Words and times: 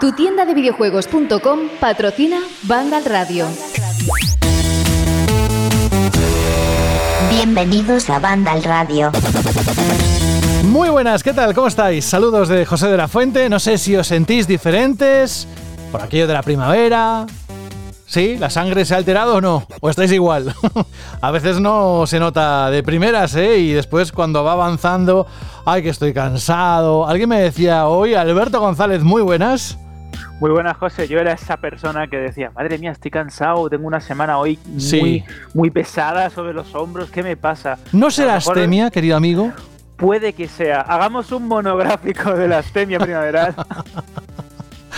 Tu 0.00 0.12
tienda 0.12 0.44
de 0.44 0.54
videojuegos.com 0.54 1.68
patrocina 1.80 2.40
Vandal 2.62 3.04
Radio. 3.04 3.46
Bienvenidos 7.30 8.08
a 8.10 8.18
Vandal 8.18 8.62
Radio. 8.62 9.12
Muy 10.64 10.88
buenas, 10.88 11.22
¿qué 11.22 11.32
tal? 11.32 11.54
¿Cómo 11.54 11.66
estáis? 11.66 12.04
Saludos 12.04 12.48
de 12.48 12.64
José 12.64 12.88
de 12.88 12.96
la 12.96 13.08
Fuente. 13.08 13.48
No 13.48 13.58
sé 13.58 13.78
si 13.78 13.94
os 13.96 14.06
sentís 14.06 14.46
diferentes 14.46 15.46
por 15.92 16.02
aquello 16.02 16.26
de 16.26 16.34
la 16.34 16.42
primavera. 16.42 17.26
¿Sí? 18.06 18.36
¿La 18.38 18.50
sangre 18.50 18.84
se 18.84 18.94
ha 18.94 18.98
alterado 18.98 19.36
o 19.36 19.40
no? 19.40 19.66
¿O 19.80 19.90
estáis 19.90 20.12
igual? 20.12 20.54
a 21.20 21.30
veces 21.30 21.60
no 21.60 22.06
se 22.06 22.20
nota 22.20 22.70
de 22.70 22.82
primeras, 22.82 23.34
¿eh? 23.34 23.58
Y 23.58 23.72
después 23.72 24.12
cuando 24.12 24.44
va 24.44 24.52
avanzando, 24.52 25.26
ay, 25.64 25.82
que 25.82 25.88
estoy 25.88 26.12
cansado. 26.12 27.06
Alguien 27.06 27.28
me 27.28 27.40
decía 27.40 27.86
hoy, 27.86 28.14
Alberto 28.14 28.60
González, 28.60 29.02
muy 29.02 29.22
buenas. 29.22 29.78
Muy 30.40 30.50
buenas, 30.50 30.76
José. 30.76 31.08
Yo 31.08 31.18
era 31.18 31.32
esa 31.32 31.56
persona 31.56 32.06
que 32.06 32.18
decía, 32.18 32.50
madre 32.54 32.78
mía, 32.78 32.90
estoy 32.90 33.10
cansado, 33.10 33.68
tengo 33.70 33.86
una 33.86 34.00
semana 34.00 34.38
hoy 34.38 34.58
muy, 34.66 35.24
muy 35.54 35.70
pesada 35.70 36.28
sobre 36.28 36.52
los 36.52 36.74
hombros, 36.74 37.10
¿qué 37.10 37.22
me 37.22 37.36
pasa? 37.36 37.78
¿No 37.92 38.10
será 38.10 38.36
astemia, 38.36 38.90
querido 38.90 39.16
amigo? 39.16 39.52
Puede 39.96 40.32
que 40.32 40.48
sea. 40.48 40.80
Hagamos 40.80 41.30
un 41.32 41.46
monográfico 41.46 42.34
de 42.34 42.48
la 42.48 42.58
astemia 42.58 42.98
primaveral. 42.98 43.54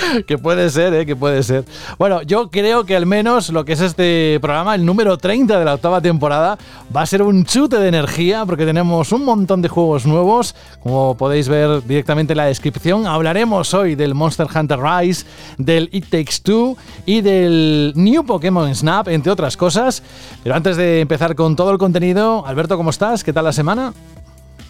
que 0.26 0.38
puede 0.38 0.70
ser, 0.70 0.94
¿eh? 0.94 1.06
que 1.06 1.16
puede 1.16 1.42
ser. 1.42 1.64
Bueno, 1.98 2.22
yo 2.22 2.50
creo 2.50 2.84
que 2.84 2.96
al 2.96 3.06
menos 3.06 3.50
lo 3.50 3.64
que 3.64 3.72
es 3.72 3.80
este 3.80 4.38
programa, 4.40 4.74
el 4.74 4.84
número 4.84 5.16
30 5.16 5.58
de 5.58 5.64
la 5.64 5.74
octava 5.74 6.00
temporada, 6.00 6.58
va 6.94 7.02
a 7.02 7.06
ser 7.06 7.22
un 7.22 7.44
chute 7.44 7.78
de 7.78 7.88
energía 7.88 8.44
porque 8.46 8.64
tenemos 8.64 9.12
un 9.12 9.24
montón 9.24 9.62
de 9.62 9.68
juegos 9.68 10.06
nuevos. 10.06 10.54
Como 10.82 11.16
podéis 11.16 11.48
ver 11.48 11.84
directamente 11.86 12.32
en 12.32 12.38
la 12.38 12.46
descripción, 12.46 13.06
hablaremos 13.06 13.74
hoy 13.74 13.94
del 13.94 14.14
Monster 14.14 14.46
Hunter 14.54 14.78
Rise, 14.80 15.26
del 15.58 15.88
It 15.92 16.06
Takes 16.10 16.38
Two 16.42 16.76
y 17.04 17.20
del 17.20 17.92
New 17.94 18.24
Pokémon 18.24 18.74
Snap, 18.74 19.08
entre 19.08 19.32
otras 19.32 19.56
cosas. 19.56 20.02
Pero 20.42 20.54
antes 20.54 20.76
de 20.76 21.00
empezar 21.00 21.34
con 21.34 21.56
todo 21.56 21.70
el 21.70 21.78
contenido, 21.78 22.46
Alberto, 22.46 22.76
¿cómo 22.76 22.90
estás? 22.90 23.24
¿Qué 23.24 23.32
tal 23.32 23.44
la 23.44 23.52
semana? 23.52 23.92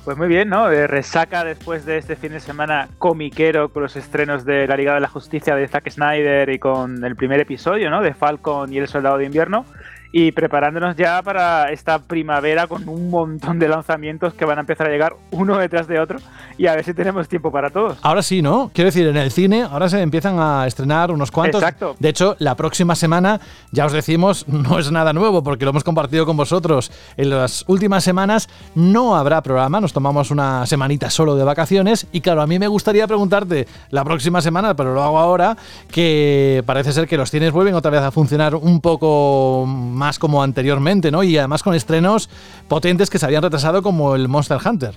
Pues 0.06 0.16
muy 0.16 0.28
bien, 0.28 0.48
¿no? 0.48 0.68
Resaca 0.68 1.42
después 1.42 1.84
de 1.84 1.98
este 1.98 2.14
fin 2.14 2.30
de 2.30 2.38
semana 2.38 2.86
comiquero 2.98 3.70
con 3.70 3.82
los 3.82 3.96
estrenos 3.96 4.44
de 4.44 4.68
la 4.68 4.76
Liga 4.76 4.94
de 4.94 5.00
la 5.00 5.08
Justicia 5.08 5.56
de 5.56 5.66
Zack 5.66 5.90
Snyder 5.90 6.48
y 6.48 6.60
con 6.60 7.04
el 7.04 7.16
primer 7.16 7.40
episodio, 7.40 7.90
¿no? 7.90 8.00
De 8.02 8.14
Falcon 8.14 8.72
y 8.72 8.78
el 8.78 8.86
Soldado 8.86 9.18
de 9.18 9.24
Invierno 9.24 9.66
y 10.12 10.32
preparándonos 10.32 10.96
ya 10.96 11.22
para 11.22 11.70
esta 11.70 11.98
primavera 11.98 12.66
con 12.66 12.88
un 12.88 13.10
montón 13.10 13.58
de 13.58 13.68
lanzamientos 13.68 14.34
que 14.34 14.44
van 14.44 14.58
a 14.58 14.60
empezar 14.60 14.86
a 14.86 14.90
llegar 14.90 15.14
uno 15.30 15.58
detrás 15.58 15.86
de 15.88 15.98
otro 16.00 16.18
y 16.58 16.66
a 16.66 16.74
ver 16.74 16.84
si 16.84 16.94
tenemos 16.94 17.28
tiempo 17.28 17.50
para 17.50 17.70
todos. 17.70 17.98
Ahora 18.02 18.22
sí, 18.22 18.42
¿no? 18.42 18.70
Quiero 18.72 18.86
decir, 18.86 19.06
en 19.06 19.16
el 19.16 19.30
cine 19.30 19.62
ahora 19.62 19.88
se 19.88 20.00
empiezan 20.00 20.38
a 20.38 20.66
estrenar 20.66 21.10
unos 21.10 21.30
cuantos. 21.30 21.62
Exacto. 21.62 21.96
De 21.98 22.08
hecho, 22.08 22.36
la 22.38 22.54
próxima 22.54 22.94
semana, 22.94 23.40
ya 23.72 23.86
os 23.86 23.92
decimos, 23.92 24.48
no 24.48 24.78
es 24.78 24.90
nada 24.90 25.12
nuevo 25.12 25.42
porque 25.42 25.64
lo 25.64 25.70
hemos 25.70 25.84
compartido 25.84 26.26
con 26.26 26.36
vosotros. 26.36 26.90
En 27.16 27.30
las 27.30 27.64
últimas 27.66 28.04
semanas 28.04 28.48
no 28.74 29.16
habrá 29.16 29.42
programa, 29.42 29.80
nos 29.80 29.92
tomamos 29.92 30.30
una 30.30 30.66
semanita 30.66 31.10
solo 31.10 31.36
de 31.36 31.44
vacaciones 31.44 32.06
y 32.12 32.20
claro, 32.20 32.42
a 32.42 32.46
mí 32.46 32.58
me 32.58 32.68
gustaría 32.68 33.06
preguntarte 33.06 33.66
la 33.90 34.04
próxima 34.04 34.40
semana, 34.40 34.74
pero 34.74 34.94
lo 34.94 35.02
hago 35.02 35.18
ahora, 35.18 35.56
que 35.90 36.62
parece 36.66 36.92
ser 36.92 37.06
que 37.06 37.16
los 37.16 37.30
cines 37.30 37.52
vuelven 37.52 37.74
otra 37.74 37.90
vez 37.90 38.02
a 38.02 38.10
funcionar 38.10 38.54
un 38.54 38.80
poco 38.80 39.64
más 39.96 40.18
como 40.18 40.42
anteriormente, 40.42 41.10
¿no? 41.10 41.22
Y 41.22 41.36
además 41.38 41.62
con 41.62 41.74
estrenos 41.74 42.30
potentes 42.68 43.10
que 43.10 43.18
se 43.18 43.26
habían 43.26 43.42
retrasado 43.42 43.82
como 43.82 44.14
el 44.14 44.28
Monster 44.28 44.58
Hunter. 44.64 44.94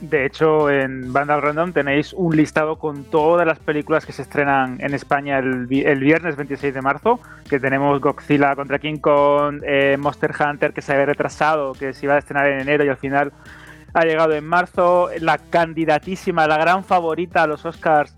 De 0.00 0.24
hecho, 0.24 0.70
en 0.70 1.12
Vandal 1.12 1.42
Random 1.42 1.72
tenéis 1.72 2.12
un 2.12 2.36
listado 2.36 2.76
con 2.76 3.02
todas 3.02 3.44
las 3.44 3.58
películas 3.58 4.06
que 4.06 4.12
se 4.12 4.22
estrenan 4.22 4.80
en 4.80 4.94
España 4.94 5.38
el, 5.38 5.66
viernes 5.66 6.36
26 6.36 6.72
de 6.72 6.82
marzo, 6.82 7.18
que 7.50 7.58
tenemos 7.58 8.00
Godzilla 8.00 8.54
contra 8.54 8.78
King 8.78 8.98
Kong, 8.98 9.60
eh, 9.66 9.96
Monster 9.98 10.32
Hunter 10.38 10.72
que 10.72 10.82
se 10.82 10.92
había 10.92 11.06
retrasado, 11.06 11.72
que 11.72 11.92
se 11.92 12.06
iba 12.06 12.14
a 12.14 12.18
estrenar 12.18 12.46
en 12.46 12.60
enero 12.60 12.84
y 12.84 12.88
al 12.88 12.96
final 12.96 13.32
ha 13.92 14.04
llegado 14.04 14.34
en 14.34 14.46
marzo, 14.46 15.10
la 15.18 15.38
candidatísima, 15.38 16.46
la 16.46 16.58
gran 16.58 16.84
favorita 16.84 17.42
a 17.42 17.46
los 17.48 17.64
Oscars 17.64 18.14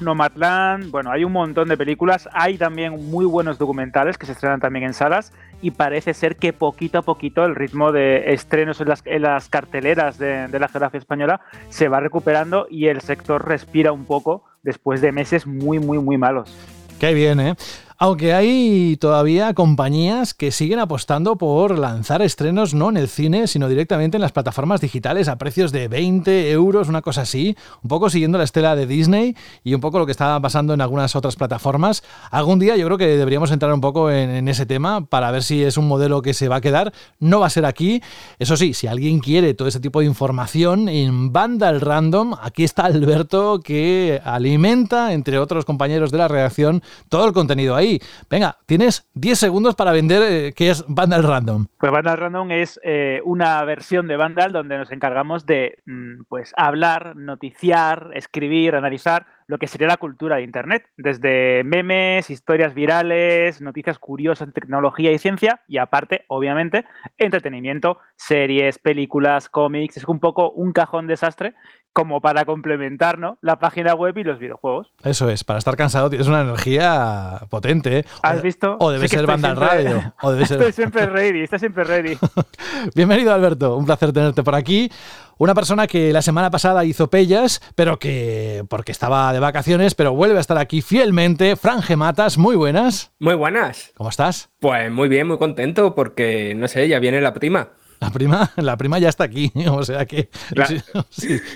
Nomadland, 0.00 0.90
bueno, 0.90 1.10
hay 1.10 1.24
un 1.24 1.32
montón 1.32 1.68
de 1.68 1.76
películas, 1.76 2.28
hay 2.32 2.58
también 2.58 3.10
muy 3.10 3.24
buenos 3.24 3.58
documentales 3.58 4.18
que 4.18 4.26
se 4.26 4.32
estrenan 4.32 4.60
también 4.60 4.84
en 4.84 4.94
salas 4.94 5.32
y 5.62 5.70
parece 5.70 6.14
ser 6.14 6.36
que 6.36 6.52
poquito 6.52 6.98
a 6.98 7.02
poquito 7.02 7.44
el 7.44 7.54
ritmo 7.54 7.92
de 7.92 8.32
estrenos 8.32 8.80
en 8.80 9.22
las, 9.22 9.48
carteleras 9.48 10.18
de, 10.18 10.48
de 10.48 10.58
la 10.58 10.68
geografía 10.68 10.98
española 10.98 11.40
se 11.68 11.88
va 11.88 12.00
recuperando 12.00 12.66
y 12.70 12.86
el 12.86 13.00
sector 13.00 13.46
respira 13.46 13.92
un 13.92 14.04
poco 14.04 14.44
después 14.62 15.00
de 15.00 15.12
meses 15.12 15.46
muy, 15.46 15.78
muy, 15.78 15.98
muy 15.98 16.18
malos. 16.18 16.54
Qué 16.98 17.12
bien, 17.14 17.40
¿eh? 17.40 17.54
Aunque 17.96 18.34
hay 18.34 18.96
todavía 18.96 19.54
compañías 19.54 20.34
que 20.34 20.50
siguen 20.50 20.80
apostando 20.80 21.36
por 21.36 21.78
lanzar 21.78 22.22
estrenos 22.22 22.74
no 22.74 22.88
en 22.88 22.96
el 22.96 23.06
cine, 23.06 23.46
sino 23.46 23.68
directamente 23.68 24.16
en 24.16 24.20
las 24.20 24.32
plataformas 24.32 24.80
digitales 24.80 25.28
a 25.28 25.38
precios 25.38 25.70
de 25.70 25.86
20 25.86 26.50
euros, 26.50 26.88
una 26.88 27.02
cosa 27.02 27.20
así, 27.20 27.56
un 27.84 27.88
poco 27.88 28.10
siguiendo 28.10 28.36
la 28.36 28.42
estela 28.42 28.74
de 28.74 28.88
Disney 28.88 29.36
y 29.62 29.74
un 29.74 29.80
poco 29.80 30.00
lo 30.00 30.06
que 30.06 30.12
está 30.12 30.40
pasando 30.40 30.74
en 30.74 30.80
algunas 30.80 31.14
otras 31.14 31.36
plataformas. 31.36 32.02
Algún 32.32 32.58
día 32.58 32.76
yo 32.76 32.84
creo 32.86 32.98
que 32.98 33.06
deberíamos 33.16 33.52
entrar 33.52 33.72
un 33.72 33.80
poco 33.80 34.10
en, 34.10 34.48
ese 34.48 34.66
tema 34.66 35.06
para 35.06 35.30
ver 35.30 35.44
si 35.44 35.62
es 35.62 35.76
un 35.76 35.86
modelo 35.86 36.20
que 36.20 36.34
se 36.34 36.48
va 36.48 36.56
a 36.56 36.60
quedar. 36.60 36.92
No 37.20 37.38
va 37.38 37.46
a 37.46 37.50
ser 37.50 37.64
aquí. 37.64 38.02
Eso 38.40 38.56
sí, 38.56 38.74
si 38.74 38.88
alguien 38.88 39.20
quiere 39.20 39.54
todo 39.54 39.68
ese 39.68 39.78
tipo 39.78 40.00
de 40.00 40.06
información 40.06 40.88
en 40.88 41.32
Vandal 41.32 41.80
Random, 41.80 42.34
aquí 42.42 42.64
está 42.64 42.86
Alberto 42.86 43.60
que 43.60 44.20
alimenta, 44.24 45.12
entre 45.12 45.38
otros 45.38 45.64
compañeros 45.64 46.10
de 46.10 46.18
la 46.18 46.26
redacción, 46.26 46.82
todo 47.08 47.24
el 47.26 47.32
contenido 47.32 47.76
ahí 47.76 47.83
Venga, 48.30 48.56
tienes 48.66 49.08
10 49.14 49.38
segundos 49.38 49.74
para 49.74 49.92
vender 49.92 50.22
eh, 50.22 50.52
qué 50.54 50.70
es 50.70 50.84
Vandal 50.88 51.22
Random. 51.22 51.66
Pues 51.78 51.92
Vandal 51.92 52.18
Random 52.18 52.50
es 52.50 52.80
eh, 52.82 53.20
una 53.24 53.62
versión 53.64 54.08
de 54.08 54.16
Vandal 54.16 54.52
donde 54.52 54.78
nos 54.78 54.90
encargamos 54.92 55.46
de 55.46 55.78
mm, 55.86 56.24
pues 56.28 56.52
hablar, 56.56 57.16
noticiar, 57.16 58.10
escribir, 58.14 58.74
analizar 58.74 59.26
lo 59.46 59.58
que 59.58 59.66
sería 59.66 59.88
la 59.88 59.96
cultura 59.96 60.36
de 60.36 60.42
Internet, 60.42 60.86
desde 60.96 61.62
memes, 61.64 62.30
historias 62.30 62.74
virales, 62.74 63.60
noticias 63.60 63.98
curiosas 63.98 64.48
de 64.48 64.52
tecnología 64.52 65.12
y 65.12 65.18
ciencia, 65.18 65.62
y 65.68 65.78
aparte, 65.78 66.24
obviamente, 66.28 66.84
entretenimiento, 67.18 67.98
series, 68.16 68.78
películas, 68.78 69.48
cómics, 69.48 69.96
es 69.96 70.04
un 70.04 70.20
poco 70.20 70.50
un 70.50 70.72
cajón 70.72 71.06
desastre 71.06 71.54
como 71.94 72.20
para 72.20 72.44
complementar 72.44 73.18
la 73.40 73.58
página 73.60 73.94
web 73.94 74.18
y 74.18 74.24
los 74.24 74.40
videojuegos. 74.40 74.92
Eso 75.04 75.30
es, 75.30 75.44
para 75.44 75.60
estar 75.60 75.76
cansado 75.76 76.10
tienes 76.10 76.26
una 76.26 76.40
energía 76.40 77.42
potente. 77.48 77.98
¿eh? 77.98 78.04
¿Has 78.22 78.42
visto? 78.42 78.76
O 78.80 78.90
debe 78.90 79.06
ser 79.06 79.26
banda 79.26 79.54
radio. 79.54 80.12
O 80.20 80.32
debe 80.32 80.44
ser... 80.46 80.58
Estoy 80.58 80.72
siempre 80.72 81.06
ready, 81.06 81.42
estoy 81.42 81.60
siempre 81.60 81.84
ready. 81.84 82.18
Bienvenido 82.96 83.32
Alberto, 83.32 83.76
un 83.76 83.86
placer 83.86 84.12
tenerte 84.12 84.42
por 84.42 84.56
aquí. 84.56 84.90
Una 85.38 85.54
persona 85.54 85.86
que 85.86 86.12
la 86.12 86.22
semana 86.22 86.50
pasada 86.50 86.84
hizo 86.84 87.10
pellas, 87.10 87.60
pero 87.74 87.98
que 87.98 88.64
porque 88.68 88.92
estaba 88.92 89.32
de 89.32 89.40
vacaciones, 89.40 89.94
pero 89.94 90.14
vuelve 90.14 90.38
a 90.38 90.40
estar 90.40 90.58
aquí 90.58 90.82
fielmente. 90.82 91.56
Fran 91.56 91.82
Matas, 91.96 92.38
muy 92.38 92.56
buenas. 92.56 93.12
Muy 93.18 93.34
buenas. 93.34 93.92
¿Cómo 93.96 94.10
estás? 94.10 94.50
Pues 94.60 94.90
muy 94.90 95.08
bien, 95.08 95.26
muy 95.26 95.38
contento 95.38 95.94
porque, 95.94 96.54
no 96.54 96.68
sé, 96.68 96.88
ya 96.88 96.98
viene 96.98 97.20
la 97.20 97.34
prima. 97.34 97.70
La 98.04 98.10
prima, 98.10 98.52
la 98.56 98.76
prima 98.76 98.98
ya 98.98 99.08
está 99.08 99.24
aquí, 99.24 99.50
o 99.70 99.82
sea 99.82 100.04
que 100.04 100.28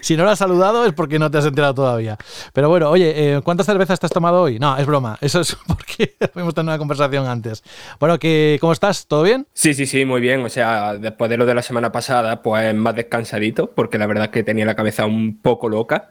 si, 0.00 0.16
no 0.16 0.25
la 0.25 0.32
has 0.32 0.38
saludado 0.38 0.86
es 0.86 0.94
porque 0.94 1.19
no 1.19 1.31
te 1.31 1.36
has 1.36 1.44
enterado 1.44 1.75
todavía. 1.75 2.16
Pero 2.54 2.70
bueno, 2.70 2.88
oye, 2.88 3.34
eh, 3.34 3.41
¿cuántas 3.42 3.66
cervezas 3.66 4.00
te 4.00 4.06
has 4.06 4.12
tomado 4.12 4.41
hoy? 4.41 4.58
No, 4.58 4.75
es 4.78 4.87
broma, 4.87 5.19
eso 5.20 5.41
es 5.41 5.54
porque 5.66 6.16
hemos 6.34 6.54
tenido 6.54 6.72
una 6.72 6.78
conversación 6.78 7.26
antes. 7.26 7.62
Bueno, 8.00 8.19
que, 8.19 8.56
¿cómo 8.62 8.72
estás? 8.72 9.06
¿Todo 9.06 9.25
bien? 9.25 9.47
Sí, 9.53 9.75
sí, 9.75 9.84
sí, 9.84 10.06
muy 10.06 10.22
bien. 10.22 10.42
O 10.42 10.48
sea, 10.48 10.94
después 10.94 11.28
de 11.28 11.37
lo 11.37 11.44
de 11.44 11.54
la 11.54 11.62
semana 11.62 11.92
pasada, 11.92 12.41
pues 12.41 12.75
más 12.75 12.94
descansadito, 12.94 13.70
porque 13.70 13.98
la 13.98 14.06
verdad 14.06 14.25
es 14.25 14.31
que 14.31 14.42
tenía 14.42 14.64
la 14.64 14.75
cabeza 14.75 15.04
un 15.04 15.38
poco 15.42 15.69
loca. 15.69 16.08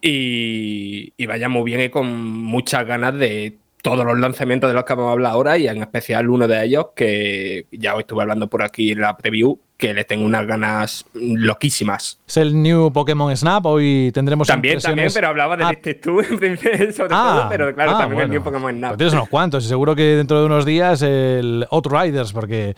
Y, 0.00 1.12
y 1.16 1.26
vaya 1.26 1.50
muy 1.50 1.64
bien 1.64 1.80
y 1.80 1.88
con 1.90 2.06
muchas 2.26 2.86
ganas 2.86 3.14
de 3.14 3.58
todos 3.84 4.06
los 4.06 4.18
lanzamientos 4.18 4.70
de 4.70 4.74
los 4.74 4.84
que 4.84 4.94
vamos 4.94 5.10
a 5.10 5.12
hablar 5.12 5.32
ahora 5.32 5.58
y 5.58 5.68
en 5.68 5.82
especial 5.82 6.30
uno 6.30 6.48
de 6.48 6.64
ellos 6.64 6.86
que 6.96 7.66
ya 7.70 7.92
os 7.92 8.00
estuve 8.00 8.22
hablando 8.22 8.48
por 8.48 8.62
aquí 8.62 8.92
en 8.92 9.02
la 9.02 9.14
preview, 9.14 9.58
que 9.84 9.92
le 9.92 10.04
tengo 10.04 10.24
unas 10.24 10.46
ganas 10.46 11.04
loquísimas. 11.12 12.18
Es 12.26 12.38
el 12.38 12.62
New 12.62 12.90
Pokémon 12.90 13.36
Snap, 13.36 13.66
hoy 13.66 14.10
tendremos 14.14 14.48
También, 14.48 14.80
también, 14.80 15.10
pero 15.12 15.28
hablaba 15.28 15.58
de 15.58 15.64
ah. 15.64 15.70
este 15.72 15.92
tú 15.92 16.22
sobre 16.22 17.08
ah, 17.10 17.36
todo, 17.36 17.48
pero 17.50 17.74
claro, 17.74 17.90
ah, 17.90 17.98
también 17.98 18.22
el 18.22 18.30
New 18.30 18.42
Pokémon 18.42 18.74
Snap. 18.74 18.90
Pues 18.92 18.98
tienes 18.98 19.12
unos 19.12 19.28
cuantos 19.28 19.62
y 19.66 19.68
seguro 19.68 19.94
que 19.94 20.02
dentro 20.16 20.40
de 20.40 20.46
unos 20.46 20.64
días 20.64 21.02
el 21.02 21.66
Outriders, 21.70 22.32
porque 22.32 22.74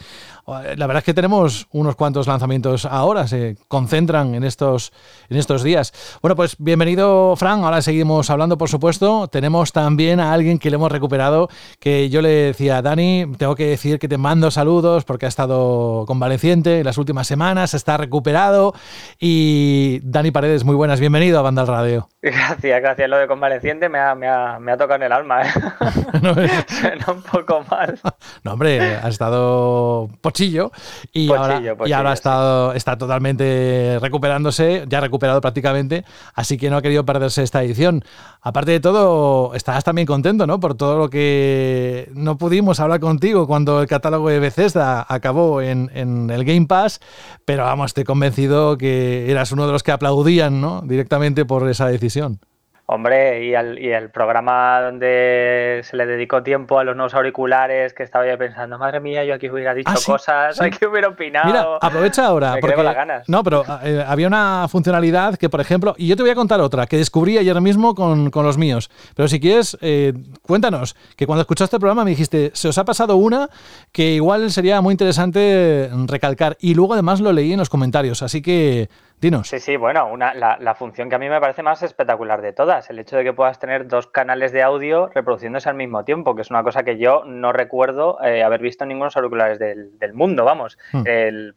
la 0.46 0.86
verdad 0.86 0.98
es 0.98 1.04
que 1.04 1.14
tenemos 1.14 1.68
unos 1.70 1.94
cuantos 1.94 2.26
lanzamientos 2.26 2.84
ahora, 2.84 3.28
se 3.28 3.56
concentran 3.68 4.34
en 4.34 4.42
estos, 4.42 4.92
en 5.28 5.36
estos 5.36 5.62
días. 5.62 6.18
Bueno, 6.22 6.34
pues 6.34 6.56
bienvenido, 6.58 7.36
Fran. 7.36 7.62
Ahora 7.62 7.82
seguimos 7.82 8.30
hablando, 8.30 8.58
por 8.58 8.68
supuesto. 8.68 9.28
Tenemos 9.28 9.72
también 9.72 10.18
a 10.18 10.32
alguien 10.32 10.58
que 10.58 10.70
le 10.70 10.76
hemos 10.76 10.90
recuperado, 10.90 11.48
que 11.78 12.10
yo 12.10 12.20
le 12.20 12.28
decía, 12.28 12.82
Dani, 12.82 13.26
tengo 13.38 13.54
que 13.54 13.66
decir 13.66 14.00
que 14.00 14.08
te 14.08 14.18
mando 14.18 14.50
saludos 14.50 15.04
porque 15.04 15.26
ha 15.26 15.28
estado 15.28 16.04
convaleciente 16.06 16.82
las 16.82 16.96
las 16.96 16.98
últimas 16.98 17.26
semanas, 17.26 17.74
está 17.74 17.98
recuperado. 17.98 18.72
Y 19.20 20.00
Dani 20.02 20.30
Paredes, 20.30 20.64
muy 20.64 20.74
buenas, 20.74 20.98
bienvenido 20.98 21.38
a 21.38 21.42
Banda 21.42 21.60
al 21.60 21.68
Radio. 21.68 22.08
Gracias, 22.22 22.80
gracias. 22.80 23.08
Lo 23.08 23.18
de 23.18 23.28
convaleciente 23.28 23.88
me 23.88 24.00
ha, 24.00 24.14
me 24.16 24.26
ha, 24.26 24.58
me 24.58 24.72
ha 24.72 24.76
tocado 24.76 24.96
en 24.96 25.02
el 25.04 25.12
alma, 25.12 25.42
¿eh? 25.42 25.50
no, 26.22 26.34
Suena 26.66 27.06
un 27.12 27.22
poco 27.22 27.64
mal. 27.70 28.00
No, 28.42 28.54
hombre, 28.54 28.96
ha 28.96 29.08
estado 29.08 30.08
pochillo 30.36 30.70
y 31.12 31.32
ahora, 31.32 31.60
y 31.86 32.76
está 32.76 32.98
totalmente 32.98 33.98
recuperándose, 34.00 34.84
ya 34.88 35.00
recuperado 35.00 35.40
prácticamente, 35.40 36.04
así 36.34 36.58
que 36.58 36.68
no 36.68 36.76
ha 36.76 36.82
querido 36.82 37.04
perderse 37.04 37.42
esta 37.42 37.62
edición. 37.62 38.04
Aparte 38.42 38.72
de 38.72 38.80
todo, 38.80 39.54
estarás 39.54 39.84
también 39.84 40.06
contento, 40.06 40.46
¿no? 40.46 40.60
Por 40.60 40.74
todo 40.74 40.98
lo 40.98 41.10
que 41.10 42.10
no 42.14 42.36
pudimos 42.36 42.80
hablar 42.80 43.00
contigo 43.00 43.46
cuando 43.46 43.80
el 43.80 43.86
catálogo 43.86 44.28
de 44.28 44.38
Bethesda 44.38 45.06
acabó 45.08 45.62
en, 45.62 45.90
en 45.94 46.30
el 46.30 46.44
Game 46.44 46.66
Pass, 46.66 47.00
pero 47.44 47.64
vamos, 47.64 47.86
estoy 47.86 48.04
convencido 48.04 48.76
que 48.76 49.30
eras 49.30 49.52
uno 49.52 49.66
de 49.66 49.72
los 49.72 49.82
que 49.82 49.92
aplaudían, 49.92 50.60
¿no? 50.60 50.82
Directamente 50.82 51.44
por 51.44 51.68
esa 51.68 51.86
decisión. 51.86 52.40
Hombre, 52.88 53.44
y, 53.44 53.52
el 53.52 54.10
programa 54.10 54.80
donde 54.80 55.80
se 55.82 55.96
le 55.96 56.06
dedicó 56.06 56.44
tiempo 56.44 56.78
a 56.78 56.84
los 56.84 56.94
nuevos 56.94 57.14
auriculares, 57.14 57.92
que 57.92 58.04
estaba 58.04 58.28
yo 58.28 58.38
pensando, 58.38 58.78
madre 58.78 59.00
mía, 59.00 59.24
yo 59.24 59.34
aquí 59.34 59.50
hubiera 59.50 59.74
dicho 59.74 59.90
ah, 59.92 59.98
cosas, 60.06 60.60
aquí 60.60 60.86
hubiera 60.86 61.08
opinado. 61.08 61.46
Mira, 61.46 61.66
aprovecha 61.80 62.26
ahora. 62.26 62.58
porque, 62.60 62.80
las 62.80 62.94
ganas. 62.94 63.28
No, 63.28 63.42
pero 63.42 63.64
eh, 63.82 64.04
había 64.06 64.28
una 64.28 64.68
funcionalidad 64.68 65.34
que, 65.34 65.48
por 65.48 65.60
ejemplo, 65.60 65.96
y 65.98 66.06
yo 66.06 66.14
te 66.14 66.22
voy 66.22 66.30
a 66.30 66.36
contar 66.36 66.60
otra, 66.60 66.86
que 66.86 66.96
descubrí 66.96 67.36
ayer 67.38 67.60
mismo 67.60 67.96
con, 67.96 68.30
los 68.32 68.56
míos. 68.56 68.88
Pero 69.16 69.26
si 69.26 69.40
quieres, 69.40 69.76
eh, 69.80 70.12
cuéntanos, 70.42 70.94
que 71.16 71.26
cuando 71.26 71.40
escuchaste 71.40 71.74
el 71.74 71.80
programa 71.80 72.04
me 72.04 72.10
dijiste, 72.10 72.52
se 72.54 72.68
os 72.68 72.78
ha 72.78 72.84
pasado 72.84 73.16
una 73.16 73.48
que 73.90 74.12
igual 74.12 74.48
sería 74.52 74.80
muy 74.80 74.92
interesante 74.92 75.90
recalcar. 76.06 76.56
Y 76.60 76.74
luego 76.74 76.92
además 76.92 77.20
lo 77.20 77.32
leí 77.32 77.52
en 77.52 77.58
los 77.58 77.68
comentarios, 77.68 78.22
así 78.22 78.42
que 78.42 78.88
Dinos. 79.20 79.48
Sí, 79.48 79.60
sí, 79.60 79.76
bueno, 79.76 80.06
una, 80.08 80.34
la, 80.34 80.74
función 80.74 81.08
que 81.08 81.14
a 81.14 81.18
mí 81.18 81.28
me 81.28 81.40
parece 81.40 81.62
más 81.62 81.82
espectacular 81.82 82.42
de 82.42 82.52
todas, 82.52 82.90
el 82.90 82.98
hecho 82.98 83.16
de 83.16 83.24
que 83.24 83.32
puedas 83.32 83.58
tener 83.58 83.88
dos 83.88 84.06
canales 84.06 84.52
de 84.52 84.62
audio 84.62 85.08
reproduciéndose 85.08 85.70
al 85.70 85.74
mismo 85.74 86.04
tiempo, 86.04 86.34
que 86.34 86.42
es 86.42 86.50
una 86.50 86.62
cosa 86.62 86.82
que 86.82 86.98
yo 86.98 87.24
no 87.24 87.52
recuerdo 87.52 88.22
eh, 88.22 88.42
haber 88.42 88.60
visto 88.60 88.84
en 88.84 88.88
ningunos 88.88 89.16
auriculares 89.16 89.58
del, 89.58 90.12
mundo, 90.12 90.44
vamos. 90.44 90.78
Hmm. 90.92 91.04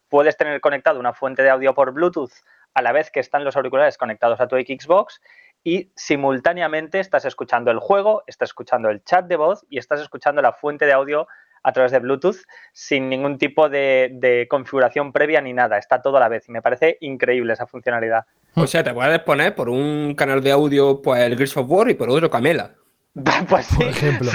puedes 0.07 0.37
tener 0.37 0.61
conectado 0.61 0.99
una 0.99 1.13
fuente 1.13 1.43
de 1.43 1.49
audio 1.49 1.73
por 1.73 1.91
Bluetooth 1.91 2.31
a 2.73 2.81
la 2.81 2.91
vez 2.91 3.11
que 3.11 3.19
están 3.19 3.43
los 3.43 3.57
auriculares 3.57 3.97
conectados 3.97 4.39
a 4.39 4.47
tu 4.47 4.55
Xbox 4.55 5.21
y 5.63 5.91
simultáneamente 5.95 6.99
estás 6.99 7.25
escuchando 7.25 7.71
el 7.71 7.79
juego, 7.79 8.23
estás 8.27 8.49
escuchando 8.49 8.89
el 8.89 9.03
chat 9.03 9.25
de 9.25 9.35
voz 9.35 9.65
y 9.69 9.77
estás 9.77 9.99
escuchando 9.99 10.41
la 10.41 10.53
fuente 10.53 10.85
de 10.85 10.93
audio 10.93 11.27
a 11.63 11.71
través 11.71 11.91
de 11.91 11.99
Bluetooth 11.99 12.37
sin 12.73 13.09
ningún 13.09 13.37
tipo 13.37 13.69
de, 13.69 14.47
configuración 14.49 15.11
previa 15.11 15.41
ni 15.41 15.53
nada. 15.53 15.77
Está 15.77 16.01
todo 16.01 16.17
a 16.17 16.19
la 16.19 16.29
vez 16.29 16.47
y 16.47 16.51
me 16.51 16.61
parece 16.61 16.97
increíble 17.01 17.53
esa 17.53 17.67
funcionalidad. 17.67 18.25
O 18.55 18.67
sea, 18.67 18.83
te 18.83 18.93
puedes 18.93 19.19
poner 19.19 19.55
por 19.55 19.69
un 19.69 20.15
canal 20.15 20.41
de 20.43 20.51
audio 20.51 21.01
pues 21.01 21.21
el 21.21 21.37
Gears 21.37 21.57
of 21.57 21.69
War 21.69 21.89
y 21.89 21.93
por 21.93 22.09
otro 22.09 22.29
Camela. 22.29 22.71
Pues 23.49 23.65
sí, 23.65 23.75
por 23.75 23.87
ejemplo. 23.87 24.31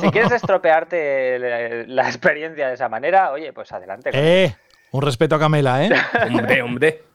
Si, 0.00 0.10
quieres 0.10 0.30
estropearte 0.32 1.86
la, 1.88 2.06
experiencia 2.06 2.68
de 2.68 2.74
esa 2.74 2.88
manera, 2.88 3.32
oye, 3.32 3.52
pues 3.52 3.72
adelante. 3.72 4.10
Eh, 4.12 4.54
un 4.92 5.02
respeto 5.02 5.34
a 5.34 5.38
Camela, 5.38 5.84
¿eh? 5.84 5.90
hombre, 6.30 6.62
hombre. 6.62 7.09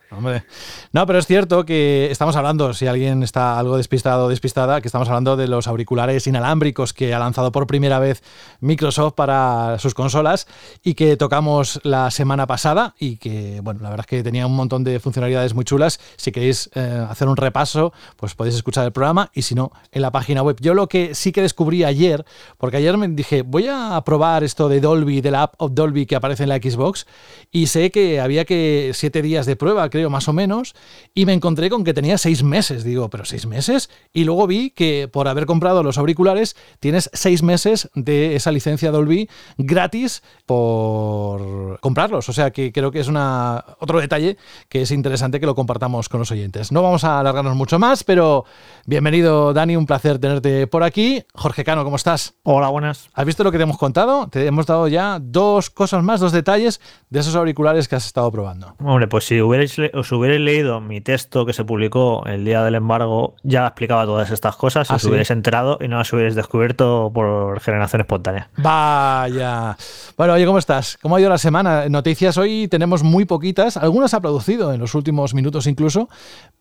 No, 0.92 1.06
pero 1.06 1.19
es 1.19 1.28
cierto 1.28 1.66
que 1.66 2.10
estamos 2.12 2.36
hablando, 2.36 2.74
si 2.74 2.88
alguien 2.88 3.24
está 3.24 3.60
algo 3.60 3.78
despistado 3.78 4.25
o 4.25 4.30
despistada, 4.30 4.81
que 4.81 4.88
estamos 4.88 5.07
hablando 5.07 5.36
de 5.36 5.48
los 5.48 5.68
auriculares 5.68 6.28
inalámbricos 6.28 6.94
que 6.94 7.13
ha 7.13 7.19
lanzado 7.19 7.52
por 7.52 7.68
primera 7.68 8.00
vez 8.00 8.24
Microsoft 8.60 9.13
para 9.13 9.78
sus 9.80 9.94
consolas 9.94 10.48
y 10.84 10.94
que 10.94 11.18
tocamos 11.18 11.80
la 11.84 12.12
semana 12.12 12.48
pasada 12.48 12.96
y 13.00 13.18
que, 13.18 13.60
bueno, 13.62 13.81
la 13.81 13.90
verdad 13.90 14.06
es 14.06 14.10
que 14.10 14.24
tenía 14.24 14.48
un 14.48 14.56
montón 14.56 14.84
de 14.84 15.00
funcionalidades 15.00 15.54
muy 15.54 15.66
chulas. 15.66 16.00
Si 16.18 16.31
queréis 16.31 16.69
eh, 16.75 17.06
hacer 17.10 17.28
un 17.28 17.38
repaso, 17.38 17.94
pues 18.16 18.36
podéis 18.36 18.56
escuchar 18.56 18.86
el 18.86 18.92
programa 18.92 19.31
y 19.34 19.42
si 19.42 19.56
no, 19.56 19.72
en 19.92 20.02
la 20.02 20.12
página 20.12 20.42
web. 20.42 20.57
Yo 20.62 20.74
lo 20.74 20.88
que 20.88 21.16
sí 21.16 21.31
que 21.31 21.42
descubrí 21.42 21.84
ayer, 21.84 22.25
porque 22.57 22.78
ayer 22.78 22.98
me 22.98 23.07
dije, 23.07 23.42
voy 23.42 23.68
a 23.68 24.02
probar 24.06 24.44
esto 24.44 24.69
de 24.69 24.80
Dolby, 24.80 25.22
de 25.22 25.31
la 25.31 25.44
app 25.44 25.56
of 25.57 25.72
Dolby 25.74 26.06
que 26.06 26.16
aparece 26.16 26.44
en 26.44 26.50
la 26.50 26.57
Xbox 26.57 27.06
y 27.52 27.68
sé 27.68 27.92
que 27.92 28.19
había 28.19 28.46
que 28.46 28.92
siete 28.94 29.22
días 29.22 29.46
de 29.46 29.56
prueba, 29.56 29.90
creo, 29.95 30.09
más 30.09 30.27
o 30.27 30.33
menos, 30.33 30.75
y 31.13 31.25
me 31.25 31.31
encontré 31.31 31.69
con 31.69 31.86
que 31.86 31.94
tenía 31.94 32.18
seis 32.18 32.44
meses. 32.44 32.83
Digo, 32.83 33.09
¿pero 33.09 33.24
seis 33.24 33.45
meses? 33.45 33.89
Y 34.12 34.25
luego 34.25 34.45
vi 34.45 34.71
que 34.71 35.07
por 35.07 35.30
haber 35.30 35.45
comprado 35.45 35.83
los 35.83 35.97
auriculares 35.97 36.57
tienes 36.81 37.09
seis 37.13 37.44
meses 37.44 37.89
de 37.95 38.36
esa 38.36 38.51
licencia 38.51 38.92
Dolby 38.92 39.30
gratis 39.57 40.21
por 40.45 41.80
comprarlos. 41.80 42.27
O 42.27 42.33
sea 42.33 42.51
que 42.51 42.74
creo 42.74 42.92
que 42.92 43.00
es 43.00 43.07
una, 43.07 43.63
otro 43.80 44.01
detalle 44.01 44.36
que 44.68 44.81
es 44.81 44.92
interesante 44.92 45.39
que 45.39 45.45
lo 45.45 45.56
compartamos 45.56 46.09
con 46.09 46.19
los 46.19 46.30
oyentes. 46.30 46.74
No 46.74 46.83
vamos 46.83 47.06
a 47.06 47.21
alargarnos 47.21 47.56
mucho 47.56 47.80
más, 47.80 48.03
pero 48.03 48.44
bienvenido 48.86 49.53
Dani, 49.53 49.77
un 49.77 49.86
placer 49.86 50.19
tenerte 50.19 50.68
por 50.68 50.83
aquí. 50.83 51.24
Jorge 51.33 51.63
Cano, 51.63 51.86
¿cómo 51.86 51.95
estás? 51.95 52.33
Hola, 52.44 52.68
buenas. 52.68 53.09
¿Has 53.13 53.25
visto 53.25 53.45
lo 53.45 53.51
que 53.53 53.57
te 53.57 53.63
hemos 53.63 53.77
contado? 53.77 54.27
Te 54.27 54.45
hemos 54.45 54.65
dado 54.65 54.89
ya 54.89 55.19
dos 55.21 55.69
cosas 55.69 56.03
más, 56.03 56.19
dos 56.19 56.33
detalles 56.33 56.81
de 57.09 57.21
esos 57.21 57.36
auriculares 57.38 57.88
que 57.88 57.95
has 57.95 58.06
estado 58.06 58.30
probando. 58.30 58.75
Hombre, 58.83 59.07
pues 59.07 59.24
si 59.25 59.39
hubierais, 59.42 59.77
os 59.94 60.12
hubierais 60.12 60.42
leído 60.42 60.82
mi 60.82 61.02
texto 61.02 61.46
que 61.46 61.54
se 61.54 61.64
publicó 61.64 62.24
el 62.26 62.46
día 62.46 62.64
del 62.64 62.76
embargo, 62.76 63.36
ya 63.44 63.68
explicaba 63.68 64.06
todas 64.06 64.32
estas 64.32 64.56
cosas, 64.56 64.88
si 64.88 64.94
os 64.94 65.06
hubierais 65.06 65.32
enterado 65.32 65.78
y 65.82 65.88
no 65.88 65.98
las 65.98 66.12
hubierais 66.14 66.36
descubierto 66.36 67.12
por 67.14 67.60
generación 67.60 68.02
espontánea. 68.02 68.50
Vaya. 68.58 69.78
Bueno, 70.18 70.34
oye, 70.34 70.46
¿cómo 70.46 70.58
estás? 70.58 70.98
¿Cómo 71.02 71.16
ha 71.16 71.20
ido 71.22 71.30
la 71.30 71.38
semana? 71.38 71.88
Noticias 71.90 72.38
hoy 72.38 72.68
tenemos 72.68 73.04
muy 73.04 73.26
poquitas, 73.26 73.78
algunas 73.78 74.14
ha 74.14 74.22
producido 74.22 74.74
en 74.74 74.80
los 74.80 74.96
últimos 74.96 75.34
minutos 75.34 75.68
incluso, 75.68 76.10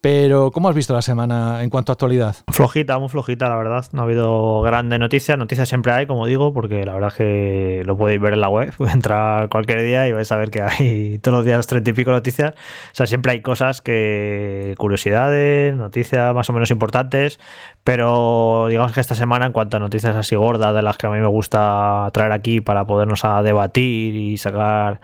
pero 0.00 0.50
¿cómo 0.50 0.68
has 0.68 0.74
visto 0.74 0.92
la 0.92 1.02
semana 1.02 1.62
en 1.62 1.70
cuanto 1.70 1.92
a 1.92 1.94
actualidad? 1.94 2.36
Flojita, 2.48 2.98
muy 2.98 3.08
flojita, 3.08 3.48
la 3.48 3.56
verdad. 3.56 3.86
No 3.92 4.02
ha 4.02 4.04
habido 4.04 4.60
grandes 4.62 4.98
noticias. 4.98 5.38
Noticias 5.38 5.68
siempre 5.68 5.92
hay, 5.92 6.06
como 6.06 6.26
digo, 6.26 6.52
porque 6.52 6.84
la 6.84 6.94
verdad 6.94 7.08
es 7.08 7.14
que 7.14 7.82
lo 7.86 7.96
podéis 7.96 8.20
ver 8.20 8.34
en 8.34 8.40
la 8.40 8.48
web. 8.48 8.72
Entrar 8.92 9.48
cualquier 9.48 9.82
día 9.82 10.06
y 10.08 10.12
vais 10.12 10.30
a 10.30 10.36
ver 10.36 10.50
que 10.50 10.62
hay 10.62 11.18
todos 11.20 11.38
los 11.38 11.46
días 11.46 11.66
treinta 11.66 11.90
y 11.90 11.92
pico 11.92 12.10
noticias. 12.10 12.52
O 12.52 12.94
sea, 12.94 13.06
siempre 13.14 13.30
hay 13.30 13.42
cosas 13.42 13.80
que. 13.80 14.74
curiosidades, 14.76 15.72
noticias 15.76 16.34
más 16.34 16.50
o 16.50 16.52
menos 16.52 16.72
importantes. 16.72 17.38
Pero 17.84 18.66
digamos 18.68 18.90
que 18.90 19.00
esta 19.00 19.14
semana, 19.14 19.46
en 19.46 19.52
cuanto 19.52 19.76
a 19.76 19.80
noticias 19.80 20.16
así 20.16 20.34
gordas, 20.34 20.74
de 20.74 20.82
las 20.82 20.96
que 20.96 21.06
a 21.06 21.10
mí 21.10 21.20
me 21.20 21.28
gusta 21.28 22.10
traer 22.12 22.32
aquí 22.32 22.60
para 22.60 22.86
podernos 22.86 23.24
a 23.24 23.42
debatir 23.42 24.16
y 24.16 24.36
sacar 24.36 25.00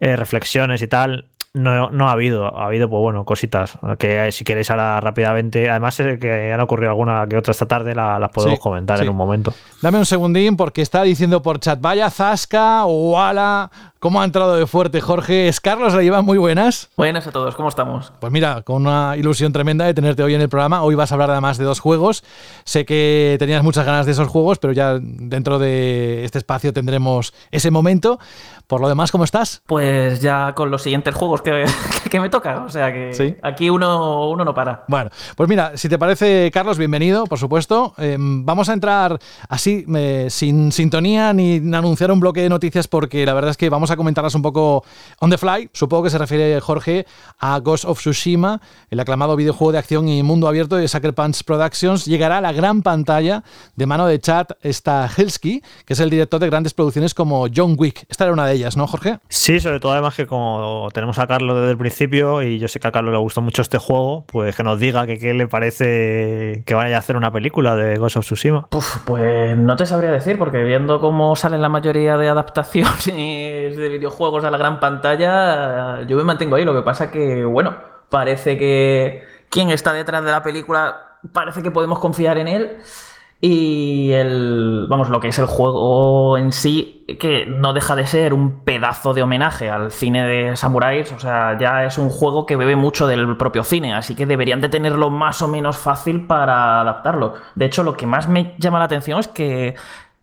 eh, 0.00 0.16
reflexiones 0.16 0.82
y 0.82 0.86
tal, 0.86 1.28
no, 1.54 1.88
no 1.90 2.08
ha 2.08 2.12
habido, 2.12 2.54
ha 2.58 2.66
habido, 2.66 2.90
pues 2.90 3.00
bueno, 3.00 3.24
cositas 3.24 3.78
que 3.98 4.30
si 4.30 4.44
queréis 4.44 4.70
ahora 4.70 5.00
rápidamente, 5.00 5.70
además 5.70 5.96
que 5.96 6.52
han 6.52 6.60
ocurrido 6.60 6.90
alguna 6.90 7.26
que 7.26 7.38
otra 7.38 7.52
esta 7.52 7.64
tarde, 7.66 7.94
las 7.94 8.30
podemos 8.30 8.60
comentar 8.60 9.00
en 9.00 9.08
un 9.08 9.16
momento. 9.16 9.54
Dame 9.80 9.96
un 9.96 10.04
segundín 10.04 10.58
porque 10.58 10.82
está 10.82 11.02
diciendo 11.02 11.40
por 11.40 11.58
chat, 11.58 11.80
vaya 11.80 12.10
Zasca, 12.10 12.82
ala 12.82 13.70
¿Cómo 14.06 14.20
ha 14.20 14.24
entrado 14.24 14.54
de 14.54 14.68
fuerte 14.68 15.00
Jorge? 15.00 15.48
¿Es 15.48 15.60
Carlos? 15.60 15.92
¿La 15.92 16.00
lleva 16.00 16.22
muy 16.22 16.38
buenas? 16.38 16.90
Buenas 16.96 17.26
a 17.26 17.32
todos, 17.32 17.56
¿cómo 17.56 17.68
estamos? 17.68 18.12
Pues 18.20 18.32
mira, 18.32 18.62
con 18.62 18.86
una 18.86 19.16
ilusión 19.16 19.52
tremenda 19.52 19.84
de 19.84 19.94
tenerte 19.94 20.22
hoy 20.22 20.32
en 20.32 20.40
el 20.40 20.48
programa. 20.48 20.84
Hoy 20.84 20.94
vas 20.94 21.10
a 21.10 21.16
hablar 21.16 21.32
además 21.32 21.58
de 21.58 21.64
dos 21.64 21.80
juegos. 21.80 22.22
Sé 22.62 22.84
que 22.84 23.34
tenías 23.40 23.64
muchas 23.64 23.84
ganas 23.84 24.06
de 24.06 24.12
esos 24.12 24.28
juegos, 24.28 24.60
pero 24.60 24.72
ya 24.72 25.00
dentro 25.00 25.58
de 25.58 26.24
este 26.24 26.38
espacio 26.38 26.72
tendremos 26.72 27.34
ese 27.50 27.72
momento. 27.72 28.20
Por 28.68 28.80
lo 28.80 28.88
demás, 28.88 29.10
¿cómo 29.10 29.24
estás? 29.24 29.62
Pues 29.66 30.20
ya 30.20 30.52
con 30.54 30.70
los 30.70 30.82
siguientes 30.82 31.14
juegos 31.14 31.42
que, 31.42 31.64
que 32.10 32.20
me 32.20 32.28
toca. 32.28 32.64
O 32.64 32.68
sea 32.68 32.92
que 32.92 33.38
aquí 33.42 33.70
uno, 33.70 34.28
uno 34.28 34.44
no 34.44 34.54
para. 34.54 34.84
Bueno, 34.86 35.10
pues 35.34 35.48
mira, 35.48 35.76
si 35.76 35.88
te 35.88 35.98
parece, 35.98 36.50
Carlos, 36.52 36.78
bienvenido, 36.78 37.26
por 37.26 37.40
supuesto. 37.40 37.94
Em, 37.98 38.44
vamos 38.44 38.68
a 38.68 38.72
entrar 38.72 39.18
así, 39.48 39.84
eh, 39.96 40.26
sin 40.30 40.70
sintonía 40.70 41.32
ni 41.32 41.56
anunciar 41.74 42.12
un 42.12 42.20
bloque 42.20 42.42
de 42.42 42.48
noticias, 42.48 42.86
porque 42.86 43.26
la 43.26 43.34
verdad 43.34 43.50
es 43.50 43.56
que 43.56 43.68
vamos 43.68 43.90
a 43.90 43.95
comentarlas 43.96 44.34
un 44.34 44.42
poco 44.42 44.84
on 45.20 45.30
the 45.30 45.38
fly. 45.38 45.68
Supongo 45.72 46.04
que 46.04 46.10
se 46.10 46.18
refiere 46.18 46.60
Jorge 46.60 47.06
a 47.38 47.58
Ghost 47.60 47.84
of 47.84 47.98
Tsushima, 47.98 48.60
el 48.90 49.00
aclamado 49.00 49.36
videojuego 49.36 49.72
de 49.72 49.78
acción 49.78 50.08
y 50.08 50.22
mundo 50.22 50.48
abierto 50.48 50.76
de 50.76 50.88
Sucker 50.88 51.14
Punch 51.14 51.44
Productions. 51.44 52.04
Llegará 52.04 52.38
a 52.38 52.40
la 52.40 52.52
gran 52.52 52.82
pantalla 52.82 53.42
de 53.74 53.86
mano 53.86 54.06
de 54.06 54.20
Chad 54.20 54.46
Stahelski, 54.64 55.62
que 55.84 55.92
es 55.92 56.00
el 56.00 56.10
director 56.10 56.40
de 56.40 56.46
grandes 56.48 56.74
producciones 56.74 57.14
como 57.14 57.46
John 57.54 57.76
Wick. 57.78 58.06
Esta 58.08 58.24
era 58.24 58.32
una 58.32 58.46
de 58.46 58.54
ellas, 58.54 58.76
¿no, 58.76 58.86
Jorge? 58.86 59.18
Sí, 59.28 59.60
sobre 59.60 59.80
todo 59.80 59.92
además 59.92 60.14
que 60.14 60.26
como 60.26 60.88
tenemos 60.92 61.18
a 61.18 61.26
Carlos 61.26 61.56
desde 61.56 61.70
el 61.70 61.78
principio 61.78 62.42
y 62.42 62.58
yo 62.58 62.68
sé 62.68 62.80
que 62.80 62.88
a 62.88 62.92
Carlos 62.92 63.12
le 63.12 63.18
gustó 63.18 63.40
mucho 63.40 63.62
este 63.62 63.78
juego, 63.78 64.24
pues 64.26 64.54
que 64.56 64.62
nos 64.62 64.78
diga 64.78 65.06
que 65.06 65.18
qué 65.18 65.34
le 65.34 65.48
parece 65.48 66.62
que 66.64 66.74
vaya 66.74 66.96
a 66.96 66.98
hacer 66.98 67.16
una 67.16 67.32
película 67.32 67.76
de 67.76 67.96
Ghost 67.96 68.16
of 68.16 68.24
Tsushima. 68.24 68.68
pues 69.04 69.56
no 69.56 69.76
te 69.76 69.86
sabría 69.86 70.10
decir, 70.10 70.38
porque 70.38 70.62
viendo 70.62 71.00
cómo 71.00 71.36
salen 71.36 71.62
la 71.62 71.68
mayoría 71.68 72.16
de 72.16 72.28
adaptaciones 72.28 73.75
de 73.76 73.88
videojuegos 73.88 74.44
a 74.44 74.50
la 74.50 74.58
gran 74.58 74.80
pantalla, 74.80 76.02
yo 76.02 76.16
me 76.16 76.24
mantengo 76.24 76.56
ahí. 76.56 76.64
Lo 76.64 76.74
que 76.74 76.82
pasa 76.82 77.10
que, 77.10 77.44
bueno, 77.44 77.76
parece 78.08 78.58
que 78.58 79.24
quien 79.50 79.70
está 79.70 79.92
detrás 79.92 80.24
de 80.24 80.30
la 80.30 80.42
película 80.42 81.18
parece 81.32 81.62
que 81.62 81.70
podemos 81.70 81.98
confiar 81.98 82.38
en 82.38 82.48
él. 82.48 82.78
Y 83.38 84.12
el, 84.12 84.86
vamos, 84.88 85.10
lo 85.10 85.20
que 85.20 85.28
es 85.28 85.38
el 85.38 85.44
juego 85.44 86.38
en 86.38 86.52
sí, 86.52 87.04
que 87.20 87.44
no 87.44 87.74
deja 87.74 87.94
de 87.94 88.06
ser 88.06 88.32
un 88.32 88.64
pedazo 88.64 89.12
de 89.12 89.22
homenaje 89.22 89.68
al 89.68 89.92
cine 89.92 90.26
de 90.26 90.56
samuráis, 90.56 91.12
o 91.12 91.18
sea, 91.18 91.58
ya 91.58 91.84
es 91.84 91.98
un 91.98 92.08
juego 92.08 92.46
que 92.46 92.56
bebe 92.56 92.76
mucho 92.76 93.06
del 93.06 93.36
propio 93.36 93.62
cine, 93.62 93.94
así 93.94 94.14
que 94.14 94.24
deberían 94.24 94.62
de 94.62 94.70
tenerlo 94.70 95.10
más 95.10 95.42
o 95.42 95.48
menos 95.48 95.76
fácil 95.76 96.26
para 96.26 96.80
adaptarlo. 96.80 97.34
De 97.54 97.66
hecho, 97.66 97.82
lo 97.82 97.94
que 97.94 98.06
más 98.06 98.26
me 98.26 98.54
llama 98.58 98.78
la 98.78 98.86
atención 98.86 99.20
es 99.20 99.28
que 99.28 99.74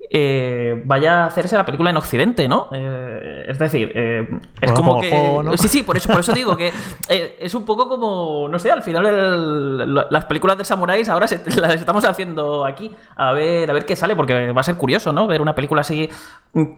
eh, 0.10 0.82
vaya 0.86 1.24
a 1.24 1.26
hacerse 1.28 1.56
la 1.56 1.66
película 1.66 1.90
en 1.90 1.98
Occidente, 1.98 2.48
¿no? 2.48 2.70
Eh, 2.72 3.46
es 3.48 3.58
decir, 3.58 3.92
eh, 3.96 4.28
es 4.62 4.72
como 4.72 5.02
que. 5.02 5.58
Sí, 5.58 5.68
sí, 5.68 5.84
por 5.84 5.98
eso, 5.98 6.10
por 6.10 6.20
eso 6.20 6.34
digo 6.34 6.56
que 6.56 6.72
es 7.10 7.54
un 7.56 7.66
poco 7.66 7.88
como. 7.88 8.48
No 8.50 8.60
sé, 8.60 8.72
al 8.72 8.84
final 8.84 10.12
las 10.12 10.26
películas 10.26 10.58
de 10.58 10.66
samuráis 10.66 11.10
ahora 11.10 11.28
las 11.56 11.76
estamos 11.76 12.06
haciendo 12.06 12.66
aquí. 12.66 12.92
A 13.16 13.32
ver, 13.34 13.70
a 13.70 13.74
ver 13.74 13.86
qué 13.86 13.96
sale, 13.96 14.16
porque 14.16 14.52
va 14.52 14.62
a 14.62 14.66
ser 14.66 14.76
curioso, 14.76 15.14
¿no? 15.14 15.28
Ver 15.28 15.42
una 15.42 15.56
película 15.56 15.82
así 15.82 16.10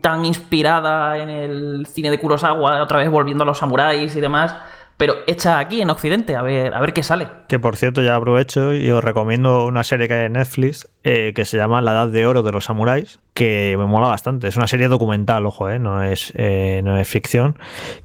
tan 0.01 0.25
inspirada 0.25 1.17
en 1.17 1.29
el 1.29 1.87
cine 1.87 2.11
de 2.11 2.19
Kurosawa, 2.19 2.81
otra 2.81 2.99
vez 2.99 3.09
volviendo 3.09 3.43
a 3.43 3.47
los 3.47 3.57
samuráis 3.57 4.15
y 4.15 4.21
demás 4.21 4.55
pero 4.97 5.15
hecha 5.27 5.59
aquí 5.59 5.81
en 5.81 5.89
Occidente, 5.89 6.35
a 6.35 6.41
ver, 6.41 6.73
a 6.73 6.79
ver 6.79 6.93
qué 6.93 7.03
sale. 7.03 7.27
Que 7.47 7.59
por 7.59 7.75
cierto, 7.75 8.01
ya 8.01 8.15
aprovecho 8.15 8.73
y 8.73 8.89
os 8.91 9.03
recomiendo 9.03 9.65
una 9.65 9.83
serie 9.83 10.07
que 10.07 10.13
hay 10.13 10.25
en 10.27 10.33
Netflix 10.33 10.87
eh, 11.03 11.33
que 11.35 11.43
se 11.43 11.57
llama 11.57 11.81
La 11.81 11.91
Edad 11.91 12.07
de 12.07 12.25
Oro 12.25 12.43
de 12.43 12.51
los 12.51 12.65
Samuráis, 12.65 13.19
que 13.33 13.75
me 13.77 13.85
mola 13.85 14.07
bastante. 14.07 14.47
Es 14.47 14.55
una 14.55 14.67
serie 14.67 14.87
documental, 14.87 15.45
ojo, 15.45 15.69
eh, 15.69 15.79
no, 15.79 16.01
es, 16.01 16.31
eh, 16.35 16.81
no 16.83 16.97
es 16.97 17.07
ficción. 17.07 17.57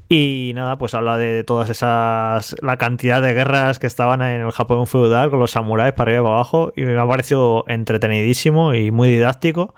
Y 0.08 0.50
nada, 0.56 0.78
pues 0.78 0.94
habla 0.94 1.16
de 1.16 1.44
todas 1.44 1.70
esas. 1.70 2.56
la 2.60 2.76
cantidad 2.76 3.22
de 3.22 3.34
guerras 3.34 3.78
que 3.78 3.86
estaban 3.86 4.20
en 4.22 4.40
el 4.40 4.50
Japón 4.50 4.88
feudal 4.88 5.30
con 5.30 5.38
los 5.38 5.52
samuráis 5.52 5.92
para 5.92 6.10
arriba 6.10 6.22
y 6.22 6.24
para 6.24 6.34
abajo. 6.34 6.72
Y 6.74 6.82
me 6.82 6.98
ha 6.98 7.06
parecido 7.06 7.64
entretenidísimo 7.68 8.74
y 8.74 8.90
muy 8.90 9.08
didáctico. 9.10 9.74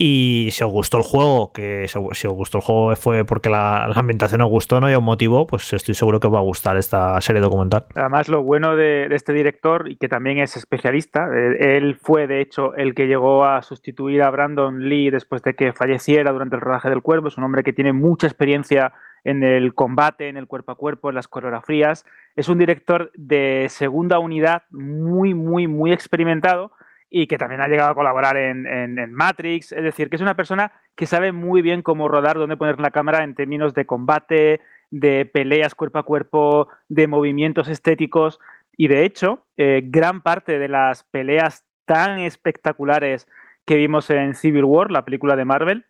Y 0.00 0.50
si 0.52 0.62
os 0.62 0.70
gustó 0.70 0.98
el 0.98 1.02
juego, 1.02 1.52
que 1.52 1.88
si 1.88 1.98
os 1.98 2.32
gustó 2.32 2.58
el 2.58 2.62
juego 2.62 2.94
fue 2.94 3.24
porque 3.24 3.50
la, 3.50 3.86
ambientación 3.86 4.40
os 4.42 4.48
gustó, 4.48 4.80
¿no? 4.80 4.88
Y 4.88 4.94
os 4.94 5.02
motivó, 5.02 5.48
pues 5.48 5.72
estoy 5.72 5.96
seguro 5.96 6.20
que 6.20 6.28
os 6.28 6.34
va 6.34 6.38
a 6.38 6.42
gustar 6.42 6.76
esta 6.76 7.20
serie 7.20 7.42
documental. 7.42 7.86
Además, 7.96 8.28
lo 8.28 8.44
bueno 8.44 8.76
de, 8.76 9.08
este 9.10 9.32
director, 9.32 9.90
y 9.90 9.96
que 9.96 10.08
también 10.08 10.38
es 10.38 10.56
especialista, 10.56 11.28
eh, 11.34 11.76
él 11.76 11.96
fue 11.96 12.28
de 12.28 12.40
hecho 12.40 12.76
el 12.76 12.94
que 12.94 13.08
llegó 13.08 13.44
a 13.44 13.60
sustituir 13.62 14.22
a 14.22 14.30
Brandon 14.30 14.88
Lee 14.88 15.10
después 15.10 15.42
de 15.42 15.54
que 15.54 15.72
falleciera 15.72 16.30
durante 16.30 16.54
el 16.54 16.62
rodaje 16.62 16.90
del 16.90 17.02
cuervo. 17.02 17.26
Es 17.26 17.36
un 17.36 17.42
hombre 17.42 17.64
que 17.64 17.72
tiene 17.72 17.92
mucha 17.92 18.28
experiencia 18.28 18.92
en 19.24 19.42
el 19.42 19.74
combate, 19.74 20.28
en 20.28 20.36
el 20.36 20.46
cuerpo 20.46 20.70
a 20.70 20.76
cuerpo, 20.76 21.08
en 21.08 21.16
las 21.16 21.26
coreografías. 21.26 22.06
Es 22.36 22.48
un 22.48 22.58
director 22.58 23.10
de 23.16 23.66
segunda 23.68 24.20
unidad 24.20 24.62
muy, 24.70 25.34
muy, 25.34 25.66
muy 25.66 25.90
experimentado 25.90 26.70
y 27.10 27.26
que 27.26 27.38
también 27.38 27.60
ha 27.60 27.68
llegado 27.68 27.90
a 27.90 27.94
colaborar 27.94 28.36
en, 28.36 29.12
Matrix. 29.12 29.72
Es 29.72 29.82
decir, 29.82 30.10
que 30.10 30.16
es 30.16 30.22
una 30.22 30.36
persona 30.36 30.72
que 30.94 31.06
sabe 31.06 31.32
muy 31.32 31.62
bien 31.62 31.82
cómo 31.82 32.08
rodar, 32.08 32.36
dónde 32.36 32.56
poner 32.56 32.80
la 32.80 32.90
cámara 32.90 33.24
en 33.24 33.34
términos 33.34 33.74
de 33.74 33.86
combate, 33.86 34.60
de 34.90 35.24
peleas 35.26 35.74
cuerpo 35.74 35.98
a 35.98 36.02
cuerpo, 36.02 36.68
de 36.88 37.06
movimientos 37.06 37.68
estéticos. 37.68 38.38
Y 38.76 38.88
de 38.88 39.04
hecho, 39.04 39.46
eh, 39.56 39.82
gran 39.84 40.22
parte 40.22 40.58
de 40.58 40.68
las 40.68 41.04
peleas 41.04 41.64
tan 41.84 42.18
espectaculares 42.18 43.26
que 43.64 43.76
vimos 43.76 44.10
en 44.10 44.34
Civil 44.34 44.64
War, 44.64 44.90
la 44.90 45.04
película 45.04 45.36
de 45.36 45.44
Marvel, 45.44 45.86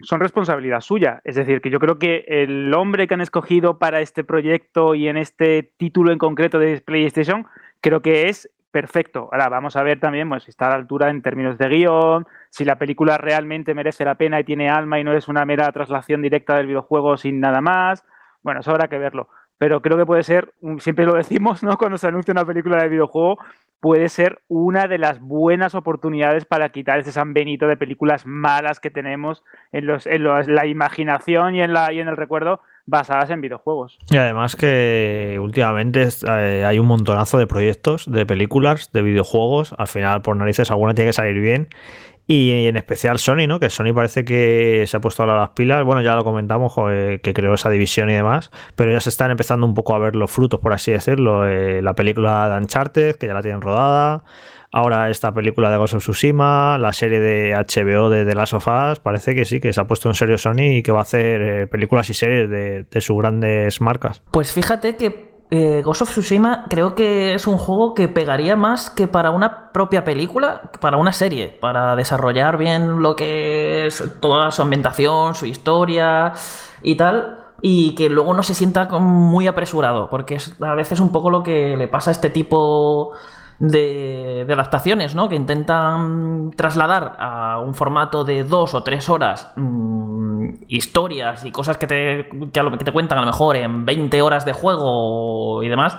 son 0.00 0.20
responsabilidad 0.20 0.80
suya. 0.80 1.20
Es 1.24 1.36
decir, 1.36 1.60
que 1.60 1.70
yo 1.70 1.78
creo 1.78 1.98
que 1.98 2.24
el 2.26 2.72
hombre 2.74 3.06
que 3.06 3.14
han 3.14 3.20
escogido 3.20 3.78
para 3.78 4.00
este 4.00 4.24
proyecto 4.24 4.94
y 4.94 5.08
en 5.08 5.16
este 5.16 5.72
título 5.76 6.12
en 6.12 6.18
concreto 6.18 6.58
de 6.58 6.80
PlayStation, 6.80 7.46
creo 7.80 8.02
que 8.02 8.28
es 8.28 8.50
perfecto. 8.72 9.28
Ahora 9.30 9.48
vamos 9.48 9.76
a 9.76 9.82
ver 9.82 10.00
también 10.00 10.28
pues, 10.28 10.44
si 10.44 10.50
está 10.50 10.66
a 10.66 10.70
la 10.70 10.76
altura 10.76 11.10
en 11.10 11.22
términos 11.22 11.58
de 11.58 11.68
guion, 11.68 12.26
si 12.50 12.64
la 12.64 12.76
película 12.76 13.18
realmente 13.18 13.74
merece 13.74 14.04
la 14.04 14.16
pena 14.16 14.40
y 14.40 14.44
tiene 14.44 14.68
alma 14.68 14.98
y 14.98 15.04
no 15.04 15.12
es 15.12 15.28
una 15.28 15.44
mera 15.44 15.70
traslación 15.70 16.22
directa 16.22 16.56
del 16.56 16.66
videojuego 16.66 17.16
sin 17.16 17.38
nada 17.38 17.60
más. 17.60 18.04
Bueno, 18.42 18.60
eso 18.60 18.72
habrá 18.72 18.88
que 18.88 18.98
verlo. 18.98 19.28
Pero 19.58 19.80
creo 19.80 19.96
que 19.96 20.06
puede 20.06 20.24
ser, 20.24 20.52
siempre 20.78 21.06
lo 21.06 21.14
decimos, 21.14 21.62
¿no? 21.62 21.78
Cuando 21.78 21.98
se 21.98 22.08
anuncia 22.08 22.32
una 22.32 22.44
película 22.44 22.82
de 22.82 22.88
videojuego, 22.88 23.38
puede 23.78 24.08
ser 24.08 24.40
una 24.48 24.88
de 24.88 24.98
las 24.98 25.20
buenas 25.20 25.74
oportunidades 25.74 26.44
para 26.44 26.70
quitar 26.70 26.98
ese 26.98 27.12
San 27.12 27.34
Benito 27.34 27.68
de 27.68 27.76
películas 27.76 28.26
malas 28.26 28.80
que 28.80 28.90
tenemos 28.90 29.44
en, 29.70 29.86
los, 29.86 30.06
en 30.06 30.24
la 30.24 30.66
imaginación 30.66 31.54
y 31.54 31.62
en, 31.62 31.72
la, 31.72 31.92
y 31.92 32.00
en 32.00 32.08
el 32.08 32.16
recuerdo 32.16 32.60
basadas 32.86 33.30
en 33.30 33.40
videojuegos. 33.40 33.98
Y 34.10 34.16
además 34.16 34.56
que 34.56 35.38
últimamente 35.40 36.08
eh, 36.28 36.64
hay 36.66 36.78
un 36.78 36.86
montonazo 36.86 37.38
de 37.38 37.46
proyectos, 37.46 38.10
de 38.10 38.26
películas, 38.26 38.90
de 38.92 39.02
videojuegos. 39.02 39.74
Al 39.78 39.88
final, 39.88 40.22
por 40.22 40.36
narices, 40.36 40.70
alguna 40.70 40.94
tiene 40.94 41.10
que 41.10 41.14
salir 41.14 41.40
bien. 41.40 41.68
Y 42.26 42.66
en 42.66 42.76
especial 42.76 43.18
Sony, 43.18 43.46
¿no? 43.48 43.58
Que 43.58 43.68
Sony 43.68 43.92
parece 43.94 44.24
que 44.24 44.84
se 44.86 44.96
ha 44.96 45.00
puesto 45.00 45.24
a 45.24 45.26
las 45.26 45.50
pilas. 45.50 45.84
Bueno, 45.84 46.02
ya 46.02 46.14
lo 46.14 46.24
comentamos, 46.24 46.72
que 46.74 47.32
creó 47.34 47.54
esa 47.54 47.68
división 47.68 48.10
y 48.10 48.14
demás. 48.14 48.50
Pero 48.76 48.92
ya 48.92 49.00
se 49.00 49.08
están 49.08 49.32
empezando 49.32 49.66
un 49.66 49.74
poco 49.74 49.94
a 49.94 49.98
ver 49.98 50.14
los 50.14 50.30
frutos, 50.30 50.60
por 50.60 50.72
así 50.72 50.92
decirlo. 50.92 51.48
Eh, 51.48 51.82
la 51.82 51.94
película 51.94 52.48
de 52.48 52.58
Uncharted, 52.58 53.16
que 53.16 53.26
ya 53.26 53.34
la 53.34 53.42
tienen 53.42 53.60
rodada. 53.60 54.22
Ahora 54.74 55.10
esta 55.10 55.32
película 55.32 55.70
de 55.70 55.76
Ghost 55.76 55.94
of 55.94 56.02
Tsushima, 56.02 56.78
la 56.78 56.94
serie 56.94 57.20
de 57.20 57.54
HBO 57.54 58.08
de 58.08 58.24
The 58.24 58.34
Last 58.34 58.54
of 58.54 58.66
Us, 58.66 59.00
parece 59.00 59.34
que 59.34 59.44
sí, 59.44 59.60
que 59.60 59.70
se 59.74 59.78
ha 59.82 59.84
puesto 59.84 60.08
en 60.08 60.14
serio 60.14 60.38
Sony 60.38 60.78
y 60.78 60.82
que 60.82 60.92
va 60.92 61.00
a 61.00 61.02
hacer 61.02 61.42
eh, 61.42 61.66
películas 61.66 62.08
y 62.08 62.14
series 62.14 62.48
de, 62.48 63.00
sus 63.02 63.18
grandes 63.18 63.82
marcas. 63.82 64.22
Pues 64.30 64.50
fíjate 64.50 64.96
que 64.96 65.44
eh, 65.50 65.82
Ghost 65.84 66.00
of 66.00 66.10
Tsushima 66.10 66.64
creo 66.70 66.94
que 66.94 67.34
es 67.34 67.46
un 67.46 67.58
juego 67.58 67.92
que 67.92 68.08
pegaría 68.08 68.56
más 68.56 68.88
que 68.88 69.06
para 69.08 69.30
una 69.30 69.72
propia 69.72 70.04
película, 70.04 70.62
para 70.80 70.96
una 70.96 71.12
serie, 71.12 71.48
para 71.48 71.94
desarrollar 71.94 72.56
bien 72.56 73.02
lo 73.02 73.14
que 73.14 73.88
es 73.88 74.02
toda 74.20 74.50
su 74.52 74.62
ambientación, 74.62 75.34
su 75.34 75.44
historia 75.44 76.32
y 76.82 76.94
tal 76.94 77.40
y 77.60 77.94
que 77.94 78.08
luego 78.08 78.32
no 78.32 78.42
se 78.42 78.54
sienta 78.54 78.86
muy 78.98 79.46
apresurado, 79.46 80.08
porque 80.08 80.36
es 80.36 80.56
a 80.62 80.74
veces 80.74 80.98
un 80.98 81.12
poco 81.12 81.28
lo 81.28 81.42
que 81.42 81.76
le 81.76 81.88
pasa 81.88 82.10
a 82.10 82.12
este 82.12 82.30
tipo 82.30 83.12
de, 83.62 84.44
adaptaciones, 84.52 85.14
¿no? 85.14 85.28
Que 85.28 85.36
intentan 85.36 86.50
trasladar 86.56 87.16
a 87.18 87.60
un 87.60 87.74
formato 87.74 88.24
de 88.24 88.42
dos 88.42 88.74
o 88.74 88.82
tres 88.82 89.08
horas 89.08 89.52
mm, 89.54 90.64
historias 90.66 91.44
y 91.44 91.52
cosas 91.52 91.78
que 91.78 91.86
te, 91.86 92.28
que, 92.52 92.84
te 92.84 92.92
cuentan 92.92 93.18
a 93.18 93.20
lo 93.20 93.28
mejor 93.28 93.56
en 93.56 93.84
20 93.84 94.20
horas 94.20 94.44
de 94.44 94.52
juego 94.52 95.62
y 95.62 95.68
demás. 95.68 95.96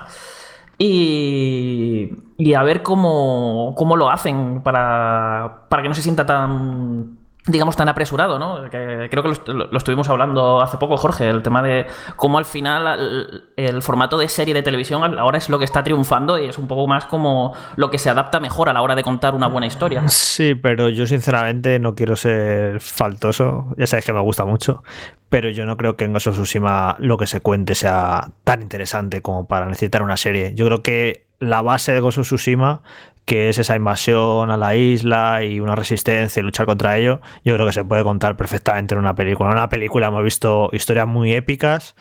Y, 0.77 2.11
y 2.37 2.53
a 2.53 2.63
ver 2.63 2.83
cómo, 2.83 3.73
cómo 3.77 3.95
lo 3.95 4.09
hacen 4.09 4.61
para, 4.61 5.67
para 5.69 5.83
que 5.83 5.89
no 5.89 5.95
se 5.95 6.01
sienta 6.01 6.25
tan 6.25 7.22
digamos, 7.45 7.75
tan 7.75 7.89
apresurado, 7.89 8.39
¿no? 8.39 8.69
Creo 8.69 9.09
que 9.09 9.51
lo, 9.51 9.77
estuvimos 9.77 10.07
hablando 10.09 10.61
hace 10.61 10.77
poco, 10.77 10.95
Jorge, 10.95 11.29
el 11.29 11.41
tema 11.41 11.61
de 11.61 11.87
cómo 12.15 12.37
al 12.37 12.45
final 12.45 13.43
el, 13.57 13.81
formato 13.81 14.17
de 14.17 14.29
serie 14.29 14.53
de 14.53 14.63
televisión 14.63 15.19
ahora 15.19 15.37
es 15.37 15.49
lo 15.49 15.59
que 15.59 15.65
está 15.65 15.83
triunfando 15.83 16.39
y 16.39 16.45
es 16.45 16.57
un 16.57 16.67
poco 16.67 16.87
más 16.87 17.05
como 17.05 17.53
lo 17.75 17.89
que 17.89 17.97
se 17.97 18.09
adapta 18.09 18.39
mejor 18.39 18.69
a 18.69 18.73
la 18.73 18.81
hora 18.81 18.95
de 18.95 19.03
contar 19.03 19.35
una 19.35 19.47
buena 19.47 19.67
historia. 19.67 20.07
Sí, 20.07 20.55
pero 20.55 20.87
yo 20.89 21.05
sinceramente 21.05 21.79
no 21.79 21.95
quiero 21.95 22.15
ser 22.15 22.79
faltoso, 22.79 23.73
ya 23.77 23.87
sabes 23.87 24.05
que 24.05 24.13
me 24.13 24.21
gusta 24.21 24.45
mucho, 24.45 24.83
pero 25.27 25.49
yo 25.49 25.65
no 25.65 25.75
creo 25.75 25.97
que 25.97 26.05
en 26.05 26.13
Ghost 26.13 26.27
of 26.27 26.35
Tsushima 26.35 26.95
lo 26.99 27.17
que 27.17 27.27
se 27.27 27.41
cuente 27.41 27.75
sea 27.75 28.29
tan 28.45 28.61
interesante 28.61 29.21
como 29.21 29.47
para 29.47 29.65
necesitar 29.65 30.01
una 30.01 30.15
serie. 30.15 30.53
Yo 30.55 30.65
creo 30.65 30.81
que 30.81 31.25
la 31.39 31.61
base 31.61 31.91
de 31.91 31.99
Ghost 31.99 32.19
of 32.19 32.27
Tsushima 32.27 32.81
que 33.25 33.49
es 33.49 33.57
esa 33.57 33.75
invasión 33.75 34.51
a 34.51 34.57
la 34.57 34.75
isla 34.75 35.43
y 35.43 35.59
una 35.59 35.75
resistencia 35.75 36.39
y 36.39 36.43
luchar 36.43 36.65
contra 36.65 36.97
ello, 36.97 37.21
yo 37.43 37.53
creo 37.55 37.65
que 37.65 37.73
se 37.73 37.85
puede 37.85 38.03
contar 38.03 38.35
perfectamente 38.35 38.95
en 38.95 38.99
una 38.99 39.15
película. 39.15 39.49
En 39.49 39.57
una 39.57 39.69
película 39.69 40.07
hemos 40.07 40.23
visto 40.23 40.69
historias 40.73 41.07
muy 41.07 41.33
épicas 41.33 41.95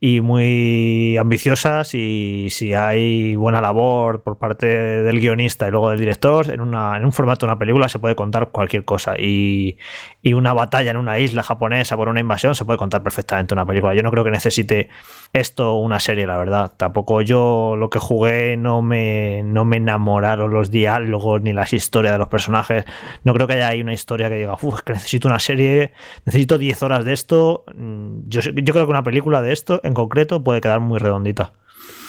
y 0.00 0.20
muy 0.20 1.16
ambiciosas 1.16 1.92
y 1.94 2.48
si 2.50 2.72
hay 2.74 3.34
buena 3.34 3.60
labor 3.60 4.22
por 4.22 4.38
parte 4.38 4.66
del 4.66 5.20
guionista 5.20 5.66
y 5.66 5.70
luego 5.72 5.90
del 5.90 5.98
director, 5.98 6.50
en, 6.50 6.60
una, 6.60 6.96
en 6.96 7.04
un 7.04 7.12
formato 7.12 7.46
de 7.46 7.52
una 7.52 7.58
película 7.58 7.88
se 7.88 7.98
puede 7.98 8.14
contar 8.14 8.50
cualquier 8.50 8.84
cosa 8.84 9.16
y, 9.18 9.78
y, 10.22 10.32
una 10.32 10.52
batalla 10.52 10.90
en 10.90 10.96
una 10.96 11.18
isla 11.18 11.42
japonesa 11.42 11.96
por 11.96 12.08
una 12.08 12.20
invasión 12.20 12.54
se 12.54 12.64
puede 12.64 12.78
contar 12.78 13.02
perfectamente 13.02 13.54
en 13.54 13.58
una 13.58 13.66
película. 13.66 13.94
Yo 13.94 14.02
no 14.02 14.10
creo 14.10 14.24
que 14.24 14.30
necesite 14.30 14.88
esto 15.32 15.74
una 15.76 16.00
serie, 16.00 16.26
la 16.26 16.36
verdad. 16.36 16.72
Tampoco 16.76 17.22
yo 17.22 17.74
lo 17.76 17.90
que 17.90 17.98
jugué 17.98 18.56
no 18.56 18.82
me, 18.82 19.42
no 19.44 19.64
me 19.64 19.76
enamoraron 19.76 20.52
los 20.52 20.70
diálogos 20.70 21.42
ni 21.42 21.52
las 21.52 21.72
historias 21.72 22.12
de 22.12 22.18
los 22.18 22.28
personajes. 22.28 22.84
No 23.24 23.34
creo 23.34 23.46
que 23.46 23.54
haya 23.54 23.68
ahí 23.68 23.80
una 23.80 23.94
historia 23.94 24.28
que 24.28 24.36
diga, 24.36 24.56
uff, 24.60 24.82
que 24.82 24.92
necesito 24.92 25.28
una 25.28 25.38
serie, 25.38 25.92
necesito 26.24 26.58
10 26.58 26.82
horas 26.82 27.04
de 27.04 27.12
esto. 27.12 27.64
Mm, 27.74 28.28
yo, 28.28 28.40
yo 28.40 28.72
creo 28.72 28.86
que 28.86 28.90
una 28.90 29.02
película 29.02 29.42
de 29.42 29.52
esto 29.52 29.80
en 29.84 29.94
concreto 29.94 30.42
puede 30.42 30.60
quedar 30.60 30.80
muy 30.80 30.98
redondita. 30.98 31.52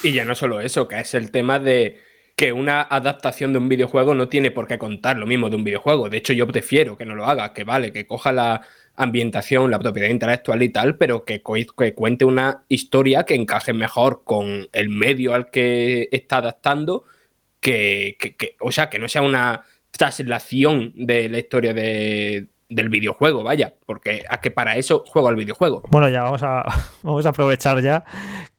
Y 0.04 0.13
ya 0.13 0.25
no 0.25 0.36
solo 0.36 0.62
eso, 0.62 0.88
que 0.88 1.00
es 1.00 1.13
el 1.13 1.32
tema 1.32 1.60
de 1.60 2.09
que 2.39 2.53
una 2.53 2.84
adaptación 2.84 3.51
de 3.51 3.60
un 3.60 3.67
videojuego 3.67 4.15
no 4.15 4.29
tiene 4.29 4.50
por 4.50 4.65
qué 4.65 4.77
contar 4.77 5.17
lo 5.17 5.27
mismo 5.27 5.50
de 5.50 5.58
un 5.58 5.65
videojuego. 5.65 6.10
De 6.10 6.15
hecho, 6.15 6.31
yo 6.31 6.48
prefiero 6.48 6.98
que 6.98 7.03
no 7.03 7.13
lo 7.13 7.25
haga, 7.25 7.51
que 7.53 7.65
vale, 7.65 7.91
que 7.91 8.08
coja 8.08 8.31
la 8.31 8.62
ambientación, 8.96 9.69
la 9.69 9.77
propiedad 9.77 10.08
intelectual 10.08 10.63
y 10.63 10.69
tal, 10.69 10.96
pero 10.96 11.25
que, 11.25 11.43
que 11.77 11.93
cuente 11.93 12.24
una 12.24 12.63
historia 12.69 13.25
que 13.25 13.36
encaje 13.36 13.74
mejor 13.74 14.24
con 14.24 14.69
el 14.72 14.88
medio 14.88 15.34
al 15.34 15.50
que 15.50 16.08
está 16.13 16.38
adaptando, 16.38 17.03
que, 17.60 18.15
que, 18.17 18.55
o 18.62 18.72
sea, 18.72 18.89
que 18.89 19.00
no 19.00 19.10
sea 19.10 19.22
una 19.22 19.65
traslación 19.91 20.93
de 20.96 21.27
la 21.27 21.39
historia 21.39 21.74
de, 21.74 22.48
del 22.70 22.90
videojuego, 22.90 23.44
vaya, 23.44 23.74
porque 23.86 24.24
a 24.30 24.40
que 24.40 24.52
para 24.52 24.78
eso 24.78 25.04
juego 25.08 25.28
al 25.28 25.36
videojuego. 25.36 25.84
Bueno, 25.90 26.08
ya 26.10 26.24
vamos 26.24 26.44
a, 26.44 26.64
vamos 27.04 27.26
a 27.26 27.30
aprovechar 27.30 27.82
ya 27.82 28.06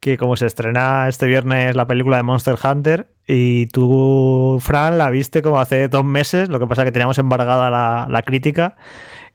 que 0.01 0.19
como 0.19 0.37
se 0.37 0.47
estrena 0.47 1.09
este 1.09 1.27
viernes 1.27 1.77
la 1.77 1.87
película 1.87 2.17
de 2.17 2.25
Monster 2.25 2.57
Hunter 2.63 3.09
y 3.27 3.67
tú, 3.67 4.59
Fran, 4.61 4.99
la 4.99 5.11
viste 5.11 5.43
como 5.43 5.61
hace 5.61 5.89
dos 5.89 6.05
meses, 6.05 6.49
lo 6.49 6.59
que 6.59 6.67
pasa 6.67 6.83
es 6.83 6.87
que 6.87 6.93
teníamos 6.93 7.19
embargada 7.19 7.71
la, 7.71 8.07
la 8.11 8.23
crítica. 8.23 8.77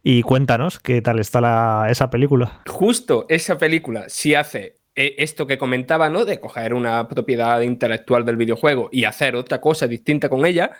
Y 0.07 0.21
cuéntanos 0.21 0.77
qué 0.77 1.01
tal 1.01 1.19
está 1.19 1.41
la, 1.41 1.87
esa 1.89 2.11
película. 2.11 2.61
Justo 2.67 3.25
esa 3.27 3.57
película 3.57 4.05
sí 4.07 4.35
hace 4.35 4.75
eh, 4.95 5.15
esto 5.17 5.45
que 5.45 5.57
comentaba, 5.57 6.09
¿no? 6.09 6.25
De 6.25 6.39
coger 6.39 6.73
una 6.73 7.07
propiedad 7.07 7.59
intelectual 7.61 8.23
del 8.23 8.37
videojuego 8.37 8.87
y 8.91 9.03
hacer 9.03 9.35
otra 9.35 9.59
cosa 9.59 9.87
distinta 9.87 10.29
con 10.29 10.45
ella, 10.45 10.71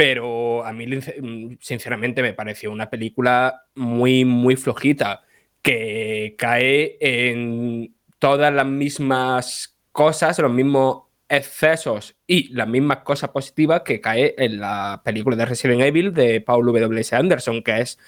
pero 0.00 0.64
a 0.64 0.72
mí, 0.72 0.86
mm, 0.86 1.58
sinceramente, 1.60 2.22
me 2.22 2.32
pareció 2.32 2.72
una 2.72 2.88
película 2.88 3.66
muy, 3.74 4.24
muy 4.24 4.56
flojita, 4.56 5.24
que 5.60 6.36
cae 6.38 6.96
en 7.00 7.94
todas 8.18 8.50
las 8.50 8.64
mismas 8.64 9.76
cosas, 9.92 10.38
los 10.38 10.50
mismos 10.50 11.02
excesos 11.28 12.16
y 12.26 12.48
las 12.54 12.66
mismas 12.66 13.00
cosas 13.00 13.28
positivas 13.28 13.82
que 13.82 14.00
cae 14.00 14.34
en 14.38 14.58
la 14.58 15.02
película 15.04 15.36
de 15.36 15.44
Resident 15.44 15.82
Evil 15.82 16.14
de 16.14 16.40
Paul 16.40 16.64
W.S. 16.64 17.14
Anderson, 17.14 17.62
que 17.62 17.80
es 17.80 17.98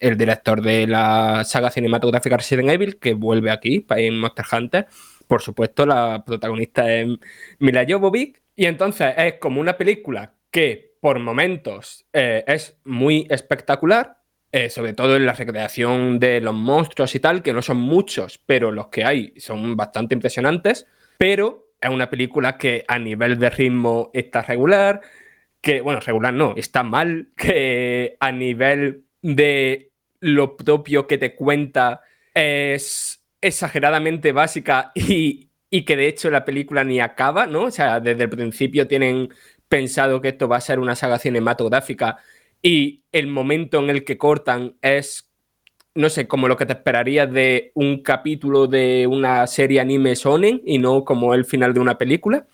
el 0.00 0.18
director 0.18 0.60
de 0.60 0.86
la 0.86 1.44
saga 1.44 1.70
cinematográfica 1.70 2.36
Resident 2.36 2.68
Evil, 2.68 2.98
que 2.98 3.14
vuelve 3.14 3.50
aquí 3.50 3.86
en 3.88 4.20
Monster 4.20 4.44
Hunter. 4.52 4.86
Por 5.26 5.40
supuesto, 5.40 5.86
la 5.86 6.22
protagonista 6.26 6.92
es 6.92 7.08
Mila 7.58 7.86
Jovovich. 7.88 8.38
Y 8.54 8.66
entonces 8.66 9.14
es 9.16 9.34
como 9.40 9.62
una 9.62 9.78
película 9.78 10.34
que 10.50 10.87
por 11.00 11.18
momentos 11.18 12.06
eh, 12.12 12.44
es 12.46 12.76
muy 12.84 13.26
espectacular, 13.30 14.18
eh, 14.50 14.70
sobre 14.70 14.94
todo 14.94 15.16
en 15.16 15.26
la 15.26 15.34
recreación 15.34 16.18
de 16.18 16.40
los 16.40 16.54
monstruos 16.54 17.14
y 17.14 17.20
tal, 17.20 17.42
que 17.42 17.52
no 17.52 17.62
son 17.62 17.76
muchos, 17.78 18.38
pero 18.38 18.72
los 18.72 18.88
que 18.88 19.04
hay 19.04 19.34
son 19.36 19.76
bastante 19.76 20.14
impresionantes, 20.14 20.86
pero 21.18 21.68
es 21.80 21.90
una 21.90 22.10
película 22.10 22.56
que 22.56 22.84
a 22.88 22.98
nivel 22.98 23.38
de 23.38 23.50
ritmo 23.50 24.10
está 24.14 24.42
regular, 24.42 25.00
que, 25.60 25.80
bueno, 25.80 26.00
regular 26.00 26.32
no, 26.32 26.54
está 26.56 26.82
mal, 26.82 27.28
que 27.36 28.16
a 28.20 28.32
nivel 28.32 29.04
de 29.22 29.90
lo 30.20 30.56
propio 30.56 31.06
que 31.06 31.18
te 31.18 31.34
cuenta 31.34 32.00
es 32.34 33.22
exageradamente 33.40 34.32
básica 34.32 34.92
y, 34.94 35.50
y 35.70 35.84
que 35.84 35.96
de 35.96 36.08
hecho 36.08 36.30
la 36.30 36.44
película 36.44 36.84
ni 36.84 37.00
acaba, 37.00 37.46
¿no? 37.46 37.64
O 37.64 37.70
sea, 37.70 38.00
desde 38.00 38.24
el 38.24 38.30
principio 38.30 38.88
tienen 38.88 39.28
pensado 39.68 40.20
que 40.20 40.28
esto 40.28 40.48
va 40.48 40.56
a 40.56 40.62
ser 40.62 40.78
una 40.78 40.96
saga 40.96 41.18
cinematográfica 41.18 42.18
y 42.62 43.02
el 43.12 43.26
momento 43.28 43.78
en 43.78 43.90
el 43.90 44.04
que 44.04 44.18
cortan 44.18 44.76
es, 44.82 45.30
no 45.94 46.08
sé, 46.08 46.26
como 46.26 46.48
lo 46.48 46.56
que 46.56 46.66
te 46.66 46.72
esperarías 46.72 47.30
de 47.32 47.70
un 47.74 48.02
capítulo 48.02 48.66
de 48.66 49.06
una 49.06 49.46
serie 49.46 49.80
anime 49.80 50.16
sonen 50.16 50.62
y 50.64 50.78
no 50.78 51.04
como 51.04 51.34
el 51.34 51.44
final 51.44 51.72
de 51.72 51.80
una 51.80 51.98
película. 51.98 52.46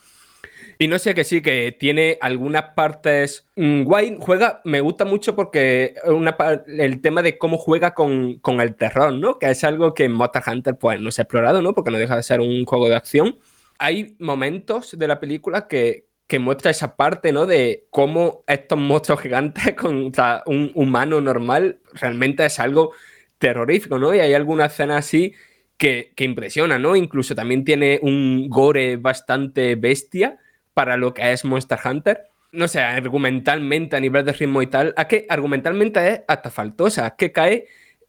Y 0.76 0.88
no 0.88 0.98
sé 0.98 1.14
que 1.14 1.22
sí, 1.22 1.40
que 1.40 1.70
tiene 1.78 2.18
algunas 2.20 2.74
partes 2.74 3.46
mm, 3.54 3.84
guay. 3.84 4.16
Juega, 4.20 4.60
me 4.64 4.80
gusta 4.80 5.04
mucho 5.04 5.36
porque 5.36 5.94
una, 6.04 6.36
el 6.66 7.00
tema 7.00 7.22
de 7.22 7.38
cómo 7.38 7.58
juega 7.58 7.94
con, 7.94 8.40
con, 8.40 8.60
el 8.60 8.74
terror, 8.74 9.12
¿no? 9.12 9.38
Que 9.38 9.50
es 9.50 9.62
algo 9.62 9.94
que 9.94 10.04
en 10.04 10.12
Monster 10.12 10.42
Hunter 10.46 10.76
pues 10.76 11.00
no 11.00 11.12
se 11.12 11.22
ha 11.22 11.24
explorado, 11.24 11.62
¿no? 11.62 11.74
Porque 11.74 11.92
no 11.92 11.98
deja 11.98 12.16
de 12.16 12.24
ser 12.24 12.40
un 12.40 12.64
juego 12.64 12.88
de 12.88 12.96
acción. 12.96 13.38
Hay 13.78 14.16
momentos 14.18 14.98
de 14.98 15.08
la 15.08 15.20
película 15.20 15.68
que, 15.68 16.06
que 16.26 16.38
muestra 16.38 16.70
esa 16.70 16.96
parte, 16.96 17.32
¿no? 17.32 17.46
De 17.46 17.86
cómo 17.90 18.44
estos 18.46 18.78
monstruos 18.78 19.20
gigantes 19.20 19.74
contra 19.76 20.42
un 20.46 20.70
humano 20.74 21.20
normal 21.20 21.80
realmente 21.92 22.44
es 22.46 22.58
algo 22.60 22.92
terrorífico, 23.38 23.98
¿no? 23.98 24.14
Y 24.14 24.20
hay 24.20 24.34
alguna 24.34 24.66
escena 24.66 24.96
así 24.96 25.34
que, 25.76 26.12
que 26.16 26.24
impresiona, 26.24 26.78
¿no? 26.78 26.96
Incluso 26.96 27.34
también 27.34 27.64
tiene 27.64 27.98
un 28.02 28.48
gore 28.48 28.96
bastante 28.96 29.74
bestia 29.74 30.38
para 30.72 30.96
lo 30.96 31.12
que 31.14 31.32
es 31.32 31.44
Monster 31.44 31.78
Hunter. 31.84 32.30
No 32.52 32.68
sé, 32.68 32.80
argumentalmente, 32.80 33.96
a 33.96 34.00
nivel 34.00 34.24
de 34.24 34.32
ritmo 34.32 34.62
y 34.62 34.68
tal, 34.68 34.94
a 34.96 35.08
que 35.08 35.26
argumentalmente 35.28 36.08
es 36.08 36.20
hasta 36.28 36.50
faltosa, 36.50 37.16
que 37.16 37.32
cae 37.32 37.66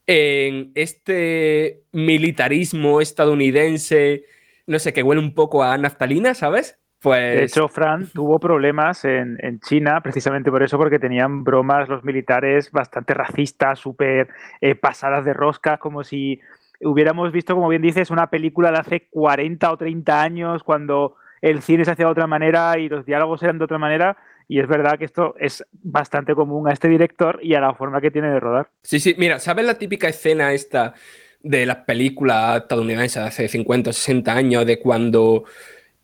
en 0.07 0.71
este 0.75 1.81
militarismo 1.91 3.01
estadounidense, 3.01 4.25
no 4.67 4.79
sé, 4.79 4.93
que 4.93 5.03
huele 5.03 5.21
un 5.21 5.33
poco 5.33 5.63
a 5.63 5.77
naftalina, 5.77 6.35
¿sabes? 6.35 6.77
Pues... 7.05 7.35
De 7.35 7.43
hecho, 7.43 7.67
Fran 7.67 8.07
tuvo 8.07 8.39
problemas 8.39 9.05
en, 9.05 9.59
China 9.59 10.01
precisamente 10.01 10.49
por 10.49 10.63
eso, 10.63 10.75
porque 10.79 10.97
tenían 10.97 11.43
bromas 11.43 11.87
los 11.87 12.03
militares 12.03 12.71
bastante 12.71 13.13
racistas, 13.13 13.77
súper 13.77 14.29
eh, 14.59 14.73
pasadas 14.73 15.23
de 15.23 15.31
rosca, 15.31 15.77
como 15.77 16.03
si 16.03 16.41
hubiéramos 16.81 17.31
visto, 17.31 17.53
como 17.53 17.67
bien 17.67 17.83
dices, 17.83 18.09
una 18.09 18.31
película 18.31 18.71
de 18.71 18.79
hace 18.79 19.07
40 19.11 19.71
o 19.71 19.77
30 19.77 20.19
años, 20.19 20.63
cuando 20.63 21.15
el 21.41 21.61
cine 21.61 21.85
se 21.85 21.91
hacía 21.91 22.05
de 22.05 22.11
otra 22.11 22.25
manera 22.25 22.79
y 22.79 22.89
los 22.89 23.05
diálogos 23.05 23.43
eran 23.43 23.59
de 23.59 23.65
otra 23.65 23.77
manera. 23.77 24.17
Y 24.47 24.59
es 24.59 24.67
verdad 24.67 24.97
que 24.97 25.05
esto 25.05 25.35
es 25.39 25.63
bastante 25.73 26.33
común 26.33 26.67
a 26.67 26.73
este 26.73 26.89
director 26.89 27.37
y 27.43 27.53
a 27.53 27.59
la 27.59 27.75
forma 27.75 28.01
que 28.01 28.09
tiene 28.09 28.31
de 28.31 28.39
rodar. 28.39 28.69
Sí, 28.81 28.99
sí, 28.99 29.13
mira, 29.19 29.37
¿sabes 29.37 29.63
la 29.63 29.75
típica 29.75 30.07
escena 30.07 30.53
esta 30.53 30.95
de 31.43 31.67
las 31.67 31.77
películas 31.77 32.63
estadounidenses 32.63 33.21
de 33.21 33.27
hace 33.27 33.47
50 33.47 33.91
o 33.91 33.93
60 33.93 34.33
años, 34.33 34.65
de 34.65 34.79
cuando 34.79 35.43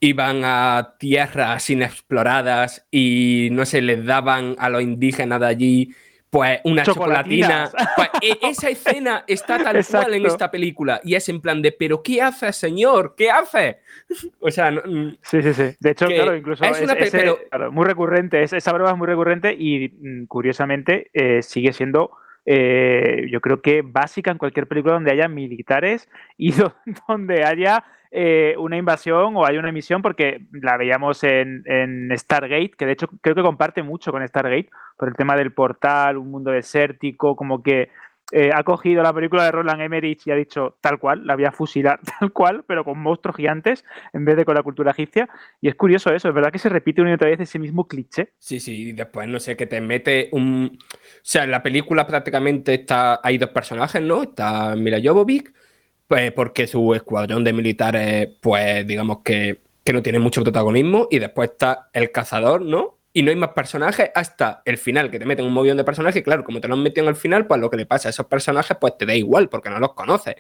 iban 0.02 0.42
a 0.44 0.96
tierras 0.98 1.70
inexploradas 1.70 2.86
y 2.92 3.50
no 3.52 3.66
se 3.66 3.82
les 3.82 4.04
daban 4.04 4.56
a 4.58 4.68
los 4.68 4.82
indígenas 4.82 5.40
de 5.40 5.46
allí 5.46 5.96
pues 6.32 6.62
una 6.64 6.84
chocolatina. 6.84 7.70
Pues, 7.96 8.10
e, 8.22 8.40
esa 8.42 8.70
escena 8.70 9.24
está 9.28 9.62
tal 9.62 9.86
cual 9.92 10.14
en 10.16 10.26
esta 10.26 10.50
película 10.50 11.02
y 11.04 11.14
es 11.14 11.30
en 11.30 11.40
plan 11.40 11.62
de, 11.62 11.72
pero 11.74 12.02
¿qué 12.02 12.22
hace, 12.22 12.52
señor? 12.52 13.14
¿Qué 13.16 13.30
hace? 13.30 13.80
o 14.40 14.50
sea, 14.50 14.72
mm, 14.72 15.18
sí, 15.22 15.44
sí, 15.44 15.54
sí. 15.54 15.76
De 15.80 15.92
hecho, 15.92 16.08
claro, 16.08 16.36
incluso 16.36 16.64
es, 16.64 16.82
muy 17.72 17.86
recurrente, 17.86 18.42
esa 18.42 18.72
broma 18.72 18.92
es 18.92 18.98
muy 18.98 19.08
recurrente 19.08 19.54
y 19.54 19.90
mm, 19.90 20.26
curiosamente 20.26 21.12
eh, 21.14 21.44
sigue 21.44 21.74
siendo 21.74 22.12
eh, 22.46 23.28
yo 23.32 23.40
creo 23.42 23.62
que 23.62 23.82
básica 23.84 24.32
en 24.32 24.38
cualquier 24.38 24.68
película 24.68 24.96
donde 24.96 25.12
haya 25.12 25.28
militares 25.28 26.10
y 26.38 26.54
donde 27.08 27.44
haya 27.44 27.84
eh, 28.14 28.56
una 28.58 28.76
invasión 28.76 29.38
o 29.38 29.46
hay 29.46 29.58
una 29.58 29.70
emisión, 29.70 30.02
porque 30.02 30.42
la 30.52 30.76
veíamos 30.78 31.24
en, 31.24 31.64
Stargate, 32.18 32.72
que 32.78 32.86
de 32.86 32.92
hecho 32.92 33.08
creo 33.22 33.36
que 33.36 33.42
comparte 33.42 33.84
mucho 33.84 34.12
con 34.12 34.28
Stargate, 34.28 34.70
por 34.98 35.08
el 35.08 35.16
tema 35.16 35.36
del 35.38 35.54
portal, 35.54 36.18
un 36.18 36.30
mundo 36.30 36.52
desértico, 36.52 37.36
como 37.36 37.64
que 37.64 37.90
eh, 38.32 38.52
ha 38.54 38.64
cogido 38.64 39.04
la 39.04 39.14
película 39.14 39.46
de 39.46 39.52
Roland 39.52 39.82
Emmerich 39.82 40.26
y 40.26 40.32
ha 40.32 40.36
dicho 40.36 40.78
tal 40.82 41.00
cual, 41.00 41.26
la 41.26 41.36
voy 41.36 41.46
a 41.46 41.52
fusilar 41.52 42.00
tal 42.20 42.32
cual, 42.32 42.64
pero 42.68 42.84
con 42.84 43.00
monstruos 43.00 43.36
gigantes 43.36 43.86
en 44.14 44.26
vez 44.26 44.38
de 44.38 44.46
con 44.46 44.56
la 44.56 44.64
cultura 44.64 44.92
egipcia. 44.92 45.30
Y 45.62 45.68
es 45.68 45.76
curioso 45.76 46.14
eso, 46.14 46.30
es 46.30 46.34
verdad 46.34 46.52
que 46.52 46.60
se 46.60 46.70
repite 46.70 47.02
una 47.02 47.12
y 47.12 47.14
otra 47.14 47.30
vez 47.30 47.40
ese 47.40 47.60
mismo 47.60 47.88
cliché. 47.88 48.34
Sí, 48.40 48.60
sí, 48.60 48.90
y 48.90 48.92
después 48.94 49.28
no 49.28 49.40
sé, 49.40 49.56
que 49.56 49.68
te 49.68 49.82
mete 49.82 50.30
un... 50.32 50.78
O 50.82 51.20
sea, 51.22 51.44
en 51.44 51.52
la 51.52 51.64
película 51.64 52.08
prácticamente 52.08 52.74
está... 52.74 53.20
hay 53.24 53.38
dos 53.38 53.50
personajes, 53.50 54.02
¿no? 54.02 54.24
Está 54.24 54.76
Mila 54.76 55.00
Jovovich 55.04 55.52
pues 56.12 56.34
porque 56.34 56.68
su 56.68 56.94
escuadrón 56.94 57.46
de 57.46 57.54
militares, 57.54 58.28
pues 58.42 58.86
digamos 58.86 59.20
que, 59.24 59.62
no 59.94 60.02
tiene 60.02 60.20
mucho 60.20 60.44
protagonismo, 60.44 61.08
y 61.10 61.20
después 61.20 61.52
está 61.52 61.90
el 61.94 62.12
cazador, 62.12 62.64
¿no? 62.64 62.98
Y 63.14 63.24
no 63.24 63.30
hay 63.30 63.36
más 63.36 63.52
personajes 63.52 64.10
hasta 64.16 64.62
el 64.66 64.78
final, 64.78 65.12
que 65.12 65.20
te 65.20 65.26
meten 65.26 65.46
un 65.46 65.54
montón 65.54 65.78
de 65.78 65.84
personajes, 65.84 66.22
y 66.22 66.24
claro, 66.24 66.44
como 66.44 66.62
te 66.62 66.68
lo 66.68 66.76
han 66.76 66.84
metido 66.84 67.04
en 67.04 67.10
el 67.10 67.16
final, 67.16 67.46
pues 67.46 67.60
lo 67.60 67.70
que 67.70 67.78
le 67.78 67.86
pasa 67.86 68.10
a 68.10 68.12
esos 68.12 68.26
personajes, 68.28 68.78
pues 68.80 68.98
te 68.98 69.06
da 69.06 69.16
igual, 69.16 69.50
porque 69.50 69.70
no 69.70 69.80
los 69.80 69.94
conoces. 69.94 70.36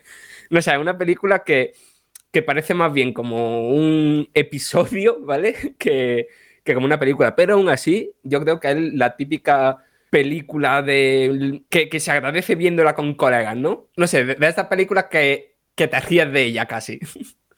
No 0.49 0.61
sé, 0.61 0.71
es 0.71 0.77
una 0.77 0.97
película 0.97 1.43
que, 1.43 1.73
que 2.31 2.41
parece 2.41 2.73
más 2.73 2.93
bien 2.93 3.13
como 3.13 3.69
un 3.69 4.29
episodio, 4.33 5.17
¿vale? 5.25 5.75
Que, 5.77 6.27
que 6.63 6.73
como 6.73 6.85
una 6.85 6.99
película. 6.99 7.35
Pero 7.35 7.55
aún 7.55 7.69
así, 7.69 8.11
yo 8.23 8.41
creo 8.41 8.59
que 8.59 8.71
es 8.71 8.77
la 8.93 9.15
típica 9.15 9.77
película 10.09 10.81
de 10.81 11.63
que, 11.69 11.89
que, 11.89 11.99
se 11.99 12.11
agradece 12.11 12.55
viéndola 12.55 12.95
con 12.95 13.15
colegas, 13.15 13.55
¿no? 13.55 13.87
No 13.95 14.07
sé, 14.07 14.25
de, 14.25 14.35
de 14.35 14.47
estas 14.47 14.67
películas 14.67 15.05
que 15.09 15.51
que 15.75 15.87
te 15.87 15.99
ríes 15.99 16.31
de 16.31 16.43
ella 16.43 16.65
casi. 16.65 16.99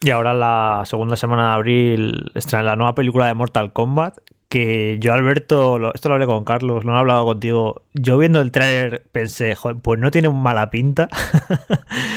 Y 0.06 0.10
ahora 0.10 0.34
la 0.34 0.84
segunda 0.84 1.16
semana 1.16 1.48
de 1.48 1.54
abril 1.54 2.32
estrena 2.36 2.64
la 2.64 2.76
nueva 2.76 2.94
película 2.94 3.26
de 3.26 3.36
Mortal 3.36 3.72
Kombat. 3.72 4.18
Que 4.54 4.98
yo, 5.00 5.14
Alberto, 5.14 5.94
esto 5.96 6.10
lo 6.10 6.14
hablé 6.14 6.28
con 6.28 6.46
Carlos, 6.46 6.86
lo 6.86 6.94
he 6.94 7.00
hablado 7.00 7.26
contigo. 7.26 7.82
Yo 7.96 8.20
viendo 8.20 8.40
el 8.40 8.52
tráiler 8.52 9.04
pensé, 9.12 9.56
joder, 9.56 9.78
pues 9.82 10.00
no 10.00 10.12
tiene 10.12 10.30
mala 10.30 10.70
pinta. 10.70 11.10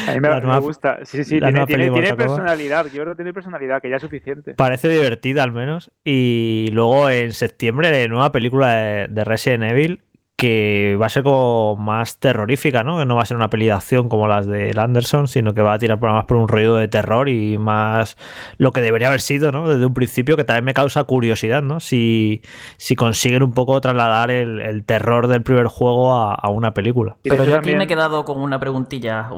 A 0.07 0.13
mí 0.13 0.21
me, 0.21 0.29
gusta. 0.61 0.99
Sí, 1.07 1.25
sí, 1.25 1.39
tiene, 1.39 1.65
tiene, 1.65 2.15
personalidad. 2.15 2.89
Yo 2.93 3.05
creo 3.05 3.15
que 3.15 3.17
tiene 3.17 3.33
personalidad, 3.33 3.81
que 3.81 3.89
ya 3.89 3.97
es 3.97 4.03
suficiente. 4.03 4.53
Parece 4.53 4.91
divertida 4.91 5.45
al 5.45 5.53
menos. 5.53 5.91
Y 6.05 6.69
luego 6.73 7.09
en 7.09 7.33
septiembre, 7.33 8.07
nueva 8.07 8.33
película 8.33 8.75
de, 8.75 9.09
de 9.09 9.25
Resident 9.25 9.65
Evil 9.65 10.03
que 10.37 10.99
va 11.01 11.07
a 11.07 11.09
ser 11.09 11.23
como 11.23 11.77
más 11.77 12.19
terrorífica, 12.19 12.85
¿no? 12.85 12.99
Que 12.99 13.07
no 13.07 13.17
va 13.17 13.23
a 13.23 13.27
ser 13.27 13.39
una 13.39 13.49
peli 13.49 13.67
de 13.67 13.73
acción 13.73 14.11
como 14.11 14.29
las 14.29 14.47
de 14.47 14.75
Anderson, 14.77 15.29
sino 15.29 15.55
que 15.55 15.63
va 15.63 15.73
a 15.73 15.79
tirar 15.79 15.99
más 15.99 16.27
por 16.27 16.37
un 16.37 16.47
ruido 16.47 16.77
de 16.77 16.89
terror 16.89 17.31
y 17.31 17.57
más 17.57 18.19
lo 18.59 18.71
que 18.73 18.83
debería 18.83 19.09
haber 19.09 19.23
sido, 19.23 19.51
¿no? 19.51 19.67
Desde 19.67 19.87
un 19.87 19.95
principio, 19.95 20.37
que 20.37 20.45
también 20.45 20.67
me 20.67 20.75
causa 20.75 21.05
curiosidad, 21.05 21.63
¿no? 21.63 21.81
Si, 21.81 22.43
si 22.77 22.97
consiguen 22.97 23.43
un 23.43 23.53
poco 23.53 23.81
trasladar 23.81 24.31
el, 24.31 24.85
terror 24.85 25.27
del 25.27 25.43
primer 25.43 25.67
juego 25.67 26.13
a, 26.15 26.49
una 26.51 26.75
película. 26.75 27.17
Pero 27.23 27.45
yo 27.45 27.57
aquí 27.57 27.75
me 27.75 27.85
he 27.85 27.87
quedado 27.87 28.25
con 28.25 28.39
una 28.39 28.61
preguntilla. 28.61 29.31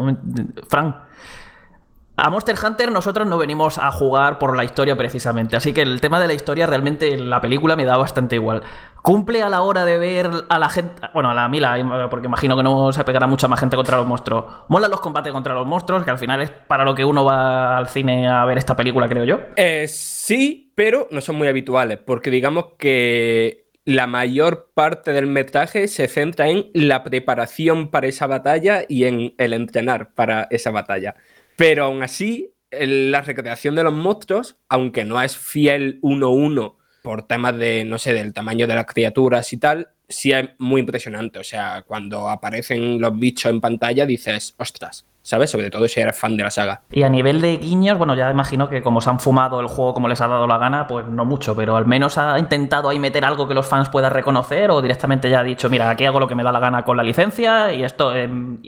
Frank, 0.69 0.97
a 2.19 2.31
Monster 2.31 2.57
Hunter 2.63 2.91
nosotros 2.91 3.29
no 3.29 3.39
venimos 3.39 3.79
a 3.79 3.93
jugar 3.93 4.39
por 4.39 4.57
la 4.57 4.65
historia 4.65 4.97
precisamente, 4.97 5.57
así 5.57 5.73
que 5.73 5.83
el 5.83 6.01
tema 6.01 6.19
de 6.19 6.27
la 6.27 6.35
historia 6.35 6.67
realmente 6.67 7.15
en 7.15 7.31
la 7.31 7.41
película 7.41 7.77
me 7.77 7.85
da 7.85 7.97
bastante 7.97 8.35
igual. 8.35 8.65
¿Cumple 9.03 9.41
a 9.43 9.49
la 9.49 9.63
hora 9.63 9.85
de 9.85 9.99
ver 9.99 10.29
a 10.49 10.59
la 10.59 10.69
gente, 10.69 11.01
bueno, 11.15 11.31
a 11.31 11.35
la 11.35 11.49
Mila, 11.49 12.09
porque 12.11 12.27
imagino 12.27 12.57
que 12.57 12.65
no 12.65 12.93
se 12.93 13.05
pegará 13.05 13.29
mucha 13.29 13.47
más 13.47 13.61
gente 13.61 13.77
contra 13.77 13.97
los 13.99 14.07
monstruos? 14.07 14.45
¿Mola 14.67 14.89
los 14.89 15.01
combates 15.01 15.33
contra 15.33 15.55
los 15.55 15.65
monstruos, 15.65 16.05
que 16.05 16.11
al 16.11 16.19
final 16.19 16.43
es 16.43 16.51
para 16.51 16.85
lo 16.85 16.93
que 16.93 17.05
uno 17.05 17.25
va 17.25 17.79
al 17.79 17.89
cine 17.89 18.29
a 18.29 18.45
ver 18.45 18.59
esta 18.59 18.75
película, 18.75 19.09
creo 19.09 19.25
yo? 19.25 19.39
Eh, 19.55 19.87
sí, 19.87 20.73
pero 20.75 21.07
no 21.13 21.21
son 21.21 21.37
muy 21.37 21.47
habituales, 21.47 22.01
porque 22.05 22.31
digamos 22.31 22.67
que 22.79 23.69
la 23.85 24.09
mayor 24.09 24.71
parte 24.75 25.13
del 25.13 25.29
metraje 25.29 25.87
se 25.87 26.09
centra 26.09 26.49
en 26.49 26.67
la 26.75 27.05
preparación 27.05 27.89
para 27.89 28.09
esa 28.09 28.27
batalla 28.27 28.83
y 28.89 29.05
en 29.05 29.35
el 29.39 29.53
entrenar 29.53 30.13
para 30.15 30.49
esa 30.51 30.73
batalla. 30.73 31.15
Pero 31.59 31.87
aún 31.87 32.05
así, 32.05 32.55
la 32.71 33.21
recreación 33.21 33.75
de 33.75 33.83
los 33.83 33.93
monstruos, 33.93 34.57
aunque 34.69 35.05
no 35.05 35.21
es 35.21 35.37
fiel 35.37 35.99
uno 36.03 36.29
a 36.29 36.31
uno 36.31 36.77
por 37.03 37.25
temas 37.25 37.59
de, 37.59 37.85
no 37.85 37.99
sé, 37.99 38.15
del 38.15 38.33
tamaño 38.33 38.69
de 38.69 38.77
las 38.77 38.87
criaturas 38.87 39.53
y 39.53 39.57
tal, 39.57 39.89
sí 40.09 40.31
es 40.31 40.51
muy 40.59 40.83
impresionante. 40.83 41.41
O 41.41 41.43
sea, 41.43 41.83
cuando 41.85 42.29
aparecen 42.29 43.01
los 43.01 43.19
bichos 43.19 43.51
en 43.51 43.61
pantalla 43.61 44.07
dices, 44.07 44.55
ostras, 44.57 45.05
¿sabes? 45.21 45.51
Sobre 45.51 45.69
todo 45.69 45.89
si 45.89 45.99
eres 45.99 46.17
fan 46.17 46.37
de 46.37 46.45
la 46.45 46.51
saga. 46.53 46.83
Y 46.93 47.03
a 47.03 47.09
nivel 47.09 47.41
de 47.41 47.57
guiños, 47.57 47.99
bueno, 47.99 48.15
ya 48.15 48.31
imagino 48.31 48.69
que 48.69 48.81
como 48.81 49.01
se 49.01 49.11
han 49.11 49.19
fumado 49.19 49.59
el 49.59 49.67
juego 49.67 49.95
como 49.95 50.07
les 50.07 50.21
ha 50.21 50.29
dado 50.29 50.47
la 50.47 50.59
gana, 50.59 50.87
pues 50.87 51.09
no 51.09 51.25
mucho, 51.25 51.57
pero 51.57 51.75
al 51.75 51.87
menos 51.87 52.19
ha 52.19 52.39
intentado 52.39 52.89
ahí 52.89 53.01
meter 53.01 53.25
algo 53.25 53.49
que 53.49 53.55
los 53.55 53.67
fans 53.67 53.89
puedan 53.89 54.13
reconocer 54.13 54.71
o 54.71 54.81
directamente 54.81 55.29
ya 55.29 55.41
ha 55.41 55.45
dicho, 55.45 55.69
mira, 55.69 55.91
aquí 55.91 56.05
hago 56.05 56.21
lo 56.21 56.29
que 56.29 56.37
me 56.37 56.45
da 56.45 56.53
la 56.53 56.61
gana 56.61 56.85
con 56.85 56.97
la 56.97 57.03
licencia 57.03 57.73
y 57.73 57.83
esto... 57.83 58.15
Em, 58.15 58.61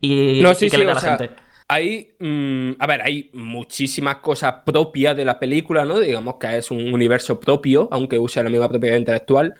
y, 0.00 0.40
no, 0.42 0.52
sí, 0.54 0.68
que 0.68 0.78
le 0.78 0.86
da 0.86 0.94
la 0.94 1.00
gente. 1.00 1.30
Hay, 1.72 2.14
mm, 2.18 2.72
a 2.78 2.86
ver, 2.86 3.00
hay 3.00 3.30
muchísimas 3.32 4.16
cosas 4.16 4.56
propias 4.66 5.16
de 5.16 5.24
la 5.24 5.38
película, 5.38 5.86
¿no? 5.86 6.00
Digamos 6.00 6.34
que 6.34 6.58
es 6.58 6.70
un 6.70 6.92
universo 6.92 7.40
propio, 7.40 7.88
aunque 7.90 8.18
use 8.18 8.42
la 8.42 8.50
misma 8.50 8.68
propiedad 8.68 8.98
intelectual. 8.98 9.54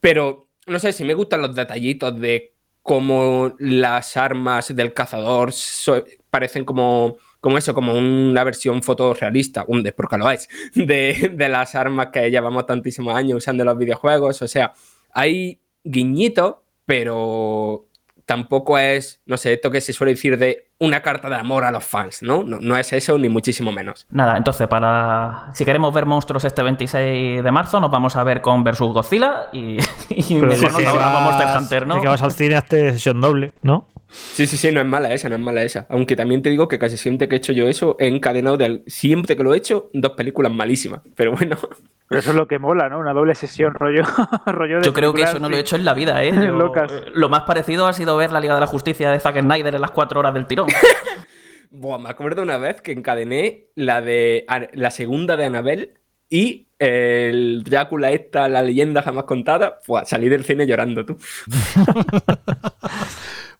Pero, 0.00 0.48
no 0.66 0.78
sé, 0.78 0.94
si 0.94 1.04
me 1.04 1.12
gustan 1.12 1.42
los 1.42 1.54
detallitos 1.54 2.18
de 2.18 2.54
cómo 2.80 3.54
las 3.58 4.16
armas 4.16 4.74
del 4.74 4.94
cazador 4.94 5.52
parecen 6.30 6.64
como, 6.64 7.18
como 7.38 7.58
eso, 7.58 7.74
como 7.74 7.92
una 7.98 8.44
versión 8.44 8.82
fotorrealista, 8.82 9.66
un 9.68 9.84
porque 9.94 10.16
de, 10.74 11.32
de 11.34 11.48
las 11.50 11.74
armas 11.74 12.08
que 12.14 12.30
llevamos 12.30 12.64
tantísimos 12.64 13.14
años 13.14 13.36
usando 13.36 13.62
en 13.62 13.66
los 13.66 13.76
videojuegos. 13.76 14.40
O 14.40 14.48
sea, 14.48 14.72
hay 15.12 15.60
guiñitos, 15.84 16.56
pero 16.86 17.88
tampoco 18.24 18.78
es, 18.78 19.20
no 19.26 19.36
sé, 19.36 19.52
esto 19.52 19.70
que 19.70 19.82
se 19.82 19.92
suele 19.92 20.14
decir 20.14 20.38
de 20.38 20.71
una 20.82 21.00
carta 21.00 21.28
de 21.28 21.36
amor 21.36 21.64
a 21.64 21.70
los 21.70 21.84
fans, 21.84 22.22
¿no? 22.22 22.42
No, 22.42 22.76
es 22.76 22.92
eso 22.92 23.16
ni 23.16 23.28
muchísimo 23.28 23.70
menos. 23.70 24.04
Nada, 24.10 24.36
entonces, 24.36 24.66
para 24.66 25.50
si 25.54 25.64
queremos 25.64 25.94
ver 25.94 26.06
monstruos 26.06 26.44
este 26.44 26.60
26 26.62 27.44
de 27.44 27.52
marzo, 27.52 27.78
nos 27.78 27.90
vamos 27.90 28.16
a 28.16 28.24
ver 28.24 28.40
con 28.40 28.64
Versus 28.64 28.92
Godzilla 28.92 29.48
y, 29.52 29.76
y 30.08 30.34
mejor 30.34 30.72
nos 30.72 31.38
de 31.38 31.58
Hunter, 31.58 31.86
¿no? 31.86 32.00
que 32.00 32.08
vas 32.08 32.22
al 32.22 32.32
cine 32.32 32.56
a 32.56 32.66
sesión 32.66 33.20
doble, 33.20 33.52
¿no? 33.62 33.86
Sí, 34.08 34.46
sí, 34.46 34.56
sí, 34.56 34.72
no 34.72 34.80
es 34.80 34.86
mala 34.86 35.14
esa, 35.14 35.28
no 35.28 35.36
es 35.36 35.40
mala 35.40 35.62
esa. 35.62 35.86
Aunque 35.88 36.16
también 36.16 36.42
te 36.42 36.50
digo 36.50 36.66
que 36.66 36.78
casi 36.78 36.96
siempre 36.96 37.28
que 37.28 37.36
he 37.36 37.38
hecho 37.38 37.52
yo 37.52 37.68
eso, 37.68 37.96
he 38.00 38.08
encadenado 38.08 38.56
de, 38.56 38.82
siempre 38.86 39.36
que 39.36 39.44
lo 39.44 39.54
he 39.54 39.56
hecho, 39.56 39.88
dos 39.94 40.12
películas 40.12 40.52
malísimas. 40.52 41.00
Pero 41.14 41.32
bueno. 41.32 41.56
Pero 42.12 42.20
eso 42.20 42.30
es 42.32 42.36
lo 42.36 42.46
que 42.46 42.58
mola, 42.58 42.90
¿no? 42.90 42.98
Una 42.98 43.14
doble 43.14 43.34
sesión, 43.34 43.72
rollo, 43.72 44.02
rollo 44.46 44.82
Yo 44.82 44.92
creo 44.92 45.14
que 45.14 45.22
eso 45.22 45.38
no 45.38 45.48
lo 45.48 45.56
he 45.56 45.60
hecho 45.60 45.76
en 45.76 45.84
la 45.86 45.94
vida, 45.94 46.22
¿eh? 46.24 46.30
lo 46.30 47.28
más 47.30 47.42
parecido 47.44 47.86
ha 47.86 47.94
sido 47.94 48.18
ver 48.18 48.32
la 48.32 48.40
Liga 48.40 48.54
de 48.54 48.60
la 48.60 48.66
Justicia 48.66 49.10
de 49.10 49.18
Zack 49.18 49.40
Snyder 49.40 49.74
en 49.74 49.80
las 49.80 49.92
cuatro 49.92 50.20
horas 50.20 50.34
del 50.34 50.46
tirón. 50.46 50.68
Buah, 51.70 51.96
me 51.96 52.10
acuerdo 52.10 52.42
una 52.42 52.58
vez 52.58 52.82
que 52.82 52.92
encadené 52.92 53.68
la 53.76 54.02
de 54.02 54.44
la 54.74 54.90
segunda 54.90 55.38
de 55.38 55.46
Anabel 55.46 55.94
y 56.28 56.68
el 56.78 57.62
Drácula 57.64 58.10
esta, 58.10 58.46
la 58.50 58.60
leyenda 58.60 59.00
jamás 59.00 59.24
contada, 59.24 59.78
pues 59.86 60.06
salí 60.06 60.28
del 60.28 60.44
cine 60.44 60.66
llorando 60.66 61.06
tú. 61.06 61.16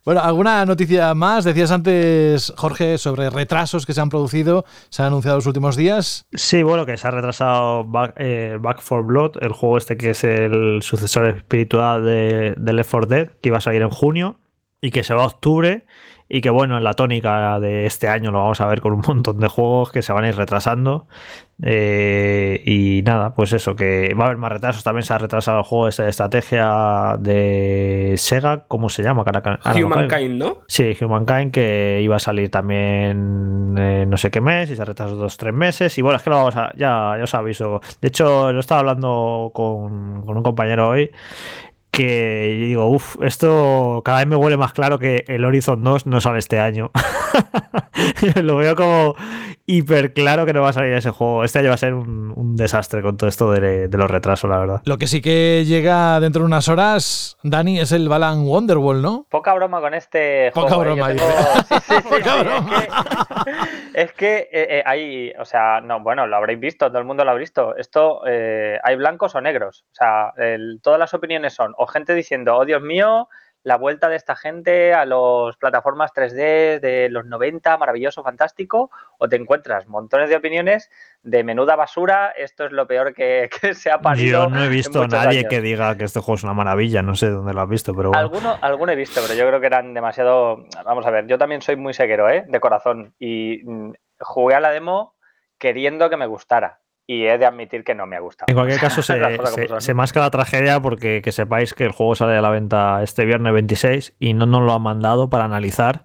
Bueno, 0.05 0.21
¿alguna 0.21 0.67
noticia 0.67 1.15
más? 1.15 1.45
Decías 1.45 1.71
antes, 1.71 2.53
Jorge, 2.57 2.99
sobre 2.99 3.31
retrasos 3.31 3.87
que 3.87 3.93
se 3.93 4.01
han 4.01 4.09
producido, 4.09 4.65
se 4.89 5.03
han 5.03 5.09
anunciado 5.09 5.37
los 5.37 5.47
últimos 5.47 5.77
días. 5.77 6.27
Sí, 6.33 6.65
bueno, 6.65 6.85
que 6.87 6.97
se 6.97 7.07
ha 7.07 7.13
retrasado 7.13 7.85
Back, 7.85 8.15
eh, 8.17 8.59
for 8.81 9.05
Blood, 9.05 9.37
el 9.41 9.53
juego 9.53 9.79
este 9.79 9.97
que 9.97 10.11
es 10.11 10.25
el 10.25 10.83
sucesor 10.83 11.27
espiritual 11.27 12.05
de, 12.05 12.55
de 12.59 12.73
Left 12.73 12.91
4 12.91 13.07
Dead, 13.07 13.31
que 13.41 13.51
iba 13.51 13.59
a 13.59 13.61
salir 13.61 13.83
en 13.83 13.91
junio 13.91 14.41
y 14.81 14.91
que 14.91 15.05
se 15.05 15.15
va 15.15 15.23
a 15.23 15.27
octubre 15.27 15.87
y 16.35 16.41
que 16.41 16.49
bueno, 16.49 16.79
en 16.79 16.85
la 16.85 16.95
tónica 16.95 17.61
de 17.61 17.85
este 17.85 18.09
año 18.09 18.31
lo 18.31 18.39
vamos 18.39 18.63
a 18.63 18.67
ver 18.67 18.81
con 18.81 18.95
un 18.95 19.03
montón 19.07 19.39
de 19.39 19.49
juegos 19.49 19.93
que 19.93 20.01
se 20.01 20.15
van 20.15 20.25
a 20.25 20.29
ir 20.31 20.37
retrasando. 20.37 21.07
Eh, 21.65 22.61
y 22.67 23.03
nada, 23.03 23.35
pues 23.35 23.53
eso, 23.53 23.77
que 23.77 24.15
va 24.15 24.25
a 24.25 24.27
haber 24.27 24.39
más 24.39 24.53
retrasos. 24.53 24.83
También 24.83 25.05
se 25.05 25.15
ha 25.15 25.19
retrasado 25.19 25.59
el 25.59 25.65
juego 25.65 25.89
de 25.89 26.09
estrategia 26.09 27.17
de 27.19 28.15
Sega, 28.19 28.65
¿cómo 28.67 28.89
se 28.89 29.03
llama? 29.03 29.25
Humankind, 29.65 30.39
¿no? 30.39 30.59
Sí, 30.67 30.97
Humankind, 31.01 31.53
que 31.53 32.01
iba 32.03 32.17
a 32.17 32.19
salir 32.19 32.51
también 32.51 33.75
no 33.75 34.17
sé 34.17 34.31
qué 34.31 34.41
mes 34.41 34.71
y 34.71 34.77
se 34.77 34.83
ha 34.83 34.85
retrasado 34.85 35.17
dos, 35.17 35.37
tres 35.37 35.55
meses. 35.55 35.97
Y 35.99 36.03
bueno, 36.03 36.17
es 36.17 36.23
que 36.23 36.31
lo 36.31 36.37
vamos 36.37 36.57
a, 36.57 36.73
ya, 36.77 37.15
ya 37.17 37.25
os 37.25 37.35
aviso. 37.35 37.81
De 38.01 38.09
hecho, 38.09 38.53
lo 38.53 38.61
estaba 38.61 38.81
hablando 38.81 39.51
con, 39.55 40.23
con 40.27 40.37
un 40.37 40.43
compañero 40.43 40.89
hoy 40.89 41.11
que 41.93 42.57
digo, 42.59 42.87
uff, 42.87 43.17
esto 43.21 44.01
cada 44.03 44.19
vez 44.19 44.27
me 44.27 44.35
huele 44.35 44.57
más 44.57 44.73
claro 44.73 44.99
que 44.99 45.25
el 45.29 45.45
Horizon 45.45 45.85
2 45.85 46.07
no 46.07 46.21
sale 46.23 46.39
este 46.39 46.59
año. 46.59 46.91
Lo 48.43 48.57
veo 48.57 48.77
como 48.77 49.15
hiper 49.67 50.13
claro 50.13 50.45
que 50.45 50.53
no 50.53 50.63
va 50.63 50.71
a 50.71 50.73
salir 50.73 50.93
ese 50.93 51.11
juego. 51.11 51.45
Este 51.45 51.61
año 51.61 51.69
va 51.69 51.75
a 51.75 51.79
ser 51.79 51.95
un, 51.95 52.57
desastre 52.57 53.03
con 53.03 53.17
todo 53.17 53.29
esto 53.29 53.51
de, 53.53 53.89
los 53.91 54.11
retrasos, 54.11 54.51
la 54.51 54.59
verdad. 54.59 54.83
Lo 54.85 54.99
que 54.99 55.07
sí 55.07 55.23
que 55.23 55.65
llega 55.67 56.21
dentro 56.21 56.41
de 56.41 56.47
unas 56.47 56.69
horas, 56.69 57.39
Dani, 57.43 57.81
es 57.81 57.93
el 57.93 58.09
Balan 58.09 58.47
Wonderwall, 58.47 59.01
¿no? 59.01 59.27
Poca 59.31 59.55
broma 59.55 59.81
con 59.81 59.95
este 59.95 60.51
Poca 60.53 60.75
juego. 60.75 61.09
¿eh? 61.09 61.15
Broma, 61.15 62.03
Poca 62.03 62.43
broma. 62.43 62.85
Es 63.95 64.13
que, 64.13 64.49
eh, 64.53 64.79
eh, 64.79 64.83
hay, 64.85 65.33
o 65.39 65.45
sea, 65.45 65.81
no, 65.81 66.01
bueno, 66.01 66.27
lo 66.27 66.37
habréis 66.37 66.61
visto, 66.61 66.89
todo 66.89 66.99
el 66.99 67.05
mundo 67.05 67.25
lo 67.25 67.31
ha 67.31 67.35
visto. 67.35 67.77
Esto, 67.77 68.23
hay 68.25 68.97
blancos 68.97 69.35
o 69.35 69.41
negros. 69.41 69.85
O 69.93 69.95
sea, 69.95 70.33
todas 70.83 70.99
las 70.99 71.15
opiniones 71.15 71.55
son 71.55 71.75
o 71.79 71.87
gente 71.87 72.15
diciendo, 72.15 72.57
oh 72.57 72.65
Dios 72.65 72.83
mío, 72.83 73.29
la 73.65 73.77
vuelta 73.77 74.09
de 74.09 74.17
esta 74.17 74.35
gente 74.35 74.93
a 74.93 75.05
las 75.05 75.57
plataformas 75.57 76.13
3D 76.13 76.81
de 76.81 77.09
los 77.11 77.27
90, 77.27 77.77
maravilloso, 77.79 78.23
fantástico, 78.23 78.91
o 79.19 79.29
te 79.29 79.37
encuentras 79.37 79.87
montones 79.87 80.29
de 80.29 80.37
opiniones 80.37 80.91
de 81.23 81.45
menuda 81.45 81.77
basura, 81.77 82.33
esto 82.37 82.65
es 82.65 82.73
lo 82.73 82.87
peor 82.87 83.15
que, 83.15 83.49
se 83.75 83.91
ha 83.91 84.01
parido. 84.01 84.45
Yo 84.45 84.51
no 84.51 84.65
he 84.65 84.69
visto 84.69 85.03
a 85.03 85.09
nadie 85.09 85.47
que 85.47 85.61
diga 85.61 85.97
que 85.97 86.05
este 86.05 86.21
juego 86.21 86.37
es 86.37 86.45
una 86.45 86.55
maravilla, 86.55 87.03
no 87.03 87.15
sé 87.15 87.31
dónde 87.31 87.55
lo 87.55 87.61
has 87.61 87.69
visto, 87.69 87.95
pero 87.95 88.11
bueno. 88.11 88.21
Alguno, 88.21 88.59
alguno 88.61 88.93
he 88.93 88.97
visto, 88.97 89.21
pero 89.27 89.39
yo 89.39 89.47
creo 89.47 89.61
que 89.61 89.67
eran 89.67 89.95
demasiado... 89.95 90.67
Vamos 90.85 91.07
a 91.07 91.11
ver, 91.11 91.27
yo 91.27 91.39
también 91.39 91.63
soy 91.63 91.77
muy 91.77 91.95
seguero, 91.95 92.29
¿eh? 92.29 92.45
De 92.49 92.61
corazón, 92.61 93.15
y 93.19 93.63
mm, 93.65 93.93
jugué 94.21 94.55
a 94.55 94.61
la 94.61 94.71
demo 94.71 95.15
queriendo 95.59 96.11
que 96.11 96.17
me 96.17 96.27
gustara 96.27 96.82
y 97.07 97.25
he 97.25 97.39
de 97.39 97.47
admitir 97.47 97.85
que 97.85 97.95
no 97.95 98.07
me 98.07 98.17
ha 98.17 98.21
gustado. 98.21 98.47
En 98.49 98.55
cualquier 98.55 98.81
caso, 98.81 99.03
se, 99.03 99.21
se, 99.79 99.95
masca 99.95 100.21
la 100.21 100.31
tragedia 100.31 100.81
porque 100.81 101.23
que 101.23 101.33
sepáis 101.33 101.75
que 101.75 101.85
el 101.85 101.93
juego 101.93 102.15
sale 102.15 102.37
a 102.37 102.43
la 102.43 102.51
venta 102.51 103.03
este 103.03 103.25
viernes 103.25 103.53
26 103.53 104.15
y 104.19 104.35
no 104.35 104.47
nos 104.47 104.63
lo 104.63 104.75
han 104.75 104.83
mandado 104.83 105.31
para 105.31 105.45
analizar. 105.45 106.05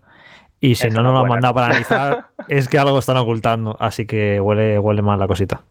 Y 0.60 0.76
si 0.76 0.90
no 0.90 1.04
nos 1.04 1.14
lo 1.14 1.20
han 1.20 1.28
mandado 1.28 1.54
para 1.54 1.68
analizar, 1.68 2.28
es 2.48 2.68
que 2.68 2.80
algo 2.80 2.98
están 2.98 3.18
ocultando. 3.18 3.78
Así 3.80 4.08
que 4.08 4.42
huele, 4.42 4.80
huele 4.80 5.04
mal 5.04 5.20
la 5.20 5.28
cosita. 5.28 5.62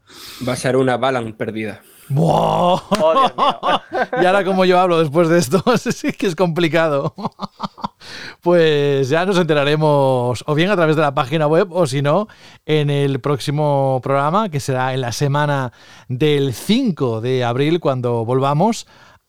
Va 0.47 0.53
a 0.53 0.57
ser 0.57 0.77
una 0.77 0.97
bala 0.97 1.23
perdida. 1.37 1.81
¡Buah! 2.09 2.81
Oh, 3.01 3.81
y 4.23 4.25
ahora 4.25 4.45
como 4.45 4.65
yo 4.65 4.79
hablo 4.79 4.99
después 4.99 5.29
de 5.29 5.39
esto, 5.39 5.63
sí 5.79 6.13
que 6.13 6.27
es 6.27 6.37
complicado. 6.37 7.15
pues 8.41 9.09
ya 9.09 9.27
nos 9.27 9.39
enteraremos 9.39 10.45
o 10.47 10.55
bien 10.55 10.71
a 10.71 10.77
través 10.77 10.95
de 10.95 11.03
la 11.03 11.15
página 11.15 11.47
web 11.47 11.69
o 11.73 11.87
si 11.87 12.03
no 12.03 12.29
en 12.65 12.91
el 12.91 13.21
próximo 13.21 14.01
programa 14.03 14.49
que 14.49 14.61
será 14.61 14.95
en 14.95 15.01
la 15.01 15.13
semana 15.13 15.73
del 16.09 16.55
5 16.55 17.21
de 17.21 17.45
abril 17.45 17.81
cuando 17.81 18.25
volvamos 18.25 18.87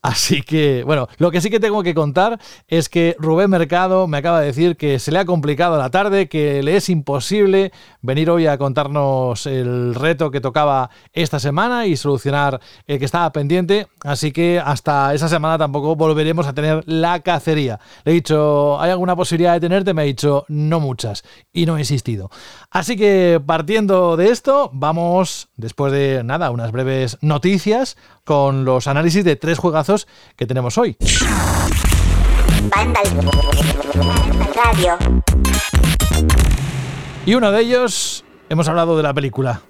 Así 0.07 0.41
que, 0.41 0.83
bueno, 0.85 1.09
lo 1.17 1.31
que 1.31 1.41
sí 1.41 1.49
que 1.49 1.59
tengo 1.59 1.83
que 1.83 1.93
contar 1.93 2.39
es 2.69 2.87
que 2.87 3.17
Rubén 3.19 3.49
Mercado 3.49 4.07
me 4.07 4.19
acaba 4.19 4.39
de 4.39 4.45
decir 4.45 4.77
que 4.77 4.99
se 4.99 5.11
le 5.11 5.19
ha 5.19 5.25
complicado 5.25 5.77
la 5.77 5.89
tarde, 5.89 6.29
que 6.29 6.63
le 6.63 6.77
es 6.77 6.87
imposible 6.87 7.73
venir 8.01 8.29
hoy 8.29 8.47
a 8.47 8.57
contarnos 8.57 9.45
el 9.47 9.93
reto 9.95 10.31
que 10.31 10.39
tocaba 10.39 10.91
esta 11.11 11.39
semana 11.39 11.87
y 11.87 11.97
solucionar 11.97 12.61
el 12.85 12.99
que 12.99 13.03
estaba 13.03 13.33
pendiente. 13.33 13.87
Así 14.05 14.31
que 14.31 14.61
hasta 14.63 15.13
esa 15.13 15.27
semana 15.27 15.57
tampoco 15.57 15.97
volveremos 15.97 16.47
a 16.47 16.53
tener 16.53 16.83
la 16.85 17.19
cacería. 17.19 17.81
Le 18.05 18.13
he 18.13 18.15
dicho, 18.15 18.79
¿hay 18.79 18.91
alguna 18.91 19.17
posibilidad 19.17 19.55
de 19.55 19.59
tenerte? 19.59 19.93
Me 19.93 20.03
ha 20.03 20.05
dicho, 20.05 20.45
no 20.47 20.79
muchas. 20.79 21.25
Y 21.51 21.65
no 21.65 21.75
he 21.75 21.81
insistido. 21.81 22.31
Así 22.71 22.95
que 22.95 23.41
partiendo 23.45 24.15
de 24.15 24.29
esto, 24.29 24.69
vamos, 24.71 25.49
después 25.57 25.91
de 25.91 26.23
nada, 26.23 26.49
unas 26.51 26.71
breves 26.71 27.17
noticias 27.19 27.97
con 28.27 28.65
los 28.65 28.87
análisis 28.87 29.23
de 29.23 29.37
tres 29.37 29.57
juegazos 29.57 30.05
que 30.35 30.45
tenemos 30.45 30.77
hoy. 30.77 30.97
Y 37.25 37.35
uno 37.35 37.51
de 37.53 37.61
ellos, 37.61 38.25
hemos 38.49 38.67
hablado 38.67 38.97
de 38.97 39.03
la 39.03 39.13
película. 39.13 39.61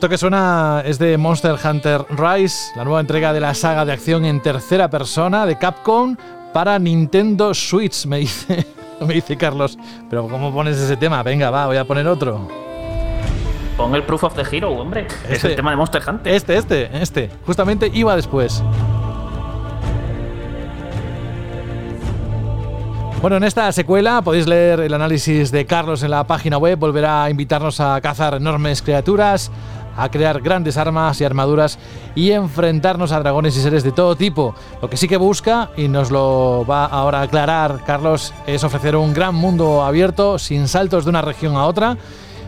Esto 0.00 0.08
que 0.08 0.16
suena 0.16 0.82
es 0.86 0.98
de 0.98 1.18
Monster 1.18 1.56
Hunter 1.62 2.06
Rise, 2.08 2.72
la 2.74 2.84
nueva 2.84 3.00
entrega 3.00 3.34
de 3.34 3.40
la 3.40 3.52
saga 3.52 3.84
de 3.84 3.92
acción 3.92 4.24
en 4.24 4.40
tercera 4.40 4.88
persona 4.88 5.44
de 5.44 5.58
Capcom 5.58 6.16
para 6.54 6.78
Nintendo 6.78 7.52
Switch, 7.52 8.06
me 8.06 8.20
dice, 8.20 8.66
me 9.06 9.12
dice 9.12 9.36
Carlos. 9.36 9.76
Pero 10.08 10.26
¿cómo 10.26 10.54
pones 10.54 10.78
ese 10.78 10.96
tema? 10.96 11.22
Venga, 11.22 11.50
va, 11.50 11.66
voy 11.66 11.76
a 11.76 11.84
poner 11.84 12.06
otro. 12.08 12.48
Pon 13.76 13.94
el 13.94 14.02
Proof 14.04 14.24
of 14.24 14.34
the 14.36 14.56
Hero, 14.56 14.70
hombre. 14.70 15.06
es 15.24 15.28
el 15.28 15.34
este. 15.34 15.56
tema 15.56 15.72
de 15.72 15.76
Monster 15.76 16.02
Hunter. 16.08 16.32
Este, 16.32 16.56
este, 16.56 16.90
este. 17.02 17.30
Justamente 17.44 17.90
iba 17.92 18.16
después. 18.16 18.62
Bueno, 23.20 23.36
en 23.36 23.44
esta 23.44 23.70
secuela 23.72 24.22
podéis 24.22 24.46
leer 24.46 24.80
el 24.80 24.94
análisis 24.94 25.52
de 25.52 25.66
Carlos 25.66 26.02
en 26.02 26.10
la 26.10 26.24
página 26.24 26.56
web. 26.56 26.78
Volverá 26.78 27.24
a 27.24 27.28
invitarnos 27.28 27.78
a 27.78 28.00
cazar 28.00 28.32
enormes 28.32 28.80
criaturas, 28.80 29.50
a 30.00 30.10
crear 30.10 30.40
grandes 30.40 30.76
armas 30.76 31.20
y 31.20 31.24
armaduras 31.24 31.78
y 32.14 32.30
enfrentarnos 32.30 33.12
a 33.12 33.20
dragones 33.20 33.56
y 33.56 33.60
seres 33.60 33.84
de 33.84 33.92
todo 33.92 34.16
tipo. 34.16 34.54
Lo 34.80 34.88
que 34.88 34.96
sí 34.96 35.06
que 35.06 35.16
busca, 35.16 35.70
y 35.76 35.88
nos 35.88 36.10
lo 36.10 36.64
va 36.68 36.86
ahora 36.86 37.20
a 37.20 37.22
aclarar 37.22 37.80
Carlos, 37.86 38.32
es 38.46 38.64
ofrecer 38.64 38.96
un 38.96 39.12
gran 39.12 39.34
mundo 39.34 39.84
abierto 39.84 40.38
sin 40.38 40.68
saltos 40.68 41.04
de 41.04 41.10
una 41.10 41.22
región 41.22 41.56
a 41.56 41.66
otra, 41.66 41.96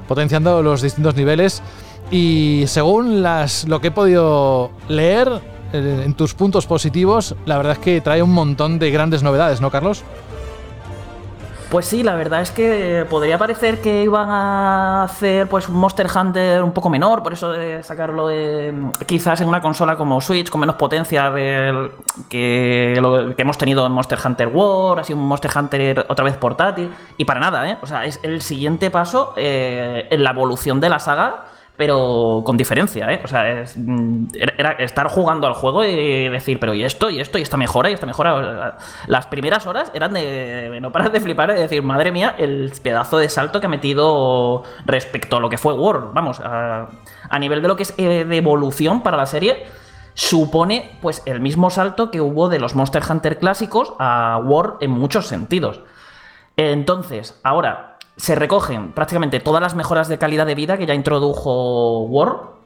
potenciando 0.08 0.62
los 0.62 0.80
distintos 0.82 1.14
niveles. 1.14 1.62
Y 2.10 2.64
según 2.66 3.22
las, 3.22 3.66
lo 3.68 3.80
que 3.80 3.88
he 3.88 3.92
podido 3.92 4.70
leer 4.88 5.28
eh, 5.72 6.02
en 6.04 6.14
tus 6.14 6.34
puntos 6.34 6.66
positivos, 6.66 7.34
la 7.46 7.56
verdad 7.56 7.74
es 7.74 7.78
que 7.78 8.00
trae 8.00 8.22
un 8.22 8.32
montón 8.32 8.78
de 8.78 8.90
grandes 8.90 9.22
novedades, 9.22 9.60
¿no, 9.60 9.70
Carlos? 9.70 10.04
Pues 11.72 11.86
sí, 11.86 12.02
la 12.02 12.16
verdad 12.16 12.42
es 12.42 12.50
que 12.50 13.06
podría 13.08 13.38
parecer 13.38 13.80
que 13.80 14.02
iban 14.02 14.28
a 14.28 15.04
hacer 15.04 15.48
pues 15.48 15.70
un 15.70 15.76
Monster 15.76 16.06
Hunter 16.14 16.62
un 16.62 16.72
poco 16.72 16.90
menor, 16.90 17.22
por 17.22 17.32
eso 17.32 17.50
de 17.50 17.82
sacarlo 17.82 18.28
quizás 19.06 19.40
en 19.40 19.48
una 19.48 19.62
consola 19.62 19.96
como 19.96 20.20
Switch 20.20 20.50
con 20.50 20.60
menos 20.60 20.76
potencia 20.76 21.32
que 22.28 22.94
lo 23.00 23.34
que 23.34 23.40
hemos 23.40 23.56
tenido 23.56 23.86
en 23.86 23.92
Monster 23.92 24.18
Hunter 24.22 24.48
World, 24.48 25.00
así 25.00 25.14
un 25.14 25.26
Monster 25.26 25.50
Hunter 25.56 26.04
otra 26.10 26.26
vez 26.26 26.36
portátil 26.36 26.92
y 27.16 27.24
para 27.24 27.40
nada, 27.40 27.66
¿eh? 27.66 27.78
O 27.80 27.86
sea, 27.86 28.04
es 28.04 28.20
el 28.22 28.42
siguiente 28.42 28.90
paso 28.90 29.32
eh, 29.38 30.08
en 30.10 30.22
la 30.22 30.32
evolución 30.32 30.78
de 30.78 30.90
la 30.90 30.98
saga 30.98 31.46
pero 31.76 32.42
con 32.44 32.56
diferencia, 32.56 33.10
¿eh? 33.10 33.20
O 33.24 33.28
sea, 33.28 33.64
mm, 33.76 34.26
era 34.34 34.72
estar 34.72 35.08
jugando 35.08 35.46
al 35.46 35.54
juego 35.54 35.84
y 35.84 36.28
decir, 36.28 36.60
pero 36.60 36.74
¿y 36.74 36.84
esto? 36.84 37.08
¿Y 37.08 37.20
esto? 37.20 37.38
¿Y 37.38 37.42
esta 37.42 37.56
mejora? 37.56 37.90
¿Y 37.90 37.94
esta 37.94 38.06
mejora? 38.06 38.76
Las 39.06 39.26
primeras 39.26 39.66
horas 39.66 39.90
eran 39.94 40.12
de 40.12 40.78
no 40.80 40.92
parar 40.92 41.10
de 41.10 41.20
flipar 41.20 41.50
y 41.50 41.54
decir, 41.54 41.82
madre 41.82 42.12
mía, 42.12 42.34
el 42.38 42.72
pedazo 42.82 43.18
de 43.18 43.28
salto 43.28 43.58
que 43.60 43.66
ha 43.66 43.70
metido 43.70 44.64
respecto 44.84 45.36
a 45.36 45.40
lo 45.40 45.48
que 45.48 45.58
fue 45.58 45.72
World. 45.72 46.12
Vamos, 46.12 46.40
a, 46.40 46.88
a 47.28 47.38
nivel 47.38 47.62
de 47.62 47.68
lo 47.68 47.76
que 47.76 47.84
es 47.84 47.94
eh, 47.96 48.24
de 48.24 48.36
evolución 48.36 49.02
para 49.02 49.16
la 49.16 49.26
serie, 49.26 49.66
supone 50.14 50.98
pues 51.00 51.22
el 51.24 51.40
mismo 51.40 51.70
salto 51.70 52.10
que 52.10 52.20
hubo 52.20 52.50
de 52.50 52.60
los 52.60 52.74
Monster 52.74 53.02
Hunter 53.08 53.38
clásicos 53.38 53.94
a 53.98 54.38
World 54.44 54.74
en 54.80 54.90
muchos 54.90 55.26
sentidos. 55.26 55.80
Entonces, 56.56 57.40
ahora, 57.42 57.91
se 58.16 58.34
recogen 58.34 58.92
prácticamente 58.92 59.40
todas 59.40 59.62
las 59.62 59.74
mejoras 59.74 60.08
de 60.08 60.18
calidad 60.18 60.46
de 60.46 60.54
vida 60.54 60.78
que 60.78 60.86
ya 60.86 60.94
introdujo 60.94 62.00
War. 62.02 62.62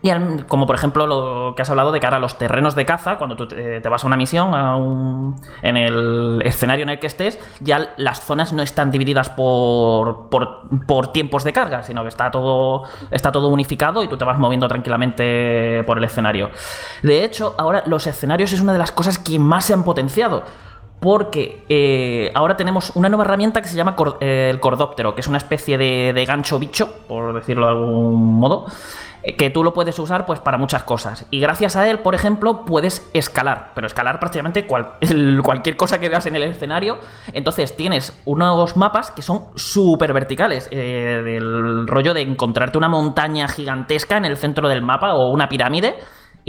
Y 0.00 0.10
como 0.46 0.64
por 0.66 0.76
ejemplo 0.76 1.08
lo 1.08 1.54
que 1.56 1.62
has 1.62 1.70
hablado 1.70 1.90
de 1.90 1.98
cara 1.98 2.18
a 2.18 2.20
los 2.20 2.38
terrenos 2.38 2.76
de 2.76 2.86
caza, 2.86 3.18
cuando 3.18 3.34
tú 3.34 3.48
te, 3.48 3.80
vas 3.80 4.04
a 4.04 4.06
una 4.06 4.16
misión 4.16 5.34
en 5.62 5.76
el 5.76 6.40
escenario 6.44 6.84
en 6.84 6.90
el 6.90 7.00
que 7.00 7.08
estés, 7.08 7.40
ya 7.58 7.94
las 7.96 8.20
zonas 8.20 8.52
no 8.52 8.62
están 8.62 8.92
divididas 8.92 9.28
por, 9.28 10.28
por, 10.30 11.12
tiempos 11.12 11.42
de 11.42 11.52
carga, 11.52 11.82
sino 11.82 12.02
que 12.02 12.10
está 12.10 12.30
todo, 12.30 12.84
está 13.10 13.32
todo 13.32 13.48
unificado 13.48 14.04
y 14.04 14.08
tú 14.08 14.16
te 14.16 14.24
vas 14.24 14.38
moviendo 14.38 14.68
tranquilamente 14.68 15.82
por 15.84 15.98
el 15.98 16.04
escenario. 16.04 16.50
De 17.02 17.24
hecho, 17.24 17.56
ahora 17.58 17.82
los 17.86 18.06
escenarios 18.06 18.52
es 18.52 18.60
una 18.60 18.74
de 18.74 18.78
las 18.78 18.92
cosas 18.92 19.18
que 19.18 19.40
más 19.40 19.64
se 19.64 19.74
han 19.74 19.82
potenciado 19.82 20.44
porque 21.00 21.64
eh, 21.68 22.30
ahora 22.34 22.56
tenemos 22.56 22.90
una 22.96 23.08
nueva 23.08 23.24
herramienta 23.24 23.60
que 23.60 23.68
se 23.68 23.76
llama 23.76 23.94
eh, 24.20 24.48
el 24.50 24.60
cordóptero, 24.60 25.14
que 25.14 25.20
es 25.20 25.28
una 25.28 25.38
especie 25.38 25.78
de, 25.78 26.24
gancho 26.26 26.58
bicho, 26.58 26.88
por 27.06 27.34
decirlo 27.34 27.66
de 27.66 27.72
algún 27.72 28.38
modo, 28.40 28.66
eh, 29.22 29.36
que 29.36 29.50
tú 29.50 29.62
lo 29.62 29.72
puedes 29.72 29.96
usar 29.98 30.26
pues 30.26 30.40
para 30.40 30.58
muchas 30.58 30.82
cosas. 30.82 31.26
Y 31.30 31.38
gracias 31.38 31.76
a 31.76 31.88
él, 31.88 32.00
por 32.00 32.16
ejemplo, 32.16 32.64
puedes 32.64 33.08
escalar, 33.12 33.70
pero 33.74 33.86
escalar 33.86 34.18
prácticamente 34.18 34.66
cualquier 35.42 35.76
cosa 35.76 36.00
que 36.00 36.08
veas 36.08 36.26
en 36.26 36.34
el 36.34 36.42
escenario. 36.42 36.98
Entonces 37.32 37.76
tienes 37.76 38.20
unos 38.24 38.76
mapas 38.76 39.12
que 39.12 39.22
son 39.22 39.44
súper 39.54 40.12
verticales, 40.12 40.68
del 40.70 41.86
rollo 41.86 42.12
de 42.12 42.22
encontrarte 42.22 42.76
una 42.76 42.88
montaña 42.88 43.46
gigantesca 43.46 44.16
en 44.16 44.24
el 44.24 44.36
centro 44.36 44.68
del 44.68 44.82
mapa 44.82 45.14
o 45.14 45.30
una 45.30 45.48
pirámide 45.48 45.94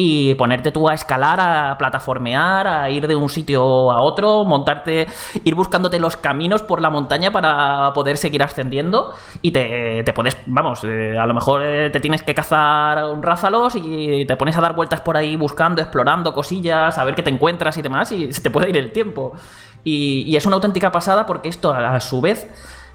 y 0.01 0.33
ponerte 0.35 0.71
tú 0.71 0.87
a 0.87 0.93
escalar, 0.93 1.41
a 1.41 1.77
plataformear, 1.77 2.65
a 2.65 2.89
ir 2.89 3.05
de 3.05 3.17
un 3.17 3.27
sitio 3.27 3.91
a 3.91 4.01
otro, 4.01 4.45
montarte, 4.45 5.07
ir 5.43 5.55
buscándote 5.55 5.99
los 5.99 6.15
caminos 6.15 6.63
por 6.63 6.81
la 6.81 6.89
montaña 6.89 7.31
para 7.31 7.91
poder 7.91 8.15
seguir 8.15 8.41
ascendiendo 8.41 9.13
y 9.41 9.51
te, 9.51 10.01
te 10.05 10.13
puedes, 10.13 10.37
vamos, 10.45 10.85
eh, 10.85 11.17
a 11.19 11.25
lo 11.25 11.33
mejor 11.33 11.63
eh, 11.65 11.89
te 11.89 11.99
tienes 11.99 12.23
que 12.23 12.33
cazar 12.33 13.11
un 13.11 13.21
rázalos 13.21 13.75
y 13.75 14.23
te 14.25 14.37
pones 14.37 14.55
a 14.55 14.61
dar 14.61 14.73
vueltas 14.73 15.01
por 15.01 15.17
ahí 15.17 15.35
buscando, 15.35 15.81
explorando 15.81 16.33
cosillas, 16.33 16.97
a 16.97 17.03
ver 17.03 17.13
qué 17.13 17.21
te 17.21 17.31
encuentras 17.31 17.77
y 17.77 17.81
demás 17.81 18.09
y 18.13 18.31
se 18.31 18.41
te 18.41 18.49
puede 18.49 18.69
ir 18.69 18.77
el 18.77 18.93
tiempo. 18.93 19.33
Y, 19.83 20.33
es 20.33 20.45
una 20.45 20.55
auténtica 20.55 20.93
pasada 20.93 21.25
porque 21.25 21.49
esto 21.49 21.73
a, 21.73 21.99
su 21.99 22.21
vez 22.21 22.47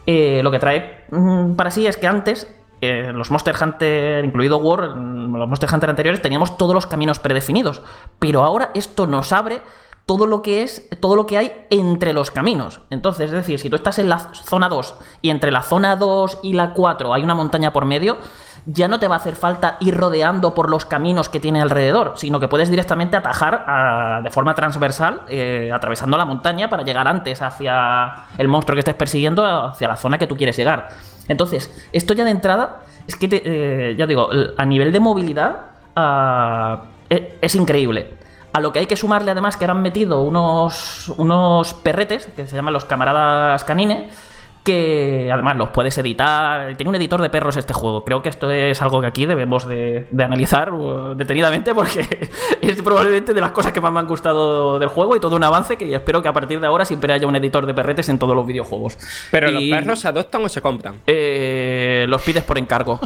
eh, 0.06 0.40
lo 0.42 0.50
que 0.50 0.58
trae 0.58 1.04
mm, 1.10 1.54
para 1.54 1.70
sí 1.70 1.86
es 1.86 1.98
que 1.98 2.06
antes 2.06 2.48
los 3.12 3.30
Monster 3.30 3.54
Hunter, 3.60 4.24
incluido 4.24 4.58
War, 4.58 4.96
los 4.96 5.48
Monster 5.48 5.68
Hunter 5.72 5.90
anteriores, 5.90 6.22
teníamos 6.22 6.56
todos 6.56 6.74
los 6.74 6.86
caminos 6.86 7.18
predefinidos. 7.18 7.82
Pero 8.18 8.42
ahora 8.42 8.70
esto 8.74 9.06
nos 9.06 9.32
abre 9.32 9.62
todo 10.06 10.26
lo 10.26 10.42
que 10.42 10.62
es, 10.62 10.88
todo 11.00 11.16
lo 11.16 11.26
que 11.26 11.38
hay 11.38 11.66
entre 11.70 12.12
los 12.12 12.30
caminos. 12.30 12.80
Entonces, 12.90 13.26
es 13.26 13.32
decir, 13.32 13.58
si 13.58 13.70
tú 13.70 13.76
estás 13.76 13.98
en 13.98 14.08
la 14.08 14.18
zona 14.18 14.68
2 14.68 14.96
y 15.22 15.30
entre 15.30 15.50
la 15.50 15.62
zona 15.62 15.96
2 15.96 16.40
y 16.42 16.52
la 16.52 16.72
4 16.74 17.14
hay 17.14 17.22
una 17.22 17.34
montaña 17.34 17.72
por 17.72 17.84
medio, 17.84 18.18
ya 18.66 18.88
no 18.88 18.98
te 18.98 19.08
va 19.08 19.16
a 19.16 19.18
hacer 19.18 19.36
falta 19.36 19.76
ir 19.80 19.94
rodeando 19.96 20.54
por 20.54 20.70
los 20.70 20.86
caminos 20.86 21.28
que 21.28 21.40
tiene 21.40 21.60
alrededor, 21.60 22.14
sino 22.16 22.40
que 22.40 22.48
puedes 22.48 22.70
directamente 22.70 23.16
atajar 23.16 24.22
de 24.22 24.30
forma 24.30 24.54
transversal, 24.54 25.22
eh, 25.28 25.70
atravesando 25.72 26.16
la 26.16 26.24
montaña 26.24 26.70
para 26.70 26.82
llegar 26.82 27.06
antes 27.06 27.42
hacia 27.42 28.26
el 28.38 28.48
monstruo 28.48 28.74
que 28.74 28.80
estés 28.80 28.94
persiguiendo, 28.94 29.44
hacia 29.44 29.88
la 29.88 29.96
zona 29.96 30.18
que 30.18 30.26
tú 30.26 30.36
quieres 30.36 30.56
llegar. 30.56 30.88
Entonces, 31.28 31.70
esto 31.92 32.14
ya 32.14 32.24
de 32.24 32.30
entrada, 32.30 32.80
es 33.06 33.16
que, 33.16 33.28
eh, 33.30 33.94
ya 33.98 34.06
digo, 34.06 34.30
a 34.56 34.64
nivel 34.64 34.92
de 34.92 35.00
movilidad 35.00 35.56
ah, 35.94 36.84
e, 37.10 37.38
es, 37.40 37.54
increíble. 37.54 38.14
A 38.52 38.60
lo 38.60 38.72
que 38.72 38.78
hay 38.78 38.86
que 38.86 38.96
sumarle 38.96 39.30
además 39.30 39.56
que 39.56 39.64
han 39.64 39.82
metido 39.82 40.22
unos, 40.22 41.10
unos 41.18 41.74
perretes, 41.74 42.26
que 42.34 42.46
se 42.46 42.56
llaman 42.56 42.72
los 42.72 42.84
camaradas 42.84 43.64
canines, 43.64 44.12
que 44.64 45.30
además 45.30 45.56
los 45.56 45.68
puedes 45.68 45.96
editar. 45.98 46.74
Tiene 46.76 46.88
un 46.88 46.96
editor 46.96 47.20
de 47.20 47.28
perros 47.28 47.56
este 47.58 47.74
juego. 47.74 48.02
Creo 48.02 48.22
que 48.22 48.30
esto 48.30 48.50
es 48.50 48.80
algo 48.80 49.02
que 49.02 49.06
aquí 49.06 49.26
debemos 49.26 49.68
de, 49.68 50.06
analizar 50.18 50.72
uh, 50.72 51.14
detenidamente 51.14 51.74
porque 51.74 52.30
es 52.62 52.82
probablemente 52.82 53.34
de 53.34 53.40
las 53.42 53.50
cosas 53.50 53.72
que 53.72 53.80
más 53.82 53.92
me 53.92 54.00
han 54.00 54.06
gustado 54.06 54.78
del 54.78 54.88
juego 54.88 55.14
y 55.16 55.20
todo 55.20 55.36
un 55.36 55.44
avance 55.44 55.76
que 55.76 55.94
espero 55.94 56.22
que 56.22 56.28
a 56.28 56.32
partir 56.32 56.60
de 56.60 56.66
ahora 56.66 56.86
siempre 56.86 57.12
haya 57.12 57.26
un 57.26 57.36
editor 57.36 57.66
de 57.66 57.74
perretes 57.74 58.08
en 58.08 58.18
todos 58.18 58.34
los 58.34 58.46
videojuegos. 58.46 58.96
¿Pero 59.30 59.50
los 59.50 59.62
perros 59.64 60.00
se 60.00 60.08
adoptan 60.08 60.42
o 60.42 60.48
se 60.48 60.62
compran? 60.62 61.00
Eh, 61.06 62.06
los 62.08 62.22
pides 62.22 62.42
por 62.42 62.56
encargo. 62.56 62.98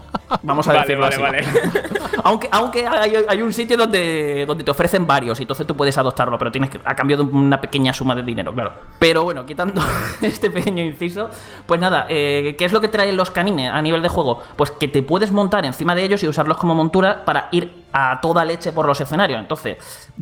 Vamos 0.42 0.68
a 0.68 0.72
decirlo 0.80 1.06
así. 1.06 1.20
aunque 2.22 2.48
aunque 2.52 2.86
hay, 2.86 3.42
un 3.42 3.52
sitio 3.52 3.76
donde, 3.76 4.44
donde 4.46 4.62
te 4.62 4.70
ofrecen 4.70 5.08
varios 5.08 5.40
y 5.40 5.42
entonces 5.42 5.66
tú 5.66 5.76
puedes 5.76 5.98
adoptarlo, 5.98 6.38
pero 6.38 6.52
tienes 6.52 6.70
que, 6.70 6.78
a 6.84 6.94
cambio 6.94 7.16
de 7.16 7.24
una 7.24 7.60
pequeña 7.60 7.92
suma 7.92 8.14
de 8.14 8.22
dinero, 8.22 8.54
claro. 8.54 8.74
Pero 9.00 9.24
bueno, 9.24 9.44
quitando 9.44 9.82
este 10.22 10.50
pequeño 10.50 10.84
inciso, 10.84 11.30
pues 11.66 11.80
nada, 11.80 12.06
eh, 12.08 12.54
¿qué 12.58 12.64
es 12.64 12.72
lo 12.72 12.80
que 12.80 12.88
traen 12.88 13.16
los 13.16 13.30
canines 13.30 13.72
a 13.72 13.80
nivel 13.82 14.02
de 14.02 14.08
juego? 14.08 14.42
Pues 14.56 14.70
que 14.70 14.88
te 14.88 15.02
puedes 15.02 15.32
montar 15.32 15.64
encima 15.64 15.94
de 15.94 16.04
ellos 16.04 16.22
y 16.22 16.28
usarlos 16.28 16.56
como 16.56 16.74
montura 16.74 17.24
para 17.24 17.48
ir 17.52 17.84
a 17.92 18.20
toda 18.20 18.44
leche 18.44 18.72
por 18.72 18.86
los 18.86 19.00
escenarios. 19.00 19.40
Entonces, 19.40 19.76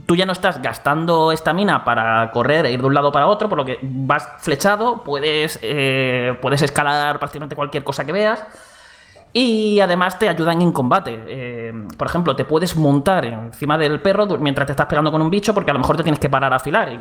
tú 0.07 0.17
ya 0.17 0.27
no 0.27 0.33
estás 0.33 0.63
gastando 0.63 1.33
estamina 1.33 1.85
para 1.85 2.31
correr 2.31 2.67
e 2.67 2.73
ir 2.73 2.81
de 2.81 2.87
un 2.87 2.95
lado 2.95 3.11
para 3.13 3.27
otro, 3.27 3.49
por 3.49 3.59
lo 3.59 3.65
que 3.65 3.79
vas 3.83 4.29
flechado, 4.39 5.03
puedes, 5.03 5.59
eh, 5.63 6.37
puedes 6.41 6.63
escalar 6.63 7.19
prácticamente 7.19 7.57
cualquier 7.57 7.85
cosa 7.85 8.05
que 8.05 8.13
veas. 8.13 8.45
Y 9.33 9.81
además 9.81 10.19
te 10.19 10.31
ayudan 10.31 10.63
en 10.63 10.73
combate. 10.73 11.23
Eh, 11.29 11.73
por 11.99 12.07
ejemplo, 12.07 12.35
te 12.35 12.47
puedes 12.47 12.75
montar 12.75 13.27
encima 13.27 13.77
del 13.77 14.01
perro 14.01 14.27
mientras 14.39 14.65
te 14.65 14.73
estás 14.73 14.87
pegando 14.87 15.13
con 15.13 15.21
un 15.21 15.29
bicho, 15.29 15.53
porque 15.53 15.71
a 15.71 15.75
lo 15.75 15.81
mejor 15.81 15.95
te 15.99 16.03
tienes 16.03 16.19
que 16.19 16.31
parar 16.31 16.55
a 16.55 16.57
afilar. 16.57 16.99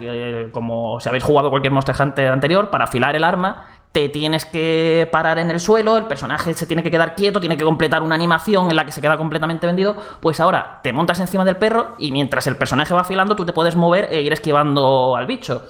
Como 0.51 0.99
si 0.99 1.07
habéis 1.07 1.23
jugado 1.23 1.49
cualquier 1.49 1.71
Monster 1.71 1.95
Hunter 1.97 2.33
anterior, 2.33 2.69
para 2.69 2.83
afilar 2.83 3.15
el 3.15 3.23
arma 3.23 3.67
te 3.95 4.09
tienes 4.09 4.43
que 4.43 5.07
parar 5.09 5.39
en 5.39 5.49
el 5.49 5.61
suelo, 5.61 5.95
el 5.95 6.03
personaje 6.03 6.53
se 6.53 6.67
tiene 6.67 6.83
que 6.83 6.91
quedar 6.91 7.15
quieto, 7.15 7.39
tiene 7.39 7.55
que 7.55 7.63
completar 7.63 8.03
una 8.03 8.13
animación 8.13 8.69
en 8.69 8.75
la 8.75 8.85
que 8.85 8.91
se 8.91 8.99
queda 8.99 9.15
completamente 9.15 9.65
vendido, 9.65 9.95
pues 10.19 10.41
ahora 10.41 10.81
te 10.83 10.91
montas 10.91 11.21
encima 11.21 11.45
del 11.45 11.55
perro 11.55 11.95
y 11.97 12.11
mientras 12.11 12.45
el 12.47 12.57
personaje 12.57 12.93
va 12.93 12.99
afilando 12.99 13.37
tú 13.37 13.45
te 13.45 13.53
puedes 13.53 13.77
mover 13.77 14.09
e 14.11 14.21
ir 14.21 14.33
esquivando 14.33 15.15
al 15.15 15.25
bicho. 15.27 15.63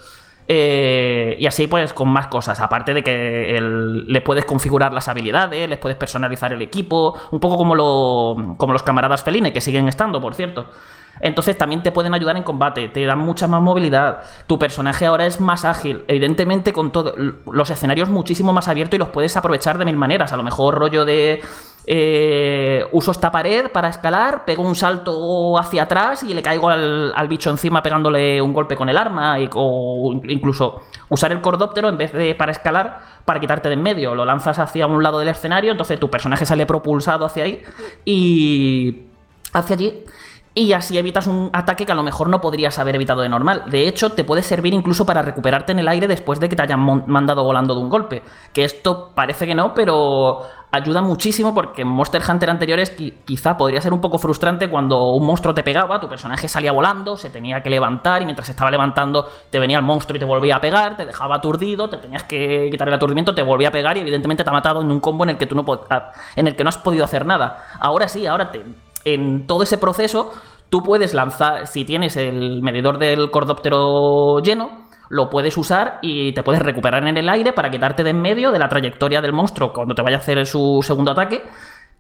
Eh, 0.48 1.38
y 1.40 1.46
así 1.46 1.68
pues 1.68 1.94
con 1.94 2.10
más 2.10 2.26
cosas, 2.26 2.60
aparte 2.62 2.96
de 2.96 3.04
que 3.04 3.60
le 3.62 4.22
puedes 4.22 4.46
configurar 4.46 4.92
las 4.92 5.08
habilidades, 5.08 5.70
les 5.70 5.78
puedes 5.78 5.96
personalizar 5.96 6.52
el 6.52 6.64
equipo, 6.64 7.16
un 7.30 7.40
poco 7.40 7.58
como, 7.58 7.76
lo, 7.76 8.56
como 8.58 8.74
los 8.74 8.82
camaradas 8.82 9.22
feline 9.24 9.54
que 9.54 9.62
siguen 9.62 9.88
estando, 9.88 10.20
por 10.20 10.34
cierto. 10.34 10.66
Entonces 11.20 11.58
también 11.58 11.82
te 11.84 11.92
pueden 11.92 12.14
ayudar 12.14 12.38
en 12.38 12.44
combate, 12.44 12.90
te 12.90 13.06
dan 13.06 13.20
mucha 13.20 13.48
más 13.48 13.62
movilidad. 13.62 14.24
Tu 14.48 14.60
personaje 14.60 15.06
ahora 15.06 15.26
es 15.26 15.40
más 15.40 15.66
ágil, 15.66 16.04
evidentemente 16.08 16.74
con 16.74 16.92
todos 16.92 17.16
los 17.46 17.70
escenarios 17.70 18.10
muchísimo 18.10 18.54
más 18.54 18.68
abiertos 18.68 18.96
y 18.96 19.00
los 19.00 19.10
puedes 19.10 19.36
aprovechar 19.38 19.78
de 19.78 19.86
mil 19.86 19.96
maneras. 19.96 20.34
A 20.34 20.38
lo 20.38 20.44
mejor 20.44 20.76
rollo 20.76 21.06
de 21.06 21.42
eh, 21.88 22.84
uso 22.92 23.12
esta 23.12 23.32
pared 23.32 23.72
para 23.72 23.90
escalar, 23.90 24.44
pego 24.44 24.64
un 24.64 24.76
salto 24.76 25.58
hacia 25.60 25.84
atrás 25.84 26.24
y 26.24 26.34
le 26.34 26.42
caigo 26.42 26.70
al, 26.70 27.28
bicho 27.30 27.50
encima 27.52 27.84
pegándole 27.84 28.42
un 28.42 28.54
golpe 28.54 28.76
con 28.76 28.90
el 28.90 28.98
arma, 28.98 29.38
o 29.54 30.20
incluso 30.28 30.82
usar 31.10 31.32
el 31.32 31.42
cordóptero 31.42 31.90
en 31.90 31.98
vez 31.98 32.12
de 32.12 32.34
para 32.34 32.52
escalar, 32.52 33.02
para 33.24 33.40
quitarte 33.40 33.70
de 33.70 33.76
en 33.76 33.84
medio. 33.84 34.16
Lo 34.16 34.26
lanzas 34.26 34.58
hacia 34.58 34.88
un 34.88 35.04
lado 35.04 35.20
del 35.20 35.30
escenario, 35.30 35.72
entonces 35.72 36.00
tu 36.00 36.10
personaje 36.10 36.46
sale 36.46 36.66
propulsado 36.66 37.26
hacia 37.26 37.44
ahí 37.44 37.62
y 38.04 39.04
hacia 39.54 39.76
allí 39.76 40.04
y 40.58 40.72
así 40.72 40.98
evitas 40.98 41.28
un 41.28 41.50
ataque 41.52 41.86
que 41.86 41.92
a 41.92 41.96
lo 41.96 42.02
mejor 42.02 42.30
no 42.30 42.40
podrías 42.40 42.80
haber 42.80 42.96
evitado 42.96 43.22
de 43.22 43.28
normal. 43.28 43.64
De 43.68 43.90
hecho, 43.90 44.14
te 44.14 44.24
puede 44.24 44.42
servir 44.42 44.74
incluso 44.74 45.06
para 45.06 45.22
recuperarte 45.22 45.74
en 45.74 45.80
el 45.80 45.88
aire 45.90 46.08
después 46.08 46.40
de 46.40 46.48
que 46.48 46.56
te 46.56 46.64
hayan 46.64 46.80
mandado 47.08 47.44
volando 47.44 47.76
de 47.76 47.82
un 47.82 47.90
golpe. 47.90 48.24
Que 48.54 48.64
esto 48.64 49.12
parece 49.14 49.46
que 49.46 49.54
no, 49.54 49.74
pero 49.74 50.44
ayuda 50.72 51.02
muchísimo 51.02 51.54
porque 51.54 51.82
en 51.82 51.90
Monster 51.90 52.22
Hunter 52.28 52.50
anteriores 52.50 52.96
quizá 53.26 53.58
podría 53.58 53.82
ser 53.82 53.92
un 53.92 54.00
poco 54.00 54.18
frustrante 54.18 54.70
cuando 54.70 55.10
un 55.12 55.26
monstruo 55.26 55.54
te 55.54 55.62
pegaba, 55.62 56.00
tu 56.00 56.08
personaje 56.08 56.48
salía 56.48 56.72
volando, 56.72 57.18
se 57.18 57.30
tenía 57.30 57.62
que 57.62 57.70
levantar 57.70 58.22
y 58.22 58.26
mientras 58.26 58.48
estaba 58.48 58.72
levantando 58.72 59.28
te 59.50 59.60
venía 59.60 59.78
el 59.78 59.84
monstruo 59.84 60.16
y 60.16 60.20
te 60.20 60.26
volvía 60.26 60.56
a 60.56 60.62
pegar, 60.62 60.96
te 60.96 61.06
dejaba 61.06 61.36
aturdido, 61.36 61.90
te 61.90 61.98
tenías 61.98 62.24
que 62.24 62.70
quitar 62.72 62.88
el 62.88 62.94
aturdimiento, 62.94 63.36
te 63.36 63.44
volvía 63.44 63.70
a 63.70 63.72
pegar 63.72 63.98
y 63.98 64.02
evidentemente 64.02 64.44
te 64.44 64.50
ha 64.50 64.54
matado 64.54 64.82
en 64.82 64.90
un 64.90 65.02
combo 65.02 65.26
en 65.26 65.32
el 65.32 65.38
que 65.38 65.48
tú 65.48 65.56
no, 65.56 65.66
en 66.36 66.48
el 66.48 66.56
que 66.56 66.64
no 66.64 66.70
has 66.70 66.78
podido 66.78 67.04
hacer 67.04 67.26
nada. 67.26 67.66
Ahora 67.80 68.08
sí, 68.08 68.26
ahora 68.26 68.52
te 68.52 68.64
en 69.06 69.48
todo 69.48 69.64
ese 69.64 69.78
proceso 69.78 70.34
tú 70.70 70.84
puedes 70.84 71.14
lanzar, 71.14 71.68
si 71.68 71.86
tienes 71.86 72.18
el 72.18 72.62
medidor 72.62 72.98
del 72.98 73.32
cordóptero 73.32 74.40
lleno, 74.42 74.86
lo 75.10 75.30
puedes 75.30 75.56
usar 75.58 76.00
y 76.02 76.34
te 76.34 76.44
puedes 76.44 76.62
recuperar 76.62 77.08
en 77.08 77.18
el 77.18 77.30
aire 77.30 77.54
para 77.54 77.70
quitarte 77.70 78.04
de 78.04 78.10
en 78.10 78.22
medio 78.22 78.52
de 78.52 78.60
la 78.60 78.68
trayectoria 78.70 79.22
del 79.22 79.34
monstruo 79.34 79.72
cuando 79.72 79.94
te 79.96 80.02
vaya 80.02 80.18
a 80.18 80.20
hacer 80.20 80.46
su 80.46 80.82
segundo 80.84 81.12
ataque 81.12 81.44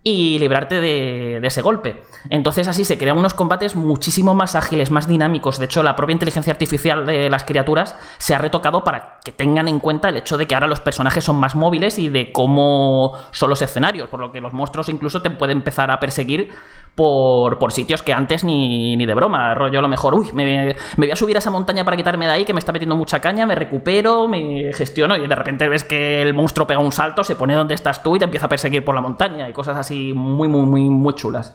y 0.07 0.37
librarte 0.37 0.81
de, 0.81 1.39
ese 1.41 1.63
golpe. 1.63 2.03
Entonces 2.29 2.67
así 2.67 2.85
se 2.85 2.99
crean 2.99 3.17
unos 3.17 3.33
combates 3.33 3.75
muchísimo 3.75 4.35
más 4.35 4.55
ágiles, 4.55 4.91
más 4.91 5.07
dinámicos. 5.07 5.57
De 5.57 5.65
hecho, 5.65 5.81
la 5.81 5.95
propia 5.95 6.13
inteligencia 6.13 6.53
artificial 6.53 7.07
de 7.07 7.27
las 7.27 7.43
criaturas 7.43 7.95
se 8.19 8.35
ha 8.35 8.37
retocado 8.37 8.83
para 8.83 9.19
que 9.25 9.31
tengan 9.31 9.67
en 9.67 9.79
cuenta 9.79 10.09
el 10.09 10.17
hecho 10.17 10.37
de 10.37 10.45
que 10.45 10.53
ahora 10.53 10.67
los 10.67 10.79
personajes 10.79 11.23
son 11.23 11.37
más 11.37 11.55
móviles 11.55 11.97
y 11.97 12.09
de 12.09 12.31
cómo 12.31 13.13
son 13.31 13.49
los 13.49 13.63
escenarios, 13.63 14.07
por 14.07 14.19
lo 14.19 14.31
que 14.31 14.41
los 14.41 14.53
monstruos 14.53 14.89
incluso 14.89 15.23
te 15.23 15.31
pueden 15.31 15.57
empezar 15.57 15.89
a 15.89 15.99
perseguir 15.99 16.51
por, 16.93 17.57
por 17.59 17.73
sitios 17.73 18.01
que 18.03 18.13
antes 18.13 18.43
ni, 18.43 18.95
ni, 18.95 19.05
de 19.05 19.13
broma. 19.13 19.53
Rollo 19.55 19.79
a 19.79 19.81
lo 19.81 19.87
mejor, 19.87 20.13
uy, 20.13 20.29
me, 20.33 20.75
me, 20.75 20.75
voy 20.97 21.11
a 21.11 21.15
subir 21.15 21.35
a 21.35 21.39
esa 21.39 21.51
montaña 21.51 21.83
para 21.83 21.97
quitarme 21.97 22.25
de 22.25 22.31
ahí 22.31 22.45
que 22.45 22.53
me 22.53 22.59
está 22.59 22.71
metiendo 22.71 22.95
mucha 22.95 23.19
caña, 23.19 23.45
me 23.45 23.55
recupero, 23.55 24.27
me 24.27 24.71
gestiono 24.71 25.17
y 25.17 25.27
de 25.27 25.35
repente 25.35 25.67
ves 25.67 25.83
que 25.83 26.21
el 26.21 26.33
monstruo 26.33 26.65
pega 26.65 26.79
un 26.79 26.91
salto, 26.91 27.23
se 27.23 27.35
pone 27.35 27.53
donde 27.53 27.73
estás 27.73 28.01
tú 28.01 28.15
y 28.15 28.19
te 28.19 28.25
empieza 28.25 28.45
a 28.45 28.49
perseguir 28.49 28.85
por 28.85 28.95
la 28.95 29.01
montaña 29.01 29.49
y 29.49 29.53
cosas 29.53 29.77
así 29.77 29.94
muy, 30.13 30.47
muy, 30.47 30.65
muy, 30.65 30.89
muy 30.89 31.13
chulas. 31.13 31.53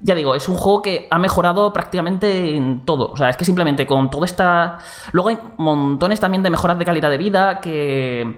Ya 0.00 0.14
digo, 0.14 0.34
es 0.34 0.48
un 0.48 0.56
juego 0.56 0.82
que 0.82 1.08
ha 1.10 1.18
mejorado 1.18 1.72
prácticamente 1.72 2.56
en 2.56 2.84
todo. 2.84 3.10
O 3.10 3.16
sea, 3.16 3.30
es 3.30 3.36
que 3.36 3.44
simplemente 3.44 3.86
con 3.86 4.10
toda 4.10 4.26
esta... 4.26 4.78
Luego 5.12 5.30
hay 5.30 5.38
montones 5.56 6.20
también 6.20 6.42
de 6.42 6.50
mejoras 6.50 6.78
de 6.78 6.84
calidad 6.84 7.10
de 7.10 7.18
vida 7.18 7.60
que 7.60 8.36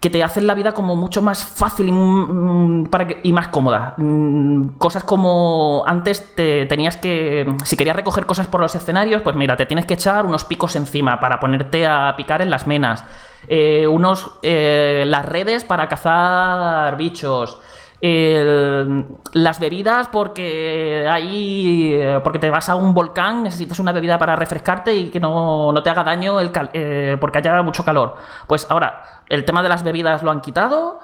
que 0.00 0.10
te 0.10 0.22
hacen 0.22 0.46
la 0.46 0.54
vida 0.54 0.72
como 0.72 0.94
mucho 0.94 1.22
más 1.22 1.44
fácil 1.44 1.88
y, 1.88 1.92
mm, 1.92 2.88
y 3.22 3.32
más 3.32 3.48
cómoda. 3.48 3.94
Mm, 3.96 4.76
cosas 4.78 5.04
como 5.04 5.84
antes 5.86 6.34
te 6.34 6.66
tenías 6.66 6.96
que, 6.96 7.46
si 7.64 7.76
querías 7.76 7.96
recoger 7.96 8.26
cosas 8.26 8.46
por 8.46 8.60
los 8.60 8.74
escenarios, 8.74 9.22
pues 9.22 9.34
mira, 9.36 9.56
te 9.56 9.66
tienes 9.66 9.86
que 9.86 9.94
echar 9.94 10.26
unos 10.26 10.44
picos 10.44 10.76
encima 10.76 11.18
para 11.18 11.40
ponerte 11.40 11.86
a 11.86 12.14
picar 12.16 12.42
en 12.42 12.50
las 12.50 12.66
menas, 12.66 13.04
eh, 13.48 13.86
unos 13.86 14.32
eh, 14.42 15.04
las 15.06 15.24
redes 15.26 15.64
para 15.64 15.88
cazar 15.88 16.96
bichos. 16.96 17.58
Las 18.00 19.58
bebidas 19.58 20.08
porque 20.08 21.06
ahí 21.08 21.98
porque 22.22 22.38
te 22.38 22.50
vas 22.50 22.68
a 22.68 22.76
un 22.76 22.92
volcán 22.92 23.42
necesitas 23.42 23.78
una 23.78 23.92
bebida 23.92 24.18
para 24.18 24.36
refrescarte 24.36 24.94
y 24.94 25.08
que 25.08 25.18
no, 25.18 25.72
te 25.82 25.90
haga 25.90 26.04
daño 26.04 26.38
el 26.40 26.50
eh, 26.74 27.16
porque 27.18 27.38
haya 27.38 27.62
mucho 27.62 27.84
calor 27.84 28.16
pues 28.46 28.66
ahora 28.70 29.02
el 29.28 29.44
tema 29.44 29.62
de 29.62 29.68
las 29.68 29.82
bebidas 29.82 30.22
lo 30.22 30.30
han 30.30 30.40
quitado. 30.40 31.00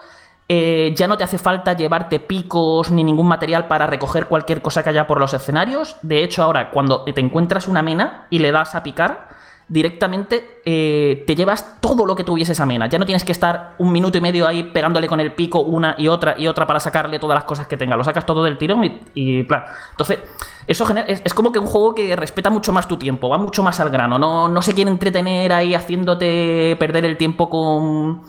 Eh, 0.49 0.93
ya 0.97 1.07
no 1.07 1.17
te 1.17 1.25
hace 1.25 1.39
falta 1.39 1.73
llevarte 1.73 2.21
picos 2.21 2.91
ni 2.91 3.05
ningún 3.05 3.27
material 3.27 3.69
para 3.69 3.87
recoger 3.87 4.27
cualquier 4.27 4.61
cosa 4.61 4.83
que 4.83 4.91
haya 4.91 5.07
por 5.07 5.19
los 5.19 5.33
escenarios. 5.33 5.97
De 6.03 6.23
hecho, 6.23 6.43
ahora 6.43 6.71
cuando 6.71 7.05
te 7.05 7.21
encuentras 7.21 7.69
una 7.69 7.83
mena 7.83 8.27
y 8.29 8.39
le 8.39 8.53
das 8.53 8.75
a 8.75 8.83
picar, 8.83 9.29
directamente 9.73 10.61
eh, 10.67 11.25
te 11.27 11.35
llevas 11.35 11.81
todo 11.81 12.05
lo 12.05 12.15
que 12.15 12.25
tuviese 12.25 12.53
esa 12.53 12.67
mena. 12.67 12.89
Ya 12.89 12.99
no 12.99 13.07
tienes 13.07 13.25
que 13.25 13.33
estar 13.33 13.75
un 13.79 13.91
minuto 13.91 14.19
y 14.19 14.21
medio 14.21 14.47
ahí 14.47 14.65
pegándole 14.65 15.09
con 15.09 15.19
el 15.19 15.33
pico 15.33 15.61
una 15.61 15.95
y 15.97 16.09
otra 16.09 16.35
y 16.37 16.47
otra 16.47 16.67
para 16.67 16.79
sacarle 16.79 17.19
todas 17.19 17.35
las 17.35 17.45
cosas 17.45 17.67
que 17.67 17.79
tenga. 17.79 17.97
Lo 17.97 18.05
sacas 18.05 18.27
todo 18.27 18.45
del 18.45 18.59
tirón 18.59 19.01
y, 19.15 19.43
plan. 19.45 19.65
Entonces, 19.93 20.19
eso 20.67 20.87
es, 21.07 21.23
es, 21.25 21.33
como 21.33 21.53
que 21.53 21.59
un 21.59 21.67
juego 21.67 21.95
que 21.95 22.15
respeta 22.15 22.51
mucho 22.51 22.71
más 22.71 22.87
tu 22.87 22.99
tiempo, 22.99 23.31
va 23.31 23.39
mucho 23.39 23.63
más 23.63 23.81
al 23.81 23.89
grano. 23.89 24.19
No, 24.19 24.47
no 24.47 24.61
se 24.61 24.75
quiere 24.75 24.91
entretener 24.91 25.55
ahí 25.55 25.75
haciéndote 25.75 26.77
perder 26.79 27.07
el 27.07 27.17
tiempo 27.17 27.49
con 27.49 28.25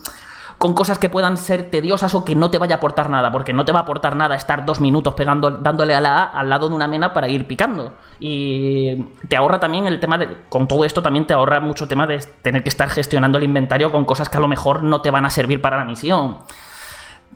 con 0.63 0.73
cosas 0.75 0.97
que 0.97 1.09
puedan 1.09 1.35
ser 1.35 1.69
tediosas 1.69 2.15
o 2.15 2.23
que 2.23 2.35
no 2.35 2.49
te 2.49 2.57
vaya 2.57 2.75
a 2.75 2.77
aportar 2.77 3.09
nada, 3.09 3.33
porque 3.33 3.51
no 3.51 3.65
te 3.65 3.73
va 3.73 3.79
a 3.79 3.81
aportar 3.81 4.15
nada 4.15 4.33
estar 4.33 4.63
dos 4.63 4.79
minutos 4.79 5.13
pegando, 5.13 5.51
dándole 5.51 5.93
a 5.93 5.99
la 5.99 6.23
A 6.23 6.39
al 6.39 6.49
lado 6.49 6.69
de 6.69 6.75
una 6.75 6.87
mena 6.87 7.11
para 7.11 7.27
ir 7.27 7.45
picando. 7.47 7.95
Y 8.17 8.95
te 9.27 9.35
ahorra 9.35 9.59
también 9.59 9.87
el 9.87 9.99
tema 9.99 10.17
de, 10.17 10.37
con 10.47 10.65
todo 10.69 10.85
esto 10.85 11.01
también 11.01 11.27
te 11.27 11.33
ahorra 11.33 11.59
mucho 11.59 11.85
tema 11.89 12.07
de 12.07 12.19
tener 12.41 12.63
que 12.63 12.69
estar 12.69 12.89
gestionando 12.89 13.39
el 13.39 13.43
inventario 13.43 13.91
con 13.91 14.05
cosas 14.05 14.29
que 14.29 14.37
a 14.37 14.39
lo 14.39 14.47
mejor 14.47 14.83
no 14.83 15.01
te 15.01 15.11
van 15.11 15.25
a 15.25 15.29
servir 15.29 15.59
para 15.59 15.75
la 15.75 15.83
misión 15.83 16.37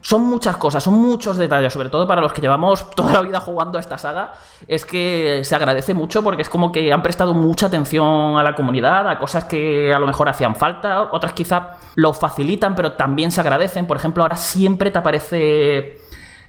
son 0.02 0.22
muchas 0.22 0.56
cosas, 0.56 0.82
son 0.82 0.94
muchos 0.94 1.36
detalles, 1.36 1.72
sobre 1.72 1.88
todo 1.88 2.06
para 2.06 2.20
los 2.20 2.32
que 2.32 2.40
llevamos 2.40 2.90
toda 2.90 3.14
la 3.14 3.22
vida 3.22 3.40
jugando 3.40 3.78
a 3.78 3.80
esta 3.80 3.98
saga, 3.98 4.32
es 4.66 4.84
que 4.84 5.42
se 5.44 5.54
agradece 5.54 5.94
mucho 5.94 6.22
porque 6.22 6.42
es 6.42 6.48
como 6.48 6.72
que 6.72 6.92
han 6.92 7.02
prestado 7.02 7.34
mucha 7.34 7.66
atención 7.66 8.36
a 8.36 8.42
la 8.42 8.54
comunidad, 8.54 9.08
a 9.08 9.18
cosas 9.18 9.44
que 9.44 9.92
a 9.92 9.98
lo 9.98 10.06
mejor 10.06 10.28
hacían 10.28 10.54
falta, 10.56 11.08
otras 11.12 11.32
quizá 11.32 11.76
lo 11.94 12.12
facilitan, 12.12 12.74
pero 12.74 12.92
también 12.92 13.30
se 13.30 13.40
agradecen. 13.40 13.86
Por 13.86 13.96
ejemplo, 13.96 14.22
ahora 14.22 14.36
siempre 14.36 14.90
te 14.90 14.98
aparece 14.98 15.98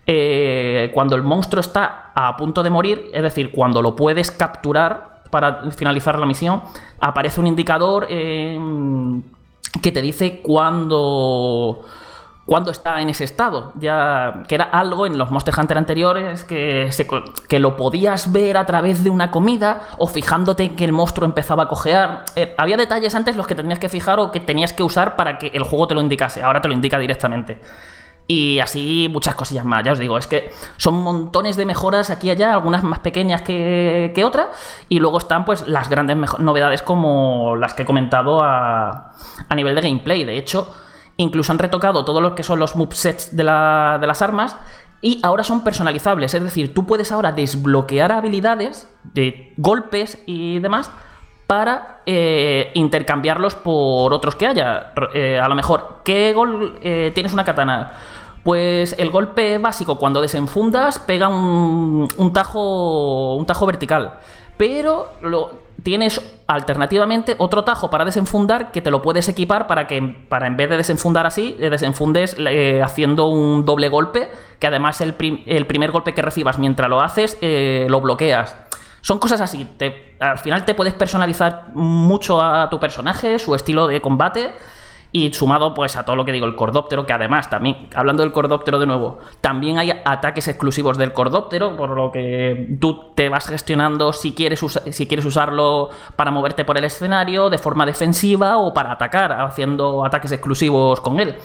eh, 0.05 0.91
cuando 0.93 1.15
el 1.15 1.23
monstruo 1.23 1.61
está 1.61 2.11
a 2.13 2.35
punto 2.37 2.63
de 2.63 2.69
morir, 2.69 3.09
es 3.13 3.23
decir, 3.23 3.51
cuando 3.51 3.81
lo 3.81 3.95
puedes 3.95 4.31
capturar 4.31 5.21
para 5.29 5.71
finalizar 5.71 6.17
la 6.17 6.25
misión, 6.25 6.63
aparece 6.99 7.39
un 7.39 7.47
indicador 7.47 8.07
que 8.07 9.91
te 9.91 10.01
dice 10.01 10.41
cuándo 10.41 11.85
cuando 12.49 12.71
está 12.71 12.99
en 12.99 13.09
ese 13.09 13.25
estado. 13.25 13.71
Ya 13.75 14.41
que 14.47 14.55
era 14.55 14.63
algo 14.65 15.05
en 15.05 15.19
los 15.19 15.29
Monster 15.29 15.53
Hunter 15.55 15.77
anteriores 15.77 16.43
que, 16.43 16.89
que 17.47 17.59
lo 17.59 17.77
podías 17.77 18.31
ver 18.31 18.57
a 18.57 18.65
través 18.65 19.03
de 19.03 19.11
una 19.11 19.29
comida 19.29 19.81
o 19.99 20.07
fijándote 20.07 20.73
que 20.73 20.83
el 20.83 20.91
monstruo 20.91 21.27
empezaba 21.27 21.63
a 21.63 21.67
cojear. 21.67 22.25
Eh, 22.35 22.55
había 22.57 22.75
detalles 22.75 23.13
antes 23.13 23.35
los 23.35 23.45
que 23.45 23.53
tenías 23.53 23.77
que 23.77 23.87
fijar 23.87 24.19
o 24.19 24.31
que 24.31 24.39
tenías 24.39 24.73
que 24.73 24.81
usar 24.81 25.15
para 25.15 25.37
que 25.37 25.51
el 25.53 25.61
juego 25.61 25.87
te 25.87 25.93
lo 25.93 26.01
indicase. 26.01 26.41
Ahora 26.41 26.59
te 26.59 26.67
lo 26.67 26.73
indica 26.73 26.97
directamente. 26.97 27.61
Y 28.25 28.59
así 28.59 29.07
muchas 29.11 29.35
cosillas 29.35 29.63
más. 29.63 29.83
Ya 29.83 29.91
os 29.91 29.99
digo, 29.99 30.17
es 30.17 30.25
que 30.25 30.51
son 30.77 30.95
montones 30.95 31.55
de 31.55 31.67
mejoras 31.67 32.09
aquí 32.09 32.29
y 32.29 32.31
allá, 32.31 32.53
algunas 32.53 32.81
más 32.81 32.97
pequeñas 32.97 33.43
que, 33.43 34.11
que 34.15 34.25
otras. 34.25 34.47
Y 34.89 34.99
luego 34.99 35.19
están 35.19 35.45
pues 35.45 35.67
las 35.67 35.87
grandes 35.87 36.17
novedades 36.39 36.81
como 36.81 37.55
las 37.55 37.75
que 37.75 37.83
he 37.83 37.85
comentado 37.85 38.41
a, 38.43 39.11
a 39.47 39.55
nivel 39.55 39.75
de 39.75 39.81
gameplay. 39.81 40.23
De 40.25 40.35
hecho, 40.35 40.73
Incluso 41.19 41.51
han 41.51 41.59
retocado 41.59 42.05
todo 42.05 42.21
lo 42.21 42.33
que 42.33 42.43
son 42.43 42.59
los 42.59 42.77
movesets 42.77 43.35
de, 43.35 43.43
de 43.43 44.07
las 44.07 44.21
armas 44.21 44.55
y 45.01 45.19
ahora 45.21 45.43
son 45.43 45.65
personalizables. 45.65 46.33
Es 46.33 46.41
decir, 46.41 46.73
tú 46.73 46.85
puedes 46.85 47.11
ahora 47.11 47.33
desbloquear 47.33 48.13
habilidades 48.13 48.89
de 49.03 49.53
golpes 49.57 50.17
y 50.25 50.59
demás 50.59 50.89
para 51.45 52.01
eh, 52.05 52.71
intercambiarlos 52.73 53.55
por 53.55 54.13
otros 54.13 54.37
que 54.37 54.47
haya. 54.47 54.93
Eh, 55.13 55.37
a 55.37 55.49
lo 55.49 55.55
mejor, 55.55 56.01
¿qué 56.05 56.31
gol 56.31 56.79
eh, 56.81 57.11
tienes 57.13 57.33
una 57.33 57.43
katana? 57.43 57.91
Pues 58.43 58.95
el 58.97 59.09
golpe 59.09 59.57
básico 59.57 59.97
cuando 59.97 60.21
desenfundas 60.21 60.99
pega 60.99 61.27
un, 61.27 62.07
un, 62.15 62.33
tajo, 62.33 63.35
un 63.35 63.45
tajo 63.45 63.65
vertical. 63.65 64.19
Pero 64.55 65.13
lo, 65.21 65.68
tienes 65.83 66.21
alternativamente 66.47 67.35
otro 67.37 67.63
tajo 67.63 67.89
para 67.89 68.05
desenfundar 68.05 68.71
que 68.71 68.81
te 68.81 68.91
lo 68.91 69.01
puedes 69.01 69.29
equipar 69.29 69.67
para 69.67 69.87
que 69.87 70.01
para 70.01 70.47
en 70.47 70.57
vez 70.57 70.69
de 70.69 70.77
desenfundar 70.77 71.25
así, 71.25 71.55
desenfundes 71.59 72.35
eh, 72.39 72.81
haciendo 72.83 73.27
un 73.27 73.65
doble 73.65 73.89
golpe, 73.89 74.29
que 74.59 74.67
además 74.67 75.01
el, 75.01 75.15
el, 75.45 75.67
primer 75.67 75.91
golpe 75.91 76.13
que 76.13 76.21
recibas 76.21 76.57
mientras 76.57 76.89
lo 76.89 77.01
haces 77.01 77.37
eh, 77.41 77.87
lo 77.89 78.01
bloqueas. 78.01 78.55
Son 79.01 79.19
cosas 79.19 79.39
así. 79.41 79.65
Te, 79.77 80.15
al 80.19 80.39
final 80.39 80.65
te 80.65 80.73
puedes 80.73 80.93
personalizar 80.93 81.67
mucho 81.73 82.41
a 82.41 82.69
tu 82.69 82.79
personaje, 82.79 83.39
su 83.39 83.55
estilo 83.55 83.87
de 83.87 84.01
combate 84.01 84.53
y 85.11 85.33
sumado 85.33 85.73
pues 85.73 85.95
a 85.95 86.05
todo 86.05 86.15
lo 86.15 86.25
que 86.25 86.31
digo, 86.31 86.45
el 86.45 86.55
cordóptero, 86.55 87.05
que 87.05 87.13
además 87.13 87.49
también, 87.49 87.87
hablando 87.95 88.23
del 88.23 88.31
cordóptero 88.31 88.79
de 88.79 88.85
nuevo, 88.85 89.19
también 89.41 89.79
hay 89.79 89.91
ataques 90.05 90.47
exclusivos 90.47 90.97
del 90.97 91.13
cordóptero, 91.13 91.75
por 91.75 91.91
lo 91.91 92.11
que 92.11 92.77
tú 92.79 93.11
te 93.15 93.29
vas 93.29 93.47
gestionando 93.47 94.13
si 94.13 94.33
quieres, 94.33 94.63
si 94.91 95.07
quieres 95.07 95.25
usarlo 95.25 95.89
para 96.15 96.31
moverte 96.31 96.65
por 96.65 96.77
el 96.77 96.83
escenario 96.83 97.49
de 97.49 97.57
forma 97.57 97.85
defensiva 97.85 98.57
o 98.57 98.73
para 98.73 98.91
atacar, 98.91 99.31
haciendo 99.31 100.05
ataques 100.05 100.31
exclusivos 100.31 101.01
con 101.01 101.19
él. 101.19 101.37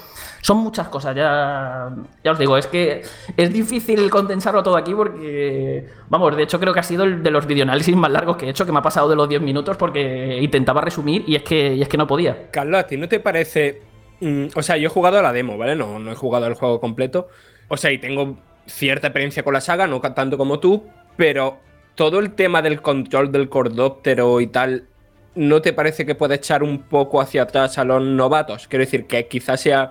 Son 0.44 0.58
muchas 0.58 0.88
cosas, 0.88 1.16
ya, 1.16 1.90
ya 2.22 2.32
os 2.32 2.38
digo, 2.38 2.58
es 2.58 2.66
que 2.66 3.00
es 3.34 3.50
difícil 3.50 4.10
condensarlo 4.10 4.62
todo 4.62 4.76
aquí 4.76 4.94
porque, 4.94 5.88
vamos, 6.10 6.36
de 6.36 6.42
hecho 6.42 6.60
creo 6.60 6.74
que 6.74 6.80
ha 6.80 6.82
sido 6.82 7.04
el 7.04 7.22
de 7.22 7.30
los 7.30 7.46
videoanálisis 7.46 7.96
más 7.96 8.10
largos 8.10 8.36
que 8.36 8.44
he 8.44 8.50
hecho, 8.50 8.66
que 8.66 8.72
me 8.72 8.80
ha 8.80 8.82
pasado 8.82 9.08
de 9.08 9.16
los 9.16 9.26
10 9.26 9.40
minutos 9.40 9.78
porque 9.78 10.38
intentaba 10.42 10.82
resumir 10.82 11.24
y 11.26 11.36
es 11.36 11.42
que, 11.44 11.80
es 11.80 11.88
que 11.88 11.96
no 11.96 12.06
podía. 12.06 12.50
Carlos, 12.50 12.78
¿a 12.78 12.86
ti 12.86 12.98
no 12.98 13.08
te 13.08 13.20
parece... 13.20 13.80
Mm, 14.20 14.48
o 14.54 14.62
sea, 14.62 14.76
yo 14.76 14.88
he 14.88 14.90
jugado 14.90 15.18
a 15.18 15.22
la 15.22 15.32
demo, 15.32 15.56
¿vale? 15.56 15.76
No, 15.76 15.98
no 15.98 16.12
he 16.12 16.14
jugado 16.14 16.44
al 16.44 16.52
juego 16.52 16.78
completo. 16.78 17.28
O 17.68 17.78
sea, 17.78 17.90
y 17.90 17.96
tengo 17.96 18.36
cierta 18.66 19.06
experiencia 19.06 19.44
con 19.44 19.54
la 19.54 19.62
saga, 19.62 19.86
no 19.86 20.02
tanto 20.02 20.36
como 20.36 20.60
tú, 20.60 20.84
pero 21.16 21.56
todo 21.94 22.18
el 22.18 22.34
tema 22.34 22.60
del 22.60 22.82
control 22.82 23.32
del 23.32 23.48
cordóptero 23.48 24.42
y 24.42 24.48
tal, 24.48 24.88
¿no 25.34 25.62
te 25.62 25.72
parece 25.72 26.04
que 26.04 26.14
puede 26.14 26.34
echar 26.34 26.62
un 26.62 26.82
poco 26.82 27.22
hacia 27.22 27.44
atrás 27.44 27.78
a 27.78 27.84
los 27.84 28.02
novatos? 28.02 28.68
Quiero 28.68 28.84
decir, 28.84 29.06
que 29.06 29.26
quizás 29.26 29.62
sea 29.62 29.90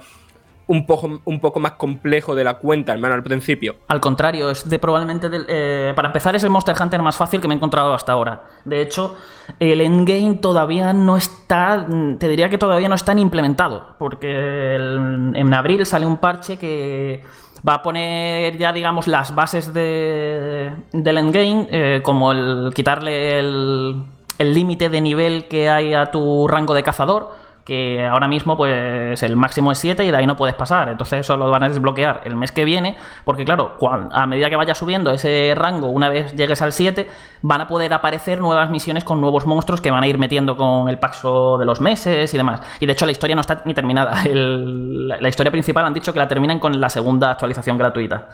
un 0.67 0.85
poco, 0.85 1.21
un 1.25 1.39
poco 1.39 1.59
más 1.59 1.73
complejo 1.73 2.35
de 2.35 2.43
la 2.43 2.55
cuenta, 2.55 2.93
hermano, 2.93 3.15
al 3.15 3.23
principio. 3.23 3.75
Al 3.87 3.99
contrario, 3.99 4.49
es 4.49 4.67
de 4.67 4.79
probablemente. 4.79 5.29
Eh, 5.47 5.93
para 5.95 6.07
empezar, 6.07 6.35
es 6.35 6.43
el 6.43 6.49
Monster 6.49 6.75
Hunter 6.79 7.01
más 7.01 7.15
fácil 7.15 7.41
que 7.41 7.47
me 7.47 7.53
he 7.53 7.57
encontrado 7.57 7.93
hasta 7.93 8.11
ahora. 8.11 8.43
De 8.65 8.81
hecho, 8.81 9.15
el 9.59 9.81
endgame 9.81 10.35
todavía 10.35 10.93
no 10.93 11.17
está. 11.17 11.85
Te 12.19 12.27
diría 12.27 12.49
que 12.49 12.57
todavía 12.57 12.89
no 12.89 12.95
está 12.95 13.13
implementado. 13.13 13.95
Porque 13.97 14.75
en 14.75 15.53
abril 15.53 15.85
sale 15.85 16.05
un 16.05 16.17
parche 16.17 16.57
que 16.57 17.23
va 17.67 17.75
a 17.75 17.83
poner 17.83 18.57
ya, 18.57 18.73
digamos, 18.73 19.07
las 19.07 19.33
bases 19.35 19.73
de, 19.73 20.71
del 20.91 21.17
endgame, 21.17 21.67
eh, 21.69 22.01
como 22.03 22.31
el 22.31 22.71
quitarle 22.73 23.39
el 23.39 24.53
límite 24.53 24.89
de 24.89 24.99
nivel 24.99 25.47
que 25.47 25.69
hay 25.69 25.93
a 25.93 26.11
tu 26.11 26.47
rango 26.47 26.73
de 26.73 26.83
cazador 26.83 27.42
que 27.63 28.05
ahora 28.05 28.27
mismo 28.27 28.57
pues 28.57 29.23
el 29.23 29.35
máximo 29.35 29.71
es 29.71 29.77
7 29.77 30.03
y 30.03 30.11
de 30.11 30.17
ahí 30.17 30.27
no 30.27 30.35
puedes 30.35 30.55
pasar. 30.55 30.89
Entonces 30.89 31.21
eso 31.21 31.37
lo 31.37 31.49
van 31.49 31.63
a 31.63 31.69
desbloquear 31.69 32.21
el 32.25 32.35
mes 32.35 32.51
que 32.51 32.65
viene, 32.65 32.97
porque 33.23 33.45
claro, 33.45 33.77
a 34.11 34.27
medida 34.27 34.49
que 34.49 34.55
vaya 34.55 34.75
subiendo 34.75 35.11
ese 35.11 35.53
rango, 35.55 35.87
una 35.87 36.09
vez 36.09 36.33
llegues 36.35 36.61
al 36.61 36.73
7, 36.73 37.09
van 37.41 37.61
a 37.61 37.67
poder 37.67 37.93
aparecer 37.93 38.41
nuevas 38.41 38.69
misiones 38.69 39.03
con 39.03 39.21
nuevos 39.21 39.45
monstruos 39.45 39.81
que 39.81 39.91
van 39.91 40.03
a 40.03 40.07
ir 40.07 40.17
metiendo 40.17 40.57
con 40.57 40.89
el 40.89 40.99
paso 40.99 41.57
de 41.57 41.65
los 41.65 41.79
meses 41.79 42.33
y 42.33 42.37
demás. 42.37 42.61
Y 42.79 42.85
de 42.85 42.93
hecho 42.93 43.05
la 43.05 43.11
historia 43.13 43.35
no 43.35 43.41
está 43.41 43.61
ni 43.65 43.73
terminada. 43.73 44.23
la 44.25 45.29
historia 45.29 45.51
principal 45.51 45.85
han 45.85 45.93
dicho 45.93 46.11
que 46.11 46.19
la 46.19 46.27
terminan 46.27 46.59
con 46.59 46.79
la 46.79 46.89
segunda 46.89 47.31
actualización 47.31 47.77
gratuita. 47.77 48.29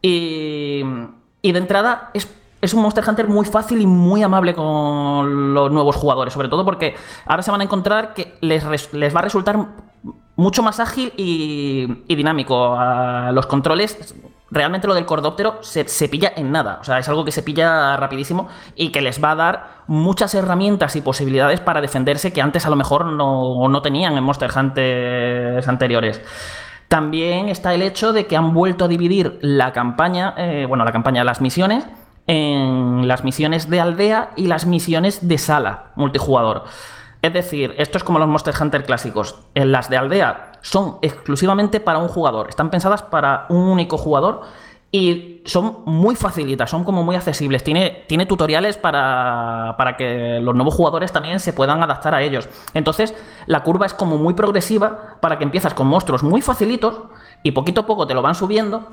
Y, 0.00 0.82
y 1.42 1.52
de 1.52 1.58
entrada 1.58 2.10
es 2.14 2.26
es 2.66 2.74
un 2.74 2.82
Monster 2.82 3.04
Hunter 3.08 3.28
muy 3.28 3.46
fácil 3.46 3.80
y 3.80 3.86
muy 3.86 4.22
amable 4.22 4.54
con 4.54 5.54
los 5.54 5.70
nuevos 5.70 5.96
jugadores, 5.96 6.34
sobre 6.34 6.48
todo 6.48 6.64
porque 6.64 6.94
ahora 7.24 7.42
se 7.42 7.50
van 7.50 7.60
a 7.60 7.64
encontrar 7.64 8.12
que 8.12 8.34
les, 8.40 8.64
va 8.64 9.18
a 9.18 9.22
resultar 9.22 9.56
mucho 10.36 10.62
más 10.62 10.80
ágil 10.80 11.12
y, 11.16 11.86
dinámico. 12.14 12.74
A 12.74 13.30
los 13.32 13.46
controles, 13.46 14.14
realmente 14.50 14.86
lo 14.86 14.94
del 14.94 15.06
cordóptero 15.06 15.58
se, 15.62 15.84
pilla 16.08 16.32
en 16.36 16.52
nada, 16.52 16.78
o 16.80 16.84
sea, 16.84 16.98
es 16.98 17.08
algo 17.08 17.24
que 17.24 17.32
se 17.32 17.42
pilla 17.42 17.96
rapidísimo 17.96 18.48
y 18.74 18.90
que 18.90 19.00
les 19.00 19.22
va 19.22 19.30
a 19.32 19.36
dar 19.36 19.68
muchas 19.86 20.34
herramientas 20.34 20.96
y 20.96 21.00
posibilidades 21.00 21.60
para 21.60 21.80
defenderse 21.80 22.32
que 22.32 22.42
antes 22.42 22.66
a 22.66 22.70
lo 22.70 22.76
mejor 22.76 23.06
no, 23.06 23.82
tenían 23.82 24.16
en 24.16 24.24
Monster 24.24 24.50
Hunters 24.54 25.66
anteriores. 25.68 26.20
También 26.88 27.48
está 27.48 27.74
el 27.74 27.82
hecho 27.82 28.12
de 28.12 28.26
que 28.26 28.36
han 28.36 28.54
vuelto 28.54 28.84
a 28.84 28.88
dividir 28.88 29.38
la 29.40 29.72
campaña, 29.72 30.34
eh, 30.36 30.66
bueno, 30.68 30.84
la 30.84 30.92
campaña, 30.92 31.24
las 31.24 31.40
misiones, 31.40 31.84
en 32.26 33.06
las 33.06 33.24
misiones 33.24 33.70
de 33.70 33.80
aldea 33.80 34.30
y 34.36 34.46
las 34.46 34.66
misiones 34.66 35.26
de 35.28 35.38
sala 35.38 35.92
multijugador. 35.94 36.64
Es 37.22 37.32
decir, 37.32 37.74
esto 37.78 37.98
es 37.98 38.04
como 38.04 38.18
los 38.18 38.28
Monster 38.28 38.54
Hunter 38.60 38.84
clásicos. 38.84 39.36
En 39.54 39.72
las 39.72 39.88
de 39.90 39.96
aldea 39.96 40.52
son 40.62 40.98
exclusivamente 41.02 41.80
para 41.80 41.98
un 41.98 42.08
jugador, 42.08 42.48
están 42.48 42.70
pensadas 42.70 43.02
para 43.02 43.46
un 43.48 43.68
único 43.68 43.98
jugador 43.98 44.42
y 44.92 45.42
son 45.44 45.78
muy 45.84 46.14
facilitas, 46.14 46.70
son 46.70 46.84
como 46.84 47.02
muy 47.02 47.16
accesibles. 47.16 47.62
Tiene, 47.64 48.04
tiene 48.06 48.26
tutoriales 48.26 48.76
para, 48.76 49.74
para, 49.76 49.96
que 49.96 50.38
los 50.40 50.54
nuevos 50.54 50.74
jugadores 50.74 51.12
también 51.12 51.40
se 51.40 51.52
puedan 51.52 51.82
adaptar 51.82 52.14
a 52.14 52.22
ellos. 52.22 52.48
Entonces, 52.72 53.14
la 53.46 53.62
curva 53.62 53.86
es 53.86 53.94
como 53.94 54.16
muy 54.16 54.34
progresiva 54.34 55.18
para 55.20 55.38
que 55.38 55.44
empiezas 55.44 55.74
con 55.74 55.86
monstruos 55.88 56.22
muy 56.22 56.40
facilitos 56.40 57.00
y 57.42 57.52
poquito 57.52 57.82
a 57.82 57.86
poco 57.86 58.06
te 58.06 58.14
lo 58.14 58.22
van 58.22 58.34
subiendo 58.34 58.88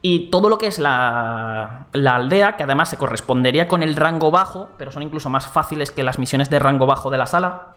y 0.00 0.30
todo 0.30 0.48
lo 0.48 0.58
que 0.58 0.68
es 0.68 0.78
la, 0.78 1.86
aldea, 1.92 2.56
que 2.56 2.62
además 2.62 2.88
se 2.88 2.96
correspondería 2.96 3.66
con 3.66 3.82
el 3.82 3.96
rango 3.96 4.30
bajo, 4.30 4.68
pero 4.78 4.92
son 4.92 5.02
incluso 5.02 5.28
más 5.28 5.48
fáciles 5.48 5.90
que 5.90 6.04
las 6.04 6.18
misiones 6.18 6.50
de 6.50 6.58
rango 6.58 6.86
bajo 6.86 7.10
de 7.10 7.18
la 7.18 7.26
sala. 7.26 7.74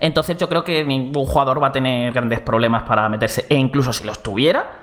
Entonces 0.00 0.36
yo 0.36 0.48
creo 0.48 0.64
que 0.64 0.84
ningún 0.84 1.24
jugador 1.24 1.62
va 1.62 1.68
a 1.68 1.72
tener 1.72 2.12
grandes 2.12 2.40
problemas 2.40 2.82
para 2.82 3.08
meterse. 3.08 3.46
E 3.48 3.54
incluso 3.54 3.92
si 3.94 4.04
los 4.04 4.22
tuviera, 4.22 4.81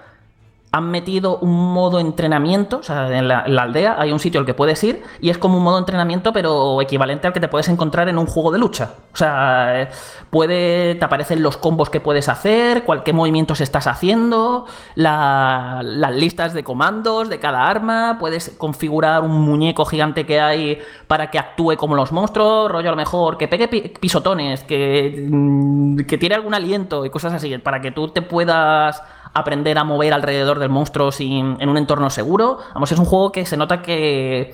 han 0.71 0.91
metido 0.91 1.39
un 1.39 1.73
modo 1.73 1.99
entrenamiento, 1.99 2.77
o 2.77 2.83
sea, 2.83 3.17
en 3.17 3.27
la, 3.27 3.39
aldea 3.39 3.95
hay 3.97 4.11
un 4.11 4.19
sitio 4.19 4.39
al 4.39 4.45
que 4.45 4.53
puedes 4.53 4.83
ir 4.83 5.01
y 5.19 5.31
es 5.31 5.39
como 5.39 5.57
un 5.57 5.63
modo 5.63 5.79
entrenamiento, 5.79 6.31
pero 6.31 6.79
equivalente 6.81 7.25
al 7.25 7.33
que 7.33 7.39
te 7.39 7.47
puedes 7.47 7.67
encontrar 7.69 8.07
en 8.07 8.19
un 8.19 8.27
juego 8.27 8.51
de 8.51 8.59
lucha. 8.59 8.91
O 9.11 9.17
sea, 9.17 9.89
puede, 10.29 10.93
te 10.95 11.03
aparecen 11.03 11.41
los 11.41 11.57
combos 11.57 11.89
que 11.89 11.99
puedes 11.99 12.29
hacer, 12.29 12.83
cuál, 12.83 13.01
qué 13.01 13.13
movimientos 13.13 13.61
estás 13.61 13.87
haciendo, 13.87 14.67
las 14.93 16.13
listas 16.13 16.53
de 16.53 16.63
comandos 16.63 17.29
de 17.29 17.39
cada 17.39 17.67
arma, 17.67 18.17
puedes 18.19 18.49
configurar 18.57 19.23
un 19.23 19.41
muñeco 19.41 19.85
gigante 19.85 20.27
que 20.27 20.39
hay 20.39 20.79
para 21.07 21.31
que 21.31 21.39
actúe 21.39 21.77
como 21.77 21.95
los 21.95 22.11
monstruos, 22.11 22.71
rollo 22.71 22.89
a 22.89 22.91
lo 22.91 22.97
mejor 22.97 23.37
que 23.39 23.47
pegue 23.47 23.67
pisotones, 23.67 24.63
que, 24.65 25.27
mm, 25.31 26.01
que 26.01 26.19
tiene 26.19 26.35
algún 26.35 26.53
aliento 26.53 27.05
y 27.05 27.09
cosas 27.09 27.33
así, 27.33 27.57
para 27.57 27.81
que 27.81 27.89
tú 27.89 28.09
te 28.09 28.21
puedas 28.21 29.01
aprender 29.33 29.77
a 29.77 29.83
mover 29.83 30.13
alrededor 30.13 30.59
del 30.59 30.69
monstruo 30.69 31.11
sin, 31.11 31.57
en 31.59 31.69
un 31.69 31.77
entorno 31.77 32.09
seguro. 32.09 32.59
Vamos, 32.73 32.91
es 32.91 32.99
un 32.99 33.05
juego 33.05 33.31
que 33.31 33.45
se 33.45 33.57
nota 33.57 33.81
que, 33.81 34.53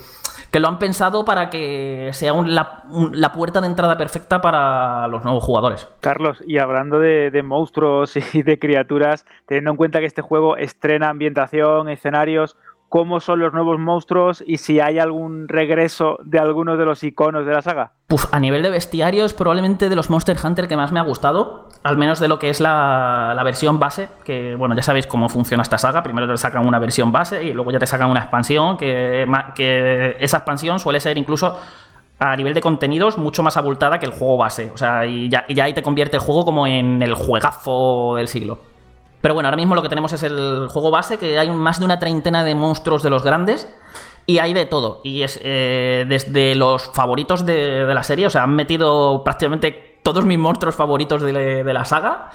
que 0.52 0.60
lo 0.60 0.68
han 0.68 0.80
pensado 0.80 1.26
para 1.26 1.50
que 1.50 2.12
sea 2.14 2.34
la, 2.34 3.32
puerta 3.34 3.62
de 3.62 3.68
entrada 3.68 3.98
perfecta 3.98 4.42
para 4.42 5.08
los 5.08 5.24
nuevos 5.24 5.44
jugadores. 5.44 5.88
Carlos, 6.00 6.42
y 6.46 6.60
hablando 6.60 7.00
de, 7.00 7.32
de, 7.32 7.44
monstruos 7.44 8.16
y 8.34 8.44
de 8.44 8.60
criaturas, 8.60 9.26
teniendo 9.48 9.72
en 9.72 9.78
cuenta 9.78 10.00
que 10.00 10.06
este 10.06 10.22
juego 10.22 10.58
estrena 10.58 11.10
ambientación, 11.10 11.90
escenarios 11.90 12.56
cómo 12.96 13.20
son 13.20 13.40
los 13.42 13.52
nuevos 13.52 13.78
monstruos 13.78 14.42
y 14.48 14.56
si 14.56 14.80
hay 14.80 15.00
algún 15.00 15.50
regreso 15.50 16.18
de 16.24 16.40
alguno 16.40 16.78
de 16.78 16.86
los 16.86 17.04
iconos 17.04 17.46
de 17.46 17.52
la 17.52 17.62
saga? 17.62 17.92
Pues 18.08 18.26
a 18.32 18.40
nivel 18.40 18.64
de 18.64 18.70
bestiarios, 18.70 19.34
probablemente 19.34 19.90
de 19.90 19.98
los 19.98 20.10
Monster 20.10 20.38
Hunter 20.42 20.70
que 20.70 20.78
más 20.78 20.94
me 20.94 21.02
ha 21.02 21.04
gustado, 21.04 21.68
al 21.84 21.98
menos 21.98 22.22
de 22.22 22.30
lo 22.30 22.40
que 22.40 22.50
es 22.50 22.62
la, 22.62 23.34
la, 23.36 23.44
versión 23.44 23.80
base, 23.80 24.08
que 24.24 24.56
bueno, 24.56 24.78
ya 24.78 24.82
sabéis 24.82 25.08
cómo 25.08 25.28
funciona 25.28 25.62
esta 25.62 25.78
saga, 25.78 26.04
primero 26.04 26.26
te 26.26 26.38
sacan 26.38 26.66
una 26.66 26.80
versión 26.80 27.12
base 27.12 27.44
y 27.44 27.52
luego 27.52 27.70
ya 27.70 27.80
te 27.80 27.86
sacan 27.86 28.10
una 28.10 28.22
expansión, 28.22 28.78
que, 28.78 29.26
esa 30.22 30.38
expansión 30.38 30.80
suele 30.80 31.02
ser 31.02 31.18
incluso 31.18 31.60
a 32.18 32.34
nivel 32.38 32.54
de 32.54 32.62
contenidos 32.62 33.18
mucho 33.18 33.44
más 33.44 33.58
abultada 33.58 34.00
que 34.00 34.06
el 34.06 34.14
juego 34.14 34.38
base, 34.38 34.72
o 34.74 34.78
sea, 34.78 35.06
y 35.06 35.28
ya 35.28 35.44
ahí 35.62 35.74
te 35.74 35.84
convierte 35.84 36.16
el 36.16 36.24
juego 36.24 36.46
como 36.46 36.66
en 36.66 37.02
el 37.02 37.14
juegazo 37.14 38.16
del 38.16 38.30
siglo. 38.30 38.60
Pero 39.26 39.34
bueno, 39.34 39.48
ahora 39.48 39.58
mismo 39.58 39.74
lo 39.74 39.82
que 39.82 39.90
tenemos 39.90 40.14
es 40.14 40.22
el 40.22 40.68
juego 40.70 40.92
base, 40.92 41.18
que 41.18 41.40
hay 41.40 41.50
más 41.50 41.80
de 41.80 41.86
una 41.86 41.98
treintena 41.98 42.44
de 42.44 42.54
monstruos 42.54 43.02
de 43.02 43.10
los 43.10 43.24
grandes. 43.24 43.68
Y 44.28 44.38
hay 44.38 44.54
de 44.54 44.68
todo. 44.68 45.02
Y 45.04 45.24
es 45.24 45.40
eh, 45.44 46.06
desde 46.08 46.54
los 46.54 46.92
favoritos 46.94 47.44
de, 47.44 47.92
la 47.92 48.04
serie, 48.04 48.28
o 48.28 48.30
sea, 48.30 48.44
han 48.44 48.56
metido 48.56 49.24
prácticamente 49.24 50.00
todos 50.04 50.26
mis 50.26 50.38
monstruos 50.38 50.76
favoritos 50.76 51.24
de, 51.24 51.64
la 51.64 51.86
saga. 51.86 52.30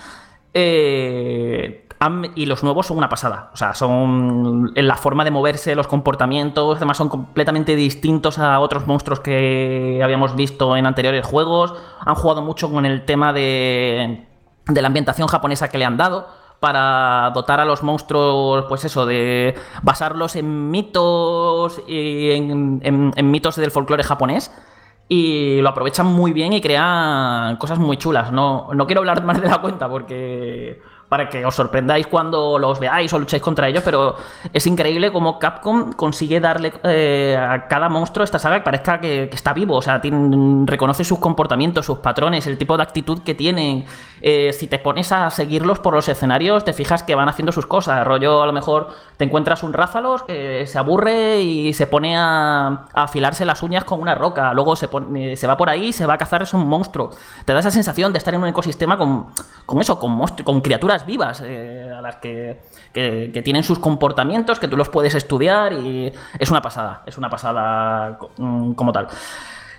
Eh, 0.53 1.87
y 2.35 2.47
los 2.47 2.65
nuevos 2.65 2.89
son 2.89 2.99
una 2.99 3.09
pasada. 3.09 3.51
O 3.53 3.57
sea, 3.57 3.73
son 3.73 4.73
en 4.75 4.89
la 4.89 4.97
forma 4.97 5.23
de 5.23 5.31
moverse, 5.31 5.77
los 5.77 5.87
comportamientos, 5.87 6.79
además 6.79 6.97
son 6.97 7.09
completamente 7.09 7.77
distintos 7.77 8.41
a 8.41 8.59
otros 8.59 8.89
monstruos 8.89 9.21
que 9.21 10.01
habíamos 10.03 10.35
visto 10.35 10.77
en 10.77 10.87
anteriores 10.87 11.25
juegos. 11.25 11.73
Han 12.05 12.17
jugado 12.17 12.43
mucho 12.43 12.69
con 12.69 12.85
el 12.85 13.05
tema 13.05 13.33
de, 13.33 14.27
de 14.67 14.83
la 14.83 14.89
ambientación 14.89 15.29
japonesa 15.29 15.69
que 15.69 15.79
le 15.79 15.85
han 15.85 15.97
dado 15.97 16.40
para 16.61 17.31
dotar 17.35 17.59
a 17.59 17.65
los 17.65 17.83
monstruos, 17.83 18.67
pues 18.69 18.85
eso, 18.85 19.07
de 19.07 19.55
basarlos 19.83 20.37
en 20.37 20.71
mitos 20.71 21.83
y 21.89 22.31
en, 22.31 23.31
mitos 23.31 23.57
del 23.57 23.71
folclore 23.71 24.05
japonés. 24.05 24.53
Y 25.09 25.61
lo 25.61 25.71
aprovechan 25.71 26.07
muy 26.07 26.33
bien 26.33 26.53
y 26.53 26.61
crean 26.61 27.57
cosas 27.57 27.79
muy 27.79 27.97
chulas. 27.97 28.31
No, 28.31 28.69
no 28.75 28.87
quiero 28.87 29.01
hablar 29.01 29.25
más 29.25 29.41
de 29.41 29.49
la 29.49 29.61
cuenta 29.61 29.89
porque 29.89 30.81
para 31.11 31.29
que 31.29 31.45
os 31.45 31.57
sorprendáis 31.57 32.07
cuando 32.07 32.57
los 32.57 32.79
veáis 32.79 33.13
o 33.13 33.19
luchéis 33.19 33.43
contra 33.43 33.67
ellos, 33.69 33.83
pero 33.85 34.15
es 34.53 34.65
increíble 34.69 35.11
cómo 35.11 35.41
Capcom 35.41 35.93
consigue 35.93 36.39
darle 36.39 36.73
eh, 36.85 37.37
a 37.37 37.67
cada 37.67 37.89
monstruo 37.89 38.23
esta 38.23 38.39
saga 38.39 38.59
que 38.59 38.65
parezca 38.65 39.01
que, 39.01 39.25
está 39.25 39.53
vivo, 39.53 39.75
o 39.75 39.83
sea, 39.83 40.01
reconoce 40.67 41.03
sus 41.03 41.19
comportamientos, 41.19 41.85
sus 41.85 41.99
patrones, 41.99 42.47
el 42.47 42.57
tipo 42.57 42.77
de 42.77 42.85
actitud 42.85 43.23
que 43.25 43.35
tienen. 43.35 43.87
Eh, 44.23 44.53
si 44.53 44.69
te 44.69 44.79
pones 44.79 45.11
a 45.11 45.31
seguirlos 45.31 45.81
por 45.81 45.95
los 45.95 46.09
escenarios, 46.09 46.63
te 46.63 46.73
fijas 46.75 47.03
que 47.03 47.17
van 47.17 47.29
haciendo 47.29 47.51
sus 47.51 47.67
cosas. 47.67 48.07
Rollo, 48.07 48.43
a 48.43 48.47
lo 48.47 48.53
mejor 48.53 48.91
te 49.17 49.25
encuentras 49.25 49.65
un 49.65 49.73
Rázalos 49.73 50.23
que 50.23 50.67
se 50.67 50.79
aburre 50.79 51.41
y 51.41 51.73
se 51.73 51.89
pone 51.89 52.17
a, 52.17 52.87
afilarse 52.95 53.45
las 53.45 53.65
uñas 53.65 53.83
con 53.83 54.01
una 54.01 54.15
roca. 54.15 54.55
Luego 54.55 54.77
se, 54.77 54.87
pone, 54.87 55.35
se 55.37 55.47
va 55.49 55.57
por 55.57 55.71
ahí 55.71 55.87
y 55.87 55.93
se 55.93 56.07
va 56.07 56.15
a 56.15 56.19
cazar, 56.19 56.43
es 56.43 56.55
un 56.55 56.69
monstruo. 56.69 57.11
Te 57.45 57.53
da 57.53 57.59
esa 57.59 57.73
sensación 57.73 58.13
de 58.13 58.19
estar 58.19 58.33
en 58.33 58.43
un 58.43 58.49
ecosistema 58.49 58.97
con, 58.97 59.27
con 59.67 59.81
eso, 59.81 59.99
con, 59.99 60.21
con 60.45 60.61
criaturas 60.61 61.00
vivas, 61.07 61.43
eh, 61.45 61.91
a 61.97 62.01
las 62.01 62.17
que, 62.17 62.61
tienen 63.43 63.63
sus 63.63 63.79
comportamientos, 63.79 64.59
que 64.59 64.69
tú 64.69 64.77
los 64.77 64.89
puedes 64.89 65.15
estudiar 65.15 65.73
y 65.73 66.13
es 66.39 66.51
una 66.51 66.63
pasada, 66.63 67.03
es 67.07 67.19
una 67.19 67.31
pasada 67.31 68.19
mm, 68.37 68.73
como 68.73 68.93
tal. 68.93 69.09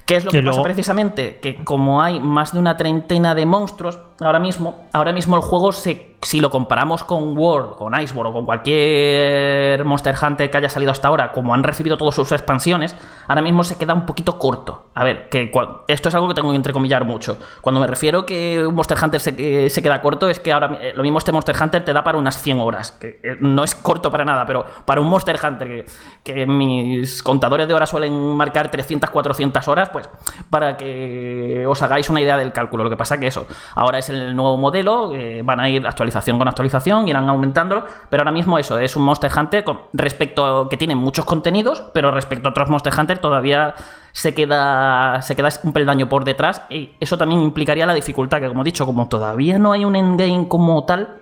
¿Qué 0.06 0.18
es 0.18 0.26
lo 0.26 0.32
que 0.32 0.42
pasa 0.42 0.64
precisamente? 0.64 1.40
Que 1.40 1.64
como 1.64 2.02
hay 2.02 2.20
más 2.20 2.54
de 2.54 2.60
una 2.60 2.76
treintena 2.76 3.34
de 3.36 3.46
monstruos 3.46 4.00
ahora 4.20 4.40
mismo, 4.40 4.86
ahora 4.92 5.14
mismo 5.14 5.36
el 5.36 5.42
juego 5.42 5.72
se 5.72 6.11
si 6.24 6.40
lo 6.40 6.52
comparamos 6.52 7.04
con 7.04 7.36
World, 7.36 7.76
con 7.78 8.00
Iceborne 8.00 8.30
o 8.30 8.34
con 8.34 8.46
cualquier 8.46 9.84
Monster 9.86 10.16
Hunter 10.22 10.52
que 10.52 10.58
haya 10.58 10.70
salido 10.70 10.92
hasta 10.92 11.08
ahora, 11.08 11.32
como 11.32 11.54
han 11.54 11.64
recibido 11.64 11.98
todas 11.98 12.14
sus 12.14 12.32
expansiones, 12.32 12.96
ahora 13.28 13.42
mismo 13.42 13.64
se 13.64 13.76
queda 13.76 13.96
un 13.96 14.06
poquito 14.06 14.38
corto. 14.38 14.86
A 14.94 15.04
ver, 15.04 15.30
que 15.30 15.52
esto 15.88 16.10
es 16.10 16.16
algo 16.16 16.28
que 16.28 16.36
tengo 16.36 16.52
que 16.52 16.58
entrecomillar 16.58 17.06
mucho. 17.06 17.38
Cuando 17.62 17.82
me 17.82 17.88
refiero 17.88 18.26
que 18.26 18.64
un 18.66 18.76
Monster 18.76 18.98
Hunter 19.04 19.20
se, 19.20 19.70
se 19.70 19.82
queda 19.82 20.00
corto, 20.02 20.30
es 20.30 20.40
que 20.40 20.52
ahora 20.52 20.78
eh, 20.80 20.94
lo 20.96 21.02
mismo 21.02 21.18
este 21.18 21.32
Monster 21.32 21.56
Hunter 21.60 21.84
te 21.84 21.92
da 21.92 22.04
para 22.04 22.20
unas 22.20 22.40
100 22.40 22.60
horas, 22.60 22.92
que 22.92 23.20
eh, 23.24 23.38
no 23.40 23.64
es 23.64 23.74
corto 23.74 24.12
para 24.12 24.24
nada, 24.24 24.46
pero 24.46 24.66
para 24.86 25.02
un 25.02 25.08
Monster 25.08 25.40
Hunter 25.44 25.68
que, 25.68 25.86
que 26.24 26.46
mis 26.46 27.24
contadores 27.24 27.68
de 27.68 27.74
horas 27.74 27.90
suelen 27.90 28.14
marcar 28.36 28.70
300, 28.70 29.10
400 29.10 29.68
horas, 29.68 29.90
pues 29.90 30.08
para 30.52 30.78
que 30.78 31.66
os 31.68 31.82
hagáis 31.82 32.12
una 32.12 32.22
idea 32.22 32.38
del 32.38 32.52
cálculo. 32.52 32.84
Lo 32.84 32.92
que 32.92 32.98
pasa 32.98 33.20
que 33.20 33.26
eso, 33.26 33.48
ahora 33.74 33.98
es 33.98 34.10
el 34.10 34.36
nuevo 34.36 34.58
modelo, 34.58 35.14
van 35.44 35.60
a 35.60 35.70
ir 35.70 35.88
actualizando 35.88 36.11
con 36.12 36.48
actualización, 36.48 37.08
irán 37.08 37.30
aumentándolo, 37.30 37.86
pero 38.10 38.22
ahora 38.22 38.32
mismo 38.32 38.58
eso 38.58 38.78
es 38.80 38.96
un 38.96 39.04
Monster 39.04 39.32
Hunter 39.36 39.64
con, 39.64 39.82
respecto 39.94 40.68
que 40.70 40.78
tiene 40.78 40.96
muchos 40.96 41.26
contenidos, 41.26 41.84
pero 41.94 42.12
respecto 42.12 42.48
a 42.48 42.52
otros 42.52 42.70
Monster 42.70 42.94
Hunter 42.98 43.20
todavía 43.20 43.76
se 44.12 44.34
queda, 44.34 45.22
se 45.22 45.36
queda 45.36 45.50
un 45.64 45.74
peldaño 45.74 46.10
por 46.10 46.24
detrás 46.24 46.64
y 46.70 46.92
eso 47.00 47.18
también 47.18 47.42
implicaría 47.42 47.86
la 47.86 47.94
dificultad, 47.94 48.40
que 48.40 48.48
como 48.48 48.62
he 48.62 48.66
dicho, 48.66 48.86
como 48.86 49.08
todavía 49.08 49.58
no 49.58 49.72
hay 49.72 49.86
un 49.86 49.96
endgame 49.96 50.48
como 50.48 50.84
tal, 50.86 51.22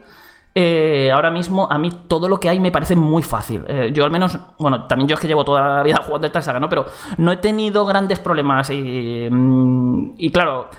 eh, 0.56 1.12
ahora 1.14 1.30
mismo 1.30 1.72
a 1.72 1.78
mí 1.78 1.92
todo 2.08 2.28
lo 2.28 2.40
que 2.40 2.50
hay 2.50 2.60
me 2.60 2.72
parece 2.72 2.96
muy 2.96 3.22
fácil. 3.22 3.64
Eh, 3.68 3.92
yo 3.94 4.04
al 4.04 4.12
menos, 4.12 4.38
bueno, 4.58 4.88
también 4.88 5.08
yo 5.08 5.14
es 5.14 5.20
que 5.20 5.28
llevo 5.28 5.46
toda 5.46 5.78
la 5.78 5.84
vida 5.84 5.98
jugando 6.06 6.28
esta 6.28 6.42
saga, 6.42 6.60
¿no? 6.60 6.68
Pero 6.68 6.86
no 7.18 7.32
he 7.32 7.38
tenido 7.38 7.86
grandes 7.86 8.20
problemas 8.20 8.70
y, 8.70 9.28
mm, 9.30 10.16
y 10.18 10.32
claro, 10.32 10.70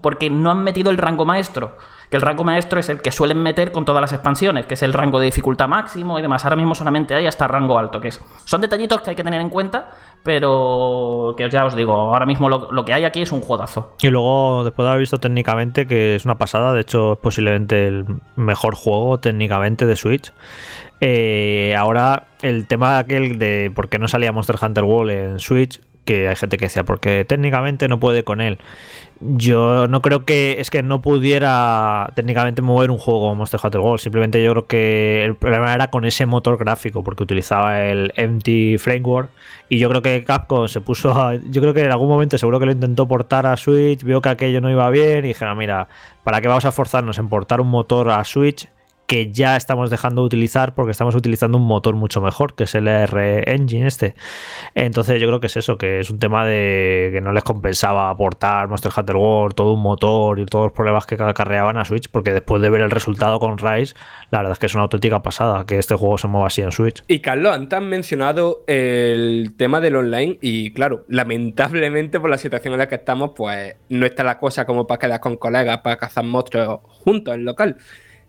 porque 0.00 0.30
no 0.30 0.50
han 0.50 0.62
metido 0.62 0.90
el 0.90 0.98
rango 0.98 1.24
maestro 1.24 1.76
que 2.10 2.16
el 2.16 2.22
rango 2.22 2.44
maestro 2.44 2.80
es 2.80 2.88
el 2.88 3.00
que 3.00 3.12
suelen 3.12 3.38
meter 3.38 3.72
con 3.72 3.84
todas 3.84 4.00
las 4.00 4.12
expansiones, 4.12 4.66
que 4.66 4.74
es 4.74 4.82
el 4.82 4.92
rango 4.92 5.18
de 5.20 5.26
dificultad 5.26 5.68
máximo 5.68 6.18
y 6.18 6.22
demás. 6.22 6.44
Ahora 6.44 6.56
mismo 6.56 6.74
solamente 6.74 7.14
hay 7.14 7.26
hasta 7.26 7.46
rango 7.46 7.78
alto, 7.78 8.00
que 8.00 8.08
es. 8.08 8.20
Son 8.44 8.60
detallitos 8.60 9.02
que 9.02 9.10
hay 9.10 9.16
que 9.16 9.24
tener 9.24 9.40
en 9.40 9.50
cuenta, 9.50 9.90
pero 10.22 11.34
que 11.36 11.48
ya 11.50 11.64
os 11.64 11.74
digo, 11.74 11.92
ahora 11.92 12.26
mismo 12.26 12.48
lo, 12.48 12.84
que 12.84 12.92
hay 12.92 13.04
aquí 13.04 13.22
es 13.22 13.32
un 13.32 13.40
juegazo. 13.40 13.94
Y 14.00 14.08
luego, 14.08 14.64
después 14.64 14.84
de 14.84 14.90
haber 14.90 15.00
visto 15.00 15.18
técnicamente, 15.18 15.86
que 15.86 16.16
es 16.16 16.24
una 16.24 16.38
pasada, 16.38 16.72
de 16.72 16.80
hecho 16.80 17.14
es 17.14 17.18
posiblemente 17.18 17.88
el 17.88 18.06
mejor 18.36 18.74
juego 18.74 19.18
técnicamente 19.20 19.86
de 19.86 19.96
Switch. 19.96 20.32
Eh, 21.00 21.74
ahora, 21.78 22.24
el 22.42 22.66
tema 22.66 22.98
aquel 22.98 23.38
de 23.38 23.70
por 23.74 23.88
qué 23.88 23.98
no 23.98 24.08
salía 24.08 24.32
Monster 24.32 24.56
Hunter 24.60 24.84
World 24.84 25.10
en 25.10 25.38
Switch, 25.38 25.80
que 26.04 26.26
hay 26.26 26.36
gente 26.36 26.56
que 26.56 26.64
decía, 26.64 26.84
porque 26.84 27.24
técnicamente 27.26 27.86
no 27.86 28.00
puede 28.00 28.24
con 28.24 28.40
él. 28.40 28.58
Yo 29.20 29.88
no 29.88 30.00
creo 30.00 30.24
que 30.24 30.60
es 30.60 30.70
que 30.70 30.84
no 30.84 31.02
pudiera 31.02 32.12
técnicamente 32.14 32.62
mover 32.62 32.92
un 32.92 32.98
juego 32.98 33.34
Monster 33.34 33.58
Hunter 33.62 33.80
World. 33.80 34.00
Simplemente 34.00 34.42
yo 34.42 34.52
creo 34.52 34.66
que 34.68 35.24
el 35.24 35.34
problema 35.34 35.74
era 35.74 35.90
con 35.90 36.04
ese 36.04 36.24
motor 36.24 36.56
gráfico, 36.56 37.02
porque 37.02 37.24
utilizaba 37.24 37.82
el 37.82 38.12
Empty 38.14 38.78
Framework. 38.78 39.30
Y 39.68 39.78
yo 39.80 39.88
creo 39.88 40.02
que 40.02 40.22
Capcom 40.22 40.68
se 40.68 40.80
puso 40.80 41.12
a, 41.12 41.34
Yo 41.34 41.60
creo 41.60 41.74
que 41.74 41.82
en 41.82 41.90
algún 41.90 42.08
momento 42.08 42.38
seguro 42.38 42.60
que 42.60 42.66
lo 42.66 42.72
intentó 42.72 43.08
portar 43.08 43.44
a 43.46 43.56
Switch, 43.56 44.04
vio 44.04 44.22
que 44.22 44.28
aquello 44.28 44.60
no 44.60 44.70
iba 44.70 44.88
bien 44.90 45.24
y 45.24 45.28
dijeron, 45.28 45.58
mira, 45.58 45.88
¿para 46.22 46.40
qué 46.40 46.46
vamos 46.46 46.64
a 46.64 46.72
forzarnos 46.72 47.18
en 47.18 47.28
portar 47.28 47.60
un 47.60 47.68
motor 47.68 48.10
a 48.10 48.24
Switch? 48.24 48.68
Que 49.08 49.32
ya 49.32 49.56
estamos 49.56 49.88
dejando 49.88 50.20
de 50.20 50.26
utilizar 50.26 50.74
porque 50.74 50.90
estamos 50.90 51.14
utilizando 51.14 51.56
un 51.56 51.64
motor 51.64 51.94
mucho 51.94 52.20
mejor, 52.20 52.54
que 52.54 52.64
es 52.64 52.74
el 52.74 52.86
R 52.86 53.42
Engine 53.50 53.86
este. 53.86 54.14
Entonces 54.74 55.18
yo 55.18 55.26
creo 55.28 55.40
que 55.40 55.46
es 55.46 55.56
eso, 55.56 55.78
que 55.78 56.00
es 56.00 56.10
un 56.10 56.18
tema 56.18 56.44
de 56.44 57.08
que 57.10 57.22
no 57.22 57.32
les 57.32 57.42
compensaba 57.42 58.10
aportar 58.10 58.68
Monster 58.68 58.92
Hunter 58.94 59.16
World, 59.16 59.54
todo 59.54 59.72
un 59.72 59.80
motor 59.80 60.38
y 60.38 60.44
todos 60.44 60.66
los 60.66 60.72
problemas 60.72 61.06
que 61.06 61.14
acarreaban 61.14 61.78
a 61.78 61.86
Switch, 61.86 62.10
porque 62.10 62.34
después 62.34 62.60
de 62.60 62.68
ver 62.68 62.82
el 62.82 62.90
resultado 62.90 63.40
con 63.40 63.56
Rise, 63.56 63.94
la 64.30 64.40
verdad 64.40 64.52
es 64.52 64.58
que 64.58 64.66
es 64.66 64.74
una 64.74 64.82
auténtica 64.82 65.22
pasada 65.22 65.64
que 65.64 65.78
este 65.78 65.94
juego 65.94 66.18
se 66.18 66.28
mueva 66.28 66.48
así 66.48 66.60
en 66.60 66.70
Switch. 66.70 67.02
Y 67.08 67.20
Carlos, 67.20 67.54
antes 67.54 67.78
han 67.78 67.88
mencionado 67.88 68.62
el 68.66 69.54
tema 69.56 69.80
del 69.80 69.96
online 69.96 70.36
y 70.42 70.74
claro, 70.74 71.06
lamentablemente 71.08 72.20
por 72.20 72.28
la 72.28 72.36
situación 72.36 72.74
en 72.74 72.80
la 72.80 72.88
que 72.88 72.96
estamos, 72.96 73.30
pues 73.34 73.74
no 73.88 74.04
está 74.04 74.22
la 74.22 74.38
cosa 74.38 74.66
como 74.66 74.86
para 74.86 74.98
quedar 74.98 75.20
con 75.20 75.38
colegas, 75.38 75.78
para 75.78 75.96
cazar 75.96 76.24
monstruos 76.24 76.80
juntos 76.84 77.34
en 77.34 77.46
local. 77.46 77.78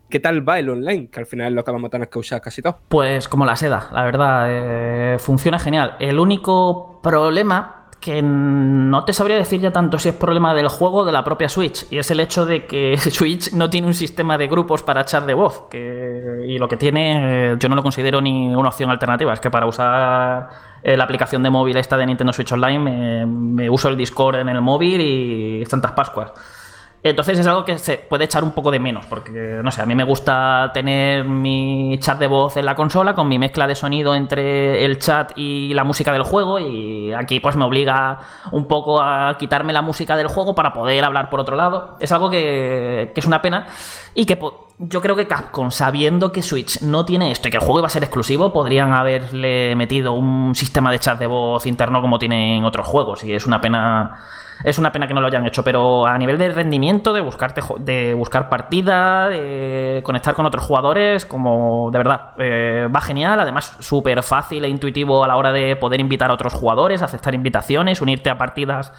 ¿Qué 0.09 0.19
tal 0.19 0.47
va 0.47 0.57
el 0.59 0.69
online? 0.69 1.09
Que 1.09 1.19
al 1.19 1.25
final 1.25 1.53
lo 1.53 1.63
que 1.63 1.71
vamos 1.71 1.87
a 1.87 1.91
tener 1.91 2.09
que 2.09 2.19
usar 2.19 2.41
casi 2.41 2.61
todo. 2.61 2.79
Pues 2.89 3.27
como 3.27 3.45
la 3.45 3.55
seda, 3.55 3.89
la 3.93 4.03
verdad, 4.03 4.47
eh, 4.49 5.19
funciona 5.19 5.59
genial. 5.59 5.95
El 5.99 6.19
único 6.19 6.99
problema 7.03 7.79
que 7.99 8.21
no 8.21 9.03
te 9.03 9.13
sabría 9.13 9.35
decir 9.35 9.59
ya 9.59 9.71
tanto 9.71 9.99
si 9.99 10.09
es 10.09 10.15
problema 10.15 10.53
del 10.53 10.69
juego 10.69 10.99
o 10.99 11.05
de 11.05 11.11
la 11.11 11.23
propia 11.23 11.49
Switch, 11.49 11.85
y 11.91 11.97
es 11.97 12.09
el 12.11 12.21
hecho 12.21 12.45
de 12.45 12.65
que 12.65 12.97
Switch 12.97 13.51
no 13.53 13.69
tiene 13.69 13.87
un 13.87 13.93
sistema 13.93 14.37
de 14.37 14.47
grupos 14.47 14.83
para 14.83 15.01
echar 15.01 15.25
de 15.25 15.33
voz, 15.33 15.67
que, 15.69 16.45
y 16.47 16.57
lo 16.57 16.67
que 16.67 16.77
tiene 16.77 17.57
yo 17.59 17.69
no 17.69 17.75
lo 17.75 17.83
considero 17.83 18.21
ni 18.21 18.55
una 18.55 18.69
opción 18.69 18.89
alternativa, 18.89 19.33
es 19.33 19.39
que 19.39 19.51
para 19.51 19.65
usar 19.65 20.49
eh, 20.81 20.95
la 20.95 21.03
aplicación 21.03 21.43
de 21.43 21.49
móvil 21.49 21.75
esta 21.77 21.97
de 21.97 22.05
Nintendo 22.05 22.31
Switch 22.31 22.51
Online 22.51 23.25
me, 23.25 23.69
uso 23.69 23.89
el 23.89 23.97
Discord 23.97 24.37
en 24.37 24.49
el 24.49 24.61
móvil 24.61 25.01
y 25.01 25.65
Santas 25.65 25.91
Pascuas. 25.91 26.31
Entonces 27.01 27.39
es 27.39 27.47
algo 27.47 27.63
que 27.63 27.77
se 27.77 27.97
puede 27.97 28.25
echar 28.25 28.43
un 28.43 28.51
poco 28.51 28.71
de 28.71 28.79
menos, 28.79 29.05
porque 29.05 29.31
no 29.63 29.71
sé, 29.71 29.81
a 29.81 29.85
mí 29.85 29.95
me 29.95 30.03
gusta 30.03 30.71
tener 30.73 31.23
mi 31.23 31.97
chat 32.01 32.19
de 32.19 32.27
voz 32.27 32.57
en 32.57 32.65
la 32.65 32.75
consola 32.75 33.15
con 33.15 33.27
mi 33.27 33.39
mezcla 33.39 33.67
de 33.67 33.75
sonido 33.75 34.13
entre 34.15 34.83
el 34.83 34.99
chat 34.99 35.31
y 35.37 35.73
la 35.73 35.85
música 35.85 36.11
del 36.11 36.23
juego 36.23 36.59
y 36.59 37.13
aquí 37.13 37.39
pues 37.39 37.55
me 37.55 37.63
obliga 37.63 38.19
un 38.51 38.67
poco 38.67 39.01
a 39.01 39.37
quitarme 39.37 39.71
la 39.71 39.81
música 39.81 40.17
del 40.17 40.27
juego 40.27 40.53
para 40.53 40.73
poder 40.73 41.05
hablar 41.05 41.29
por 41.29 41.39
otro 41.39 41.55
lado. 41.55 41.95
Es 42.01 42.11
algo 42.11 42.29
que, 42.29 43.11
que 43.13 43.19
es 43.19 43.25
una 43.25 43.41
pena 43.41 43.67
y 44.13 44.25
que 44.25 44.37
yo 44.79 45.01
creo 45.01 45.15
que 45.15 45.27
Capcom, 45.27 45.71
sabiendo 45.71 46.31
que 46.31 46.41
Switch 46.41 46.81
no 46.81 47.05
tiene 47.05 47.31
esto 47.31 47.47
y 47.47 47.51
que 47.51 47.57
el 47.57 47.63
juego 47.63 47.79
iba 47.79 47.87
a 47.87 47.91
ser 47.91 48.03
exclusivo, 48.03 48.51
podrían 48.51 48.93
haberle 48.93 49.75
metido 49.75 50.13
un 50.13 50.53
sistema 50.55 50.91
de 50.91 50.99
chat 50.99 51.19
de 51.19 51.27
voz 51.27 51.65
interno 51.65 52.01
como 52.01 52.19
tienen 52.19 52.63
otros 52.65 52.87
juegos 52.87 53.23
y 53.23 53.33
es 53.33 53.45
una 53.45 53.61
pena 53.61 54.17
es 54.63 54.77
una 54.77 54.91
pena 54.91 55.07
que 55.07 55.13
no 55.13 55.21
lo 55.21 55.27
hayan 55.27 55.45
hecho, 55.45 55.63
pero 55.63 56.05
a 56.05 56.17
nivel 56.17 56.37
de 56.37 56.49
rendimiento, 56.49 57.13
de, 57.13 57.21
buscarte, 57.21 57.61
de 57.79 58.13
buscar 58.13 58.49
partida, 58.49 59.29
de 59.29 60.01
conectar 60.03 60.35
con 60.35 60.45
otros 60.45 60.63
jugadores, 60.63 61.25
como 61.25 61.89
de 61.91 61.97
verdad, 61.97 62.33
eh, 62.37 62.87
va 62.93 63.01
genial. 63.01 63.39
Además, 63.39 63.77
súper 63.79 64.21
fácil 64.23 64.65
e 64.65 64.69
intuitivo 64.69 65.23
a 65.23 65.27
la 65.27 65.37
hora 65.37 65.51
de 65.51 65.75
poder 65.75 65.99
invitar 65.99 66.29
a 66.29 66.33
otros 66.33 66.53
jugadores, 66.53 67.01
aceptar 67.01 67.33
invitaciones, 67.33 68.01
unirte 68.01 68.29
a 68.29 68.37
partidas 68.37 68.91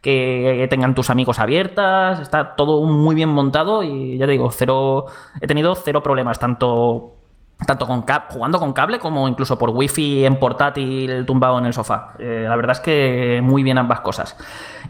que 0.00 0.66
tengan 0.70 0.94
tus 0.94 1.10
amigos 1.10 1.40
abiertas. 1.40 2.20
Está 2.20 2.54
todo 2.54 2.84
muy 2.84 3.14
bien 3.16 3.28
montado 3.28 3.82
y 3.82 4.18
ya 4.18 4.26
te 4.26 4.32
digo, 4.32 4.50
cero, 4.52 5.06
he 5.40 5.46
tenido 5.46 5.74
cero 5.74 6.02
problemas, 6.02 6.38
tanto 6.38 7.17
tanto 7.66 7.86
con 7.86 8.04
jugando 8.30 8.58
con 8.58 8.72
cable 8.72 8.98
como 8.98 9.28
incluso 9.28 9.58
por 9.58 9.70
wifi 9.70 10.24
en 10.24 10.38
portátil 10.38 11.26
tumbado 11.26 11.58
en 11.58 11.66
el 11.66 11.74
sofá. 11.74 12.14
Eh, 12.18 12.46
la 12.48 12.56
verdad 12.56 12.76
es 12.76 12.80
que 12.80 13.40
muy 13.42 13.62
bien 13.62 13.78
ambas 13.78 14.00
cosas. 14.00 14.36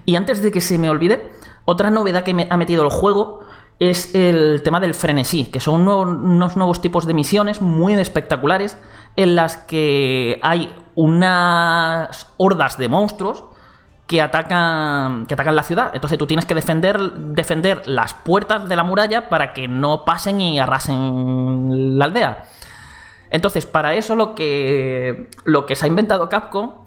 Y 0.04 0.16
antes 0.16 0.42
de 0.42 0.50
que 0.50 0.60
se 0.60 0.78
me 0.78 0.90
olvide, 0.90 1.32
otra 1.64 1.90
novedad 1.90 2.24
que 2.24 2.34
me 2.34 2.46
ha 2.50 2.56
metido 2.56 2.84
el 2.84 2.90
juego 2.90 3.40
es 3.78 4.14
el 4.14 4.62
tema 4.62 4.80
del 4.80 4.94
frenesí, 4.94 5.46
que 5.46 5.60
son 5.60 5.86
unos 5.86 6.56
nuevos 6.56 6.80
tipos 6.80 7.06
de 7.06 7.14
misiones 7.14 7.62
muy 7.62 7.94
espectaculares 7.94 8.76
en 9.16 9.36
las 9.36 9.56
que 9.56 10.40
hay 10.42 10.74
unas 10.94 12.26
hordas 12.36 12.76
de 12.76 12.88
monstruos 12.88 13.44
que 14.06 14.22
atacan, 14.22 15.26
que 15.26 15.34
atacan 15.34 15.54
la 15.54 15.62
ciudad. 15.62 15.90
Entonces 15.92 16.18
tú 16.18 16.26
tienes 16.26 16.46
que 16.46 16.54
defender, 16.54 16.98
defender 17.12 17.82
las 17.86 18.14
puertas 18.14 18.68
de 18.68 18.74
la 18.74 18.82
muralla 18.82 19.28
para 19.28 19.52
que 19.52 19.68
no 19.68 20.04
pasen 20.04 20.40
y 20.40 20.58
arrasen 20.58 21.98
la 21.98 22.06
aldea. 22.06 22.44
Entonces, 23.30 23.66
para 23.66 23.94
eso 23.94 24.16
lo 24.16 24.34
que, 24.34 25.28
lo 25.44 25.66
que 25.66 25.76
se 25.76 25.84
ha 25.84 25.88
inventado 25.88 26.28
Capcom 26.28 26.84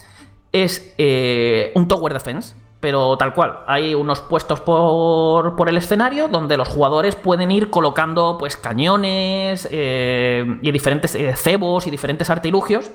es 0.51 0.93
eh, 0.97 1.71
un 1.75 1.87
Tower 1.87 2.13
Defense, 2.13 2.55
pero 2.79 3.15
tal 3.17 3.33
cual. 3.33 3.59
Hay 3.67 3.95
unos 3.95 4.21
puestos 4.21 4.59
por, 4.59 5.55
por 5.55 5.69
el 5.69 5.77
escenario 5.77 6.27
donde 6.27 6.57
los 6.57 6.67
jugadores 6.67 7.15
pueden 7.15 7.51
ir 7.51 7.69
colocando 7.69 8.37
pues 8.37 8.57
cañones 8.57 9.67
eh, 9.71 10.45
y 10.61 10.71
diferentes 10.71 11.15
eh, 11.15 11.33
cebos 11.35 11.87
y 11.87 11.91
diferentes 11.91 12.29
artilugios 12.29 12.91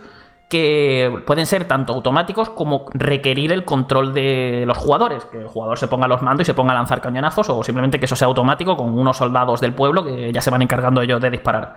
que 0.49 1.22
pueden 1.26 1.47
ser 1.47 1.66
tanto 1.66 1.92
automáticos 1.92 2.51
como 2.51 2.86
requerir 2.94 3.53
el 3.53 3.64
control 3.64 4.14
de 4.14 4.62
los 4.64 4.78
jugadores, 4.78 5.24
que 5.24 5.38
el 5.38 5.49
jugador 5.49 5.76
se 5.78 5.88
ponga 5.88 6.07
los 6.07 6.22
mandos 6.22 6.44
y 6.44 6.47
se 6.47 6.55
ponga 6.55 6.72
a 6.72 6.76
lanzar 6.76 7.01
cañonazos 7.01 7.49
o 7.49 7.64
simplemente 7.64 7.99
que 7.99 8.05
eso 8.05 8.14
sea 8.14 8.28
automático 8.28 8.76
con 8.76 8.97
unos 8.97 9.16
soldados 9.16 9.61
del 9.61 9.72
pueblo 9.72 10.05
que 10.05 10.32
ya 10.32 10.40
se 10.40 10.51
van 10.51 10.62
encargando 10.62 11.03
ellos 11.03 11.20
de 11.20 11.30
disparar. 11.30 11.74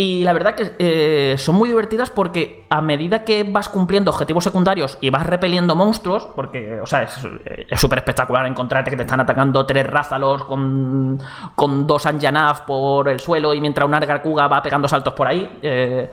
Y 0.00 0.22
la 0.22 0.32
verdad 0.32 0.54
que 0.54 0.76
eh, 0.78 1.34
son 1.38 1.56
muy 1.56 1.70
divertidas 1.70 2.08
porque 2.10 2.64
a 2.70 2.80
medida 2.80 3.24
que 3.24 3.42
vas 3.42 3.68
cumpliendo 3.68 4.12
objetivos 4.12 4.44
secundarios 4.44 4.96
y 5.00 5.10
vas 5.10 5.26
repeliendo 5.26 5.74
monstruos, 5.74 6.28
porque, 6.36 6.80
o 6.80 6.86
sea, 6.86 7.02
es 7.02 7.80
súper 7.80 7.98
espectacular 7.98 8.46
encontrarte 8.46 8.92
que 8.92 8.96
te 8.96 9.02
están 9.02 9.18
atacando 9.18 9.66
tres 9.66 9.84
rázalos 9.88 10.44
con, 10.44 11.20
con 11.56 11.84
dos 11.88 12.06
Anjanaf 12.06 12.60
por 12.60 13.08
el 13.08 13.18
suelo 13.18 13.52
y 13.54 13.60
mientras 13.60 13.88
una 13.88 13.96
Argakuga 13.96 14.46
va 14.46 14.62
pegando 14.62 14.86
saltos 14.86 15.14
por 15.14 15.26
ahí. 15.26 15.58
Eh, 15.62 16.08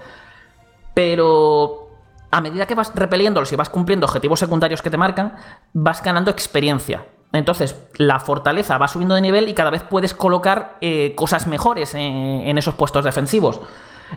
pero 0.95 1.89
a 2.31 2.41
medida 2.41 2.65
que 2.65 2.73
vas 2.73 2.91
repeliéndolos 2.95 3.53
y 3.53 3.55
vas 3.55 3.69
cumpliendo 3.69 4.07
objetivos 4.07 4.39
secundarios 4.39 4.81
que 4.81 4.89
te 4.89 4.97
marcan, 4.97 5.35
vas 5.73 6.01
ganando 6.01 6.31
experiencia. 6.31 7.05
Entonces, 7.35 7.75
la 7.97 8.19
fortaleza 8.19 8.77
va 8.77 8.87
subiendo 8.87 9.15
de 9.15 9.21
nivel 9.21 9.49
y 9.49 9.53
cada 9.53 9.69
vez 9.69 9.83
puedes 9.83 10.13
colocar 10.13 10.77
eh, 10.81 11.13
cosas 11.15 11.47
mejores 11.47 11.93
en, 11.95 12.57
esos 12.57 12.75
puestos 12.75 13.03
defensivos. 13.03 13.61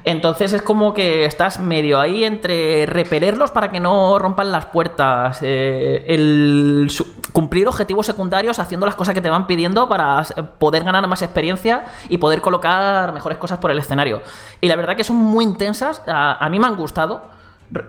Entonces 0.04 0.52
es 0.52 0.60
como 0.60 0.92
que 0.92 1.24
estás 1.24 1.58
medio 1.60 1.98
ahí 1.98 2.22
entre 2.22 2.84
repelerlos 2.84 3.50
para 3.50 3.70
que 3.70 3.80
no 3.80 4.18
rompan 4.18 4.52
las 4.52 4.66
puertas, 4.66 5.38
eh, 5.40 6.86
cumplir 7.32 7.66
objetivos 7.66 8.04
secundarios 8.04 8.58
haciendo 8.58 8.84
las 8.84 8.94
cosas 8.94 9.14
que 9.14 9.22
te 9.22 9.30
van 9.30 9.46
pidiendo 9.46 9.88
para 9.88 10.22
poder 10.58 10.84
ganar 10.84 11.06
más 11.08 11.22
experiencia 11.22 11.86
y 12.10 12.18
poder 12.18 12.42
colocar 12.42 13.12
mejores 13.14 13.38
cosas 13.38 13.58
por 13.58 13.70
el 13.70 13.78
escenario. 13.78 14.20
Y 14.60 14.68
la 14.68 14.76
verdad 14.76 14.94
que 14.94 15.04
son 15.04 15.16
muy 15.16 15.44
intensas, 15.44 16.02
a 16.06 16.46
mí 16.50 16.58
me 16.58 16.66
han 16.66 16.76
gustado 16.76 17.38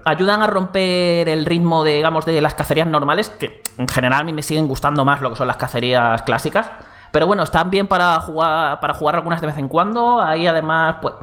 ayudan 0.06 0.42
a 0.42 0.48
romper 0.48 1.30
el 1.30 1.46
ritmo 1.46 1.84
de, 1.84 1.96
digamos, 1.96 2.26
de 2.26 2.42
las 2.42 2.54
cacerías 2.54 2.88
normales, 2.88 3.30
que 3.30 3.62
en 3.78 3.88
general 3.88 4.22
a 4.22 4.24
mí 4.24 4.34
me 4.34 4.44
siguen 4.44 4.68
gustando 4.68 5.06
más 5.06 5.22
lo 5.22 5.30
que 5.30 5.36
son 5.36 5.48
las 5.48 5.58
cacerías 5.58 6.22
clásicas. 6.24 6.70
Pero 7.12 7.26
bueno, 7.28 7.44
están 7.44 7.70
bien 7.70 7.88
para 7.88 8.20
jugar, 8.22 8.80
para 8.80 8.94
jugar 8.94 9.16
algunas 9.16 9.42
de 9.42 9.48
vez 9.48 9.58
en 9.58 9.68
cuando. 9.68 10.22
Ahí 10.22 10.48
además, 10.48 10.98
pues. 11.02 11.16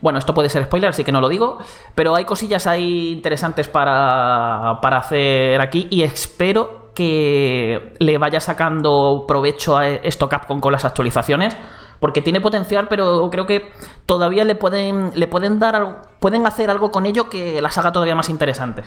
Bueno, 0.00 0.18
esto 0.18 0.34
puede 0.34 0.50
ser 0.50 0.62
spoiler, 0.64 0.90
así 0.90 1.04
que 1.04 1.10
no 1.10 1.20
lo 1.20 1.28
digo. 1.28 1.58
Pero 1.94 2.14
hay 2.14 2.24
cosillas 2.24 2.66
ahí 2.66 3.12
interesantes 3.12 3.66
para, 3.66 4.78
para 4.80 4.98
hacer 4.98 5.60
aquí. 5.60 5.88
Y 5.90 6.02
espero 6.02 6.92
que 6.94 7.94
le 7.98 8.18
vaya 8.18 8.40
sacando 8.40 9.24
provecho 9.26 9.76
a 9.76 9.88
esto 9.88 10.28
Capcom 10.28 10.60
con 10.60 10.72
las 10.72 10.84
actualizaciones 10.84 11.56
porque 12.00 12.22
tiene 12.22 12.40
potencial, 12.40 12.88
pero 12.88 13.28
creo 13.30 13.46
que 13.46 13.70
todavía 14.06 14.44
le 14.44 14.54
pueden, 14.54 15.12
le 15.14 15.26
pueden 15.26 15.58
dar, 15.58 16.02
pueden 16.20 16.46
hacer 16.46 16.70
algo 16.70 16.90
con 16.90 17.06
ello 17.06 17.28
que 17.28 17.60
las 17.60 17.76
haga 17.78 17.92
todavía 17.92 18.14
más 18.14 18.28
interesantes. 18.28 18.86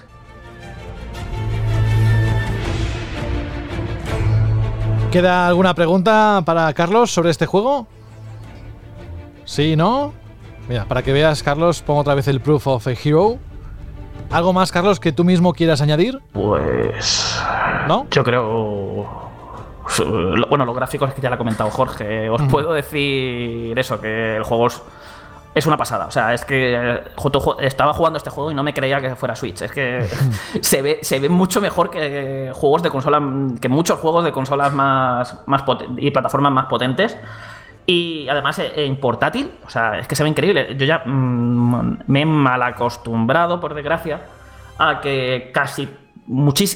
¿Queda 5.12 5.47
alguna 5.47 5.74
pregunta 5.74 6.43
para 6.45 6.72
Carlos 6.74 7.12
sobre 7.12 7.32
este 7.32 7.47
juego? 7.47 7.88
¿Sí, 9.43 9.76
no? 9.76 10.14
Mira, 10.68 10.86
para 10.86 11.01
que 11.01 11.12
veas, 11.12 11.41
Carlos, 11.41 11.82
pongo 11.82 12.01
otra 12.01 12.14
vez 12.14 12.28
el 12.28 12.39
Proof 12.41 12.68
of 12.68 12.86
a 12.86 12.91
Hero. 12.91 13.39
¿Algo 14.30 14.53
más, 14.53 14.72
Carlos, 14.72 14.99
que 14.99 15.12
tú 15.12 15.24
mismo 15.24 15.53
quieras 15.53 15.82
añadir? 15.82 16.20
Pues. 16.32 17.41
¿No? 17.88 18.05
Yo 18.12 18.24
creo 18.24 18.89
bueno, 20.50 20.66
los 20.66 20.76
gráficos 20.76 21.10
es 21.10 21.16
que 21.16 21.22
ya 21.22 21.30
lo 21.30 21.36
ha 21.36 21.38
comentado 21.38 21.70
Jorge. 21.70 22.30
Os 22.30 22.42
puedo 22.44 22.74
decir 22.74 23.78
eso, 23.78 24.00
que 24.00 24.38
el 24.38 24.44
juego 24.44 24.68
es, 25.56 25.66
una 25.66 25.78
pasada. 25.78 26.06
O 26.06 26.12
sea, 26.12 26.34
es 26.34 26.46
que 26.46 27.02
estaba 27.60 27.94
jugando 27.94 28.18
este 28.18 28.30
juego 28.30 28.52
y 28.52 28.56
no 28.56 28.64
me 28.64 28.74
creía 28.74 29.02
que 29.02 29.16
fuera 29.16 29.36
Switch. 29.36 29.62
Es 29.62 29.72
que 29.72 30.08
se 30.62 30.82
ve, 30.82 31.00
se 31.02 31.20
ve 31.20 31.30
mucho 31.30 31.62
mejor 31.62 31.90
que 31.90 32.52
juegos 32.54 32.84
de 32.84 32.90
consola, 32.90 33.22
que 33.60 33.70
muchos 33.70 34.00
juegos 34.00 34.24
de 34.24 34.32
consolas 34.32 34.74
más, 34.74 35.42
más 35.48 35.64
y 35.98 36.12
plataformas 36.12 36.52
más 36.52 36.66
potentes. 36.66 37.18
Y 37.86 38.30
además 38.30 38.60
eh, 38.60 38.72
en 38.76 38.98
portátil, 38.98 39.52
o 39.66 39.70
sea, 39.70 39.98
es 39.98 40.08
que 40.08 40.16
se 40.16 40.22
ve 40.22 40.30
increíble. 40.30 40.76
Yo 40.78 40.86
ya 40.86 41.02
mm, 41.04 42.04
me 42.06 42.22
he 42.22 42.26
mal 42.26 42.62
acostumbrado, 42.62 43.60
por 43.60 43.74
desgracia, 43.74 44.22
a 44.78 45.02
que 45.02 45.50
casi 45.52 45.90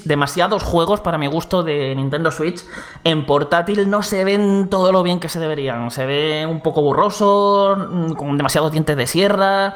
demasiados 0.05 0.63
juegos 0.63 1.01
para 1.01 1.17
mi 1.17 1.27
gusto 1.27 1.61
de 1.63 1.93
Nintendo 1.95 2.31
Switch 2.31 2.63
en 3.03 3.25
portátil 3.25 3.89
no 3.89 4.01
se 4.01 4.23
ven 4.23 4.67
todo 4.69 4.91
lo 4.91 5.03
bien 5.03 5.19
que 5.19 5.29
se 5.29 5.39
deberían. 5.39 5.91
Se 5.91 6.05
ve 6.05 6.45
un 6.49 6.61
poco 6.61 6.81
borroso, 6.81 7.75
mm, 7.77 8.13
con 8.13 8.35
demasiados 8.37 8.71
dientes 8.71 8.97
de 8.97 9.07
sierra. 9.07 9.75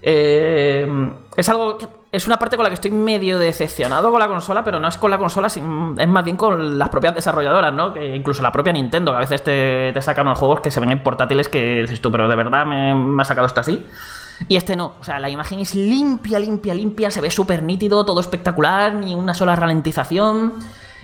Eh, 0.00 0.88
es 1.36 1.48
algo 1.48 1.78
es 2.12 2.26
una 2.26 2.38
parte 2.38 2.56
con 2.56 2.64
la 2.64 2.68
que 2.68 2.74
estoy 2.74 2.90
medio 2.90 3.38
decepcionado 3.38 4.10
con 4.10 4.20
la 4.20 4.28
consola, 4.28 4.62
pero 4.62 4.78
no 4.78 4.86
es 4.86 4.98
con 4.98 5.10
la 5.10 5.16
consola, 5.16 5.46
es 5.46 5.56
más 6.08 6.24
bien 6.24 6.36
con 6.36 6.78
las 6.78 6.90
propias 6.90 7.14
desarrolladoras, 7.14 7.72
¿no? 7.72 7.94
Que 7.94 8.14
incluso 8.14 8.42
la 8.42 8.52
propia 8.52 8.74
Nintendo, 8.74 9.12
que 9.12 9.16
a 9.16 9.20
veces 9.20 9.42
te, 9.42 10.02
sacan 10.02 10.26
los 10.26 10.38
juegos 10.38 10.60
que 10.60 10.70
se 10.70 10.78
ven 10.78 10.90
en 10.90 11.02
portátiles 11.02 11.48
que 11.48 11.80
dices 11.80 12.02
tú, 12.02 12.12
pero 12.12 12.28
de 12.28 12.36
verdad 12.36 12.66
me, 12.66 12.94
me 12.94 13.22
ha 13.22 13.24
sacado 13.24 13.46
esto 13.46 13.60
así. 13.60 13.86
Y 14.48 14.56
este 14.56 14.76
no. 14.76 14.94
O 15.00 15.04
sea, 15.04 15.18
la 15.18 15.30
imagen 15.30 15.60
es 15.60 15.74
limpia, 15.74 16.38
limpia, 16.38 16.74
limpia. 16.74 17.10
Se 17.10 17.20
ve 17.20 17.30
súper 17.30 17.62
nítido, 17.62 18.04
todo 18.04 18.20
espectacular, 18.20 18.94
ni 18.94 19.14
una 19.14 19.34
sola 19.34 19.56
ralentización. 19.56 20.54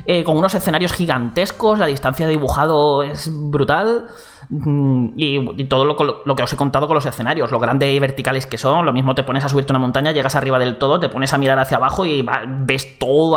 Eh, 0.06 0.24
con 0.24 0.36
unos 0.36 0.54
escenarios 0.54 0.92
gigantescos, 0.92 1.78
la 1.78 1.86
distancia 1.86 2.26
de 2.26 2.32
dibujado 2.32 3.02
es 3.02 3.28
brutal. 3.30 4.06
Mm, 4.48 5.08
y, 5.16 5.64
todo 5.64 5.84
lo, 5.84 6.34
que 6.34 6.42
os 6.42 6.52
he 6.52 6.56
contado 6.56 6.86
con 6.86 6.94
los 6.94 7.04
escenarios, 7.04 7.50
lo 7.50 7.58
grandes 7.58 7.94
y 7.94 7.98
verticales 7.98 8.46
que 8.46 8.56
son. 8.56 8.86
Lo 8.86 8.92
mismo 8.92 9.14
te 9.14 9.22
pones 9.22 9.44
a 9.44 9.48
subirte 9.48 9.72
una 9.72 9.80
montaña, 9.80 10.12
llegas 10.12 10.36
arriba 10.36 10.58
del 10.58 10.78
todo, 10.78 10.98
te 11.00 11.08
pones 11.08 11.32
a 11.34 11.38
mirar 11.38 11.58
hacia 11.58 11.76
abajo 11.76 12.06
y 12.06 12.26
ves 12.46 12.98
todo, 12.98 13.36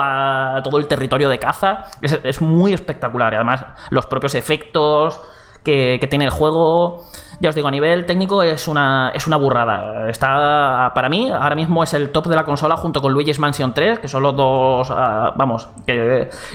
todo 0.64 0.78
el 0.78 0.88
territorio 0.88 1.28
de 1.30 1.40
caza. 1.40 1.86
Es, 2.02 2.42
muy 2.42 2.74
espectacular. 2.74 3.34
Y 3.34 3.36
además, 3.36 3.66
los 3.90 4.06
propios 4.06 4.36
efectos 4.36 5.20
que 5.64 6.08
tiene 6.10 6.26
el 6.26 6.32
juego 6.32 7.06
ya 7.42 7.50
os 7.50 7.56
digo, 7.56 7.68
a 7.68 7.72
nivel 7.72 8.06
técnico 8.06 8.44
es 8.44 8.68
una, 8.68 9.12
es 9.16 9.26
una 9.26 9.36
burrada. 9.36 10.08
Está, 10.10 10.92
para 10.94 11.10
mí, 11.10 11.32
ahora 11.32 11.56
mismo 11.56 11.84
es 11.84 11.94
el 11.96 12.12
top 12.12 12.28
de 12.28 12.36
la 12.36 12.46
consola 12.46 12.78
junto 12.78 13.02
con 13.02 13.12
Luigi's 13.12 13.40
Mansion 13.40 13.74
3, 13.74 13.98
que 13.98 14.08
son 14.08 14.22
los 14.22 14.36
dos, 14.36 14.90
ah, 14.92 15.34
vamos, 15.36 15.68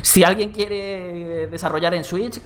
si 0.02 0.22
alguien 0.22 0.52
quiere 0.52 1.48
desarrollar 1.48 1.92
en 1.94 2.04
Switch 2.04 2.40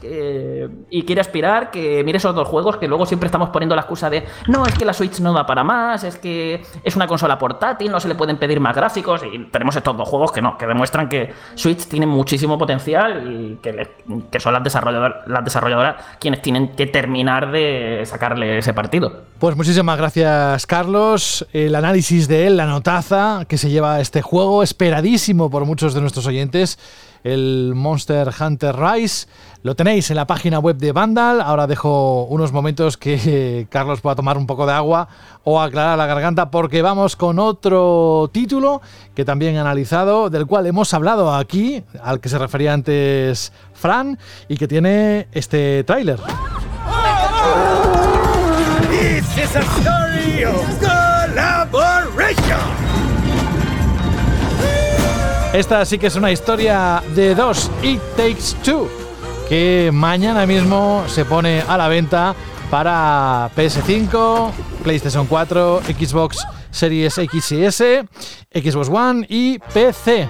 y 0.91 1.03
quiere 1.03 1.21
aspirar, 1.21 1.71
que 1.71 2.03
mire 2.03 2.17
esos 2.17 2.35
dos 2.35 2.49
juegos, 2.49 2.79
que 2.79 2.89
luego 2.89 3.05
siempre 3.05 3.27
estamos 3.27 3.51
poniendo 3.51 3.75
la 3.75 3.83
excusa 3.83 4.09
de, 4.09 4.25
no, 4.49 4.65
es 4.65 4.75
que 4.75 4.87
la 4.87 4.95
Switch 4.95 5.21
no 5.21 5.35
da 5.35 5.45
para 5.45 5.63
más, 5.63 6.03
es 6.05 6.17
que 6.17 6.63
es 6.83 6.97
una 6.97 7.07
consola 7.07 7.39
portátil, 7.39 7.93
no 7.93 8.01
se 8.01 8.09
le 8.09 8.15
pueden 8.15 8.39
pedir 8.39 8.59
más 8.59 8.75
gráficos, 8.75 9.23
y 9.31 9.51
tenemos 9.51 9.77
estos 9.77 9.95
dos 9.95 10.09
juegos 10.09 10.33
que 10.33 10.41
no, 10.41 10.57
que 10.57 10.67
demuestran 10.67 11.11
que 11.11 11.35
Switch 11.57 11.87
tiene 11.89 12.07
muchísimo 12.07 12.57
potencial 12.57 13.31
y 13.31 13.57
que, 13.57 13.87
que 14.31 14.41
son 14.41 14.55
las 14.55 14.65
desarrolladoras, 14.65 15.29
las 15.29 15.45
desarrolladoras 15.45 15.97
quienes 16.19 16.41
tienen 16.41 16.69
que 16.69 16.87
terminar 16.87 17.53
de 17.53 18.01
sacarle 18.31 18.59
ese 18.59 18.73
partido. 18.73 19.25
Pues 19.41 19.57
muchísimas 19.57 19.99
gracias, 19.99 20.65
Carlos. 20.67 21.47
El 21.53 21.75
análisis 21.75 22.29
de 22.29 22.47
él, 22.47 22.57
la 22.57 22.67
notaza 22.67 23.45
que 23.49 23.59
se 23.59 23.71
lleva 23.71 23.97
a 23.97 24.01
este 24.01 24.23
juego, 24.23 24.63
esperadísimo 24.63 25.51
por 25.51 25.65
muchos 25.65 25.95
de 25.95 26.01
nuestros 26.01 26.27
oyentes, 26.27 26.79
el 27.25 27.73
Monster 27.75 28.31
Hunter 28.39 28.77
Rise. 28.77 29.27
Lo 29.65 29.75
tenéis 29.75 30.11
en 30.11 30.17
la 30.17 30.29
página 30.29 30.61
web 30.61 30.77
de 30.77 30.93
Vandal. 30.93 31.41
Ahora 31.41 31.67
dejo 31.67 32.25
unos 32.27 32.53
momentos 32.53 32.97
que 32.97 33.67
Carlos 33.71 34.01
pueda 34.01 34.15
tomar 34.15 34.39
un 34.39 34.47
poco 34.47 34.65
de 34.65 34.75
agua 34.75 35.09
o 35.43 35.61
aclarar 35.61 35.99
la 35.99 36.07
garganta 36.07 36.53
porque 36.53 36.83
vamos 36.83 37.17
con 37.17 37.41
otro 37.41 38.31
título 38.33 38.81
que 39.15 39.25
también 39.25 39.57
he 39.57 39.59
analizado, 39.59 40.31
del 40.31 40.47
cual 40.47 40.67
hemos 40.67 40.95
hablado 40.95 41.35
aquí, 41.35 41.83
al 42.01 42.21
que 42.21 42.29
se 42.29 42.39
refería 42.39 42.75
antes 42.75 43.53
Fran, 43.75 44.19
y 44.49 44.57
que 44.57 44.69
tiene 44.69 45.27
este 45.33 45.83
tráiler. 45.83 46.21
Esta 55.53 55.85
sí 55.85 55.99
que 55.99 56.07
es 56.07 56.15
una 56.15 56.31
historia 56.31 57.03
de 57.17 57.35
dos, 57.35 57.69
It 57.83 58.01
Takes 58.17 58.55
Two, 58.63 58.89
que 59.49 59.91
mañana 59.93 60.47
mismo 60.47 61.03
se 61.09 61.25
pone 61.25 61.65
a 61.67 61.77
la 61.77 61.89
venta 61.89 62.37
para 62.71 63.51
PS5, 63.57 64.53
PlayStation 64.85 65.27
4, 65.27 65.83
Xbox 65.99 66.47
Series 66.71 67.19
X 67.19 67.51
y 67.51 67.65
S, 67.65 68.05
Xbox 68.55 68.89
One 68.89 69.27
y 69.29 69.59
PC. 69.59 70.29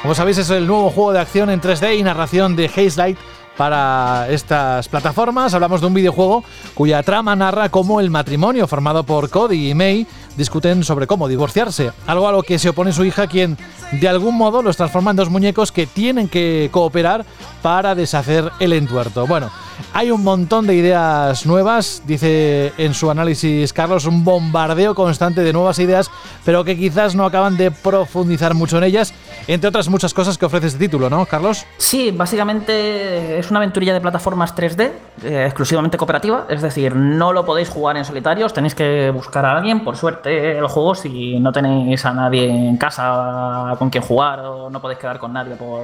Como 0.00 0.14
sabéis, 0.14 0.38
es 0.38 0.48
el 0.48 0.66
nuevo 0.66 0.88
juego 0.88 1.12
de 1.12 1.20
acción 1.20 1.50
en 1.50 1.60
3D 1.60 1.98
y 1.98 2.02
narración 2.02 2.56
de 2.56 2.64
Haze 2.64 2.96
Light 2.96 3.18
para 3.56 4.26
estas 4.30 4.88
plataformas. 4.88 5.54
Hablamos 5.54 5.80
de 5.80 5.86
un 5.86 5.94
videojuego 5.94 6.44
cuya 6.74 7.02
trama 7.02 7.36
narra 7.36 7.68
cómo 7.68 8.00
el 8.00 8.10
matrimonio 8.10 8.66
formado 8.66 9.04
por 9.04 9.30
Cody 9.30 9.70
y 9.70 9.74
May 9.74 10.06
discuten 10.36 10.84
sobre 10.84 11.06
cómo 11.06 11.28
divorciarse, 11.28 11.92
algo 12.06 12.28
a 12.28 12.32
lo 12.32 12.42
que 12.42 12.58
se 12.58 12.70
opone 12.70 12.92
su 12.92 13.04
hija, 13.04 13.26
quien 13.26 13.58
de 13.92 14.08
algún 14.08 14.36
modo 14.36 14.62
los 14.62 14.76
transforma 14.76 15.10
en 15.10 15.16
dos 15.16 15.28
muñecos 15.28 15.72
que 15.72 15.86
tienen 15.86 16.28
que 16.28 16.70
cooperar 16.72 17.24
para 17.62 17.94
deshacer 17.94 18.50
el 18.60 18.72
entuerto. 18.72 19.26
Bueno, 19.26 19.50
hay 19.92 20.10
un 20.10 20.22
montón 20.22 20.66
de 20.66 20.74
ideas 20.74 21.44
nuevas, 21.46 22.02
dice 22.06 22.72
en 22.78 22.94
su 22.94 23.10
análisis 23.10 23.72
Carlos, 23.72 24.06
un 24.06 24.24
bombardeo 24.24 24.94
constante 24.94 25.42
de 25.42 25.52
nuevas 25.52 25.78
ideas, 25.78 26.10
pero 26.44 26.64
que 26.64 26.76
quizás 26.76 27.14
no 27.14 27.24
acaban 27.24 27.56
de 27.56 27.70
profundizar 27.70 28.54
mucho 28.54 28.78
en 28.78 28.84
ellas, 28.84 29.12
entre 29.54 29.68
otras 29.68 29.88
muchas 29.88 30.14
cosas 30.14 30.38
que 30.38 30.46
ofrece 30.46 30.68
este 30.68 30.78
título, 30.78 31.10
¿no, 31.10 31.26
Carlos? 31.26 31.66
Sí, 31.76 32.12
básicamente 32.12 33.38
es 33.38 33.50
una 33.50 33.58
aventurilla 33.58 33.92
de 33.92 34.00
plataformas 34.00 34.54
3D, 34.54 34.92
eh, 35.24 35.44
exclusivamente 35.46 35.96
cooperativa, 35.96 36.46
es 36.48 36.62
decir, 36.62 36.94
no 36.94 37.32
lo 37.32 37.44
podéis 37.44 37.68
jugar 37.68 37.96
en 37.96 38.04
solitarios, 38.04 38.52
tenéis 38.52 38.74
que 38.74 39.10
buscar 39.10 39.44
a 39.44 39.56
alguien, 39.56 39.82
por 39.82 39.96
suerte 39.96 40.56
el 40.56 40.66
juego, 40.68 40.94
si 40.94 41.40
no 41.40 41.50
tenéis 41.52 42.04
a 42.04 42.12
nadie 42.12 42.48
en 42.48 42.76
casa 42.76 43.74
con 43.78 43.90
quien 43.90 44.04
jugar 44.04 44.40
o 44.40 44.70
no 44.70 44.80
podéis 44.80 45.00
quedar 45.00 45.18
con 45.18 45.32
nadie 45.32 45.56
por 45.56 45.82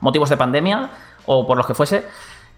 motivos 0.00 0.30
de 0.30 0.36
pandemia 0.36 0.90
o 1.26 1.46
por 1.46 1.56
los 1.56 1.66
que 1.66 1.74
fuese, 1.74 2.06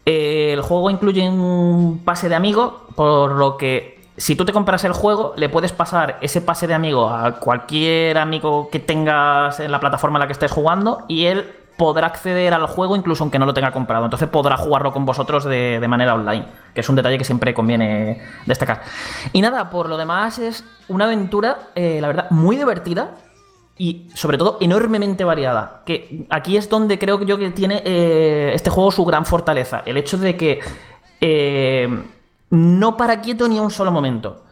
el 0.05 0.61
juego 0.63 0.91
incluye 0.91 1.29
un 1.29 2.03
pase 2.05 2.29
de 2.29 2.35
amigo, 2.35 2.87
por 2.95 3.33
lo 3.33 3.57
que 3.57 4.02
si 4.17 4.37
tú 4.37 4.45
te 4.45 4.53
compras 4.53 4.85
el 4.85 4.93
juego, 4.93 5.33
le 5.37 5.49
puedes 5.49 5.73
pasar 5.73 6.19
ese 6.21 6.43
pase 6.43 6.67
de 6.67 6.75
amigo 6.75 7.09
a 7.09 7.39
cualquier 7.39 8.19
amigo 8.19 8.69
que 8.71 8.79
tengas 8.79 9.59
en 9.61 9.73
la 9.73 9.81
plataforma 9.81 10.19
en 10.19 10.21
la 10.21 10.27
que 10.27 10.35
estés 10.35 10.51
jugando 10.51 11.05
y 11.09 11.27
él 11.27 11.51
podrá 11.79 12.09
acceder 12.09 12.53
al 12.53 12.67
juego 12.67 12.95
incluso 12.95 13.25
aunque 13.25 13.39
no 13.39 13.47
lo 13.47 13.55
tenga 13.55 13.73
comprado. 13.73 14.05
Entonces 14.05 14.29
podrá 14.29 14.57
jugarlo 14.57 14.93
con 14.93 15.07
vosotros 15.07 15.45
de, 15.45 15.85
manera 15.89 16.15
online, 16.15 16.47
que 16.75 16.81
es 16.83 16.89
un 16.89 16.97
detalle 16.97 17.19
que 17.19 17.25
siempre 17.25 17.55
conviene 17.55 18.21
destacar. 18.47 18.83
Y 19.33 19.41
nada, 19.41 19.71
por 19.71 19.89
lo 19.89 19.97
demás 19.97 20.39
es 20.39 20.65
una 20.89 21.07
aventura, 21.07 21.71
eh, 21.75 21.99
la 22.01 22.09
verdad, 22.09 22.31
muy 22.31 22.57
divertida 22.57 23.13
y 23.79 24.09
sobre 24.15 24.37
todo 24.37 24.59
enormemente 24.61 25.25
variada. 25.25 25.83
Que 25.87 26.27
aquí 26.29 26.57
es 26.57 26.69
donde 26.69 26.99
creo 26.99 27.23
yo 27.25 27.39
que 27.39 27.51
tiene 27.51 27.83
eh, 27.85 28.53
este 28.55 28.69
juego 28.71 28.93
su 28.93 29.05
gran 29.05 29.25
fortaleza. 29.25 29.83
El 29.87 29.97
hecho 29.97 30.19
de 30.19 30.37
que 30.37 30.61
eh, 31.21 31.89
no 32.53 32.97
para 32.97 33.21
quieto 33.21 33.49
ni 33.49 33.59
un 33.59 33.71
solo 33.71 33.91
momento 33.91 34.43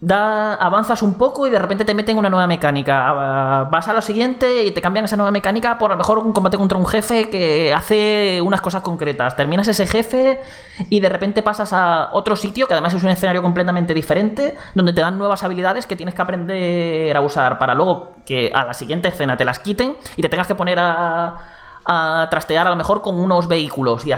da, 0.00 0.54
avanzas 0.54 1.02
un 1.02 1.14
poco 1.14 1.46
y 1.46 1.50
de 1.50 1.58
repente 1.58 1.84
te 1.84 1.94
meten 1.94 2.16
una 2.16 2.30
nueva 2.30 2.46
mecánica. 2.46 3.04
Ah, 3.08 3.68
vas 3.70 3.88
a 3.88 3.92
lo 3.92 4.02
siguiente 4.02 4.64
y 4.64 4.70
te 4.70 4.80
cambian 4.80 5.04
esa 5.04 5.16
nueva 5.16 5.30
mecánica 5.30 5.78
por 5.78 5.90
a 5.90 5.94
lo 5.94 5.98
mejor 5.98 6.18
un 6.18 6.32
combate 6.32 6.56
contra 6.56 6.78
un 6.78 6.86
jefe 6.86 7.28
que 7.28 7.72
hace 7.74 8.40
unas 8.42 8.60
cosas 8.60 8.82
concretas. 8.82 9.36
Terminas 9.36 9.68
ese 9.68 9.86
jefe 9.86 10.40
y 10.88 11.00
de 11.00 11.08
repente 11.08 11.42
pasas 11.42 11.72
a 11.72 12.10
otro 12.12 12.36
sitio 12.36 12.66
que 12.66 12.74
además 12.74 12.94
es 12.94 13.02
un 13.02 13.10
escenario 13.10 13.42
completamente 13.42 13.94
diferente, 13.94 14.56
donde 14.74 14.92
te 14.92 15.00
dan 15.00 15.18
nuevas 15.18 15.42
habilidades 15.42 15.86
que 15.86 15.96
tienes 15.96 16.14
que 16.14 16.22
aprender 16.22 17.16
a 17.16 17.20
usar 17.20 17.58
para 17.58 17.74
luego 17.74 18.12
que 18.24 18.50
a 18.54 18.64
la 18.64 18.74
siguiente 18.74 19.08
escena 19.08 19.36
te 19.36 19.44
las 19.44 19.58
quiten 19.58 19.96
y 20.16 20.22
te 20.22 20.28
tengas 20.28 20.46
que 20.46 20.54
poner 20.54 20.78
a 20.78 21.59
a 21.92 22.28
trastear 22.30 22.68
a 22.68 22.70
lo 22.70 22.76
mejor 22.76 23.02
con 23.02 23.18
unos 23.18 23.48
vehículos. 23.48 24.06
Y 24.06 24.12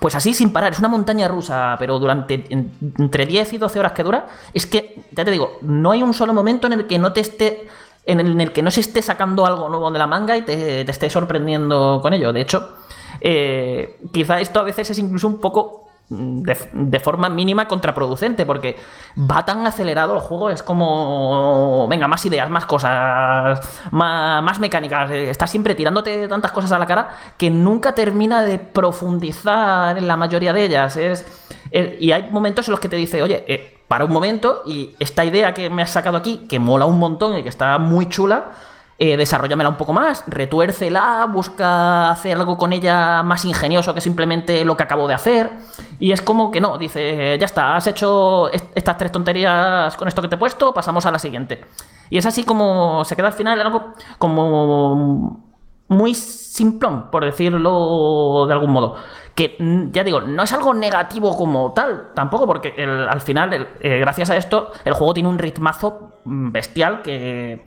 pues 0.00 0.14
así 0.14 0.32
sin 0.32 0.50
parar. 0.50 0.72
Es 0.72 0.78
una 0.78 0.88
montaña 0.88 1.28
rusa, 1.28 1.76
pero 1.78 1.98
durante 1.98 2.46
entre 2.48 3.26
10 3.26 3.52
y 3.52 3.58
12 3.58 3.78
horas 3.78 3.92
que 3.92 4.02
dura, 4.02 4.26
es 4.54 4.64
que, 4.64 5.04
ya 5.12 5.26
te 5.26 5.30
digo, 5.30 5.58
no 5.60 5.90
hay 5.90 6.02
un 6.02 6.14
solo 6.14 6.32
momento 6.32 6.66
en 6.68 6.72
el 6.72 6.86
que 6.86 6.98
no 6.98 7.12
te 7.12 7.20
esté. 7.20 7.68
En 8.06 8.20
el, 8.20 8.52
que 8.52 8.62
no 8.62 8.70
se 8.70 8.80
esté 8.80 9.02
sacando 9.02 9.44
algo 9.44 9.68
nuevo 9.68 9.90
de 9.90 9.98
la 9.98 10.06
manga 10.06 10.34
y 10.38 10.40
te, 10.40 10.90
esté 10.90 11.10
sorprendiendo 11.10 11.98
con 12.00 12.14
ello. 12.14 12.32
De 12.32 12.40
hecho, 12.40 12.76
eh, 13.20 14.00
quizá 14.10 14.40
esto 14.40 14.60
a 14.60 14.62
veces 14.62 14.88
es 14.88 14.98
incluso 14.98 15.28
un 15.28 15.38
poco 15.38 15.87
de, 16.10 17.00
forma 17.00 17.28
mínima 17.28 17.68
contraproducente, 17.68 18.46
porque 18.46 18.76
va 19.18 19.44
tan 19.44 19.66
acelerado 19.66 20.14
el 20.14 20.20
juego, 20.20 20.50
es 20.50 20.62
como, 20.62 21.86
venga, 21.88 22.08
más 22.08 22.24
ideas, 22.24 22.48
más 22.48 22.64
cosas, 22.64 23.60
más, 23.90 24.58
mecánicas, 24.58 25.10
está 25.10 25.46
siempre 25.46 25.74
tirándote 25.74 26.26
tantas 26.28 26.52
cosas 26.52 26.72
a 26.72 26.78
la 26.78 26.86
cara 26.86 27.10
que 27.36 27.50
nunca 27.50 27.94
termina 27.94 28.42
de 28.42 28.58
profundizar 28.58 29.98
en 29.98 30.08
la 30.08 30.16
mayoría 30.16 30.52
de 30.52 30.64
ellas. 30.64 30.96
Es, 30.96 31.26
y 31.72 32.12
hay 32.12 32.30
momentos 32.30 32.66
en 32.68 32.72
los 32.72 32.80
que 32.80 32.88
te 32.88 32.96
dice, 32.96 33.22
oye, 33.22 33.44
eh, 33.46 33.78
para 33.86 34.04
un 34.04 34.12
momento 34.12 34.62
y 34.66 34.94
esta 34.98 35.24
idea 35.24 35.52
que 35.52 35.68
me 35.68 35.82
has 35.82 35.90
sacado 35.90 36.16
aquí, 36.16 36.46
que 36.48 36.58
mola 36.58 36.86
un 36.86 36.98
montón 36.98 37.36
y 37.36 37.42
que 37.42 37.48
está 37.48 37.78
muy 37.78 38.08
chula, 38.08 38.52
eh, 39.00 39.16
desarrollamela 39.16 39.70
un 39.70 39.76
poco 39.76 39.92
más, 39.92 40.24
retuércela, 40.26 41.26
busca 41.32 42.10
hacer 42.10 42.36
algo 42.36 42.58
con 42.58 42.72
ella 42.72 43.22
más 43.22 43.44
ingenioso 43.44 43.94
que 43.94 44.00
simplemente 44.00 44.64
lo 44.64 44.76
que 44.76 44.82
acabo 44.82 45.06
de 45.06 45.14
hacer. 45.14 45.52
Y 46.00 46.10
es 46.10 46.20
como 46.20 46.50
que 46.50 46.60
no, 46.60 46.78
dice, 46.78 47.38
ya 47.38 47.46
está, 47.46 47.76
has 47.76 47.86
hecho 47.86 48.50
estas 48.50 48.98
tres 48.98 49.12
tonterías 49.12 49.96
con 49.96 50.08
esto 50.08 50.20
que 50.20 50.26
te 50.26 50.34
he 50.34 50.38
puesto, 50.38 50.74
pasamos 50.74 51.06
a 51.06 51.12
la 51.12 51.20
siguiente. 51.20 51.64
Y 52.10 52.18
es 52.18 52.26
así 52.26 52.42
como 52.42 53.04
se 53.04 53.14
queda 53.14 53.28
al 53.28 53.34
final 53.34 53.60
algo 53.60 53.94
como 54.18 55.44
muy 55.88 56.14
simplón, 56.14 57.10
por 57.10 57.24
decirlo 57.24 58.46
de 58.46 58.52
algún 58.52 58.72
modo. 58.72 58.96
Que 59.34 59.56
mm, 59.58 59.92
ya 59.92 60.02
digo, 60.02 60.20
no 60.22 60.42
es 60.42 60.52
algo 60.52 60.74
negativo 60.74 61.36
como 61.36 61.72
tal, 61.72 62.10
tampoco, 62.14 62.46
porque 62.48 62.74
al 63.08 63.20
final, 63.20 63.76
eh, 63.80 63.98
gracias 63.98 64.30
a 64.30 64.36
esto, 64.36 64.72
el 64.84 64.94
juego 64.94 65.14
tiene 65.14 65.28
un 65.28 65.38
ritmazo 65.38 66.20
mm, 66.24 66.50
bestial 66.50 67.02
que 67.02 67.64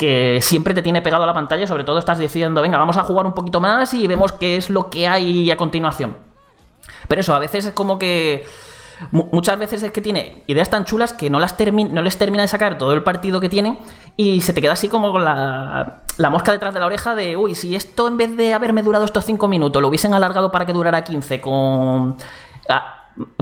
que 0.00 0.38
siempre 0.40 0.72
te 0.72 0.80
tiene 0.80 1.02
pegado 1.02 1.24
a 1.24 1.26
la 1.26 1.34
pantalla, 1.34 1.66
sobre 1.66 1.84
todo 1.84 1.98
estás 1.98 2.18
diciendo, 2.18 2.62
venga, 2.62 2.78
vamos 2.78 2.96
a 2.96 3.02
jugar 3.02 3.26
un 3.26 3.34
poquito 3.34 3.60
más 3.60 3.92
y 3.92 4.06
vemos 4.06 4.32
qué 4.32 4.56
es 4.56 4.70
lo 4.70 4.88
que 4.88 5.06
hay 5.06 5.50
a 5.50 5.58
continuación. 5.58 6.16
Pero 7.06 7.20
eso, 7.20 7.34
a 7.34 7.38
veces 7.38 7.66
es 7.66 7.74
como 7.74 7.98
que... 7.98 8.46
Muchas 9.10 9.58
veces 9.58 9.82
es 9.82 9.92
que 9.92 10.00
tiene 10.00 10.42
ideas 10.46 10.68
tan 10.68 10.84
chulas 10.84 11.14
que 11.14 11.30
no, 11.30 11.38
las 11.38 11.54
no 11.58 12.02
les 12.02 12.18
termina 12.18 12.42
de 12.42 12.48
sacar 12.48 12.76
todo 12.76 12.92
el 12.92 13.02
partido 13.02 13.40
que 13.40 13.48
tienen 13.48 13.78
y 14.16 14.42
se 14.42 14.52
te 14.52 14.60
queda 14.60 14.72
así 14.72 14.88
como 14.88 15.10
con 15.10 15.24
la, 15.24 16.02
la 16.18 16.30
mosca 16.30 16.52
detrás 16.52 16.74
de 16.74 16.80
la 16.80 16.86
oreja 16.86 17.14
de, 17.14 17.34
uy, 17.34 17.54
si 17.54 17.74
esto 17.74 18.08
en 18.08 18.18
vez 18.18 18.36
de 18.36 18.52
haberme 18.52 18.82
durado 18.82 19.06
estos 19.06 19.24
5 19.24 19.48
minutos 19.48 19.80
lo 19.80 19.88
hubiesen 19.88 20.12
alargado 20.12 20.50
para 20.50 20.66
que 20.66 20.72
durara 20.72 21.02
15 21.02 21.40
con... 21.40 22.16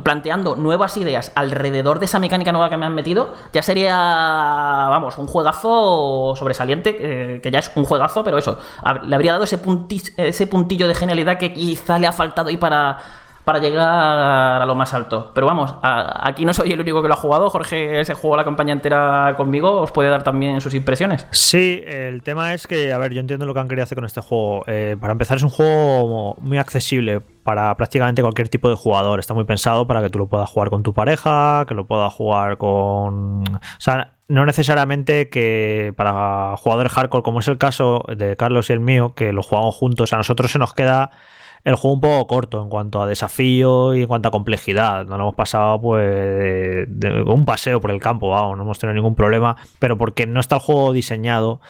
planteando 0.03 0.57
nuevas 0.57 0.97
ideas 0.97 1.33
alrededor 1.35 1.99
de 1.99 2.07
esa 2.07 2.19
mecánica 2.19 2.53
nueva 2.53 2.71
que 2.71 2.77
me 2.77 2.87
han 2.87 2.95
metido, 2.95 3.35
ya 3.53 3.63
sería, 3.63 3.95
vamos, 3.97 5.19
un 5.19 5.27
juegazo 5.27 6.35
sobresaliente, 6.37 6.97
eh, 7.01 7.41
que 7.41 7.51
ya 7.51 7.61
es 7.61 7.71
un 7.75 7.85
juegazo, 7.85 8.25
pero 8.25 8.39
eso, 8.39 8.59
le 9.05 9.15
habría 9.15 9.33
dado 9.33 9.45
ese, 9.45 9.61
ese 10.17 10.47
puntillo 10.47 10.89
de 10.89 10.95
genialidad 10.95 11.39
que 11.39 11.53
quizá 11.53 11.99
le 11.99 12.07
ha 12.07 12.13
faltado 12.13 12.49
ahí 12.49 12.57
para, 12.57 12.99
para 13.49 13.61
llegar 13.61 14.61
a 14.61 14.67
lo 14.67 14.75
más 14.75 14.93
alto. 14.93 15.33
Pero 15.35 15.47
vamos, 15.47 15.75
aquí 15.83 16.45
no 16.45 16.53
soy 16.53 16.71
el 16.71 16.81
único 16.81 17.01
que 17.01 17.09
lo 17.09 17.15
ha 17.15 17.17
jugado. 17.17 17.49
Jorge 17.49 18.05
se 18.05 18.13
jugó 18.13 18.37
la 18.37 18.45
campaña 18.45 18.75
entera 18.75 19.33
conmigo. 19.39 19.81
¿Os 19.81 19.91
puede 19.91 20.11
dar 20.11 20.23
también 20.23 20.61
sus 20.61 20.75
impresiones? 20.75 21.27
Sí, 21.31 21.83
el 21.87 22.23
tema 22.23 22.53
es 22.53 22.67
que, 22.67 22.93
a 22.93 22.99
ver, 22.99 23.15
yo 23.15 23.21
entiendo 23.21 23.47
lo 23.47 23.55
que 23.55 23.61
han 23.61 23.67
querido 23.67 23.85
hacer 23.85 23.97
con 23.97 24.05
este 24.05 24.21
juego. 24.21 24.65
Eh, 24.67 24.99
para 25.01 25.13
empezar, 25.13 25.39
es 25.39 25.43
un 25.45 25.49
juego 25.49 26.37
muy 26.43 26.59
accesible 26.59 27.23
para 27.43 27.75
prácticamente 27.75 28.21
cualquier 28.21 28.51
tipo 28.51 28.69
de 28.69 28.77
jugador. 28.77 29.19
Está 29.19 29.33
muy 29.33 29.45
pensado 29.45 29.87
para 29.87 30.03
que 30.03 30.11
tú 30.11 30.19
lo 30.19 30.27
puedas 30.27 30.51
jugar 30.51 30.69
con 30.69 30.83
tu 30.83 30.93
pareja, 30.93 31.65
que 31.67 31.73
lo 31.73 31.87
puedas 31.87 32.13
jugar 32.13 32.59
con. 32.59 33.45
O 33.45 33.61
sea, 33.79 34.13
no 34.29 34.45
necesariamente 34.45 35.31
que 35.31 35.95
para 35.97 36.55
jugadores 36.59 36.93
hardcore, 36.93 37.23
como 37.23 37.41
es 37.41 37.49
el 37.49 37.57
caso 37.57 38.05
de 38.15 38.37
Carlos 38.37 38.69
y 38.69 38.75
el 38.75 38.81
mío, 38.81 39.15
que 39.15 39.33
lo 39.33 39.43
jugamos 39.43 39.75
juntos, 39.75 40.13
a 40.13 40.19
nosotros 40.19 40.53
se 40.53 40.59
nos 40.59 40.75
queda 40.75 41.13
el 41.65 41.75
juego 41.75 41.95
un 41.95 42.01
poco 42.01 42.27
corto 42.27 42.63
en 42.63 42.69
cuanto 42.69 43.03
a 43.03 43.07
desafío 43.07 43.95
y 43.95 44.03
en 44.03 44.09
cuanto 44.09 44.29
a 44.29 44.31
complejidad. 44.31 45.07
No 45.07 45.17
lo 45.17 45.25
hemos 45.25 45.35
pasado 45.35 45.81
pues 45.81 46.87
de, 46.89 47.23
un 47.23 47.45
paseo 47.45 47.81
por 47.81 47.91
el 47.91 48.01
campo, 48.01 48.31
vamos, 48.31 48.57
no 48.57 48.65
hemos 48.65 48.79
tenido 48.79 48.95
ningún 48.95 49.15
problema, 49.15 49.57
pero 49.79 49.99
porque 49.99 50.27
no 50.27 50.41
está 50.41 50.57
el 50.57 50.63
juego 50.63 50.93
diseñado 50.93 51.61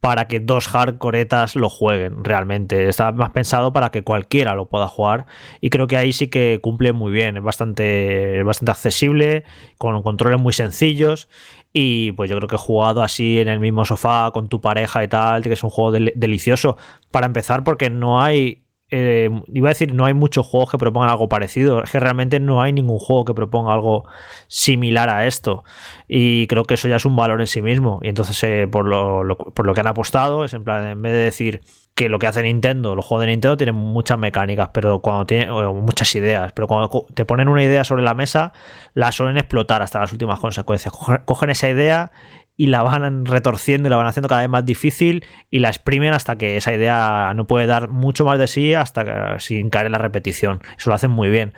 para 0.00 0.28
que 0.28 0.38
dos 0.38 0.68
hardcoretas 0.68 1.56
lo 1.56 1.68
jueguen 1.68 2.22
realmente. 2.22 2.88
Está 2.88 3.10
más 3.12 3.30
pensado 3.30 3.72
para 3.72 3.90
que 3.90 4.04
cualquiera 4.04 4.54
lo 4.54 4.68
pueda 4.68 4.86
jugar 4.86 5.26
y 5.60 5.70
creo 5.70 5.86
que 5.88 5.96
ahí 5.96 6.12
sí 6.12 6.28
que 6.28 6.60
cumple 6.62 6.92
muy 6.92 7.10
bien. 7.10 7.36
Es 7.36 7.42
bastante, 7.42 8.42
bastante 8.44 8.70
accesible, 8.70 9.44
con 9.76 10.00
controles 10.02 10.40
muy 10.40 10.52
sencillos 10.52 11.28
y 11.72 12.12
pues 12.12 12.30
yo 12.30 12.36
creo 12.36 12.48
que 12.48 12.56
he 12.56 12.58
jugado 12.58 13.02
así 13.02 13.40
en 13.40 13.48
el 13.48 13.60
mismo 13.60 13.84
sofá 13.84 14.30
con 14.32 14.48
tu 14.48 14.60
pareja 14.60 15.02
y 15.04 15.08
tal, 15.08 15.42
que 15.42 15.52
es 15.52 15.62
un 15.64 15.70
juego 15.70 15.92
delicioso. 15.92 16.76
Para 17.10 17.26
empezar 17.26 17.64
porque 17.64 17.90
no 17.90 18.22
hay 18.22 18.64
eh, 18.90 19.28
iba 19.52 19.68
a 19.68 19.72
decir, 19.72 19.92
no 19.94 20.06
hay 20.06 20.14
muchos 20.14 20.46
juegos 20.46 20.70
que 20.70 20.78
propongan 20.78 21.10
algo 21.10 21.28
parecido. 21.28 21.82
Es 21.82 21.90
que 21.90 22.00
realmente 22.00 22.40
no 22.40 22.62
hay 22.62 22.72
ningún 22.72 22.98
juego 22.98 23.24
que 23.24 23.34
proponga 23.34 23.72
algo 23.74 24.04
similar 24.46 25.10
a 25.10 25.26
esto. 25.26 25.64
Y 26.06 26.46
creo 26.46 26.64
que 26.64 26.74
eso 26.74 26.88
ya 26.88 26.96
es 26.96 27.04
un 27.04 27.16
valor 27.16 27.40
en 27.40 27.46
sí 27.46 27.60
mismo. 27.60 28.00
Y 28.02 28.08
entonces, 28.08 28.42
eh, 28.44 28.66
por, 28.70 28.86
lo, 28.86 29.36
por 29.36 29.66
lo 29.66 29.74
que 29.74 29.80
han 29.80 29.86
apostado, 29.86 30.44
es 30.44 30.54
en 30.54 30.64
plan, 30.64 30.86
en 30.86 31.02
vez 31.02 31.12
de 31.12 31.18
decir 31.18 31.60
que 31.94 32.08
lo 32.08 32.18
que 32.20 32.28
hace 32.28 32.42
Nintendo, 32.42 32.94
los 32.94 33.04
juegos 33.04 33.26
de 33.26 33.32
Nintendo 33.32 33.56
tienen 33.56 33.74
muchas 33.74 34.18
mecánicas, 34.18 34.70
pero 34.72 35.00
cuando 35.00 35.26
tienen 35.26 35.50
muchas 35.50 36.14
ideas, 36.14 36.52
pero 36.52 36.68
cuando 36.68 37.06
te 37.12 37.24
ponen 37.24 37.48
una 37.48 37.64
idea 37.64 37.82
sobre 37.82 38.04
la 38.04 38.14
mesa, 38.14 38.52
la 38.94 39.10
suelen 39.10 39.36
explotar 39.36 39.82
hasta 39.82 39.98
las 39.98 40.12
últimas 40.12 40.38
consecuencias. 40.38 40.94
Cogen 41.24 41.50
esa 41.50 41.68
idea 41.68 42.12
y 42.58 42.66
la 42.66 42.82
van 42.82 43.24
retorciendo 43.24 43.86
y 43.88 43.90
la 43.90 43.96
van 43.96 44.08
haciendo 44.08 44.28
cada 44.28 44.40
vez 44.40 44.50
más 44.50 44.66
difícil 44.66 45.24
y 45.48 45.60
la 45.60 45.68
exprimen 45.68 46.12
hasta 46.12 46.36
que 46.36 46.56
esa 46.56 46.74
idea 46.74 47.32
no 47.34 47.46
puede 47.46 47.66
dar 47.66 47.88
mucho 47.88 48.24
más 48.24 48.36
de 48.40 48.48
sí 48.48 48.74
hasta 48.74 49.04
que, 49.04 49.40
sin 49.40 49.70
caer 49.70 49.86
en 49.86 49.92
la 49.92 49.98
repetición. 49.98 50.60
Eso 50.76 50.90
lo 50.90 50.94
hacen 50.94 51.12
muy 51.12 51.30
bien. 51.30 51.54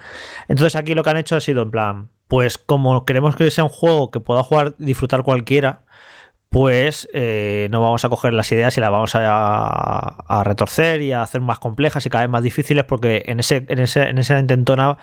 Entonces 0.47 0.77
aquí 0.77 0.95
lo 0.95 1.03
que 1.03 1.11
han 1.11 1.17
hecho 1.17 1.37
ha 1.37 1.41
sido 1.41 1.63
en 1.63 1.71
plan, 1.71 2.11
pues 2.29 2.59
como 2.59 3.07
queremos 3.07 3.35
que 3.35 3.51
sea 3.51 3.65
un 3.65 3.71
juego 3.71 4.11
que 4.11 4.21
pueda 4.21 4.43
jugar, 4.43 4.75
disfrutar 4.77 5.23
cualquiera, 5.23 5.85
pues 6.51 7.09
eh, 7.15 7.69
no 7.71 7.81
vamos 7.81 8.05
a 8.05 8.11
coger 8.11 8.35
las 8.35 8.53
ideas 8.53 8.77
y 8.77 8.81
las 8.83 8.91
vamos 8.91 9.13
a, 9.15 10.43
retorcer 10.45 11.01
y 11.01 11.13
a 11.13 11.23
hacer 11.23 11.41
más 11.41 11.61
complejas 11.61 12.05
y 12.05 12.11
cada 12.11 12.25
vez 12.25 12.31
más 12.31 12.43
difíciles 12.43 12.85
porque 12.85 13.23
en 13.27 13.41
ese, 13.41 13.65
en 13.69 13.79
ese, 13.79 14.03
en 14.03 14.19
esa 14.19 14.39
intentona 14.39 14.99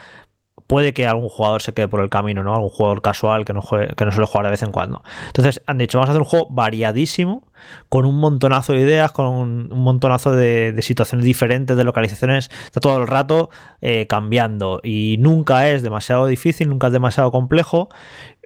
puede 0.68 0.94
que 0.94 1.08
algún 1.08 1.30
jugador 1.30 1.62
se 1.62 1.74
quede 1.74 1.88
por 1.88 2.02
el 2.02 2.10
camino, 2.10 2.44
¿no? 2.44 2.54
Algún 2.54 2.70
jugador 2.70 3.02
casual 3.02 3.46
que 3.46 3.54
no, 3.54 3.62
que 3.62 4.06
no 4.06 4.12
suele 4.12 4.28
jugar 4.28 4.46
de 4.46 4.52
vez 4.52 4.64
en 4.64 4.72
cuando. 4.72 5.02
Entonces 5.28 5.62
han 5.66 5.78
dicho, 5.78 5.98
vamos 5.98 6.10
a 6.10 6.12
hacer 6.12 6.22
un 6.22 6.28
juego 6.28 6.48
variadísimo, 6.50 7.44
con 7.90 8.06
un 8.06 8.20
montonazo 8.20 8.74
de 8.74 8.80
ideas, 8.82 9.12
con 9.12 9.28
un, 9.28 9.70
montonazo 9.70 10.32
de, 10.32 10.76
situaciones 10.82 11.26
diferentes, 11.26 11.76
de 11.76 11.84
localizaciones, 11.84 12.50
está 12.66 12.80
todo 12.80 12.98
el 12.98 13.08
rato 13.08 13.50
eh, 13.82 14.08
cambiando 14.08 14.80
y 14.84 15.18
nunca 15.20 15.70
es 15.70 15.82
demasiado 15.82 16.28
difícil, 16.28 16.70
nunca 16.70 16.88
es 16.88 16.94
demasiado 16.94 17.32
complejo 17.32 17.90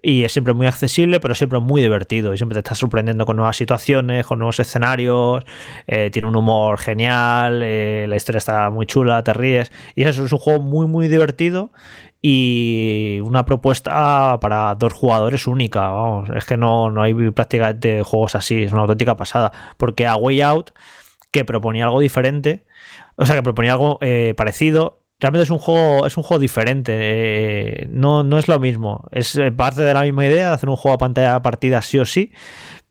y 0.02 0.24
es 0.24 0.32
siempre 0.32 0.54
muy 0.54 0.66
accesible, 0.68 1.20
pero 1.20 1.36
siempre 1.36 1.60
muy 1.60 1.82
divertido. 1.82 2.34
Y 2.34 2.38
siempre 2.38 2.56
te 2.56 2.60
estás 2.60 2.80
sorprendiendo 2.80 3.26
con 3.26 3.36
nuevas 3.38 3.58
situaciones, 3.58 4.26
con 4.26 4.40
nuevos 4.40 4.60
escenarios. 4.60 5.44
Eh, 5.88 6.10
tiene 6.12 6.28
un 6.28 6.36
humor 6.36 6.80
genial, 6.80 7.62
eh, 7.64 8.06
la 8.08 8.16
historia 8.16 8.40
está 8.40 8.70
muy 8.70 8.86
chula, 8.88 9.24
te 9.24 9.34
ríes. 9.34 9.72
Y 9.96 10.04
eso 10.04 10.26
es 10.26 10.32
un 10.32 10.40
juego 10.40 10.62
muy, 10.62 10.88
muy 10.88 11.08
divertido 11.08 11.72
y 12.22 13.20
una 13.24 13.46
propuesta 13.46 14.40
para 14.42 14.76
dos 14.76 14.94
jugadores 14.94 15.48
única. 15.48 15.90
Vamos, 15.90 16.30
es 16.36 16.46
que 16.46 16.58
no, 16.58 16.90
no 16.92 17.04
hay 17.04 17.14
prácticamente 17.32 18.04
juegos 18.04 18.36
así, 18.36 18.64
es 18.64 18.72
una 18.72 18.82
auténtica 18.82 19.16
pasada. 19.18 19.52
Porque 19.78 20.08
a 20.08 20.16
Way 20.16 20.42
Out, 20.42 20.72
que 21.32 21.46
proponía 21.46 21.86
algo 21.86 22.00
diferente, 22.00 22.66
o 23.16 23.26
sea, 23.26 23.36
que 23.36 23.44
proponía 23.44 23.74
algo 23.74 23.98
eh, 24.02 24.34
parecido, 24.36 25.01
realmente 25.22 25.44
es 25.44 25.50
un 25.52 25.60
juego, 25.60 26.06
es 26.08 26.18
un 26.18 26.24
juego 26.24 26.40
diferente. 26.40 26.94
Eh, 26.98 27.88
no, 27.90 28.24
no 28.24 28.38
es 28.40 28.48
lo 28.48 28.60
mismo. 28.60 29.08
Es 29.12 29.36
eh, 29.36 29.52
parte 29.52 29.82
de 29.82 29.94
la 29.94 30.02
misma 30.02 30.26
idea 30.26 30.50
de 30.50 30.54
hacer 30.56 30.70
un 30.70 30.76
juego 30.76 30.96
a 30.96 30.98
pantalla 30.98 31.42
partida 31.42 31.82
sí 31.82 32.00
o 32.00 32.06
sí, 32.06 32.32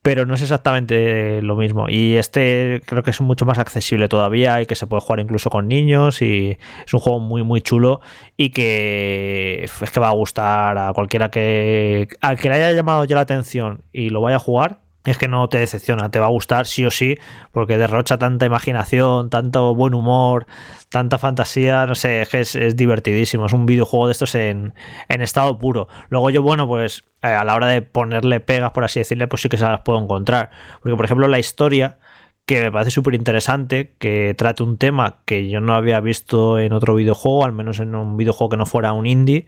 pero 0.02 0.26
no 0.26 0.34
es 0.34 0.42
exactamente 0.42 1.42
lo 1.42 1.56
mismo. 1.56 1.88
Y 1.88 2.14
este 2.16 2.82
creo 2.86 3.02
que 3.02 3.10
es 3.10 3.20
mucho 3.20 3.44
más 3.46 3.58
accesible 3.58 4.08
todavía 4.08 4.62
y 4.62 4.66
que 4.66 4.76
se 4.76 4.86
puede 4.86 5.02
jugar 5.02 5.20
incluso 5.20 5.50
con 5.50 5.68
niños 5.68 6.22
y 6.22 6.56
es 6.86 6.94
un 6.94 7.00
juego 7.00 7.20
muy 7.20 7.42
muy 7.42 7.60
chulo 7.62 8.00
y 8.36 8.50
que 8.50 9.64
es 9.64 9.90
que 9.90 10.00
va 10.00 10.08
a 10.08 10.12
gustar 10.12 10.78
a 10.78 10.92
cualquiera 10.94 11.30
que 11.30 12.08
al 12.20 12.38
que 12.38 12.48
le 12.48 12.56
haya 12.56 12.72
llamado 12.72 13.04
ya 13.04 13.16
la 13.16 13.22
atención 13.22 13.82
y 13.92 14.10
lo 14.10 14.20
vaya 14.20 14.36
a 14.36 14.40
jugar 14.40 14.80
es 15.04 15.16
que 15.16 15.28
no 15.28 15.48
te 15.48 15.58
decepciona, 15.58 16.10
te 16.10 16.18
va 16.18 16.26
a 16.26 16.30
gustar 16.30 16.66
sí 16.66 16.84
o 16.84 16.90
sí, 16.90 17.18
porque 17.52 17.78
derrocha 17.78 18.18
tanta 18.18 18.46
imaginación, 18.46 19.30
tanto 19.30 19.74
buen 19.74 19.94
humor, 19.94 20.46
tanta 20.90 21.18
fantasía, 21.18 21.86
no 21.86 21.94
sé, 21.94 22.22
es 22.22 22.28
que 22.28 22.40
es, 22.40 22.76
divertidísimo, 22.76 23.46
es 23.46 23.52
un 23.52 23.64
videojuego 23.64 24.06
de 24.06 24.12
estos 24.12 24.34
en, 24.34 24.74
estado 25.08 25.58
puro. 25.58 25.88
Luego 26.10 26.30
yo, 26.30 26.42
bueno, 26.42 26.66
pues 26.66 27.04
eh, 27.22 27.28
a 27.28 27.44
la 27.44 27.54
hora 27.54 27.68
de 27.68 27.82
ponerle 27.82 28.40
pegas, 28.40 28.72
por 28.72 28.84
así 28.84 29.00
decirle, 29.00 29.26
pues 29.26 29.42
sí 29.42 29.48
que 29.48 29.56
se 29.56 29.64
las 29.64 29.80
puedo 29.80 29.98
encontrar. 29.98 30.50
Porque, 30.82 30.96
por 30.96 31.04
ejemplo, 31.04 31.28
la 31.28 31.38
historia, 31.38 31.98
que 32.44 32.60
me 32.62 32.72
parece 32.72 32.90
súper 32.90 33.14
interesante, 33.14 33.94
que 33.98 34.34
trate 34.36 34.62
un 34.62 34.76
tema 34.76 35.18
que 35.24 35.48
yo 35.48 35.60
no 35.60 35.74
había 35.74 36.00
visto 36.00 36.58
en 36.58 36.72
otro 36.72 36.94
videojuego, 36.94 37.44
al 37.44 37.52
menos 37.52 37.80
en 37.80 37.94
un 37.94 38.16
videojuego 38.16 38.50
que 38.50 38.56
no 38.56 38.66
fuera 38.66 38.92
un 38.92 39.06
indie, 39.06 39.46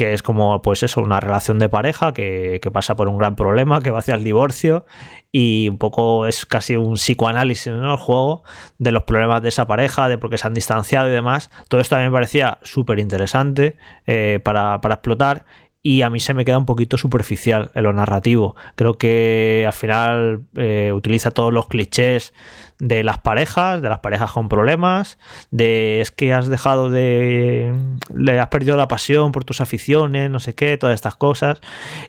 que 0.00 0.14
es 0.14 0.22
como, 0.22 0.62
pues 0.62 0.82
eso, 0.82 1.02
una 1.02 1.20
relación 1.20 1.58
de 1.58 1.68
pareja 1.68 2.14
que, 2.14 2.58
pasa 2.72 2.96
por 2.96 3.06
un 3.06 3.18
gran 3.18 3.36
problema, 3.36 3.82
que 3.82 3.90
va 3.90 3.98
hacia 3.98 4.14
el 4.14 4.24
divorcio 4.24 4.86
y 5.30 5.68
un 5.68 5.76
poco 5.76 6.26
es 6.26 6.46
casi 6.46 6.74
un 6.74 6.94
psicoanálisis, 6.94 7.70
¿no? 7.70 7.92
El 7.92 7.98
juego 7.98 8.42
de 8.78 8.92
los 8.92 9.02
problemas 9.02 9.42
de 9.42 9.50
esa 9.50 9.66
pareja, 9.66 10.08
de 10.08 10.16
por 10.16 10.30
qué 10.30 10.38
se 10.38 10.46
han 10.46 10.54
distanciado 10.54 11.08
y 11.08 11.12
demás. 11.12 11.50
Todo 11.68 11.82
esto 11.82 11.96
también 11.96 12.12
me 12.12 12.16
parecía 12.16 12.56
súper 12.62 12.98
interesante 12.98 13.76
eh, 14.06 14.40
para, 14.42 14.76
explotar 14.82 15.44
y 15.82 16.02
a 16.02 16.10
mí 16.10 16.20
se 16.20 16.34
me 16.34 16.44
queda 16.44 16.58
un 16.58 16.66
poquito 16.66 16.98
superficial 16.98 17.70
en 17.74 17.84
lo 17.84 17.92
narrativo. 17.92 18.54
Creo 18.74 18.98
que 18.98 19.64
al 19.66 19.72
final 19.72 20.42
eh, 20.54 20.92
utiliza 20.94 21.30
todos 21.30 21.52
los 21.52 21.68
clichés 21.68 22.34
de 22.78 23.02
las 23.02 23.18
parejas, 23.18 23.80
de 23.80 23.88
las 23.88 24.00
parejas 24.00 24.32
con 24.32 24.48
problemas, 24.48 25.18
de 25.50 26.00
es 26.00 26.10
que 26.10 26.34
has 26.34 26.48
dejado 26.48 26.90
de. 26.90 27.74
le 28.14 28.40
has 28.40 28.48
perdido 28.48 28.76
la 28.76 28.88
pasión 28.88 29.32
por 29.32 29.44
tus 29.44 29.60
aficiones, 29.60 30.30
no 30.30 30.40
sé 30.40 30.54
qué, 30.54 30.76
todas 30.76 30.94
estas 30.94 31.16
cosas. 31.16 31.60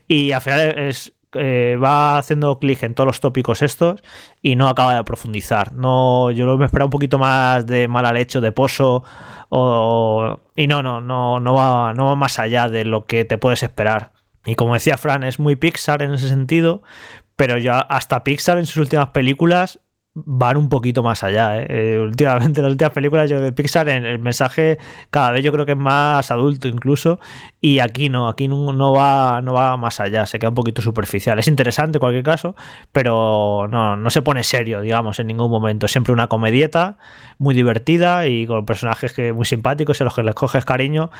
Y 0.07 0.31
al 0.31 0.41
final 0.41 0.79
es. 0.79 1.13
Eh, 1.33 1.77
va 1.81 2.17
haciendo 2.17 2.59
clic 2.59 2.83
en 2.83 2.93
todos 2.93 3.07
los 3.07 3.19
tópicos 3.21 3.61
estos 3.61 4.01
y 4.41 4.55
no 4.55 4.67
acaba 4.67 4.95
de 4.95 5.03
profundizar. 5.03 5.71
No, 5.73 6.29
yo 6.31 6.57
me 6.57 6.65
esperaba 6.65 6.87
un 6.87 6.91
poquito 6.91 7.19
más 7.19 7.65
de 7.65 7.87
mala 7.87 8.11
leche, 8.11 8.41
de 8.41 8.51
pozo, 8.51 9.03
o, 9.49 10.39
y 10.55 10.67
no, 10.67 10.83
no, 10.83 11.01
no, 11.01 11.39
no 11.39 11.53
va, 11.53 11.93
no 11.93 12.05
va 12.05 12.15
más 12.15 12.39
allá 12.39 12.69
de 12.69 12.85
lo 12.85 13.05
que 13.05 13.25
te 13.25 13.37
puedes 13.37 13.63
esperar. 13.63 14.11
Y 14.45 14.55
como 14.55 14.73
decía 14.73 14.97
Fran, 14.97 15.23
es 15.23 15.39
muy 15.39 15.55
Pixar 15.55 16.01
en 16.01 16.13
ese 16.13 16.27
sentido, 16.27 16.81
pero 17.35 17.57
ya 17.57 17.79
hasta 17.79 18.23
Pixar 18.23 18.57
en 18.57 18.65
sus 18.65 18.77
últimas 18.77 19.09
películas 19.09 19.79
van 20.13 20.57
un 20.57 20.69
poquito 20.69 21.03
más 21.03 21.23
allá. 21.23 21.61
¿eh? 21.61 21.67
eh 21.69 21.99
últimamente, 21.99 22.59
en 22.59 22.63
las 22.65 22.71
últimas 22.71 22.93
películas 22.93 23.29
de 23.29 23.51
Pixar, 23.53 23.87
el 23.89 24.19
mensaje 24.19 24.77
cada 25.09 25.31
vez 25.31 25.43
yo 25.43 25.51
creo 25.51 25.65
que 25.65 25.73
es 25.73 25.77
más 25.77 26.31
adulto 26.31 26.67
incluso, 26.67 27.19
y 27.61 27.79
aquí 27.79 28.09
no, 28.09 28.27
aquí 28.27 28.47
no, 28.47 28.93
va, 28.93 29.41
no 29.41 29.53
va 29.53 29.77
más 29.77 29.99
allá, 29.99 30.25
se 30.25 30.39
queda 30.39 30.49
un 30.49 30.55
poquito 30.55 30.81
superficial. 30.81 31.39
Es 31.39 31.47
interesante 31.47 31.97
en 31.97 32.01
cualquier 32.01 32.23
caso, 32.23 32.55
pero 32.91 33.67
no, 33.69 33.95
no 33.95 34.09
se 34.09 34.21
pone 34.21 34.43
serio, 34.43 34.81
digamos, 34.81 35.19
en 35.19 35.27
ningún 35.27 35.49
momento. 35.49 35.87
Siempre 35.87 36.13
una 36.13 36.27
comedieta 36.27 36.97
muy 37.37 37.55
divertida 37.55 38.27
y 38.27 38.45
con 38.47 38.65
personajes 38.65 39.13
que 39.13 39.33
muy 39.33 39.45
simpáticos 39.45 39.99
en 40.01 40.05
los 40.05 40.15
que 40.15 40.23
les 40.23 40.35
coges 40.35 40.65
cariño, 40.65 41.11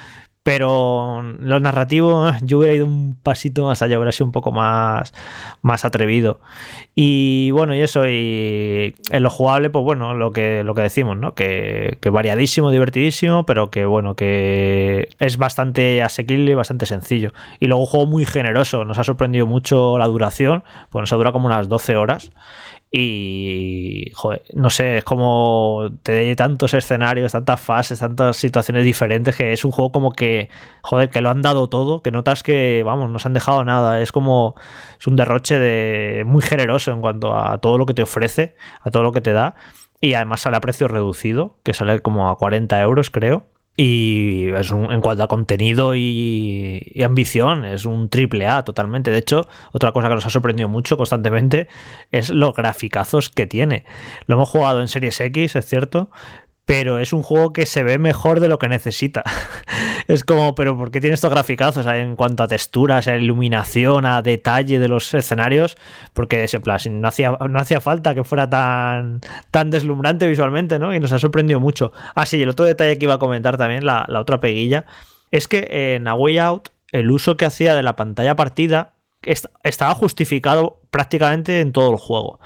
pero 0.44 1.22
lo 1.40 1.60
narrativo 1.60 2.32
yo 2.42 2.60
hubiera 2.60 2.76
ido 2.76 2.86
un 2.86 3.16
pasito 3.22 3.66
más 3.66 3.82
allá, 3.82 3.98
hubiera 3.98 4.12
sido 4.12 4.26
un 4.26 4.32
poco 4.32 4.52
más, 4.52 5.14
más 5.62 5.86
atrevido. 5.86 6.40
Y 6.96 7.52
bueno, 7.52 7.76
y 7.76 7.82
eso, 7.82 8.08
y 8.08 8.96
en 9.12 9.24
lo 9.24 9.30
jugable, 9.30 9.70
pues 9.70 9.84
bueno, 9.86 10.14
lo 10.14 10.32
que, 10.32 10.64
lo 10.64 10.76
que 10.76 10.82
decimos, 10.82 11.18
¿no? 11.18 11.34
Que, 11.36 11.98
que 12.02 12.10
variadísimo, 12.10 12.72
divertidísimo, 12.72 13.46
pero 13.46 13.70
que 13.70 13.86
bueno, 13.86 14.16
que 14.16 15.10
es 15.20 15.38
bastante 15.38 16.02
asequible 16.04 16.52
y 16.52 16.56
bastante 16.56 16.86
sencillo. 16.86 17.34
Y 17.60 17.68
luego 17.68 17.84
un 17.84 17.88
juego 17.88 18.06
muy 18.08 18.26
generoso, 18.26 18.84
nos 18.86 18.98
ha 18.98 19.04
sorprendido 19.04 19.48
mucho 19.48 19.98
la 19.98 20.08
duración, 20.08 20.64
pues 20.90 21.02
nos 21.02 21.14
ha 21.14 21.16
durado 21.16 21.34
como 21.34 21.48
unas 21.48 21.70
12 21.70 21.96
horas 21.96 22.32
Y, 22.94 24.12
no 24.54 24.70
sé, 24.70 24.98
es 24.98 25.04
como 25.06 25.90
te 26.04 26.12
de 26.12 26.36
tantos 26.36 26.74
escenarios, 26.74 27.32
tantas 27.32 27.62
fases, 27.62 28.00
tantas 28.00 28.36
situaciones 28.36 28.84
diferentes, 28.84 29.34
que 29.38 29.54
es 29.54 29.64
un 29.64 29.72
juego 29.72 29.94
como 29.94 30.12
que, 30.12 30.50
joder, 30.82 31.10
que 31.10 31.22
lo 31.22 31.30
han 31.30 31.42
dado 31.42 31.70
todo, 31.70 32.02
que 32.02 32.12
notas 32.12 32.44
que, 32.44 32.84
vamos, 32.84 33.10
no 33.10 33.18
se 33.20 33.30
han 33.30 33.34
dejado 33.34 33.64
nada. 33.64 34.02
Es 34.02 34.12
como, 34.12 34.56
es 35.00 35.08
un 35.08 35.16
derroche 35.16 35.58
de 35.58 36.26
muy 36.26 36.42
generoso 36.42 36.92
en 36.92 37.00
cuanto 37.00 37.34
a 37.34 37.60
todo 37.60 37.78
lo 37.78 37.86
que 37.86 37.94
te 37.94 38.04
ofrece, 38.04 38.56
a 38.82 38.92
todo 38.92 39.04
lo 39.04 39.14
que 39.14 39.22
te 39.22 39.32
da. 39.32 39.56
Y 40.02 40.16
además 40.16 40.42
sale 40.42 40.58
a 40.58 40.62
precio 40.62 40.90
reducido, 40.90 41.60
que 41.64 41.74
sale 41.74 42.02
como 42.02 42.30
a 42.30 42.38
40 42.38 42.82
euros, 42.82 43.10
creo. 43.10 43.48
Y 43.78 44.50
es 44.50 44.70
un, 44.72 44.92
en 44.92 45.00
cuanto 45.02 45.24
a 45.24 45.28
contenido 45.28 45.96
y, 45.96 47.02
ambición, 47.04 47.64
es 47.64 47.86
un 47.86 48.10
triple 48.10 48.46
A 48.48 48.64
totalmente. 48.64 49.12
De 49.12 49.18
hecho, 49.18 49.48
otra 49.72 49.92
cosa 49.92 50.10
que 50.10 50.16
nos 50.16 50.26
ha 50.26 50.30
sorprendido 50.30 50.68
mucho 50.68 50.98
constantemente 50.98 51.68
es 52.12 52.30
los 52.30 52.54
graficazos 52.54 53.30
que 53.30 53.48
tiene. 53.48 53.86
Lo 54.28 54.36
hemos 54.36 54.50
jugado 54.50 54.82
en 54.82 54.88
Series 54.88 55.20
X, 55.22 55.56
es 55.56 55.66
cierto, 55.66 56.12
pero 56.72 57.00
es 57.00 57.12
un 57.12 57.22
juego 57.22 57.52
que 57.52 57.66
se 57.66 57.84
ve 57.84 57.98
mejor 57.98 58.40
de 58.40 58.48
lo 58.48 58.58
que 58.58 58.70
necesita. 58.70 59.26
es 60.08 60.24
como, 60.24 60.56
pero 60.56 60.78
¿por 60.78 60.90
qué 60.90 61.02
tiene 61.02 61.16
estos 61.16 61.30
graficazos 61.30 61.86
en 61.86 62.16
cuanto 62.16 62.44
a 62.44 62.48
texturas, 62.48 63.10
a 63.10 63.18
iluminación, 63.18 64.06
a 64.06 64.22
detalle 64.22 64.80
de 64.80 64.88
los 64.88 65.14
escenarios? 65.14 65.76
Porque 66.14 66.46
ese 66.46 66.62
plan, 66.62 66.80
no 67.02 67.10
hacía, 67.10 67.32
no 67.32 67.60
hacía 67.60 67.82
falta 67.82 68.16
que 68.16 68.24
fuera 68.24 68.50
tan, 68.50 69.20
tan 69.52 69.70
deslumbrante 69.70 70.30
visualmente, 70.30 70.80
¿no? 70.80 70.96
Y 70.96 71.02
nos 71.02 71.12
ha 71.12 71.20
sorprendido 71.20 71.60
mucho. 71.60 71.92
Ah, 72.16 72.26
sí, 72.26 72.42
el 72.42 72.48
otro 72.48 72.64
detalle 72.64 72.98
que 72.98 73.04
iba 73.04 73.16
a 73.16 73.20
comentar 73.20 73.58
también, 73.58 73.86
la, 73.86 74.06
la 74.08 74.22
otra 74.22 74.40
peguilla, 74.40 74.86
es 75.30 75.50
que 75.50 75.96
en 75.96 76.08
A 76.08 76.14
Way 76.14 76.38
Out, 76.38 76.70
el 76.94 77.12
uso 77.12 77.36
que 77.36 77.44
hacía 77.44 77.76
de 77.76 77.84
la 77.84 77.98
pantalla 77.98 78.38
partida 78.38 78.94
estaba 79.64 79.94
justificado 79.94 80.80
prácticamente 80.90 81.60
en 81.60 81.74
todo 81.74 81.92
el 81.92 81.98
juego. 81.98 82.40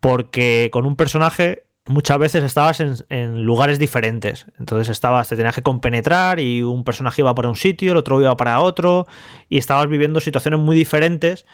Porque 0.00 0.70
con 0.72 0.86
un 0.86 0.96
personaje 0.96 1.67
muchas 1.88 2.18
veces 2.18 2.44
estabas 2.44 2.80
en, 2.80 3.42
lugares 3.42 3.78
diferentes. 3.78 4.46
Entonces 4.58 4.88
estabas, 4.88 5.28
te 5.28 5.36
tenías 5.36 5.54
que 5.54 5.62
compenetrar 5.62 6.40
y 6.40 6.62
un 6.62 6.84
personaje 6.84 7.22
iba 7.22 7.34
para 7.34 7.48
un 7.48 7.56
sitio, 7.56 7.92
el 7.92 7.98
otro 7.98 8.20
iba 8.20 8.36
para 8.36 8.60
otro, 8.60 9.06
y 9.48 9.58
estabas 9.58 9.88
viviendo 9.88 10.20
situaciones 10.20 10.60
muy 10.60 10.76
diferentes 10.76 11.46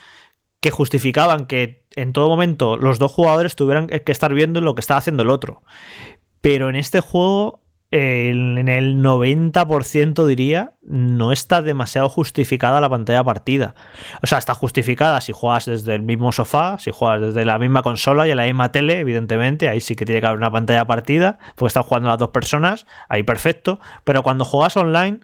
que 0.61 0.71
justificaban 0.71 1.47
que 1.47 1.85
en 1.95 2.13
todo 2.13 2.29
momento 2.29 2.77
los 2.77 2.99
dos 2.99 3.13
jugadores 3.13 3.57
tuvieran 3.57 3.87
que 3.89 4.13
estar 4.13 4.33
viendo 4.35 4.61
lo 4.61 4.75
que 4.75 4.81
estaba 4.81 4.99
haciendo 4.99 5.23
el 5.23 5.31
otro. 5.31 5.63
Pero 6.41 6.69
en 6.69 6.77
este 6.77 7.01
juego 7.01 7.64
en 7.91 8.69
el 8.69 9.03
90% 9.03 10.27
diría, 10.27 10.73
no 10.83 11.31
está 11.31 11.63
demasiado 11.63 12.09
justificada 12.09 12.81
la 12.81 12.89
pantalla 12.91 13.23
partida. 13.23 13.75
O 14.23 14.27
sea, 14.27 14.39
está 14.39 14.55
justificada 14.55 15.21
si 15.21 15.33
juegas 15.33 15.67
desde 15.67 15.95
el 15.95 16.03
mismo 16.03 16.33
sofá, 16.33 16.79
si 16.79 16.91
juegas 16.91 17.21
desde 17.21 17.45
la 17.45 17.59
misma 17.59 17.83
consola 17.83 18.27
y 18.27 18.33
en 18.33 18.39
la 18.39 18.47
misma 18.47 18.73
tele, 18.73 18.99
evidentemente, 18.99 19.69
ahí 19.69 19.81
sí 19.81 19.95
que 19.95 20.05
tiene 20.05 20.21
que 20.21 20.27
haber 20.27 20.39
una 20.39 20.51
pantalla 20.51 20.85
partida, 20.87 21.39
porque 21.55 21.69
están 21.69 21.85
jugando 21.85 22.09
las 22.09 22.19
dos 22.19 22.31
personas, 22.31 22.87
ahí 23.09 23.23
perfecto, 23.23 23.79
pero 24.03 24.25
cuando 24.25 24.45
juegas 24.45 24.77
online 24.77 25.21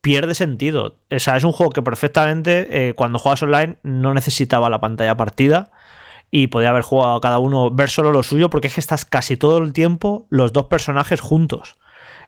pierde 0.00 0.34
sentido. 0.34 0.98
O 1.10 1.18
sea, 1.18 1.36
es 1.36 1.44
un 1.44 1.52
juego 1.52 1.72
que 1.72 1.82
perfectamente 1.82 2.88
eh, 2.88 2.94
cuando 2.94 3.18
juegas 3.18 3.42
online 3.42 3.78
no 3.82 4.14
necesitaba 4.14 4.70
la 4.70 4.80
pantalla 4.80 5.16
partida 5.16 5.70
y 6.30 6.48
podía 6.48 6.70
haber 6.70 6.82
jugado 6.82 7.20
cada 7.20 7.38
uno, 7.38 7.70
ver 7.70 7.90
solo 7.90 8.12
lo 8.12 8.22
suyo, 8.22 8.50
porque 8.50 8.68
es 8.68 8.74
que 8.74 8.80
estás 8.80 9.04
casi 9.04 9.36
todo 9.36 9.58
el 9.58 9.72
tiempo 9.72 10.26
los 10.28 10.52
dos 10.52 10.66
personajes 10.66 11.20
juntos. 11.20 11.78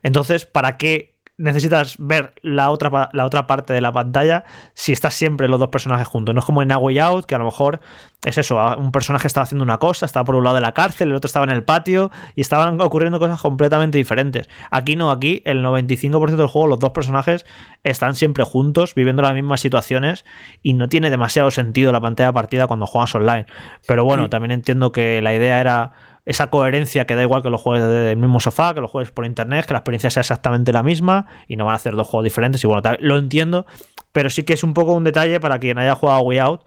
Entonces, 0.02 0.46
¿para 0.46 0.76
qué 0.76 1.14
necesitas 1.40 1.96
ver 1.98 2.34
la 2.42 2.70
otra, 2.70 3.08
la 3.12 3.24
otra 3.24 3.46
parte 3.46 3.72
de 3.72 3.80
la 3.80 3.92
pantalla 3.92 4.44
si 4.74 4.92
estás 4.92 5.14
siempre 5.14 5.48
los 5.48 5.58
dos 5.58 5.70
personajes 5.70 6.06
juntos? 6.06 6.34
No 6.34 6.40
es 6.40 6.44
como 6.44 6.62
en 6.62 6.70
A 6.70 6.78
Way 6.78 6.98
Out, 6.98 7.24
que 7.24 7.34
a 7.34 7.38
lo 7.38 7.46
mejor 7.46 7.80
es 8.24 8.36
eso, 8.36 8.58
un 8.76 8.92
personaje 8.92 9.26
estaba 9.26 9.44
haciendo 9.44 9.64
una 9.64 9.78
cosa, 9.78 10.04
estaba 10.04 10.24
por 10.24 10.34
un 10.34 10.44
lado 10.44 10.56
de 10.56 10.60
la 10.60 10.72
cárcel, 10.72 11.08
el 11.08 11.14
otro 11.14 11.26
estaba 11.26 11.44
en 11.46 11.52
el 11.52 11.64
patio 11.64 12.10
y 12.36 12.42
estaban 12.42 12.78
ocurriendo 12.80 13.18
cosas 13.18 13.40
completamente 13.40 13.96
diferentes. 13.96 14.48
Aquí 14.70 14.94
no, 14.94 15.10
aquí 15.10 15.42
el 15.46 15.64
95% 15.64 16.36
del 16.36 16.46
juego 16.46 16.68
los 16.68 16.78
dos 16.78 16.90
personajes 16.90 17.46
están 17.82 18.14
siempre 18.14 18.44
juntos, 18.44 18.94
viviendo 18.94 19.22
las 19.22 19.32
mismas 19.32 19.60
situaciones 19.60 20.26
y 20.62 20.74
no 20.74 20.88
tiene 20.90 21.08
demasiado 21.08 21.50
sentido 21.50 21.92
la 21.92 22.00
pantalla 22.00 22.32
partida 22.32 22.66
cuando 22.66 22.86
juegas 22.86 23.14
online. 23.14 23.46
Pero 23.86 24.04
bueno, 24.04 24.28
también 24.28 24.50
entiendo 24.50 24.92
que 24.92 25.22
la 25.22 25.34
idea 25.34 25.60
era 25.60 25.92
esa 26.30 26.48
coherencia 26.48 27.06
que 27.06 27.16
da 27.16 27.22
igual 27.22 27.42
que 27.42 27.50
lo 27.50 27.58
juegues 27.58 27.84
desde 27.84 28.12
el 28.12 28.16
mismo 28.16 28.38
sofá, 28.38 28.72
que 28.72 28.80
lo 28.80 28.86
juegues 28.86 29.10
por 29.10 29.26
internet, 29.26 29.66
que 29.66 29.72
la 29.72 29.80
experiencia 29.80 30.10
sea 30.10 30.20
exactamente 30.20 30.72
la 30.72 30.84
misma 30.84 31.26
y 31.48 31.56
no 31.56 31.64
van 31.64 31.72
a 31.72 31.76
hacer 31.76 31.96
dos 31.96 32.06
juegos 32.06 32.22
diferentes. 32.22 32.62
Y 32.62 32.68
bueno, 32.68 32.82
lo 33.00 33.18
entiendo, 33.18 33.66
pero 34.12 34.30
sí 34.30 34.44
que 34.44 34.52
es 34.52 34.62
un 34.62 34.72
poco 34.72 34.92
un 34.92 35.02
detalle 35.02 35.40
para 35.40 35.58
quien 35.58 35.78
haya 35.78 35.96
jugado 35.96 36.20
Way 36.20 36.38
Out 36.38 36.62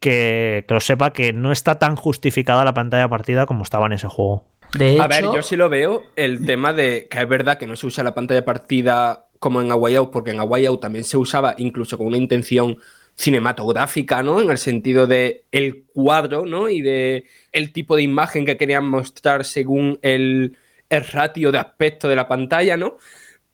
que, 0.00 0.66
lo 0.68 0.80
sepa 0.80 1.14
que 1.14 1.32
no 1.32 1.50
está 1.50 1.78
tan 1.78 1.96
justificada 1.96 2.62
la 2.62 2.74
pantalla 2.74 3.08
partida 3.08 3.46
como 3.46 3.62
estaba 3.62 3.86
en 3.86 3.92
ese 3.92 4.08
juego. 4.08 4.44
De 4.74 5.00
a 5.00 5.06
ver, 5.06 5.24
yo 5.24 5.42
sí 5.42 5.56
lo 5.56 5.70
veo, 5.70 6.02
el 6.14 6.44
tema 6.44 6.74
de 6.74 7.08
que 7.08 7.18
es 7.18 7.28
verdad 7.28 7.56
que 7.56 7.66
no 7.66 7.74
se 7.76 7.86
usa 7.86 8.04
la 8.04 8.14
pantalla 8.14 8.44
partida 8.44 9.28
como 9.38 9.62
en 9.62 9.70
A 9.70 9.76
Way 9.76 9.96
Out, 9.96 10.10
porque 10.10 10.32
en 10.32 10.40
A 10.40 10.44
Way 10.44 10.66
Out 10.66 10.82
también 10.82 11.04
se 11.04 11.16
usaba 11.16 11.54
incluso 11.56 11.96
con 11.96 12.08
una 12.08 12.18
intención 12.18 12.76
cinematográfica, 13.14 14.22
¿no? 14.22 14.42
En 14.42 14.50
el 14.50 14.58
sentido 14.58 15.06
de 15.06 15.44
el 15.50 15.84
cuadro, 15.94 16.44
¿no? 16.44 16.68
Y 16.68 16.82
de 16.82 17.24
el 17.56 17.72
tipo 17.72 17.96
de 17.96 18.02
imagen 18.02 18.44
que 18.44 18.58
querían 18.58 18.86
mostrar 18.86 19.46
según 19.46 19.98
el, 20.02 20.58
ratio 20.90 21.50
de 21.50 21.58
aspecto 21.58 22.06
de 22.06 22.14
la 22.14 22.28
pantalla, 22.28 22.76
¿no? 22.76 22.98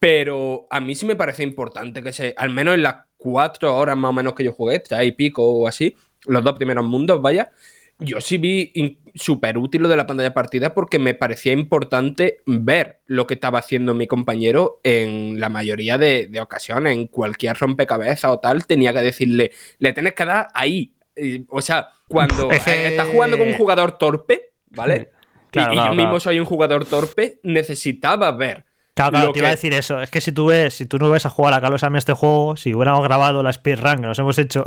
Pero 0.01 0.67
a 0.71 0.81
mí 0.81 0.97
sí 0.97 1.07
me 1.07 1.15
parece 1.15 1.45
importante 1.45 2.03
que 2.03 2.13
se, 2.13 2.35
al 2.37 2.51
menos 2.51 2.75
en 2.75 2.83
las 2.83 2.97
cuatro 3.17 3.77
horas 3.77 3.97
más 3.97 4.09
o 4.11 4.13
menos 4.13 4.35
que 4.35 4.43
yo 4.43 4.53
jugué, 4.53 4.81
tres 4.81 5.07
y 5.07 5.13
pico 5.13 5.45
o 5.45 5.69
así, 5.69 5.95
los 6.27 6.43
dos 6.43 6.55
primeros 6.55 6.85
mundos, 6.85 7.23
vaya, 7.23 7.53
yo 8.01 8.21
sí 8.21 8.39
vi 8.39 8.99
súper 9.15 9.57
útil 9.57 9.83
lo 9.83 9.89
de 9.89 9.97
la 9.97 10.07
pantalla 10.07 10.35
partida 10.35 10.75
porque 10.75 10.99
me 10.99 11.15
parecía 11.15 11.53
importante 11.53 12.41
ver 12.45 13.03
lo 13.07 13.29
que 13.29 13.35
estaba 13.35 13.61
haciendo 13.61 13.95
mi 13.95 14.09
compañero 14.09 14.81
en 14.83 15.39
la 15.39 15.49
mayoría 15.49 15.97
de, 15.97 16.29
ocasiones, 16.41 16.95
en 16.97 17.07
cualquier 17.07 17.57
rompecabezas 17.57 18.33
o 18.33 18.41
tal, 18.41 18.67
tenía 18.67 18.93
que 18.93 19.01
decirle, 19.01 19.53
le 19.79 19.93
tienes 19.93 20.15
que 20.15 20.25
dar 20.25 20.49
ahí. 20.55 20.93
o 21.49 21.63
sea, 21.63 21.91
cuando 22.13 22.51
estás 22.51 23.09
jugando 23.09 23.39
con 23.39 23.49
un 23.49 23.55
jugador 23.55 23.93
torpe, 23.99 24.53
¿vale? 24.71 25.11
y, 25.53 25.77
yo 25.77 25.95
mismo 25.95 26.21
soy 26.21 26.39
un 26.39 26.47
jugador 26.47 26.85
torpe, 26.85 27.41
necesitaba 27.43 28.31
ver 28.33 28.65
Claro, 28.95 29.13
claro, 29.13 29.33
te 29.33 29.39
iba 29.39 29.49
a 29.49 29.53
decir 29.53 29.73
eso. 29.73 30.03
Es 30.03 30.11
que 30.11 30.21
si 30.21 30.33
tú 30.33 30.47
ves, 30.47 30.75
si 30.75 30.85
tú 30.85 30.99
no 30.99 31.09
ves 31.09 31.25
a 31.25 31.31
jugar 31.31 31.55
a 31.55 31.63
Carlos 31.63 31.83
a 31.83 31.91
este 31.97 32.13
juego, 32.13 32.57
si 32.57 32.75
hubiéramos 32.75 33.03
grabado 33.03 33.43
la 33.43 33.51
speedrun 33.51 33.97
que 33.97 34.07
nos 34.07 34.19
hemos 34.19 34.39
hecho, 34.39 34.65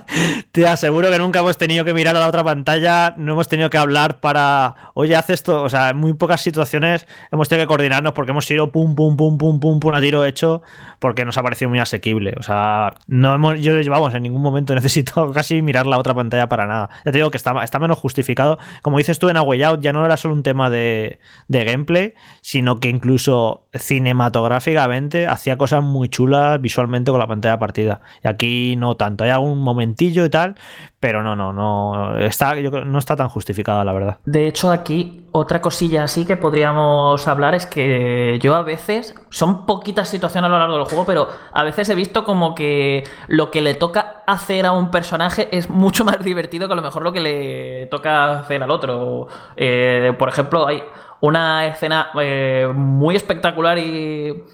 te 0.52 0.66
aseguro 0.66 1.08
que 1.12 1.18
nunca 1.18 1.38
hemos 1.38 1.56
tenido 1.58 1.84
que 1.84 1.94
mirar 1.94 2.16
a 2.16 2.18
la 2.18 2.26
otra 2.26 2.42
pantalla, 2.42 3.14
no 3.16 3.34
hemos 3.34 3.46
tenido 3.46 3.70
que 3.70 3.78
hablar 3.78 4.18
para, 4.18 4.74
oye, 4.94 5.14
haz 5.14 5.30
esto. 5.30 5.62
O 5.62 5.68
sea, 5.68 5.90
en 5.90 5.96
muy 5.96 6.12
pocas 6.14 6.40
situaciones 6.40 7.06
hemos 7.30 7.48
tenido 7.48 7.66
que 7.66 7.68
coordinarnos 7.68 8.14
porque 8.14 8.32
hemos 8.32 8.50
ido 8.50 8.72
pum, 8.72 8.96
pum, 8.96 9.16
pum, 9.16 9.38
pum, 9.38 9.60
pum, 9.60 9.78
pum 9.78 9.94
a 9.94 10.00
tiro 10.00 10.24
hecho 10.24 10.60
porque 10.98 11.24
nos 11.24 11.38
ha 11.38 11.44
parecido 11.44 11.68
muy 11.68 11.78
asequible. 11.78 12.34
O 12.36 12.42
sea, 12.42 12.94
no 13.06 13.32
hemos, 13.32 13.60
yo 13.60 13.80
llevamos 13.80 14.12
en 14.12 14.24
ningún 14.24 14.42
momento 14.42 14.74
necesito 14.78 15.30
casi 15.32 15.62
mirar 15.62 15.86
la 15.86 15.98
otra 15.98 16.14
pantalla 16.14 16.48
para 16.48 16.66
nada. 16.66 16.90
Ya 17.04 17.12
te 17.12 17.18
digo 17.18 17.30
que 17.30 17.36
está, 17.36 17.62
está 17.62 17.78
menos 17.78 17.98
justificado. 17.98 18.58
Como 18.82 18.98
dices 18.98 19.20
tú 19.20 19.28
en 19.28 19.36
A 19.36 19.42
Way 19.42 19.62
Out, 19.62 19.80
ya 19.82 19.92
no 19.92 20.04
era 20.04 20.16
solo 20.16 20.34
un 20.34 20.42
tema 20.42 20.68
de, 20.68 21.20
de 21.46 21.64
gameplay, 21.64 22.14
sino 22.40 22.80
que 22.80 22.88
incluso 22.88 23.67
cinematográficamente 23.72 25.26
hacía 25.26 25.58
cosas 25.58 25.82
muy 25.82 26.08
chulas 26.08 26.60
visualmente 26.60 27.10
con 27.10 27.20
la 27.20 27.26
pantalla 27.26 27.58
partida. 27.58 28.00
Y 28.24 28.28
aquí 28.28 28.76
no 28.76 28.96
tanto. 28.96 29.24
Hay 29.24 29.30
algún 29.30 29.58
momentillo 29.58 30.24
y 30.24 30.30
tal, 30.30 30.54
pero 31.00 31.22
no, 31.22 31.36
no, 31.36 31.52
no 31.52 32.18
está, 32.18 32.54
no 32.54 32.98
está 32.98 33.16
tan 33.16 33.28
justificada, 33.28 33.84
la 33.84 33.92
verdad. 33.92 34.18
De 34.24 34.46
hecho, 34.46 34.70
aquí 34.70 35.26
otra 35.32 35.60
cosilla 35.60 36.04
así 36.04 36.24
que 36.24 36.36
podríamos 36.36 37.28
hablar 37.28 37.54
es 37.54 37.66
que 37.66 38.38
yo 38.40 38.54
a 38.54 38.62
veces, 38.62 39.14
son 39.28 39.66
poquitas 39.66 40.08
situaciones 40.08 40.48
a 40.48 40.52
lo 40.52 40.58
largo 40.58 40.78
del 40.78 40.86
juego, 40.86 41.04
pero 41.04 41.28
a 41.52 41.62
veces 41.62 41.88
he 41.90 41.94
visto 41.94 42.24
como 42.24 42.54
que 42.54 43.04
lo 43.26 43.50
que 43.50 43.60
le 43.60 43.74
toca 43.74 44.22
hacer 44.26 44.66
a 44.66 44.72
un 44.72 44.90
personaje 44.90 45.48
es 45.56 45.68
mucho 45.68 46.04
más 46.06 46.20
divertido 46.24 46.66
que 46.66 46.72
a 46.72 46.76
lo 46.76 46.82
mejor 46.82 47.02
lo 47.02 47.12
que 47.12 47.20
le 47.20 47.86
toca 47.86 48.40
hacer 48.40 48.62
al 48.62 48.70
otro. 48.70 49.28
Eh, 49.56 50.14
por 50.18 50.28
ejemplo, 50.30 50.66
hay 50.66 50.82
una 51.20 51.66
escena 51.66 52.10
eh, 52.20 52.70
muy 52.74 53.16
espectacular 53.16 53.78
y, 53.78 54.44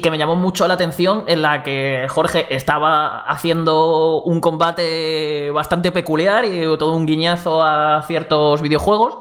que 0.00 0.10
me 0.10 0.18
llamó 0.18 0.36
mucho 0.36 0.66
la 0.68 0.74
atención 0.74 1.24
en 1.26 1.42
la 1.42 1.62
que 1.62 2.06
Jorge 2.08 2.46
estaba 2.54 3.20
haciendo 3.22 4.22
un 4.22 4.40
combate 4.40 5.50
bastante 5.50 5.90
peculiar 5.90 6.44
y 6.44 6.62
todo 6.78 6.94
un 6.94 7.06
guiñazo 7.06 7.62
a 7.62 8.02
ciertos 8.02 8.62
videojuegos. 8.62 9.18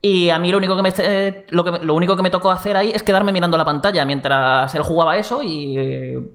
Y 0.00 0.30
a 0.30 0.38
mí 0.38 0.50
lo 0.52 0.58
único 0.58 0.76
que 0.76 0.82
me, 0.82 0.92
eh, 0.98 1.46
lo, 1.50 1.64
lo 1.64 1.94
único 1.94 2.16
que 2.16 2.22
me 2.22 2.30
tocó 2.30 2.50
hacer 2.50 2.76
ahí 2.76 2.92
es 2.94 3.02
quedarme 3.02 3.32
mirando 3.32 3.58
la 3.58 3.64
pantalla 3.64 4.04
mientras 4.04 4.72
él 4.74 4.82
jugaba 4.82 5.16
eso 5.16 5.42
y, 5.42 5.76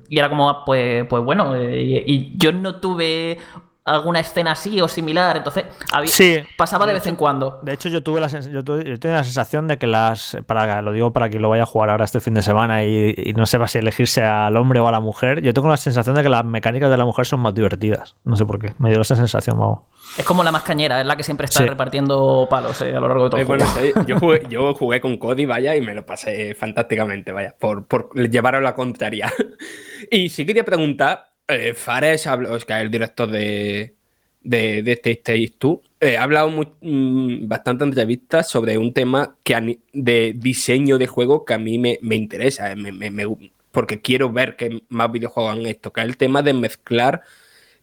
era 0.10 0.30
como, 0.30 0.66
pues, 0.66 1.06
pues 1.08 1.24
bueno, 1.24 1.56
y, 1.58 2.34
yo 2.38 2.52
no 2.52 2.76
tuve 2.82 3.40
alguna 3.86 4.20
escena 4.22 4.52
así 4.52 4.80
o 4.82 4.88
similar. 4.88 5.36
Entonces, 5.38 5.66
había- 5.92 6.12
Sí. 6.12 6.38
pasaba 6.58 6.86
de 6.86 6.94
vez 6.94 7.06
en 7.08 7.16
cuando. 7.16 7.60
De 7.64 7.74
hecho, 7.74 7.90
yo 7.90 8.02
tuve 8.02 8.22
la, 8.22 8.28
yo 8.28 8.64
tuve, 8.64 8.84
yo 8.86 9.00
tuve 9.00 9.12
la 9.12 9.24
sensación 9.24 9.68
de 9.68 9.78
que 9.78 9.88
las. 9.88 10.38
Para, 10.46 10.82
lo 10.82 10.92
digo 10.94 11.12
para 11.12 11.30
quien 11.30 11.42
lo 11.42 11.50
vaya 11.50 11.64
a 11.64 11.66
jugar 11.66 11.90
ahora 11.90 12.06
este 12.06 12.20
fin 12.20 12.34
de 12.34 12.42
semana 12.42 12.84
y, 12.84 13.14
y 13.18 13.34
no 13.34 13.46
sepa 13.46 13.68
si 13.68 13.80
elegirse 13.80 14.24
al 14.24 14.56
hombre 14.58 14.80
o 14.80 14.88
a 14.88 14.92
la 14.92 15.00
mujer. 15.00 15.42
Yo 15.42 15.54
tengo 15.54 15.68
la 15.70 15.78
sensación 15.78 16.16
de 16.16 16.24
que 16.24 16.30
las 16.30 16.46
mecánicas 16.46 16.90
de 16.90 16.98
la 16.98 17.06
mujer 17.06 17.26
son 17.26 17.42
más 17.42 17.54
divertidas. 17.54 18.16
No 18.24 18.36
sé 18.36 18.46
por 18.46 18.60
qué. 18.60 18.74
Me 18.80 18.90
dio 18.90 19.02
esa 19.02 19.16
sensación, 19.16 19.60
vamos. 19.60 19.80
Es 20.18 20.26
como 20.26 20.44
la 20.44 20.52
más 20.52 20.64
cañera, 20.64 21.00
es 21.02 21.06
la 21.08 21.16
que 21.16 21.24
siempre 21.24 21.46
está 21.46 21.60
Sí. 21.60 21.66
repartiendo 21.66 22.48
palos 22.50 22.82
eh, 22.82 22.96
a 22.96 23.00
lo 23.00 23.08
largo 23.08 23.24
de 23.26 23.30
todo 23.30 23.42
Eh, 23.82 23.94
el 23.96 24.06
yo, 24.06 24.20
jugué, 24.20 24.44
yo 24.50 24.74
jugué 24.76 25.02
con 25.02 25.18
Cody, 25.18 25.46
vaya, 25.46 25.76
y 25.76 25.82
me 25.82 25.94
lo 25.96 26.06
pasé 26.06 26.56
fantásticamente, 26.56 27.32
vaya, 27.32 27.56
por, 27.60 27.88
por 27.88 28.14
llevar 28.30 28.56
a 28.56 28.62
la 28.62 28.76
contraria. 28.76 29.32
Y 30.12 30.30
sí 30.30 30.46
quería 30.46 30.66
preguntar, 30.66 31.33
eh, 31.54 31.74
Fares, 31.74 32.26
el 32.28 32.92
director 32.92 33.30
de, 33.30 33.96
de, 34.42 34.84
de 34.84 34.92
este 34.92 35.12
Stage 35.12 35.54
2, 35.60 35.80
eh, 36.00 36.18
ha 36.18 36.24
hablado 36.24 36.50
mm, 36.82 37.48
bastante 37.48 37.84
en 37.84 37.90
entrevistas 37.90 38.50
sobre 38.50 38.78
un 38.78 38.94
tema 38.94 39.38
que 39.44 39.80
de 39.94 40.34
diseño 40.36 40.98
de 40.98 41.08
juego 41.08 41.46
que 41.46 41.54
a 41.54 41.58
mí 41.58 41.78
me, 41.80 41.98
interesa, 42.16 42.72
eh, 42.72 42.76
me- 42.76 43.26
porque 43.72 44.02
quiero 44.02 44.32
ver 44.32 44.56
que 44.56 44.84
más 44.90 45.12
videojuegos 45.12 45.54
hagan 45.54 45.66
esto, 45.66 45.92
que 45.92 46.02
es 46.02 46.08
el 46.08 46.18
tema 46.18 46.42
de 46.44 46.54
mezclar 46.54 47.22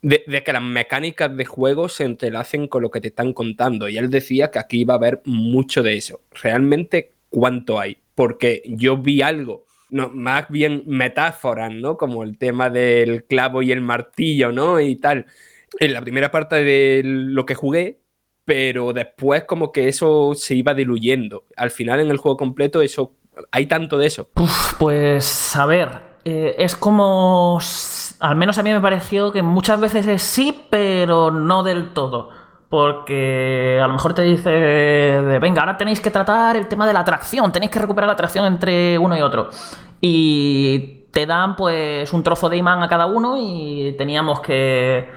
de, 0.03 0.23
de 0.27 0.43
que 0.43 0.53
las 0.53 0.63
mecánicas 0.63 1.37
de 1.37 1.45
juego 1.45 1.89
se 1.89 2.05
entrelacen 2.05 2.69
con 2.69 2.83
lo 2.83 2.91
que 2.91 3.01
te 3.01 3.09
están 3.09 3.33
contando. 3.33 3.89
Y 3.89 3.99
él 3.99 4.09
decía 4.11 4.51
que 4.51 4.59
aquí 4.59 4.81
iba 4.81 4.95
a 4.95 4.97
haber 4.99 5.21
mucho 5.25 5.83
de 5.83 5.97
eso. 5.97 6.21
Realmente, 6.43 7.13
¿cuánto 7.29 7.79
hay? 7.81 7.99
Porque 8.15 8.63
yo 8.67 8.97
vi 8.97 9.23
algo, 9.23 9.67
no, 9.91 10.11
más 10.11 10.49
bien 10.49 10.83
metáforas, 10.87 11.73
¿no? 11.73 11.97
Como 11.97 12.23
el 12.23 12.39
tema 12.39 12.71
del 12.71 13.25
clavo 13.25 13.63
y 13.63 13.73
el 13.73 13.81
martillo, 13.81 14.53
¿no? 14.53 14.81
Y 14.81 14.97
tal. 14.97 15.27
En 15.79 15.93
la 15.93 16.01
primera 16.01 16.31
parte 16.31 16.57
de 16.65 17.03
lo 17.05 17.47
que 17.47 17.55
jugué, 17.55 18.01
pero 18.45 18.93
después 18.93 19.45
como 19.45 19.71
que 19.71 19.89
eso 19.89 20.35
se 20.35 20.55
iba 20.55 20.75
diluyendo. 20.75 21.45
Al 21.57 21.71
final 21.71 22.01
en 22.01 22.11
el 22.11 22.17
juego 22.17 22.37
completo 22.37 22.83
eso 22.83 23.17
hay 23.53 23.67
tanto 23.67 23.99
de 23.99 24.07
eso. 24.07 24.29
Pues 24.79 25.55
a 25.57 25.67
ver, 25.67 26.01
eh, 26.25 26.57
es 26.59 26.77
como, 26.77 27.61
al 28.19 28.37
menos 28.37 28.59
a 28.59 28.63
mí 28.63 28.73
me 28.73 28.81
pareció 28.81 29.33
que 29.33 29.43
muchas 29.43 29.81
veces 29.81 30.07
es 30.07 30.23
sí, 30.23 30.65
pero 30.71 31.31
no 31.31 31.63
del 31.63 31.93
todo. 31.93 32.31
Porque 32.71 33.81
a 33.83 33.87
lo 33.89 33.95
mejor 33.95 34.15
te 34.15 34.23
dice, 34.23 35.21
venga, 35.41 35.63
ahora 35.63 35.77
tenéis 35.77 36.01
que 36.01 36.13
tratar 36.13 36.57
el 36.57 36.69
tema 36.69 36.87
de 36.87 36.93
la 36.93 37.01
atracción, 37.01 37.51
tenéis 37.51 37.73
que 37.73 37.81
recuperar 37.81 38.07
la 38.07 38.15
atracción 38.15 38.47
entre 38.47 38.97
uno 38.97 39.19
y 39.19 39.21
otro. 39.21 39.51
Y 40.01 41.01
te 41.11 41.27
dan 41.27 41.57
pues 41.57 42.13
un 42.13 42.23
trozo 42.23 42.49
de 42.49 42.59
imán 42.59 42.81
a 42.83 42.89
cada 42.89 43.07
uno 43.07 43.37
y 43.37 43.97
teníamos 43.99 44.41
que, 44.41 45.11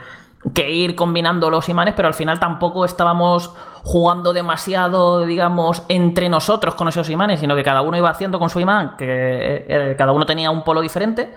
que 0.52 0.72
ir 0.72 0.96
combinando 0.96 1.52
los 1.52 1.70
imanes, 1.70 1.94
pero 1.96 2.08
al 2.08 2.16
final 2.16 2.40
tampoco 2.40 2.86
estábamos 2.86 3.54
jugando 3.84 4.34
demasiado, 4.34 5.26
digamos, 5.26 5.84
entre 5.90 6.30
nosotros 6.30 6.74
con 6.74 6.88
esos 6.88 7.10
imanes, 7.12 7.40
sino 7.40 7.56
que 7.56 7.64
cada 7.64 7.82
uno 7.82 7.98
iba 7.98 8.10
haciendo 8.10 8.40
con 8.40 8.50
su 8.50 8.60
imán, 8.60 8.96
que 8.98 9.66
eh, 9.68 9.96
cada 9.96 10.12
uno 10.12 10.26
tenía 10.26 10.50
un 10.50 10.64
polo 10.64 10.82
diferente. 10.82 11.36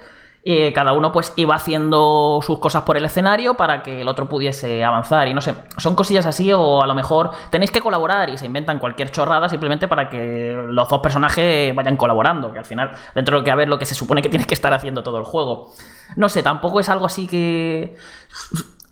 Y 0.48 0.72
cada 0.72 0.92
uno 0.92 1.10
pues 1.10 1.32
iba 1.34 1.56
haciendo 1.56 2.38
sus 2.40 2.60
cosas 2.60 2.84
por 2.84 2.96
el 2.96 3.04
escenario 3.04 3.54
para 3.54 3.82
que 3.82 4.02
el 4.02 4.06
otro 4.06 4.28
pudiese 4.28 4.84
avanzar. 4.84 5.26
Y 5.26 5.34
no 5.34 5.40
sé, 5.40 5.56
son 5.76 5.96
cosillas 5.96 6.24
así 6.24 6.52
o 6.52 6.82
a 6.84 6.86
lo 6.86 6.94
mejor 6.94 7.32
tenéis 7.50 7.72
que 7.72 7.80
colaborar 7.80 8.30
y 8.30 8.38
se 8.38 8.46
inventan 8.46 8.78
cualquier 8.78 9.10
chorrada 9.10 9.48
simplemente 9.48 9.88
para 9.88 10.08
que 10.08 10.56
los 10.68 10.88
dos 10.88 11.00
personajes 11.00 11.74
vayan 11.74 11.96
colaborando. 11.96 12.52
Que 12.52 12.60
al 12.60 12.64
final, 12.64 12.92
dentro 13.12 13.34
de 13.34 13.40
lo 13.40 13.44
que 13.44 13.50
a 13.50 13.56
ver 13.56 13.68
lo 13.68 13.76
que 13.76 13.86
se 13.86 13.96
supone 13.96 14.22
que 14.22 14.28
tienes 14.36 14.46
que 14.46 14.54
estar 14.54 14.72
haciendo 14.72 15.02
todo 15.02 15.18
el 15.18 15.24
juego. 15.24 15.72
No 16.14 16.28
sé, 16.28 16.44
tampoco 16.44 16.78
es 16.78 16.88
algo 16.88 17.06
así 17.06 17.26
que... 17.26 17.96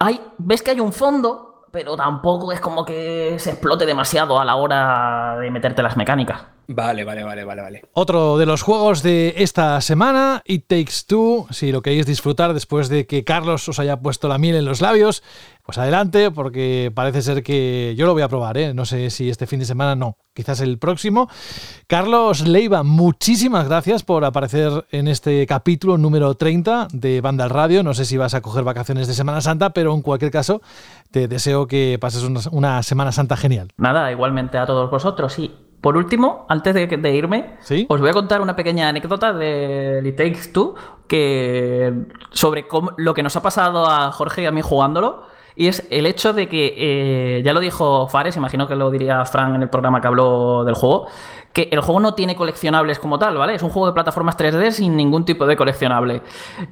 Hay, 0.00 0.20
ves 0.38 0.60
que 0.60 0.72
hay 0.72 0.80
un 0.80 0.92
fondo, 0.92 1.66
pero 1.70 1.94
tampoco 1.96 2.50
es 2.50 2.58
como 2.58 2.84
que 2.84 3.36
se 3.38 3.50
explote 3.50 3.86
demasiado 3.86 4.40
a 4.40 4.44
la 4.44 4.56
hora 4.56 5.36
de 5.38 5.52
meterte 5.52 5.84
las 5.84 5.96
mecánicas. 5.96 6.53
Vale, 6.66 7.04
vale, 7.04 7.24
vale, 7.24 7.44
vale, 7.44 7.62
vale. 7.62 7.82
Otro 7.92 8.38
de 8.38 8.46
los 8.46 8.62
juegos 8.62 9.02
de 9.02 9.34
esta 9.38 9.80
semana, 9.80 10.42
It 10.46 10.66
Takes 10.66 11.04
Two. 11.06 11.46
Si 11.50 11.72
lo 11.72 11.82
queréis 11.82 12.06
disfrutar 12.06 12.54
después 12.54 12.88
de 12.88 13.06
que 13.06 13.24
Carlos 13.24 13.68
os 13.68 13.78
haya 13.78 14.00
puesto 14.00 14.28
la 14.28 14.38
miel 14.38 14.56
en 14.56 14.64
los 14.64 14.80
labios, 14.80 15.22
pues 15.64 15.78
adelante, 15.78 16.30
porque 16.30 16.92
parece 16.94 17.22
ser 17.22 17.42
que 17.42 17.94
yo 17.96 18.06
lo 18.06 18.12
voy 18.12 18.22
a 18.22 18.28
probar, 18.28 18.58
¿eh? 18.58 18.74
No 18.74 18.84
sé 18.84 19.08
si 19.10 19.30
este 19.30 19.46
fin 19.46 19.60
de 19.60 19.64
semana 19.64 19.96
no, 19.96 20.18
quizás 20.34 20.60
el 20.60 20.78
próximo. 20.78 21.28
Carlos 21.86 22.46
Leiva, 22.46 22.82
muchísimas 22.82 23.66
gracias 23.66 24.02
por 24.02 24.24
aparecer 24.24 24.86
en 24.90 25.08
este 25.08 25.46
capítulo 25.46 25.96
número 25.96 26.34
30 26.34 26.88
de 26.92 27.20
Banda 27.22 27.44
al 27.44 27.50
Radio. 27.50 27.82
No 27.82 27.94
sé 27.94 28.04
si 28.04 28.18
vas 28.18 28.34
a 28.34 28.42
coger 28.42 28.62
vacaciones 28.62 29.06
de 29.06 29.14
Semana 29.14 29.40
Santa, 29.40 29.70
pero 29.70 29.94
en 29.94 30.02
cualquier 30.02 30.30
caso, 30.30 30.60
te 31.10 31.28
deseo 31.28 31.66
que 31.66 31.98
pases 31.98 32.24
una, 32.24 32.40
una 32.50 32.82
Semana 32.82 33.12
Santa 33.12 33.36
genial. 33.36 33.68
Nada, 33.78 34.12
igualmente 34.12 34.58
a 34.58 34.66
todos 34.66 34.90
vosotros. 34.90 35.38
Y 35.38 35.50
por 35.84 35.98
último, 35.98 36.46
antes 36.48 36.72
de, 36.74 36.86
de 36.86 37.14
irme, 37.14 37.56
¿Sí? 37.60 37.84
os 37.90 38.00
voy 38.00 38.08
a 38.08 38.14
contar 38.14 38.40
una 38.40 38.56
pequeña 38.56 38.88
anécdota 38.88 39.34
de 39.34 40.00
It 40.02 40.16
Takes 40.16 40.48
Two 40.50 40.74
que 41.06 41.92
sobre 42.30 42.66
cómo- 42.66 42.92
lo 42.96 43.12
que 43.12 43.22
nos 43.22 43.36
ha 43.36 43.42
pasado 43.42 43.86
a 43.86 44.10
Jorge 44.10 44.42
y 44.42 44.46
a 44.46 44.50
mí 44.50 44.62
jugándolo. 44.62 45.22
Y 45.56 45.68
es 45.68 45.86
el 45.90 46.06
hecho 46.06 46.32
de 46.32 46.48
que, 46.48 46.74
eh, 46.76 47.42
ya 47.44 47.52
lo 47.52 47.60
dijo 47.60 48.08
Fares, 48.08 48.36
imagino 48.36 48.66
que 48.66 48.74
lo 48.74 48.90
diría 48.90 49.24
Fran 49.26 49.54
en 49.54 49.62
el 49.62 49.68
programa 49.68 50.00
que 50.00 50.08
habló 50.08 50.64
del 50.64 50.74
juego, 50.74 51.06
que 51.52 51.68
el 51.70 51.80
juego 51.80 52.00
no 52.00 52.14
tiene 52.14 52.34
coleccionables 52.34 52.98
como 52.98 53.18
tal, 53.20 53.36
¿vale? 53.36 53.54
Es 53.54 53.62
un 53.62 53.70
juego 53.70 53.86
de 53.86 53.92
plataformas 53.92 54.36
3D 54.36 54.72
sin 54.72 54.96
ningún 54.96 55.24
tipo 55.24 55.46
de 55.46 55.54
coleccionable. 55.56 56.22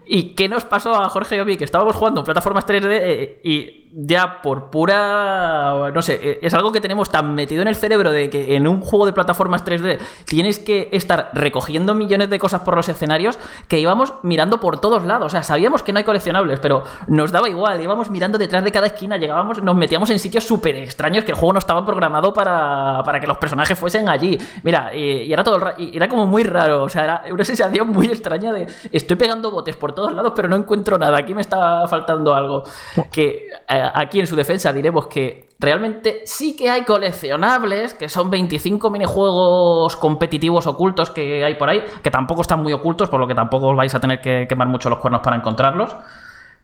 ¿Y 0.06 0.34
qué 0.34 0.48
nos 0.48 0.64
pasó 0.64 0.94
a 0.96 1.08
Jorge 1.10 1.36
y 1.36 1.38
a 1.38 1.44
mí? 1.44 1.56
Que 1.56 1.64
estábamos 1.64 1.94
jugando 1.94 2.22
en 2.22 2.24
plataformas 2.24 2.66
3D 2.66 2.88
eh, 3.02 3.40
y 3.44 3.81
ya 3.94 4.40
por 4.42 4.70
pura... 4.70 5.90
No 5.92 6.02
sé, 6.02 6.18
eh, 6.22 6.38
es 6.42 6.54
algo 6.54 6.72
que 6.72 6.80
tenemos 6.80 7.10
tan 7.10 7.34
metido 7.34 7.62
en 7.62 7.68
el 7.68 7.76
cerebro 7.76 8.10
de 8.10 8.30
que 8.30 8.56
en 8.56 8.66
un 8.66 8.80
juego 8.80 9.06
de 9.06 9.12
plataformas 9.12 9.64
3D 9.64 9.98
tienes 10.24 10.58
que 10.58 10.88
estar 10.92 11.30
recogiendo 11.34 11.94
millones 11.94 12.30
de 12.30 12.38
cosas 12.38 12.62
por 12.62 12.74
los 12.74 12.88
escenarios 12.88 13.38
que 13.68 13.78
íbamos 13.78 14.14
mirando 14.22 14.60
por 14.60 14.80
todos 14.80 15.04
lados. 15.04 15.26
O 15.26 15.30
sea, 15.30 15.42
sabíamos 15.42 15.82
que 15.82 15.92
no 15.92 15.98
hay 15.98 16.04
coleccionables, 16.04 16.58
pero 16.60 16.84
nos 17.06 17.32
daba 17.32 17.48
igual. 17.48 17.80
Íbamos 17.80 18.10
mirando 18.10 18.38
detrás 18.38 18.64
de 18.64 18.72
cada 18.72 18.86
esquina, 18.86 19.18
llegábamos, 19.18 19.62
nos 19.62 19.76
metíamos 19.76 20.08
en 20.10 20.18
sitios 20.18 20.44
súper 20.44 20.76
extraños 20.76 21.24
que 21.24 21.32
el 21.32 21.36
juego 21.36 21.52
no 21.52 21.58
estaba 21.58 21.84
programado 21.84 22.32
para, 22.32 23.02
para 23.04 23.20
que 23.20 23.26
los 23.26 23.36
personajes 23.36 23.78
fuesen 23.78 24.08
allí. 24.08 24.38
Mira, 24.62 24.94
y, 24.94 25.22
y 25.22 25.32
era 25.32 25.44
todo 25.44 25.56
el 25.56 25.62
y 25.76 25.96
era 25.96 26.08
como 26.08 26.26
muy 26.26 26.44
raro. 26.44 26.84
O 26.84 26.88
sea, 26.88 27.04
era 27.04 27.24
una 27.30 27.44
sensación 27.44 27.88
muy 27.88 28.06
extraña 28.06 28.52
de 28.52 28.66
estoy 28.90 29.16
pegando 29.16 29.50
botes 29.50 29.76
por 29.76 29.92
todos 29.94 30.14
lados, 30.14 30.32
pero 30.34 30.48
no 30.48 30.56
encuentro 30.56 30.98
nada. 30.98 31.18
Aquí 31.18 31.34
me 31.34 31.42
está 31.42 31.86
faltando 31.88 32.34
algo. 32.34 32.64
Que 33.10 33.48
eh, 33.68 33.81
aquí 33.94 34.20
en 34.20 34.26
su 34.26 34.36
defensa 34.36 34.72
diremos 34.72 35.06
que 35.06 35.48
realmente 35.58 36.22
sí 36.24 36.56
que 36.56 36.70
hay 36.70 36.82
coleccionables, 36.82 37.94
que 37.94 38.08
son 38.08 38.30
25 38.30 38.90
minijuegos 38.90 39.96
competitivos 39.96 40.66
ocultos 40.66 41.10
que 41.10 41.44
hay 41.44 41.54
por 41.54 41.68
ahí, 41.68 41.82
que 42.02 42.10
tampoco 42.10 42.42
están 42.42 42.62
muy 42.62 42.72
ocultos, 42.72 43.08
por 43.08 43.20
lo 43.20 43.26
que 43.26 43.34
tampoco 43.34 43.68
os 43.68 43.76
vais 43.76 43.94
a 43.94 44.00
tener 44.00 44.20
que 44.20 44.46
quemar 44.48 44.68
mucho 44.68 44.90
los 44.90 44.98
cuernos 44.98 45.22
para 45.22 45.36
encontrarlos. 45.36 45.96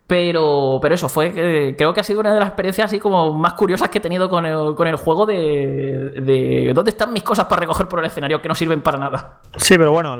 Pero, 0.09 0.79
pero 0.81 0.95
eso 0.95 1.07
fue, 1.11 1.35
que 1.35 1.75
creo 1.77 1.93
que 1.93 2.01
ha 2.01 2.03
sido 2.03 2.21
una 2.21 2.33
de 2.33 2.41
las 2.41 2.49
experiencias 2.49 2.87
así 2.87 2.99
como 2.99 3.35
más 3.35 3.53
curiosas 3.53 3.91
que 3.91 3.99
he 3.99 4.01
tenido 4.01 4.31
con 4.31 4.47
el, 4.47 4.75
con 4.75 4.89
el 4.89 4.97
juego 4.97 5.27
de, 5.27 6.14
de 6.23 6.73
dónde 6.75 6.93
están 6.93 7.12
mis 7.12 7.23
cosas 7.23 7.45
para 7.45 7.61
recoger 7.61 7.89
por 7.89 7.99
el 7.99 8.07
escenario 8.07 8.41
que 8.41 8.49
no 8.49 8.55
sirven 8.55 8.81
para 8.81 8.97
nada. 8.97 9.41
Sí, 9.59 9.77
pero 9.77 9.93
bueno, 9.93 10.16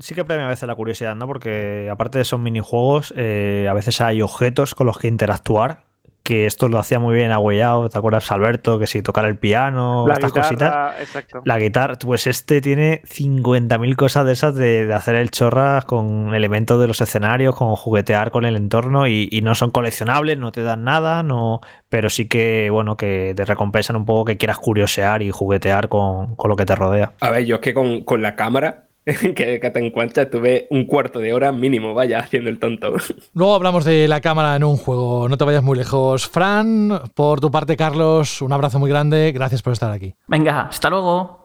sí 0.00 0.16
que 0.16 0.24
premia 0.24 0.46
a 0.46 0.48
veces 0.48 0.66
la 0.66 0.74
curiosidad, 0.74 1.14
¿no? 1.14 1.28
Porque 1.28 1.88
aparte 1.88 2.18
de 2.18 2.22
esos 2.22 2.40
minijuegos, 2.40 3.14
eh, 3.16 3.68
a 3.70 3.74
veces 3.74 4.00
hay 4.00 4.22
objetos 4.22 4.74
con 4.74 4.88
los 4.88 4.98
que 4.98 5.06
interactuar. 5.06 5.84
Que 6.22 6.46
esto 6.46 6.68
lo 6.68 6.78
hacía 6.78 7.00
muy 7.00 7.14
bien 7.16 7.32
Agüellao, 7.32 7.88
¿te 7.88 7.98
acuerdas, 7.98 8.30
Alberto? 8.30 8.78
Que 8.78 8.86
si 8.86 9.02
tocar 9.02 9.24
el 9.24 9.36
piano, 9.38 10.06
La 10.06 10.14
estas 10.14 10.32
guitarra, 10.32 10.48
cositas. 10.48 11.00
exacto. 11.00 11.42
La 11.44 11.58
guitarra, 11.58 11.96
pues 11.98 12.26
este 12.28 12.60
tiene 12.60 13.02
50.000 13.02 13.96
cosas 13.96 14.26
de 14.26 14.32
esas 14.32 14.54
de, 14.54 14.86
de 14.86 14.94
hacer 14.94 15.16
el 15.16 15.30
chorras 15.30 15.84
con 15.84 16.34
elementos 16.34 16.80
de 16.80 16.86
los 16.86 17.00
escenarios, 17.00 17.56
con 17.56 17.74
juguetear 17.74 18.30
con 18.30 18.44
el 18.44 18.54
entorno 18.56 19.06
y, 19.08 19.28
y 19.32 19.42
no 19.42 19.54
son 19.56 19.70
coleccionables, 19.72 20.38
no 20.38 20.52
te 20.52 20.62
dan 20.62 20.84
nada, 20.84 21.22
no, 21.24 21.60
pero 21.88 22.08
sí 22.08 22.28
que, 22.28 22.70
bueno, 22.70 22.96
que 22.96 23.34
te 23.36 23.44
recompensan 23.44 23.96
un 23.96 24.04
poco 24.04 24.24
que 24.26 24.36
quieras 24.36 24.58
curiosear 24.58 25.22
y 25.22 25.30
juguetear 25.32 25.88
con, 25.88 26.36
con 26.36 26.48
lo 26.50 26.56
que 26.56 26.66
te 26.66 26.76
rodea. 26.76 27.12
A 27.20 27.30
ver, 27.30 27.44
yo 27.46 27.56
es 27.56 27.60
que 27.62 27.74
con, 27.74 28.02
con 28.04 28.22
la 28.22 28.36
cámara 28.36 28.88
que, 29.34 29.58
que 29.60 29.70
te 29.70 29.84
encuentras 29.84 30.30
tuve 30.30 30.66
un 30.70 30.86
cuarto 30.86 31.18
de 31.18 31.32
hora 31.32 31.52
mínimo, 31.52 31.94
vaya, 31.94 32.20
haciendo 32.20 32.50
el 32.50 32.58
tonto. 32.58 32.94
Luego 33.34 33.54
hablamos 33.54 33.84
de 33.84 34.08
la 34.08 34.20
cámara 34.20 34.56
en 34.56 34.64
un 34.64 34.76
juego, 34.76 35.28
no 35.28 35.36
te 35.36 35.44
vayas 35.44 35.62
muy 35.62 35.76
lejos. 35.76 36.28
Fran, 36.28 37.02
por 37.14 37.40
tu 37.40 37.50
parte, 37.50 37.76
Carlos, 37.76 38.42
un 38.42 38.52
abrazo 38.52 38.78
muy 38.78 38.90
grande, 38.90 39.32
gracias 39.32 39.62
por 39.62 39.72
estar 39.72 39.90
aquí. 39.90 40.14
Venga, 40.28 40.62
hasta 40.62 40.90
luego. 40.90 41.41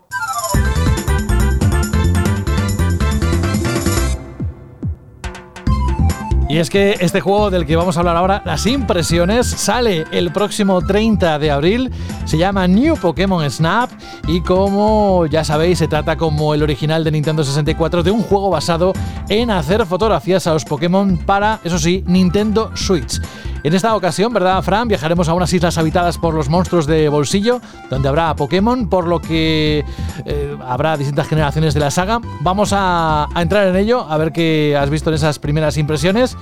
Y 6.50 6.60
es 6.60 6.70
que 6.70 6.96
este 7.02 7.20
juego 7.20 7.50
del 7.50 7.66
que 7.66 7.76
vamos 7.76 7.98
a 7.98 8.00
hablar 8.00 8.16
ahora, 8.16 8.42
Las 8.46 8.66
Impresiones, 8.68 9.48
sale 9.48 10.06
el 10.12 10.32
próximo 10.32 10.82
30 10.82 11.40
de 11.40 11.52
abril. 11.52 11.92
Se 12.24 12.38
llama 12.38 12.68
New 12.70 12.96
Pokémon 12.96 13.50
Snap 13.52 13.92
y 14.30 14.40
como 14.42 15.26
ya 15.26 15.44
sabéis, 15.44 15.80
se 15.80 15.90
trata 15.90 16.16
como 16.16 16.54
el 16.54 16.64
original 16.64 17.04
de 17.04 17.12
Nintendo 17.12 17.44
64 17.44 18.02
de 18.02 18.12
un 18.12 18.24
juego 18.24 18.50
basado 18.50 18.94
en 19.28 19.52
hacer 19.52 19.86
fotografías 19.86 20.48
a 20.48 20.54
los 20.54 20.64
Pokémon 20.64 21.18
para, 21.18 21.60
eso 21.66 21.78
sí, 21.78 22.06
Nintendo 22.08 22.72
Switch. 22.76 23.20
En 23.68 23.74
esta 23.74 23.94
ocasión, 23.98 24.32
¿verdad, 24.32 24.62
Fran? 24.62 24.88
Viajaremos 24.88 25.28
a 25.28 25.34
unas 25.34 25.52
islas 25.52 25.78
habitadas 25.78 26.18
por 26.18 26.34
los 26.34 26.48
monstruos 26.48 26.88
de 26.88 27.10
bolsillo, 27.10 27.60
donde 27.90 28.08
habrá 28.08 28.34
Pokémon, 28.34 28.88
por 28.88 29.08
lo 29.08 29.20
que 29.20 29.84
eh, 30.24 30.58
habrá 30.66 30.96
distintas 30.96 31.28
generaciones 31.28 31.74
de 31.74 31.82
la 31.82 31.92
saga. 31.92 32.22
Vamos 32.40 32.70
a, 32.72 33.28
entrar 33.36 33.68
en 33.68 33.76
ello, 33.76 34.10
a 34.10 34.16
ver 34.16 34.32
qué 34.32 34.78
has 34.80 34.90
visto 34.90 35.10
en 35.10 35.16
esas 35.16 35.38
primeras 35.38 35.76
impresiones. 35.76 36.38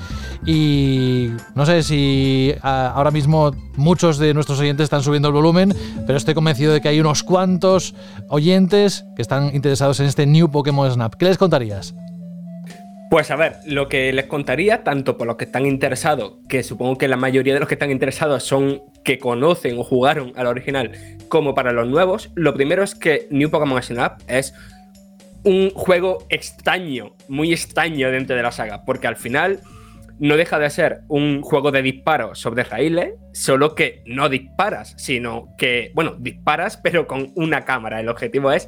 Y 0.46 1.32
no 1.56 1.66
sé 1.66 1.82
si 1.82 2.54
ahora 2.62 3.10
mismo 3.10 3.56
muchos 3.76 4.20
de 4.20 4.36
nuestros 4.36 4.60
oyentes 4.60 4.84
están 4.84 5.02
subiendo 5.02 5.30
el 5.30 5.34
volumen, 5.34 5.76
pero 6.06 6.20
estoy 6.20 6.36
convencido 6.36 6.74
de 6.74 6.82
que 6.82 6.90
hay 6.90 7.00
unos 7.00 7.24
cuantos 7.24 7.96
oyentes 8.30 9.04
que 9.16 9.24
están 9.24 9.50
interesados 9.56 10.00
en 10.00 10.06
este 10.06 10.28
New 10.28 10.52
Pokémon 10.52 10.92
Snap. 10.92 11.16
¿Qué 11.16 11.26
les 11.26 11.40
contarías? 11.40 11.96
Pues 13.10 13.30
a 13.30 13.36
ver, 13.36 13.58
lo 13.66 13.88
que 13.88 14.12
les 14.12 14.26
contaría, 14.26 14.84
tanto 14.84 15.18
por 15.18 15.28
los 15.28 15.36
que 15.36 15.46
están 15.46 15.66
interesados, 15.66 16.34
que 16.50 16.64
supongo 16.64 16.98
que 16.98 17.08
la 17.08 17.18
mayoría 17.18 17.54
de 17.54 17.60
los 17.60 17.70
que 17.70 17.76
están 17.76 17.92
interesados 17.92 18.44
son 18.44 18.82
que 19.04 19.20
conocen 19.20 19.78
o 19.78 19.84
jugaron 19.84 20.34
al 20.36 20.48
original, 20.48 20.92
como 21.30 21.54
para 21.54 21.72
los 21.72 21.88
nuevos, 21.88 22.32
lo 22.36 22.54
primero 22.56 22.84
es 22.84 22.96
que 22.96 23.28
New 23.30 23.52
Pokémon 23.52 23.82
Snap 23.82 24.22
es 24.28 24.54
un 25.44 25.70
juego 25.70 26.26
extraño, 26.30 27.16
muy 27.28 27.54
extraño 27.54 28.10
dentro 28.10 28.36
de 28.36 28.42
la 28.42 28.52
saga, 28.52 28.84
porque 28.84 29.06
al 29.06 29.16
final 29.16 29.62
no 30.18 30.38
deja 30.38 30.58
de 30.58 30.70
ser 30.70 31.02
un 31.08 31.42
juego 31.42 31.72
de 31.72 31.84
disparos 31.84 32.40
sobre 32.40 32.64
raíles, 32.64 33.14
solo 33.34 33.76
que 33.76 34.02
no 34.08 34.30
disparas, 34.30 34.96
sino 34.98 35.50
que, 35.58 35.92
bueno, 35.94 36.16
disparas 36.18 36.78
pero 36.78 37.06
con 37.06 37.32
una 37.36 37.66
cámara. 37.66 38.00
El 38.00 38.10
objetivo 38.10 38.52
es 38.52 38.68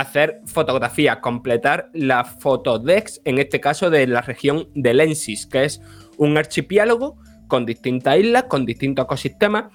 hacer 0.00 0.42
fotografía, 0.44 1.22
completar 1.22 1.88
la 1.94 2.24
fotodex, 2.24 3.22
en 3.24 3.38
este 3.38 3.60
caso 3.60 3.88
de 3.88 4.06
la 4.06 4.20
región 4.20 4.68
de 4.74 4.92
Lensis, 4.92 5.46
que 5.46 5.64
es 5.64 5.80
un 6.18 6.36
archipiélago 6.36 7.16
con 7.48 7.64
distintas 7.64 8.18
islas, 8.18 8.44
con 8.44 8.66
distintos 8.66 9.06
ecosistemas, 9.06 9.72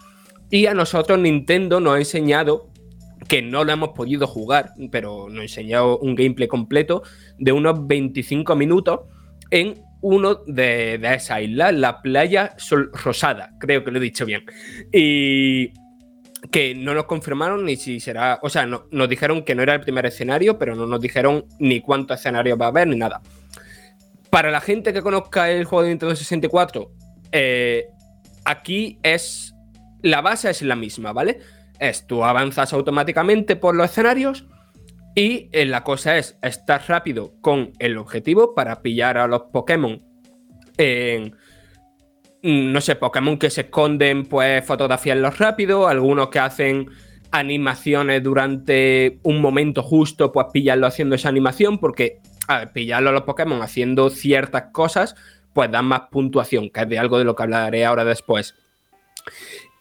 y 0.51 0.67
a 0.67 0.75
nosotros 0.75 1.17
Nintendo 1.17 1.79
nos 1.79 1.95
ha 1.95 1.97
enseñado 1.97 2.69
que 3.27 3.41
no 3.41 3.63
lo 3.63 3.71
hemos 3.71 3.89
podido 3.89 4.27
jugar, 4.27 4.73
pero 4.91 5.27
nos 5.27 5.39
ha 5.39 5.43
enseñado 5.43 5.97
un 5.97 6.13
gameplay 6.13 6.47
completo 6.47 7.01
de 7.39 7.51
unos 7.51 7.87
25 7.87 8.55
minutos 8.55 8.99
en 9.49 9.81
uno 10.01 10.35
de, 10.45 10.99
de 10.99 11.15
esas 11.15 11.41
islas, 11.41 11.73
la 11.73 12.01
playa 12.03 12.53
Sol 12.57 12.91
Rosada, 12.93 13.53
creo 13.59 13.83
que 13.83 13.89
lo 13.89 13.97
he 13.97 14.01
dicho 14.01 14.25
bien. 14.27 14.43
Y 14.93 15.73
que 16.51 16.75
no 16.75 16.93
nos 16.93 17.05
confirmaron 17.05 17.65
ni 17.65 17.77
si 17.77 17.99
será, 17.99 18.39
o 18.41 18.49
sea, 18.49 18.65
no- 18.65 18.85
nos 18.91 19.07
dijeron 19.07 19.43
que 19.43 19.55
no 19.55 19.63
era 19.63 19.73
el 19.73 19.81
primer 19.81 20.05
escenario, 20.05 20.57
pero 20.57 20.75
no 20.75 20.85
nos 20.85 20.99
dijeron 20.99 21.45
ni 21.59 21.79
cuántos 21.81 22.19
escenarios 22.19 22.59
va 22.59 22.65
a 22.65 22.69
haber 22.69 22.87
ni 22.87 22.97
nada. 22.97 23.21
Para 24.29 24.51
la 24.51 24.61
gente 24.61 24.93
que 24.93 25.01
conozca 25.01 25.49
el 25.49 25.65
juego 25.65 25.83
de 25.83 25.89
Nintendo 25.89 26.15
64, 26.15 26.91
eh, 27.31 27.87
aquí 28.45 28.99
es 29.03 29.53
la 30.01 30.21
base 30.21 30.49
es 30.49 30.61
la 30.61 30.75
misma, 30.75 31.13
¿vale? 31.13 31.39
Es 31.79 32.05
tú 32.07 32.23
avanzas 32.23 32.73
automáticamente 32.73 33.55
por 33.55 33.75
los 33.75 33.89
escenarios 33.89 34.45
y 35.15 35.49
eh, 35.51 35.65
la 35.65 35.83
cosa 35.83 36.17
es 36.17 36.37
estar 36.41 36.81
rápido 36.87 37.33
con 37.41 37.71
el 37.79 37.97
objetivo 37.97 38.55
para 38.55 38.81
pillar 38.81 39.17
a 39.17 39.27
los 39.27 39.43
Pokémon 39.53 40.01
en, 40.77 41.35
no 42.43 42.81
sé, 42.81 42.95
Pokémon 42.95 43.37
que 43.37 43.49
se 43.49 43.61
esconden, 43.61 44.25
pues 44.25 44.65
fotografiarlos 44.65 45.37
rápido, 45.37 45.87
algunos 45.87 46.29
que 46.29 46.39
hacen 46.39 46.89
animaciones 47.31 48.23
durante 48.23 49.19
un 49.23 49.41
momento 49.41 49.83
justo, 49.83 50.31
pues 50.31 50.47
pillarlo 50.51 50.87
haciendo 50.87 51.15
esa 51.15 51.29
animación, 51.29 51.77
porque 51.79 52.19
pillarlo 52.73 53.09
a 53.09 53.13
los 53.13 53.21
Pokémon 53.23 53.61
haciendo 53.61 54.09
ciertas 54.09 54.65
cosas, 54.71 55.15
pues 55.53 55.71
dan 55.71 55.85
más 55.85 56.03
puntuación, 56.11 56.69
que 56.69 56.81
es 56.81 56.89
de 56.89 56.99
algo 56.99 57.17
de 57.17 57.23
lo 57.23 57.35
que 57.35 57.43
hablaré 57.43 57.85
ahora 57.85 58.03
después. 58.03 58.55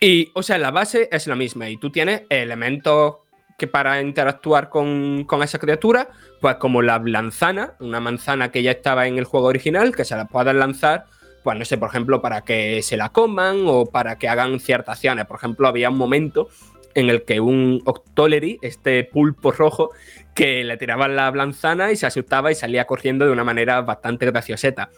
Y, 0.00 0.30
o 0.34 0.42
sea, 0.42 0.58
la 0.58 0.70
base 0.70 1.08
es 1.12 1.26
la 1.26 1.34
misma 1.34 1.68
y 1.68 1.76
tú 1.76 1.90
tienes 1.90 2.22
elementos 2.28 3.16
que 3.58 3.66
para 3.66 4.00
interactuar 4.00 4.70
con, 4.70 5.24
con 5.24 5.42
esa 5.42 5.58
criatura, 5.58 6.08
pues 6.40 6.56
como 6.56 6.80
la 6.80 6.98
lanzana, 7.04 7.74
una 7.80 8.00
manzana 8.00 8.50
que 8.50 8.62
ya 8.62 8.70
estaba 8.70 9.06
en 9.06 9.18
el 9.18 9.24
juego 9.24 9.48
original, 9.48 9.94
que 9.94 10.06
se 10.06 10.16
la 10.16 10.26
puedan 10.26 10.58
lanzar, 10.58 11.04
pues 11.42 11.58
no 11.58 11.64
sé, 11.64 11.78
por 11.78 11.88
ejemplo, 11.88 12.20
para 12.20 12.42
que 12.42 12.82
se 12.82 12.96
la 12.96 13.10
coman 13.10 13.64
o 13.66 13.86
para 13.86 14.18
que 14.18 14.28
hagan 14.28 14.60
ciertas 14.60 14.98
acciones. 14.98 15.26
Por 15.26 15.36
ejemplo, 15.36 15.68
había 15.68 15.90
un 15.90 15.96
momento 15.96 16.48
en 16.94 17.08
el 17.08 17.24
que 17.24 17.40
un 17.40 17.82
Octolery, 17.84 18.58
este 18.62 19.04
pulpo 19.04 19.52
rojo, 19.52 19.90
que 20.34 20.64
le 20.64 20.76
tiraban 20.76 21.16
la 21.16 21.30
manzana 21.32 21.92
y 21.92 21.96
se 21.96 22.06
asustaba 22.06 22.50
y 22.50 22.54
salía 22.54 22.86
corriendo 22.86 23.26
de 23.26 23.32
una 23.32 23.44
manera 23.44 23.80
bastante 23.82 24.26
gracioseta. 24.26 24.90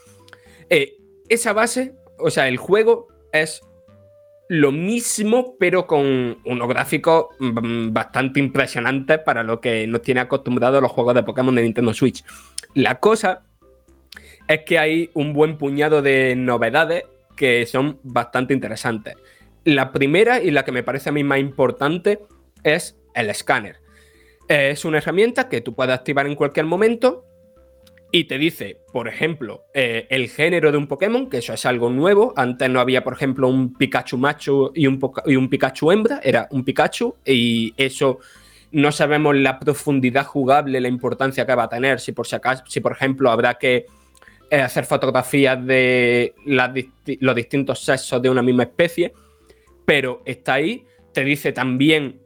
Eh, 0.69 0.97
esa 1.29 1.53
base, 1.53 1.95
o 2.19 2.29
sea, 2.29 2.47
el 2.47 2.57
juego 2.57 3.07
es 3.31 3.61
lo 4.49 4.71
mismo, 4.71 5.55
pero 5.59 5.87
con 5.87 6.37
unos 6.45 6.67
gráficos 6.67 7.27
mm, 7.39 7.93
bastante 7.93 8.39
impresionantes 8.39 9.19
para 9.19 9.43
lo 9.43 9.61
que 9.61 9.87
nos 9.87 10.01
tiene 10.01 10.21
acostumbrados 10.21 10.81
los 10.81 10.91
juegos 10.91 11.15
de 11.15 11.23
Pokémon 11.23 11.55
de 11.55 11.63
Nintendo 11.63 11.93
Switch. 11.93 12.23
La 12.73 12.99
cosa 12.99 13.43
es 14.47 14.61
que 14.65 14.79
hay 14.79 15.09
un 15.13 15.33
buen 15.33 15.57
puñado 15.57 16.01
de 16.01 16.35
novedades 16.35 17.03
que 17.35 17.65
son 17.65 17.99
bastante 18.03 18.53
interesantes. 18.53 19.15
La 19.63 19.91
primera 19.91 20.41
y 20.41 20.51
la 20.51 20.65
que 20.65 20.71
me 20.71 20.83
parece 20.83 21.09
a 21.09 21.13
mí 21.13 21.23
más 21.23 21.39
importante 21.39 22.19
es 22.63 22.97
el 23.15 23.29
escáner. 23.29 23.77
Es 24.47 24.85
una 24.85 24.97
herramienta 24.97 25.47
que 25.47 25.61
tú 25.61 25.73
puedes 25.73 25.93
activar 25.93 26.27
en 26.27 26.35
cualquier 26.35 26.65
momento 26.65 27.25
y 28.11 28.25
te 28.25 28.37
dice, 28.37 28.77
por 28.91 29.07
ejemplo, 29.07 29.65
eh, 29.73 30.05
el 30.11 30.29
género 30.29 30.71
de 30.71 30.77
un 30.77 30.87
Pokémon, 30.87 31.29
que 31.29 31.37
eso 31.37 31.53
es 31.53 31.65
algo 31.65 31.89
nuevo. 31.89 32.33
Antes 32.35 32.69
no 32.69 32.79
había, 32.79 33.03
por 33.03 33.13
ejemplo, 33.13 33.47
un 33.47 33.73
Pikachu 33.73 34.17
macho 34.17 34.71
y 34.75 34.85
un, 34.85 34.99
y 35.25 35.35
un 35.35 35.49
Pikachu 35.49 35.91
hembra, 35.91 36.19
era 36.23 36.47
un 36.51 36.63
Pikachu 36.63 37.15
y 37.25 37.73
eso 37.75 38.19
no 38.71 38.91
sabemos 38.91 39.35
la 39.35 39.57
profundidad 39.59 40.25
jugable, 40.25 40.79
la 40.79 40.89
importancia 40.89 41.45
que 41.45 41.55
va 41.55 41.63
a 41.63 41.69
tener, 41.69 41.99
si 41.99 42.11
por, 42.11 42.27
si 42.27 42.35
acaso, 42.35 42.63
si 42.67 42.81
por 42.81 42.91
ejemplo 42.91 43.31
habrá 43.31 43.55
que 43.55 43.87
hacer 44.61 44.85
fotografías 44.85 45.65
de 45.65 46.33
los 46.45 47.35
distintos 47.35 47.79
sexos 47.79 48.21
de 48.21 48.29
una 48.29 48.41
misma 48.41 48.63
especie, 48.63 49.13
pero 49.85 50.21
está 50.25 50.55
ahí, 50.55 50.85
te 51.13 51.23
dice 51.23 51.51
también 51.51 52.21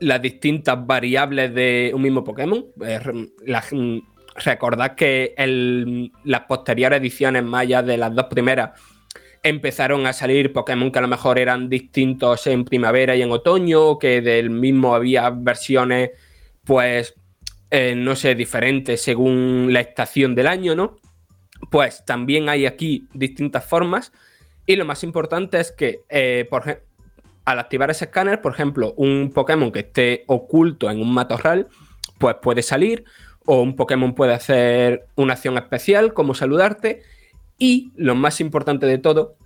las 0.00 0.20
distintas 0.20 0.86
variables 0.86 1.54
de 1.54 1.92
un 1.94 2.02
mismo 2.02 2.22
Pokémon. 2.22 2.66
Eh, 2.84 3.00
recordad 4.44 4.94
que 4.94 5.34
las 6.24 6.40
posteriores 6.42 7.00
ediciones 7.00 7.42
mayas 7.42 7.86
de 7.86 7.96
las 7.96 8.14
dos 8.14 8.26
primeras 8.26 8.78
empezaron 9.42 10.06
a 10.06 10.12
salir 10.12 10.52
Pokémon 10.52 10.90
que 10.90 10.98
a 10.98 11.02
lo 11.02 11.08
mejor 11.08 11.38
eran 11.38 11.68
distintos 11.68 12.46
en 12.46 12.64
primavera 12.64 13.14
y 13.14 13.22
en 13.22 13.30
otoño, 13.30 13.98
que 13.98 14.20
del 14.20 14.50
mismo 14.50 14.94
había 14.94 15.30
versiones, 15.30 16.10
pues, 16.64 17.14
eh, 17.70 17.94
no 17.96 18.16
sé, 18.16 18.34
diferentes 18.34 19.00
según 19.00 19.68
la 19.72 19.80
estación 19.80 20.34
del 20.34 20.48
año, 20.48 20.74
¿no? 20.74 20.98
Pues 21.70 22.04
también 22.04 22.48
hay 22.48 22.66
aquí 22.66 23.08
distintas 23.12 23.64
formas 23.64 24.12
y 24.66 24.76
lo 24.76 24.84
más 24.84 25.02
importante 25.04 25.58
es 25.60 25.72
que, 25.72 26.00
eh, 26.08 26.48
al 27.44 27.58
activar 27.58 27.90
ese 27.90 28.06
escáner, 28.06 28.40
por 28.40 28.52
ejemplo, 28.52 28.92
un 28.96 29.30
Pokémon 29.32 29.70
que 29.70 29.80
esté 29.80 30.24
oculto 30.26 30.90
en 30.90 31.00
un 31.00 31.12
matorral, 31.12 31.68
pues 32.18 32.36
puede 32.42 32.62
salir, 32.62 33.04
o 33.44 33.62
un 33.62 33.76
Pokémon 33.76 34.14
puede 34.14 34.34
hacer 34.34 35.06
una 35.14 35.34
acción 35.34 35.56
especial 35.56 36.12
como 36.12 36.34
saludarte, 36.34 37.02
y 37.58 37.92
lo 37.96 38.14
más 38.16 38.40
importante 38.40 38.86
de 38.86 38.98
todo 38.98 39.36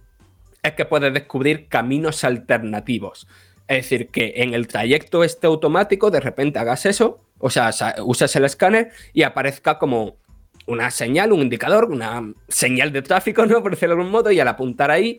es 0.62 0.72
que 0.72 0.84
puedes 0.86 1.12
descubrir 1.12 1.68
caminos 1.68 2.24
alternativos. 2.24 3.28
Es 3.68 3.84
decir, 3.84 4.08
que 4.08 4.32
en 4.36 4.54
el 4.54 4.66
trayecto 4.66 5.22
este 5.22 5.46
automático 5.46 6.10
de 6.10 6.20
repente 6.20 6.58
hagas 6.58 6.86
eso, 6.86 7.20
o 7.38 7.50
sea, 7.50 7.72
sa- 7.72 7.96
uses 8.04 8.34
el 8.36 8.44
escáner 8.44 8.90
y 9.12 9.22
aparezca 9.22 9.78
como 9.78 10.16
una 10.70 10.90
señal, 10.90 11.32
un 11.32 11.40
indicador, 11.40 11.86
una 11.86 12.32
señal 12.48 12.92
de 12.92 13.02
tráfico, 13.02 13.44
¿no? 13.44 13.62
Por 13.62 13.72
decirlo 13.72 13.94
de 13.94 14.00
algún 14.00 14.12
modo, 14.12 14.30
y 14.30 14.40
al 14.40 14.48
apuntar 14.48 14.90
ahí, 14.90 15.18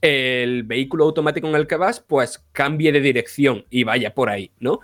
el 0.00 0.62
vehículo 0.62 1.04
automático 1.04 1.48
en 1.48 1.54
el 1.54 1.66
que 1.66 1.76
vas, 1.76 2.00
pues 2.00 2.44
cambie 2.52 2.92
de 2.92 3.00
dirección 3.00 3.64
y 3.70 3.84
vaya 3.84 4.14
por 4.14 4.30
ahí, 4.30 4.50
¿no? 4.58 4.80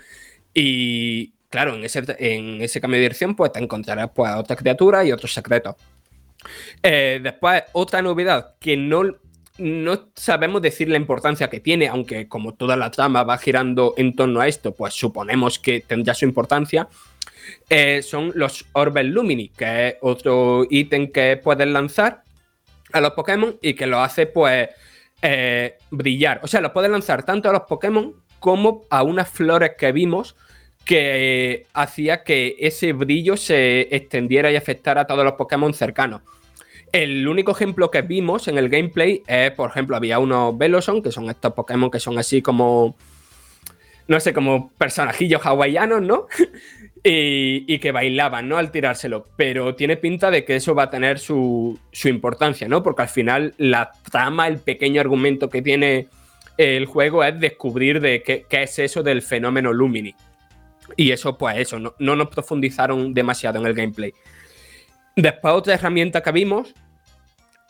Y 0.55 1.33
claro, 1.51 1.75
en 1.75 1.85
ese, 1.85 2.05
en 2.19 2.61
ese 2.61 2.81
cambio 2.81 2.99
de 2.99 3.03
dirección, 3.03 3.35
pues 3.35 3.53
te 3.53 3.61
encontrarás 3.61 4.11
pues, 4.15 4.31
a 4.31 4.39
otra 4.39 4.57
criatura 4.57 5.05
y 5.05 5.13
otros 5.13 5.33
secretos. 5.33 5.77
Eh, 6.83 7.21
después, 7.23 7.65
otra 7.73 8.03
novedad 8.03 8.55
que 8.61 8.77
no, 8.77 9.03
no 9.59 10.11
sabemos 10.15 10.63
decir 10.63 10.89
la 10.89 10.97
importancia 10.97 11.51
que 11.51 11.61
tiene, 11.61 11.89
aunque 11.89 12.29
como 12.29 12.55
toda 12.55 12.77
la 12.77 12.91
trama 12.91 13.25
va 13.25 13.39
girando 13.39 13.95
en 13.97 14.15
torno 14.15 14.41
a 14.41 14.49
esto, 14.49 14.75
pues 14.75 14.95
suponemos 14.95 15.59
que 15.59 15.81
tendrá 15.81 16.15
su 16.15 16.25
importancia. 16.25 16.89
Eh, 17.69 18.03
son 18.03 18.33
los 18.35 18.67
Orbes 18.73 19.07
Lumini, 19.07 19.49
que 19.49 19.89
es 19.89 19.95
otro 20.01 20.67
ítem 20.69 21.11
que 21.11 21.37
puedes 21.37 21.69
lanzar 21.69 22.23
a 22.93 23.01
los 23.01 23.13
Pokémon 23.13 23.59
y 23.61 23.75
que 23.75 23.87
lo 23.87 24.01
hace, 24.01 24.27
pues, 24.27 24.69
eh, 25.23 25.77
brillar. 25.91 26.41
O 26.43 26.47
sea, 26.47 26.61
lo 26.61 26.73
puedes 26.73 26.91
lanzar 26.91 27.25
tanto 27.25 27.51
a 27.51 27.53
los 27.53 27.63
Pokémon 27.63 28.15
como 28.39 28.83
a 28.91 29.03
unas 29.03 29.29
flores 29.29 29.73
que 29.77 29.93
vimos 29.93 30.37
que 30.85 31.67
hacía 31.75 32.25
que 32.25 32.57
ese 32.61 32.95
brillo 32.95 33.37
se 33.37 33.95
extendiera 33.95 34.51
y 34.51 34.57
afectara 34.57 35.03
a 35.03 35.07
todos 35.07 35.23
los 35.23 35.35
Pokémon 35.35 35.75
cercanos. 35.75 36.23
El 36.93 37.29
único 37.29 37.53
ejemplo 37.53 37.91
que 37.91 38.01
vimos 38.01 38.49
en 38.49 38.57
el 38.57 38.71
gameplay 38.71 39.23
es, 39.27 39.51
por 39.51 39.69
ejemplo, 39.69 39.97
había 39.97 40.19
unos 40.19 40.57
Veloson, 40.57 41.03
que 41.03 41.13
son 41.13 41.29
estos 41.29 41.53
Pokémon 41.53 41.91
que 41.91 42.01
son 42.01 42.19
así 42.19 42.41
como, 42.41 42.97
no 44.07 44.19
sé, 44.19 44.33
como 44.33 44.71
personajillos 44.79 45.45
hawaianos, 45.45 46.01
¿no? 46.01 46.27
y, 47.11 47.79
que 47.79 47.93
bailaban, 47.93 48.49
¿no? 48.49 48.59
Al 48.59 48.71
tirárselo. 48.71 49.27
Pero 49.37 49.75
tiene 49.75 49.97
pinta 49.97 50.31
de 50.31 50.45
que 50.45 50.57
eso 50.57 50.75
va 50.75 50.85
a 50.85 50.91
tener 50.91 51.19
su, 51.19 51.79
su 51.91 52.09
importancia, 52.09 52.69
¿no? 52.69 52.83
Porque 52.83 53.03
al 53.03 53.09
final 53.09 53.55
la 53.57 53.93
trama, 54.11 54.47
el 54.47 54.59
pequeño 54.59 55.01
argumento 55.01 55.49
que 55.49 55.63
tiene 55.63 56.09
el 56.59 56.87
juego 56.87 57.25
es 57.25 57.39
descubrir 57.41 58.01
de 58.01 58.23
qué, 58.23 58.47
es 58.51 58.79
eso 58.79 59.03
del 59.03 59.23
fenómeno 59.23 59.73
Lumini. 59.73 60.15
Y 60.97 61.13
eso, 61.13 61.39
pues 61.39 61.59
eso, 61.59 61.79
no, 61.79 61.95
nos 61.99 62.29
profundizaron 62.29 63.15
demasiado 63.15 63.59
en 63.61 63.67
el 63.67 63.75
gameplay. 63.75 64.13
Después 65.17 65.55
otra 65.55 65.75
herramienta 65.75 66.23
que 66.23 66.33
vimos 66.33 66.75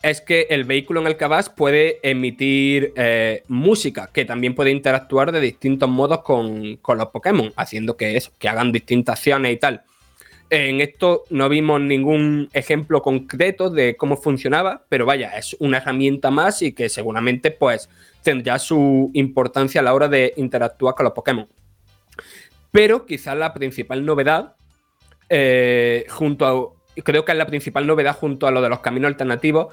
es 0.01 0.21
que 0.21 0.47
el 0.49 0.63
vehículo 0.63 1.01
en 1.01 1.07
el 1.07 1.17
que 1.17 1.27
vas 1.27 1.49
puede 1.49 1.99
emitir 2.03 2.93
eh, 2.95 3.43
música, 3.47 4.09
que 4.13 4.25
también 4.25 4.55
puede 4.55 4.71
interactuar 4.71 5.31
de 5.31 5.41
distintos 5.41 5.89
modos 5.89 6.21
con, 6.21 6.77
con, 6.77 6.97
los 6.97 7.07
Pokémon, 7.07 7.51
haciendo 7.57 7.97
que, 7.97 8.15
eso, 8.15 8.31
que 8.39 8.47
hagan 8.47 8.71
distintas 8.71 9.19
acciones 9.19 9.53
y 9.53 9.57
tal. 9.57 9.83
En 10.51 10.81
esto 10.81 11.25
no 11.29 11.47
vimos 11.47 11.79
ningún 11.81 12.49
ejemplo 12.53 13.03
concreto 13.03 13.69
de 13.69 13.95
cómo 13.95 14.17
funcionaba, 14.17 14.83
pero 14.89 15.05
vaya, 15.05 15.37
es 15.37 15.55
una 15.59 15.77
herramienta 15.77 16.31
más 16.31 16.63
y 16.63 16.71
que 16.71 16.89
seguramente 16.89 17.51
pues 17.51 17.87
tendrá 18.23 18.57
su 18.57 19.11
importancia 19.13 19.81
a 19.81 19.83
la 19.83 19.93
hora 19.93 20.07
de 20.07 20.33
interactuar 20.37 20.95
con 20.95 21.03
los 21.03 21.13
Pokémon. 21.13 21.47
Pero 22.71 23.05
quizás 23.05 23.37
la 23.37 23.53
principal 23.53 24.05
novedad, 24.05 24.55
eh, 25.29 26.05
junto 26.09 26.47
a, 26.47 27.01
creo 27.03 27.25
que 27.25 27.31
es 27.31 27.37
la 27.37 27.45
principal 27.45 27.85
novedad 27.85 28.15
junto 28.15 28.47
a 28.47 28.51
lo 28.51 28.61
de 28.61 28.69
los 28.69 28.79
caminos 28.79 29.09
alternativos, 29.09 29.67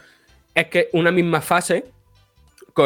es 0.57 0.67
que 0.67 0.89
una 0.93 1.13
misma 1.13 1.41
fase 1.41 1.85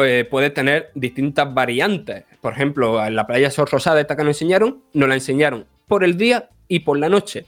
eh, 0.03 0.27
puede 0.29 0.51
tener 0.51 0.91
distintas 0.93 1.51
variantes. 1.51 2.25
Por 2.39 2.53
ejemplo, 2.53 3.03
en 3.03 3.15
la 3.15 3.25
playa 3.25 3.49
Sor 3.49 3.71
Rosada, 3.71 3.99
esta 3.99 4.15
que 4.15 4.23
nos 4.23 4.35
enseñaron, 4.35 4.83
nos 4.93 5.09
la 5.09 5.15
enseñaron 5.15 5.65
por 5.87 6.03
el 6.03 6.15
día 6.15 6.49
y 6.67 6.81
por 6.81 6.99
la 6.99 7.09
noche 7.09 7.47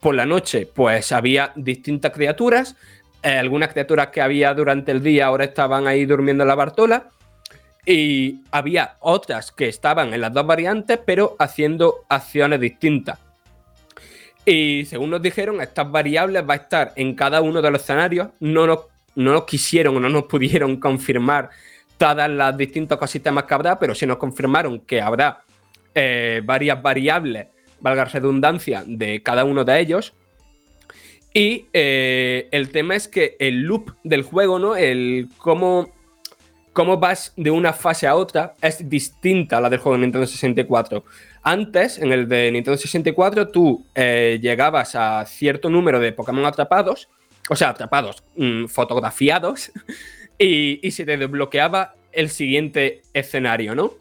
por 0.00 0.14
la 0.14 0.26
noche, 0.26 0.68
pues 0.72 1.12
había 1.12 1.52
distintas 1.56 2.12
criaturas. 2.12 2.76
Eh, 3.22 3.30
algunas 3.30 3.70
criaturas 3.70 4.08
que 4.08 4.20
había 4.20 4.54
durante 4.54 4.92
el 4.92 5.02
día 5.02 5.26
ahora 5.26 5.44
estaban 5.44 5.86
ahí 5.86 6.06
durmiendo 6.06 6.44
en 6.44 6.48
la 6.48 6.54
Bartola. 6.54 7.08
Y 7.84 8.42
había 8.50 8.96
otras 9.00 9.52
que 9.52 9.68
estaban 9.68 10.12
en 10.12 10.20
las 10.20 10.32
dos 10.32 10.46
variantes, 10.46 10.98
pero 11.04 11.36
haciendo 11.38 12.04
acciones 12.08 12.60
distintas. 12.60 13.18
Y 14.44 14.84
según 14.86 15.10
nos 15.10 15.22
dijeron, 15.22 15.60
estas 15.60 15.90
variables 15.90 16.44
va 16.48 16.54
a 16.54 16.58
estar 16.58 16.92
en 16.96 17.14
cada 17.14 17.40
uno 17.40 17.62
de 17.62 17.70
los 17.70 17.82
escenarios. 17.82 18.28
No 18.40 18.66
nos, 18.66 18.80
no 19.16 19.44
quisieron 19.44 19.96
o 19.96 20.00
no 20.00 20.08
nos 20.08 20.24
pudieron 20.24 20.76
confirmar 20.80 21.50
todas 21.98 22.30
las 22.30 22.56
distintos 22.56 22.96
ecosistemas 22.96 23.44
que 23.44 23.54
habrá, 23.54 23.78
pero 23.78 23.94
sí 23.94 24.06
nos 24.06 24.18
confirmaron 24.18 24.80
que 24.80 25.00
habrá 25.00 25.42
eh, 25.94 26.40
varias 26.44 26.80
variables 26.80 27.48
valga 27.80 28.04
redundancia, 28.06 28.84
de 28.86 29.22
cada 29.22 29.44
uno 29.44 29.64
de 29.64 29.80
ellos. 29.80 30.14
Y 31.32 31.66
eh, 31.72 32.48
el 32.50 32.70
tema 32.70 32.96
es 32.96 33.08
que 33.08 33.36
el 33.38 33.62
loop 33.62 33.92
del 34.02 34.22
juego, 34.22 34.58
¿no? 34.58 34.74
El 34.74 35.28
cómo, 35.36 35.90
cómo 36.72 36.96
vas 36.98 37.32
de 37.36 37.50
una 37.50 37.72
fase 37.72 38.06
a 38.06 38.16
otra 38.16 38.54
es 38.62 38.88
distinta 38.88 39.58
a 39.58 39.60
la 39.60 39.68
del 39.68 39.80
juego 39.80 39.96
de 39.96 40.02
Nintendo 40.02 40.26
64. 40.26 41.04
Antes, 41.42 41.98
en 41.98 42.12
el 42.12 42.26
de 42.26 42.50
Nintendo 42.50 42.78
64, 42.78 43.48
tú 43.48 43.84
eh, 43.94 44.38
llegabas 44.40 44.94
a 44.94 45.24
cierto 45.26 45.68
número 45.68 46.00
de 46.00 46.12
Pokémon 46.12 46.46
atrapados, 46.46 47.08
o 47.48 47.56
sea, 47.56 47.70
atrapados, 47.70 48.24
mm, 48.36 48.66
fotografiados, 48.66 49.72
y, 50.38 50.90
se 50.90 51.04
te 51.04 51.16
desbloqueaba 51.16 51.94
el 52.12 52.30
siguiente 52.30 53.02
escenario, 53.12 53.74
¿no? 53.74 53.94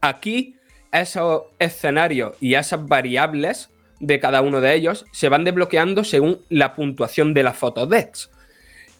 Aquí 0.00 0.56
esos 0.92 1.42
escenarios 1.58 2.34
y 2.40 2.54
esas 2.54 2.86
variables 2.86 3.70
de 4.00 4.20
cada 4.20 4.42
uno 4.42 4.60
de 4.60 4.74
ellos 4.74 5.06
se 5.12 5.28
van 5.28 5.44
desbloqueando 5.44 6.04
según 6.04 6.40
la 6.48 6.74
puntuación 6.74 7.34
de 7.34 7.42
las 7.42 7.56
fotodex. 7.56 8.30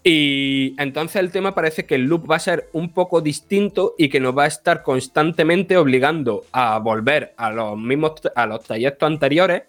Y 0.03 0.75
entonces 0.79 1.17
el 1.17 1.33
tema 1.33 1.55
parece 1.55 1.85
que 1.85 1.97
el 1.97 2.05
loop 2.05 2.31
va 2.31 2.37
a 2.37 2.41
ser 2.41 2.69
un 2.73 2.93
poco 2.93 3.21
distinto 3.21 3.95
y 3.99 4.09
que 4.09 4.21
nos 4.21 4.37
va 4.37 4.45
a 4.45 4.49
estar 4.49 4.83
constantemente 4.83 5.77
obligando 5.77 6.45
a 6.53 6.79
volver 6.79 7.35
a 7.37 7.51
los 7.51 7.77
mismos 7.77 8.13
a 8.35 8.47
los 8.47 8.63
trayectos 8.63 9.07
anteriores 9.07 9.63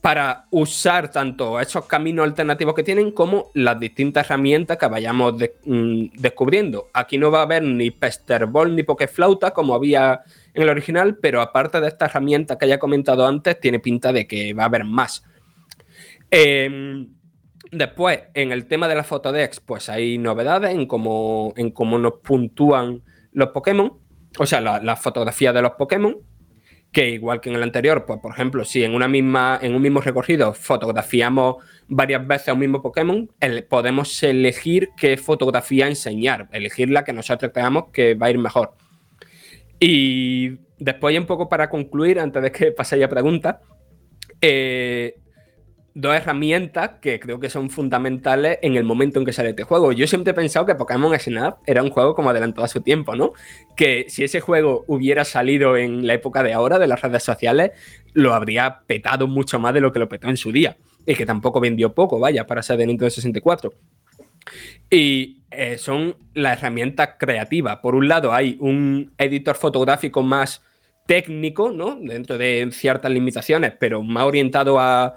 para 0.00 0.46
usar 0.50 1.10
tanto 1.10 1.60
esos 1.60 1.84
caminos 1.86 2.24
alternativos 2.24 2.74
que 2.74 2.82
tienen 2.82 3.12
como 3.12 3.50
las 3.54 3.78
distintas 3.78 4.26
herramientas 4.26 4.78
que 4.78 4.86
vayamos 4.86 5.34
mm, 5.64 6.06
descubriendo. 6.14 6.88
Aquí 6.94 7.18
no 7.18 7.30
va 7.30 7.40
a 7.40 7.42
haber 7.42 7.62
ni 7.62 7.90
Pesterball 7.90 8.74
ni 8.74 8.82
Pokeflauta 8.82 9.50
como 9.50 9.74
había 9.74 10.22
en 10.54 10.62
el 10.62 10.68
original, 10.68 11.16
pero 11.16 11.40
aparte 11.40 11.80
de 11.80 11.88
esta 11.88 12.06
herramienta 12.06 12.56
que 12.56 12.64
haya 12.64 12.78
comentado 12.78 13.26
antes, 13.26 13.60
tiene 13.60 13.78
pinta 13.78 14.12
de 14.12 14.26
que 14.26 14.54
va 14.54 14.64
a 14.64 14.66
haber 14.66 14.84
más. 14.84 15.24
Em, 16.30 17.08
después, 17.70 18.20
en 18.34 18.52
el 18.52 18.66
tema 18.66 18.88
de 18.88 18.94
la 18.94 19.04
fotodex, 19.04 19.60
pues 19.60 19.88
hay 19.88 20.18
novedades 20.18 20.72
en 20.72 20.86
cómo, 20.86 21.52
en 21.56 21.70
cómo 21.70 21.98
nos 21.98 22.14
puntúan 22.22 23.02
los 23.32 23.50
Pokémon, 23.50 23.98
o 24.38 24.46
sea, 24.46 24.60
la, 24.60 24.96
fotografía 24.96 25.52
de 25.52 25.62
los 25.62 25.72
Pokémon, 25.72 26.16
que 26.92 27.10
igual 27.10 27.40
que 27.40 27.50
en 27.50 27.56
el 27.56 27.62
anterior, 27.62 28.04
pues 28.06 28.18
por 28.20 28.32
ejemplo, 28.32 28.64
si 28.64 28.82
en, 28.82 28.94
una 28.94 29.06
misma, 29.06 29.58
en 29.62 29.74
un 29.74 29.82
mismo 29.82 30.00
recorrido 30.00 30.52
fotografiamos 30.54 31.56
varias 31.86 32.26
veces 32.26 32.48
a 32.48 32.52
un 32.54 32.60
mismo 32.60 32.82
Pokémon, 32.82 33.30
podemos 33.68 34.22
elegir 34.22 34.90
qué 34.96 35.16
fotografía 35.16 35.86
enseñar, 35.88 36.48
elegir 36.52 36.90
la 36.90 37.04
que 37.04 37.12
nosotros 37.12 37.52
creamos 37.52 37.84
que 37.92 38.14
va 38.14 38.26
a 38.26 38.30
ir 38.30 38.38
mejor. 38.38 38.74
Y 39.78 40.58
después, 40.78 41.18
un 41.18 41.26
poco 41.26 41.48
para 41.48 41.70
concluir, 41.70 42.20
antes 42.20 42.42
de 42.42 42.52
que 42.52 42.72
pase 42.76 43.02
a 43.02 43.08
pregunta, 43.08 43.62
eh, 44.40 45.16
dos 45.94 46.14
herramientas 46.14 46.92
que 47.00 47.18
creo 47.18 47.40
que 47.40 47.50
son 47.50 47.70
fundamentales 47.70 48.58
en 48.62 48.76
el 48.76 48.84
momento 48.84 49.18
en 49.18 49.26
que 49.26 49.32
sale 49.32 49.50
este 49.50 49.64
juego. 49.64 49.92
Yo 49.92 50.06
siempre 50.06 50.32
he 50.32 50.34
pensado 50.34 50.66
que 50.66 50.74
Pokémon 50.74 51.18
Snap 51.18 51.58
era 51.66 51.82
un 51.82 51.90
juego 51.90 52.14
como 52.14 52.30
adelantado 52.30 52.64
a 52.64 52.68
su 52.68 52.80
tiempo, 52.80 53.16
¿no? 53.16 53.32
Que 53.76 54.06
si 54.08 54.24
ese 54.24 54.40
juego 54.40 54.84
hubiera 54.86 55.24
salido 55.24 55.76
en 55.76 56.06
la 56.06 56.14
época 56.14 56.42
de 56.42 56.52
ahora, 56.52 56.78
de 56.78 56.86
las 56.86 57.00
redes 57.02 57.22
sociales, 57.22 57.72
lo 58.12 58.34
habría 58.34 58.80
petado 58.86 59.26
mucho 59.26 59.58
más 59.58 59.74
de 59.74 59.80
lo 59.80 59.92
que 59.92 59.98
lo 59.98 60.08
petó 60.08 60.28
en 60.28 60.36
su 60.36 60.52
día. 60.52 60.76
Y 61.06 61.14
que 61.14 61.26
tampoco 61.26 61.60
vendió 61.60 61.94
poco, 61.94 62.18
vaya, 62.18 62.46
para 62.46 62.62
ser 62.62 62.76
de 62.76 62.86
Nintendo 62.86 63.10
64. 63.10 63.72
Y 64.90 65.42
eh, 65.50 65.78
son 65.78 66.16
las 66.34 66.58
herramientas 66.58 67.10
creativas. 67.18 67.78
Por 67.78 67.94
un 67.94 68.06
lado, 68.06 68.32
hay 68.32 68.56
un 68.60 69.12
editor 69.18 69.56
fotográfico 69.56 70.22
más 70.22 70.62
técnico, 71.06 71.72
¿no? 71.72 71.96
Dentro 72.00 72.38
de 72.38 72.68
ciertas 72.70 73.10
limitaciones, 73.10 73.72
pero 73.78 74.02
más 74.02 74.24
orientado 74.24 74.78
a, 74.78 75.16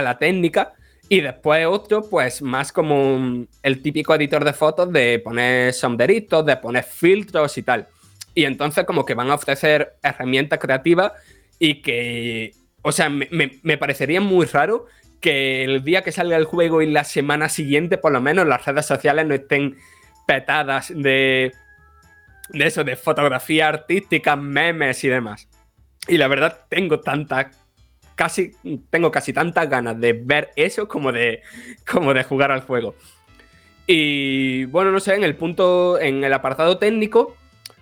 la 0.00 0.16
técnica. 0.16 0.72
Y 1.08 1.20
después 1.20 1.66
otro, 1.66 2.08
pues 2.08 2.40
más 2.40 2.72
como 2.72 3.44
el 3.62 3.82
típico 3.82 4.14
editor 4.14 4.44
de 4.44 4.52
fotos 4.54 4.90
de 4.92 5.18
poner 5.18 5.74
sombreritos, 5.74 6.46
de 6.46 6.56
poner 6.56 6.84
filtros 6.84 7.58
y 7.58 7.62
tal. 7.62 7.88
Y 8.34 8.44
entonces 8.44 8.84
como 8.86 9.04
que 9.04 9.14
van 9.14 9.30
a 9.30 9.34
ofrecer 9.34 9.96
herramientas 10.02 10.58
creativas 10.58 11.12
y 11.58 11.82
que, 11.82 12.54
o 12.80 12.92
sea, 12.92 13.10
me, 13.10 13.28
me 13.62 13.76
parecería 13.76 14.22
muy 14.22 14.46
raro 14.46 14.86
que 15.22 15.64
el 15.64 15.84
día 15.84 16.02
que 16.02 16.12
salga 16.12 16.36
el 16.36 16.44
juego 16.44 16.82
y 16.82 16.90
la 16.90 17.04
semana 17.04 17.48
siguiente, 17.48 17.96
por 17.96 18.12
lo 18.12 18.20
menos, 18.20 18.46
las 18.46 18.64
redes 18.66 18.86
sociales 18.86 19.26
no 19.26 19.34
estén 19.34 19.76
petadas 20.26 20.92
de, 20.94 21.52
de 22.50 22.66
eso, 22.66 22.84
de 22.84 22.96
fotografía 22.96 23.68
artística, 23.68 24.36
memes 24.36 25.02
y 25.04 25.08
demás. 25.08 25.48
Y 26.08 26.18
la 26.18 26.28
verdad, 26.28 26.66
tengo 26.68 27.00
tanta. 27.00 27.50
Casi, 28.14 28.52
tengo 28.90 29.10
casi 29.10 29.32
tantas 29.32 29.68
ganas 29.68 30.00
de 30.00 30.12
ver 30.12 30.50
eso 30.56 30.86
como 30.86 31.12
de, 31.12 31.42
como 31.90 32.14
de 32.14 32.24
jugar 32.24 32.50
al 32.52 32.60
juego. 32.60 32.94
Y 33.86 34.66
bueno, 34.66 34.92
no 34.92 35.00
sé, 35.00 35.14
en 35.14 35.24
el 35.24 35.36
punto, 35.36 35.98
en 36.00 36.22
el 36.24 36.32
apartado 36.32 36.78
técnico, 36.78 37.36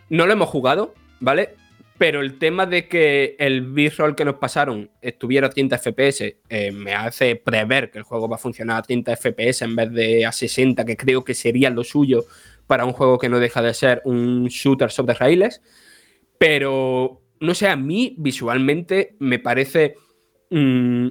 no 0.09 0.27
lo 0.27 0.33
hemos 0.33 0.49
jugado, 0.49 0.95
¿vale? 1.21 1.55
Pero 1.99 2.23
el 2.23 2.39
tema 2.39 2.65
de 2.65 2.89
que 2.89 3.37
el 3.39 3.61
B-roll 3.61 4.17
que 4.17 4.25
nos 4.25 4.37
pasaron 4.37 4.91
estuviera 5.03 5.49
a 5.49 5.51
30 5.51 5.77
FPS 5.77 6.37
eh, 6.49 6.73
me 6.73 6.95
hace 6.95 7.37
prever 7.37 7.91
que 7.91 7.99
el 7.99 8.05
juego 8.05 8.27
va 8.27 8.37
a 8.37 8.39
funcionar 8.39 8.79
a 8.79 8.83
30 8.83 9.17
FPS 9.17 9.63
en 9.63 9.77
vez 9.77 9.93
de 9.93 10.25
a 10.25 10.33
60, 10.33 10.87
que 10.87 10.97
creo 10.97 11.23
que 11.23 11.35
sería 11.35 11.69
lo 11.69 11.85
suyo 11.85 12.25
para 12.67 12.87
un 12.87 12.93
juego 12.93 13.19
que 13.19 13.29
no 13.29 13.39
deja 13.39 13.61
de 13.61 13.75
ser 13.75 14.01
un 14.05 14.47
shooter 14.47 14.91
sobre 14.91 15.13
raíles. 15.13 15.61
Pero, 16.39 17.21
no 17.39 17.55
sé, 17.55 17.69
a 17.69 17.77
mí 17.77 18.15
visualmente 18.17 19.17
me 19.19 19.39
parece 19.39 19.97
mm, 20.51 21.09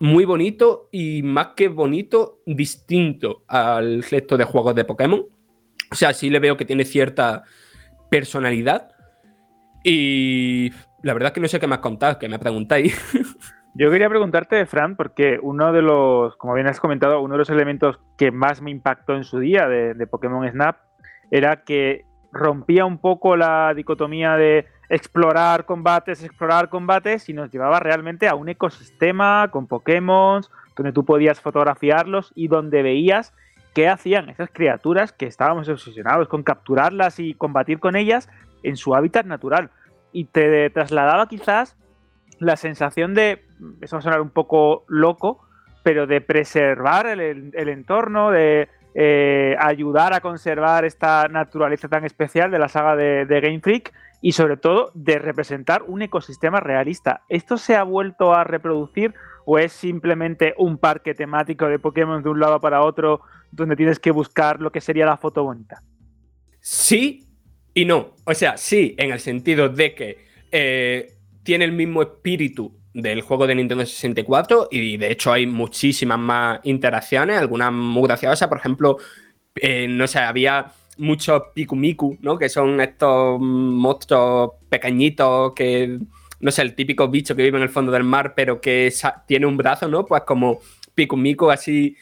muy 0.00 0.24
bonito 0.24 0.88
y 0.92 1.22
más 1.22 1.48
que 1.56 1.68
bonito, 1.68 2.40
distinto 2.46 3.44
al 3.48 4.02
resto 4.02 4.36
de 4.36 4.44
juegos 4.44 4.74
de 4.74 4.84
Pokémon. 4.84 5.24
O 5.90 5.94
sea, 5.94 6.12
sí 6.12 6.30
le 6.30 6.40
veo 6.40 6.56
que 6.56 6.64
tiene 6.64 6.84
cierta 6.84 7.44
personalidad 8.10 8.90
y 9.82 10.72
la 11.02 11.12
verdad 11.12 11.28
es 11.28 11.32
que 11.34 11.40
no 11.40 11.48
sé 11.48 11.60
qué 11.60 11.66
más 11.66 11.78
contar, 11.78 12.18
que 12.18 12.28
me 12.28 12.38
preguntáis. 12.38 12.98
Yo 13.76 13.90
quería 13.90 14.08
preguntarte, 14.08 14.66
Fran, 14.66 14.96
porque 14.96 15.38
uno 15.42 15.72
de 15.72 15.82
los, 15.82 16.36
como 16.36 16.54
bien 16.54 16.68
has 16.68 16.80
comentado, 16.80 17.20
uno 17.20 17.34
de 17.34 17.38
los 17.38 17.50
elementos 17.50 17.98
que 18.16 18.30
más 18.30 18.62
me 18.62 18.70
impactó 18.70 19.16
en 19.16 19.24
su 19.24 19.40
día 19.40 19.68
de, 19.68 19.94
de 19.94 20.06
Pokémon 20.06 20.48
Snap 20.48 20.76
era 21.30 21.64
que 21.64 22.04
rompía 22.32 22.84
un 22.84 22.98
poco 22.98 23.36
la 23.36 23.74
dicotomía 23.74 24.36
de 24.36 24.66
explorar 24.88 25.64
combates, 25.66 26.22
explorar 26.22 26.68
combates 26.68 27.28
y 27.28 27.32
nos 27.32 27.50
llevaba 27.50 27.80
realmente 27.80 28.28
a 28.28 28.34
un 28.34 28.48
ecosistema 28.48 29.48
con 29.50 29.66
Pokémon, 29.66 30.42
donde 30.76 30.92
tú 30.92 31.04
podías 31.04 31.40
fotografiarlos 31.40 32.32
y 32.34 32.48
donde 32.48 32.82
veías 32.82 33.32
qué 33.74 33.88
hacían 33.88 34.28
esas 34.30 34.50
criaturas 34.50 35.12
que 35.12 35.26
estábamos 35.26 35.68
obsesionados 35.68 36.28
con 36.28 36.42
capturarlas 36.42 37.18
y 37.18 37.34
combatir 37.34 37.80
con 37.80 37.96
ellas 37.96 38.28
en 38.62 38.76
su 38.76 38.94
hábitat 38.94 39.26
natural. 39.26 39.70
Y 40.12 40.26
te 40.26 40.70
trasladaba 40.70 41.28
quizás 41.28 41.76
la 42.38 42.56
sensación 42.56 43.14
de, 43.14 43.44
eso 43.80 43.96
va 43.96 44.00
a 44.00 44.02
sonar 44.02 44.20
un 44.20 44.30
poco 44.30 44.84
loco, 44.88 45.40
pero 45.82 46.06
de 46.06 46.20
preservar 46.20 47.06
el, 47.06 47.52
entorno, 47.68 48.30
de 48.30 48.68
eh, 48.94 49.56
ayudar 49.58 50.14
a 50.14 50.20
conservar 50.20 50.84
esta 50.84 51.28
naturaleza 51.28 51.88
tan 51.88 52.04
especial 52.04 52.50
de 52.50 52.58
la 52.58 52.68
saga 52.68 52.96
de, 52.96 53.26
Game 53.26 53.60
Freak 53.60 53.92
y 54.24 54.32
sobre 54.32 54.56
todo 54.56 54.90
de 54.94 55.18
representar 55.18 55.82
un 55.82 56.00
ecosistema 56.00 56.58
realista. 56.58 57.24
¿Esto 57.28 57.58
se 57.58 57.76
ha 57.76 57.82
vuelto 57.82 58.32
a 58.32 58.42
reproducir 58.42 59.12
o 59.44 59.58
es 59.58 59.70
simplemente 59.74 60.54
un 60.56 60.78
parque 60.78 61.12
temático 61.12 61.66
de 61.66 61.78
Pokémon 61.78 62.22
de 62.22 62.30
un 62.30 62.40
lado 62.40 62.58
para 62.58 62.80
otro 62.80 63.20
donde 63.52 63.76
tienes 63.76 63.98
que 63.98 64.10
buscar 64.12 64.62
lo 64.62 64.72
que 64.72 64.80
sería 64.80 65.04
la 65.04 65.18
foto 65.18 65.44
bonita? 65.44 65.82
Sí 66.58 67.26
y 67.74 67.84
no. 67.84 68.14
O 68.24 68.32
sea, 68.32 68.56
sí 68.56 68.94
en 68.96 69.12
el 69.12 69.20
sentido 69.20 69.68
de 69.68 69.94
que 69.94 70.24
eh, 70.50 71.18
tiene 71.42 71.66
el 71.66 71.72
mismo 71.72 72.00
espíritu 72.00 72.80
del 72.94 73.20
juego 73.20 73.46
de 73.46 73.56
Nintendo 73.56 73.84
64 73.84 74.68
y 74.70 74.96
de 74.96 75.12
hecho 75.12 75.34
hay 75.34 75.46
muchísimas 75.46 76.18
más 76.18 76.60
interacciones, 76.62 77.36
algunas 77.36 77.74
muy 77.74 78.04
graciosas, 78.04 78.48
por 78.48 78.56
ejemplo, 78.56 78.96
eh, 79.56 79.86
no 79.86 80.06
sé, 80.06 80.20
había 80.20 80.72
muchos 80.98 81.42
Pikumiku, 81.54 82.18
¿no? 82.20 82.38
Que 82.38 82.48
son 82.48 82.80
estos 82.80 83.40
monstruos 83.40 84.52
pequeñitos 84.68 85.52
que, 85.54 85.98
no 86.40 86.50
sé, 86.50 86.62
el 86.62 86.74
típico 86.74 87.08
bicho 87.08 87.34
que 87.34 87.42
vive 87.42 87.56
en 87.58 87.62
el 87.62 87.68
fondo 87.68 87.92
del 87.92 88.04
mar, 88.04 88.34
pero 88.34 88.60
que 88.60 88.92
tiene 89.26 89.46
un 89.46 89.56
brazo, 89.56 89.88
¿no? 89.88 90.04
Pues 90.06 90.22
como 90.22 90.60
Pikumiku 90.94 91.50
así, 91.50 91.96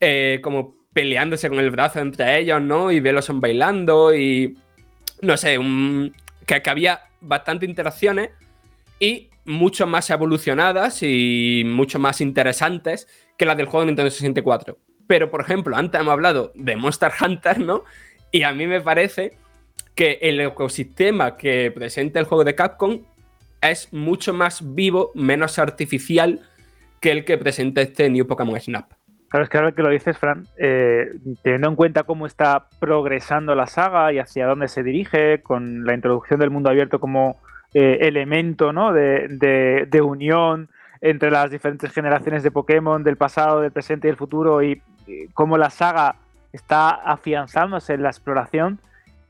eh, 0.00 0.40
como 0.42 0.76
peleándose 0.92 1.48
con 1.48 1.58
el 1.58 1.70
brazo 1.70 2.00
entre 2.00 2.38
ellos, 2.38 2.60
¿no? 2.60 2.90
Y 2.90 3.00
Velos 3.00 3.24
son 3.24 3.40
bailando 3.40 4.14
y, 4.14 4.58
no 5.20 5.36
sé, 5.36 5.58
que, 6.46 6.62
había 6.68 7.02
bastantes 7.20 7.68
interacciones 7.68 8.30
y 8.98 9.30
mucho 9.44 9.86
más 9.86 10.10
evolucionadas 10.10 11.02
y 11.02 11.62
mucho 11.66 11.98
más 11.98 12.20
interesantes 12.20 13.06
que 13.36 13.46
las 13.46 13.56
del 13.56 13.66
juego 13.66 13.80
de 13.80 13.86
Nintendo 13.86 14.10
64. 14.10 14.78
Pero, 15.06 15.30
por 15.30 15.40
ejemplo, 15.40 15.76
antes 15.76 16.00
hemos 16.00 16.12
hablado 16.12 16.52
de 16.54 16.76
Monster 16.76 17.12
Hunter, 17.20 17.60
¿no? 17.60 17.84
Y 18.30 18.42
a 18.42 18.52
mí 18.52 18.66
me 18.66 18.80
parece 18.80 19.36
que 19.94 20.18
el 20.22 20.40
ecosistema 20.40 21.36
que 21.36 21.72
presenta 21.74 22.20
el 22.20 22.26
juego 22.26 22.44
de 22.44 22.54
Capcom 22.54 23.00
es 23.60 23.92
mucho 23.92 24.32
más 24.32 24.74
vivo, 24.74 25.10
menos 25.14 25.58
artificial 25.58 26.40
que 27.00 27.10
el 27.10 27.24
que 27.24 27.38
presenta 27.38 27.80
este 27.80 28.08
New 28.10 28.26
Pokémon 28.26 28.60
Snap. 28.60 28.92
Claro, 29.28 29.44
es 29.44 29.50
que 29.50 29.58
ahora 29.58 29.72
que 29.72 29.82
lo 29.82 29.90
dices, 29.90 30.16
Fran, 30.16 30.46
eh, 30.56 31.12
teniendo 31.42 31.68
en 31.68 31.76
cuenta 31.76 32.04
cómo 32.04 32.26
está 32.26 32.68
progresando 32.78 33.54
la 33.54 33.66
saga 33.66 34.12
y 34.12 34.18
hacia 34.18 34.46
dónde 34.46 34.68
se 34.68 34.82
dirige, 34.82 35.42
con 35.42 35.84
la 35.84 35.94
introducción 35.94 36.40
del 36.40 36.50
mundo 36.50 36.70
abierto 36.70 36.98
como 36.98 37.36
eh, 37.74 37.98
elemento 38.02 38.72
¿no? 38.72 38.92
de, 38.92 40.00
unión 40.02 40.70
entre 41.00 41.30
las 41.30 41.50
diferentes 41.50 41.92
generaciones 41.92 42.42
de 42.42 42.50
Pokémon 42.50 43.04
del 43.04 43.16
pasado, 43.16 43.60
del 43.60 43.72
presente 43.72 44.08
y 44.08 44.10
del 44.10 44.16
futuro 44.16 44.62
y 44.62 44.80
cómo 45.34 45.58
la 45.58 45.70
saga 45.70 46.16
está 46.52 46.90
afianzándose 46.90 47.94
en 47.94 48.02
la 48.02 48.10
exploración, 48.10 48.80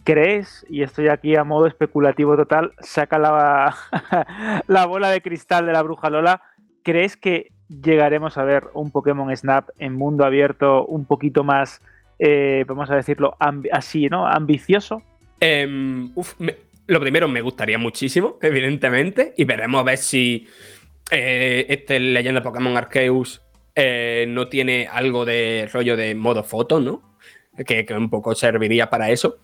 ¿crees, 0.04 0.64
y 0.68 0.82
estoy 0.82 1.08
aquí 1.08 1.36
a 1.36 1.44
modo 1.44 1.66
especulativo 1.66 2.36
total, 2.36 2.72
saca 2.80 3.18
la, 3.18 3.76
la 4.66 4.86
bola 4.86 5.10
de 5.10 5.20
cristal 5.20 5.66
de 5.66 5.72
la 5.72 5.82
bruja 5.82 6.10
Lola, 6.10 6.42
¿crees 6.82 7.16
que 7.16 7.52
llegaremos 7.68 8.38
a 8.38 8.44
ver 8.44 8.64
un 8.74 8.90
Pokémon 8.90 9.34
Snap 9.36 9.68
en 9.78 9.94
mundo 9.94 10.24
abierto 10.24 10.86
un 10.86 11.04
poquito 11.04 11.44
más, 11.44 11.82
eh, 12.18 12.64
vamos 12.66 12.90
a 12.90 12.96
decirlo, 12.96 13.36
así, 13.72 14.08
¿no? 14.08 14.26
Ambicioso. 14.26 15.02
Me, 15.40 16.56
lo 16.86 17.00
primero, 17.00 17.28
me 17.28 17.42
gustaría 17.42 17.78
muchísimo, 17.78 18.38
evidentemente, 18.40 19.34
y 19.36 19.44
veremos 19.44 19.80
a 19.80 19.84
ver 19.84 19.98
si 19.98 20.48
eh, 21.10 21.66
este 21.68 22.00
Leyenda 22.00 22.42
Pokémon 22.42 22.76
Arceus 22.76 23.42
eh, 23.80 24.26
no 24.26 24.48
tiene 24.48 24.88
algo 24.90 25.24
de 25.24 25.70
rollo 25.72 25.96
de 25.96 26.16
modo 26.16 26.42
foto, 26.42 26.80
¿no? 26.80 27.00
Que, 27.64 27.86
que, 27.86 27.94
un 27.94 28.10
poco 28.10 28.34
serviría 28.34 28.90
para 28.90 29.10
eso. 29.10 29.36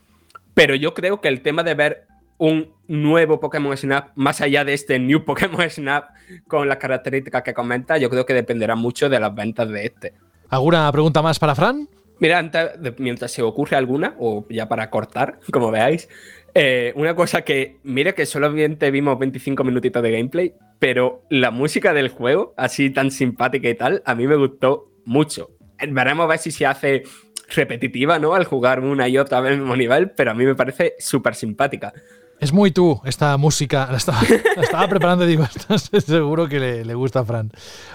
Pero 0.55 0.75
yo 0.75 0.93
creo 0.93 1.21
que 1.21 1.29
el 1.29 1.41
tema 1.41 1.63
de 1.63 1.75
ver 1.75 2.07
un 2.39 2.73
nuevo 2.89 3.39
Pokémon 3.39 3.77
Snap, 3.77 4.09
más 4.17 4.41
allá 4.41 4.65
de 4.65 4.75
este 4.75 4.99
New 4.99 5.25
Pokémon 5.25 5.71
Snap, 5.71 6.11
con 6.49 6.69
las 6.69 6.79
características 6.79 7.45
que 7.45 7.55
comenta, 7.55 7.97
yo 7.97 8.11
creo 8.11 8.27
que 8.27 8.35
dependerá 8.35 8.75
mucho 8.75 9.09
de 9.09 9.21
las 9.21 9.33
ventas 9.33 9.69
de 9.69 9.87
este. 9.87 10.15
¿Alguna 10.49 10.91
pregunta 10.91 11.23
más 11.23 11.39
para 11.39 11.55
Fran? 11.55 11.89
Mira, 12.19 12.41
antes, 12.41 12.71
mientras 12.99 13.31
se 13.31 13.43
ocurre 13.43 13.77
alguna, 13.77 14.17
o 14.19 14.45
ya 14.51 14.69
para 14.69 14.91
cortar, 14.91 15.39
como 15.53 15.71
veáis, 15.71 16.09
eh, 16.55 16.93
una 16.95 17.17
cosa 17.17 17.43
que, 17.43 17.79
mira 17.83 18.13
que 18.13 18.27
solamente 18.27 18.91
vimos 18.93 19.19
25 19.19 19.65
minutitos 19.65 20.03
de 20.03 20.13
gameplay, 20.13 20.55
pero 20.79 21.23
la 21.29 21.51
música 21.51 21.93
del 21.93 22.09
juego, 22.09 22.55
así 22.57 22.91
tan 22.91 23.11
simpática 23.11 23.69
y 23.69 23.75
tal, 23.75 24.03
a 24.07 24.15
mí 24.15 24.27
me 24.27 24.37
gustó 24.37 24.93
mucho. 25.05 25.51
Veremos 25.89 26.25
a 26.25 26.29
ver 26.29 26.39
si 26.39 26.53
se 26.53 26.67
hace 26.67 27.03
repetitiva, 27.49 28.19
¿no? 28.19 28.35
Al 28.35 28.45
jugar 28.45 28.81
una 28.81 29.09
y 29.09 29.19
otra 29.19 29.41
vez 29.41 29.53
el 29.53 29.59
mismo 29.59 29.77
nivel, 29.77 30.13
pero 30.13 30.31
a 30.31 30.35
mí 30.35 30.45
me 30.45 30.55
parece 30.55 30.95
súper 30.99 31.35
simpática. 31.35 31.93
Es 32.41 32.53
muy 32.53 32.73
tú 32.73 33.01
esta 33.05 33.37
música. 33.37 33.89
La 33.91 33.97
estaba, 33.97 34.89
preparando 34.89 35.25
y 35.25 35.29
digo, 35.29 35.47
seguro 36.07 36.49
que 36.49 36.61
le, 36.61 36.85
le, 36.85 36.95
gusta 36.95 37.21
a 37.21 37.25
Fran. 37.25 37.51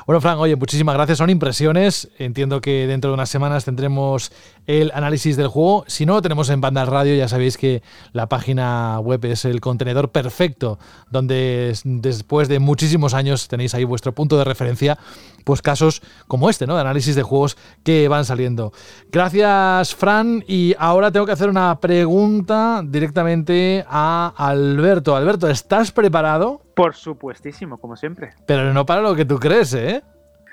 Bueno, 0.07 0.21
Fran, 0.21 0.37
oye, 0.37 0.55
muchísimas 0.55 0.95
gracias. 0.95 1.17
Son 1.17 1.29
impresiones. 1.29 2.09
Entiendo 2.17 2.61
que 2.61 2.87
dentro 2.87 3.11
de 3.11 3.15
unas 3.15 3.29
semanas 3.29 3.65
tendremos 3.65 4.31
el 4.69 4.91
análisis 4.93 5.35
del 5.35 5.47
juego. 5.47 5.83
Si 5.87 6.05
no 6.05 6.13
lo 6.13 6.21
tenemos 6.21 6.47
en 6.51 6.61
Banda 6.61 6.85
Radio, 6.85 7.15
ya 7.15 7.27
sabéis 7.27 7.57
que 7.57 7.81
la 8.13 8.29
página 8.29 8.99
web 8.99 9.25
es 9.25 9.43
el 9.43 9.61
contenedor 9.61 10.11
perfecto, 10.11 10.77
donde 11.09 11.75
después 11.83 12.47
de 12.47 12.59
muchísimos 12.59 13.15
años 13.15 13.47
tenéis 13.47 13.73
ahí 13.73 13.83
vuestro 13.83 14.13
punto 14.13 14.37
de 14.37 14.43
referencia, 14.43 14.99
pues 15.43 15.63
casos 15.63 16.03
como 16.27 16.51
este, 16.51 16.67
¿no? 16.67 16.75
De 16.75 16.81
análisis 16.81 17.15
de 17.15 17.23
juegos 17.23 17.57
que 17.83 18.07
van 18.07 18.25
saliendo. 18.25 18.71
Gracias, 19.11 19.95
Fran. 19.95 20.43
Y 20.47 20.75
ahora 20.77 21.11
tengo 21.11 21.25
que 21.25 21.31
hacer 21.31 21.49
una 21.49 21.79
pregunta 21.79 22.83
directamente 22.85 23.83
a 23.89 24.31
Alberto. 24.37 25.15
Alberto, 25.15 25.49
¿estás 25.49 25.91
preparado? 25.91 26.61
Por 26.75 26.93
supuestísimo, 26.93 27.79
como 27.79 27.95
siempre. 27.95 28.33
Pero 28.45 28.71
no 28.71 28.85
para 28.85 29.01
lo 29.01 29.15
que 29.15 29.25
tú 29.25 29.39
crees, 29.39 29.73
¿eh? 29.73 30.03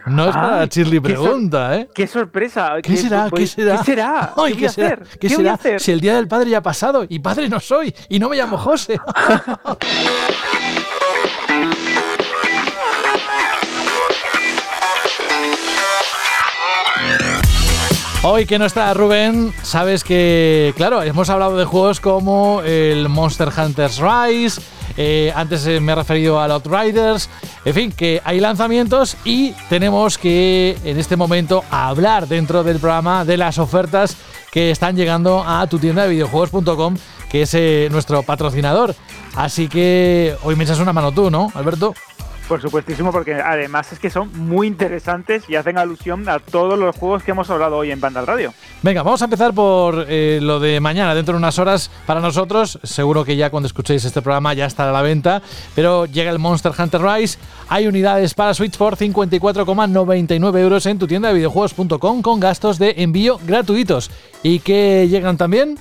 No 0.06 0.28
es 0.28 0.34
para 0.34 0.64
Shirley 0.66 1.00
pregunta, 1.00 1.76
¿eh? 1.76 1.88
¡Qué 1.92 2.06
sorpresa! 2.06 2.76
¿Qué, 2.80 2.96
será? 2.96 3.28
¿Qué 3.34 3.46
será? 3.46 3.78
¿Qué 3.78 3.84
será? 3.84 4.32
Ay, 4.36 4.54
¿Qué, 4.54 4.60
¿qué 4.60 4.68
será? 4.68 4.96
¿Qué, 4.96 5.18
¿Qué 5.18 5.28
será? 5.28 5.54
Hacer? 5.54 5.80
Si 5.80 5.90
el 5.90 6.00
día 6.00 6.14
del 6.14 6.28
padre 6.28 6.50
ya 6.50 6.58
ha 6.58 6.62
pasado 6.62 7.04
y 7.08 7.18
padre 7.18 7.48
no 7.48 7.58
soy 7.58 7.92
y 8.08 8.20
no 8.20 8.28
me 8.28 8.36
llamo 8.36 8.56
José. 8.66 9.00
Hoy 18.22 18.44
que 18.46 18.58
no 18.58 18.66
está 18.66 18.92
Rubén, 18.92 19.52
sabes 19.62 20.02
que, 20.02 20.74
claro, 20.76 21.02
hemos 21.02 21.30
hablado 21.30 21.56
de 21.56 21.64
juegos 21.64 22.00
como 22.00 22.60
el 22.62 23.08
Monster 23.08 23.50
Hunter's 23.56 23.98
Rise, 23.98 24.60
eh, 24.96 25.32
antes 25.34 25.66
me 25.80 25.92
he 25.92 25.94
referido 25.94 26.40
a 26.40 26.46
Outriders, 26.46 27.28
en 27.64 27.74
fin, 27.74 27.92
que 27.92 28.20
hay 28.24 28.40
lanzamientos 28.40 29.16
y 29.24 29.52
tenemos 29.68 30.18
que 30.18 30.76
en 30.84 30.98
este 30.98 31.16
momento 31.16 31.62
hablar 31.70 32.26
dentro 32.26 32.64
del 32.64 32.80
programa 32.80 33.24
de 33.24 33.36
las 33.36 33.58
ofertas 33.58 34.16
que 34.50 34.70
están 34.70 34.96
llegando 34.96 35.44
a 35.46 35.66
tu 35.66 35.78
tienda 35.78 36.04
de 36.04 36.08
videojuegos.com, 36.08 36.96
que 37.30 37.42
es 37.42 37.54
eh, 37.54 37.88
nuestro 37.92 38.22
patrocinador. 38.22 38.94
Así 39.36 39.68
que 39.68 40.34
hoy 40.42 40.56
me 40.56 40.64
echas 40.64 40.80
una 40.80 40.92
mano 40.92 41.12
tú, 41.12 41.30
¿no, 41.30 41.52
Alberto? 41.54 41.94
Por 42.48 42.62
supuestísimo, 42.62 43.10
porque 43.10 43.34
además 43.34 43.92
es 43.92 43.98
que 43.98 44.08
son 44.08 44.30
muy 44.32 44.68
interesantes 44.68 45.42
y 45.48 45.56
hacen 45.56 45.78
alusión 45.78 46.28
a 46.28 46.38
todos 46.38 46.78
los 46.78 46.94
juegos 46.94 47.24
que 47.24 47.32
hemos 47.32 47.50
hablado 47.50 47.76
hoy 47.76 47.90
en 47.90 48.00
Banda 48.00 48.22
Radio. 48.24 48.54
Venga, 48.82 49.02
vamos 49.02 49.20
a 49.20 49.24
empezar 49.24 49.52
por 49.52 50.06
eh, 50.08 50.38
lo 50.40 50.60
de 50.60 50.78
mañana, 50.78 51.14
dentro 51.14 51.34
de 51.34 51.38
unas 51.38 51.58
horas 51.58 51.90
para 52.06 52.20
nosotros. 52.20 52.78
Seguro 52.84 53.24
que 53.24 53.36
ya 53.36 53.50
cuando 53.50 53.66
escuchéis 53.66 54.04
este 54.04 54.22
programa 54.22 54.54
ya 54.54 54.66
estará 54.66 54.90
a 54.90 54.92
la 54.92 55.02
venta, 55.02 55.42
pero 55.74 56.06
llega 56.06 56.30
el 56.30 56.38
Monster 56.38 56.72
Hunter 56.78 57.02
Rise. 57.02 57.38
Hay 57.68 57.88
unidades 57.88 58.34
para 58.34 58.54
Switch 58.54 58.76
por 58.76 58.96
54,99 58.96 60.58
euros 60.58 60.86
en 60.86 60.98
tu 60.98 61.08
tienda 61.08 61.28
de 61.28 61.34
videojuegos.com 61.34 62.22
con 62.22 62.38
gastos 62.38 62.78
de 62.78 62.94
envío 62.98 63.40
gratuitos. 63.44 64.10
¿Y 64.44 64.60
que 64.60 65.08
llegan 65.08 65.36
también? 65.36 65.76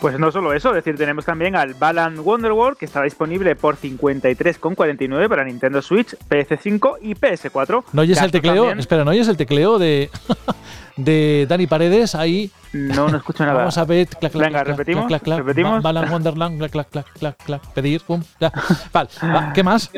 Pues 0.00 0.18
no 0.18 0.32
solo 0.32 0.54
eso, 0.54 0.70
es 0.70 0.76
decir, 0.76 0.96
tenemos 0.96 1.26
también 1.26 1.54
al 1.56 1.74
Balan 1.74 2.18
Wonderworld 2.20 2.78
que 2.78 2.86
estará 2.86 3.04
disponible 3.04 3.54
por 3.54 3.76
53,49 3.76 5.28
para 5.28 5.44
Nintendo 5.44 5.82
Switch, 5.82 6.16
PS5 6.28 6.96
y 7.02 7.14
PS4. 7.14 7.84
¿No 7.92 8.00
oyes 8.02 8.20
el 8.22 8.30
tecleo? 8.30 8.54
también- 8.62 8.78
Espera, 8.78 9.04
¿no 9.04 9.10
oyes 9.10 9.28
el 9.28 9.36
tecleo 9.36 9.78
de, 9.78 10.08
de 10.96 11.44
Dani 11.46 11.66
Paredes 11.66 12.14
ahí? 12.14 12.50
No, 12.72 13.08
no 13.08 13.18
escucho 13.18 13.44
nada. 13.44 13.58
Vamos 13.58 13.76
a 13.76 13.84
ver. 13.84 14.06
Clac, 14.06 14.32
clac, 14.32 14.46
Venga, 14.46 14.62
clac, 14.64 14.66
repetimos, 14.78 15.06
clac, 15.06 15.22
clac, 15.22 15.38
repetimos. 15.40 15.82
Ba- 15.82 15.92
Balan 15.92 16.10
Wonderland, 16.10 16.58
clac, 16.58 16.70
clac, 16.70 16.88
clac, 16.88 17.06
clac, 17.18 17.36
clac, 17.44 17.66
pedir, 17.74 18.00
pum, 18.00 18.22
ya. 18.40 18.50
Vale, 18.94 19.10
va, 19.22 19.52
¿qué 19.52 19.62
más? 19.62 19.90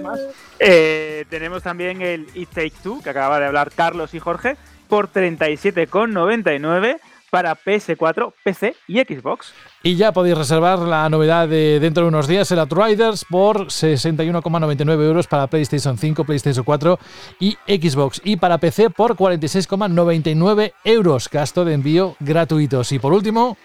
Eh, 0.58 1.26
tenemos 1.30 1.62
también 1.62 2.02
el 2.02 2.26
It 2.34 2.48
Take 2.48 2.72
Two, 2.82 3.00
que 3.04 3.10
acaba 3.10 3.38
de 3.38 3.46
hablar 3.46 3.70
Carlos 3.72 4.14
y 4.14 4.18
Jorge, 4.18 4.56
por 4.88 5.12
37,99 5.12 6.96
para 7.32 7.56
PS4, 7.56 8.34
PC 8.44 8.76
y 8.86 9.00
Xbox. 9.00 9.54
Y 9.82 9.96
ya 9.96 10.12
podéis 10.12 10.36
reservar 10.36 10.80
la 10.80 11.08
novedad 11.08 11.48
de 11.48 11.80
dentro 11.80 12.02
de 12.02 12.10
unos 12.10 12.28
días, 12.28 12.50
el 12.52 12.58
Outriders, 12.58 13.24
por 13.24 13.68
61,99 13.68 15.02
euros 15.02 15.26
para 15.26 15.46
PlayStation 15.46 15.96
5, 15.96 16.24
PlayStation 16.24 16.62
4 16.62 16.98
y 17.40 17.56
Xbox. 17.66 18.20
Y 18.22 18.36
para 18.36 18.58
PC 18.58 18.90
por 18.90 19.16
46,99 19.16 20.74
euros, 20.84 21.30
gasto 21.32 21.64
de 21.64 21.72
envío 21.72 22.16
gratuitos. 22.20 22.92
Y 22.92 22.98
por 22.98 23.14
último, 23.14 23.56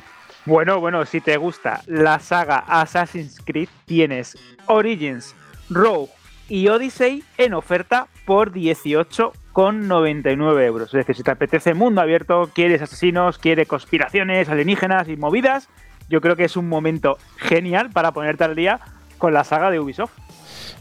Bueno, 0.46 0.80
bueno, 0.80 1.06
si 1.06 1.20
te 1.20 1.36
gusta 1.36 1.82
la 1.88 2.20
saga 2.20 2.60
Assassin's 2.60 3.42
Creed, 3.44 3.68
tienes 3.86 4.38
Origins, 4.68 5.36
Rogue 5.70 6.08
y 6.50 6.68
Odyssey 6.68 7.24
en 7.38 7.54
oferta 7.54 8.08
por 8.26 8.52
18,99 8.54 10.66
euros. 10.66 10.90
Es 10.90 10.94
decir, 10.94 11.16
si 11.16 11.24
te 11.24 11.32
apetece 11.32 11.74
mundo 11.74 12.02
abierto, 12.02 12.50
quieres 12.54 12.82
asesinos, 12.82 13.38
quieres 13.38 13.68
conspiraciones, 13.68 14.50
alienígenas 14.50 15.08
y 15.10 15.18
movidas, 15.18 15.70
yo 16.10 16.22
creo 16.22 16.36
que 16.36 16.46
es 16.46 16.58
un 16.58 16.70
momento 16.70 17.18
genial 17.38 17.90
para 17.92 18.12
ponerte 18.12 18.44
al 18.44 18.56
día 18.56 18.80
con 19.18 19.34
la 19.34 19.44
saga 19.44 19.72
de 19.72 19.80
Ubisoft. 19.80 20.12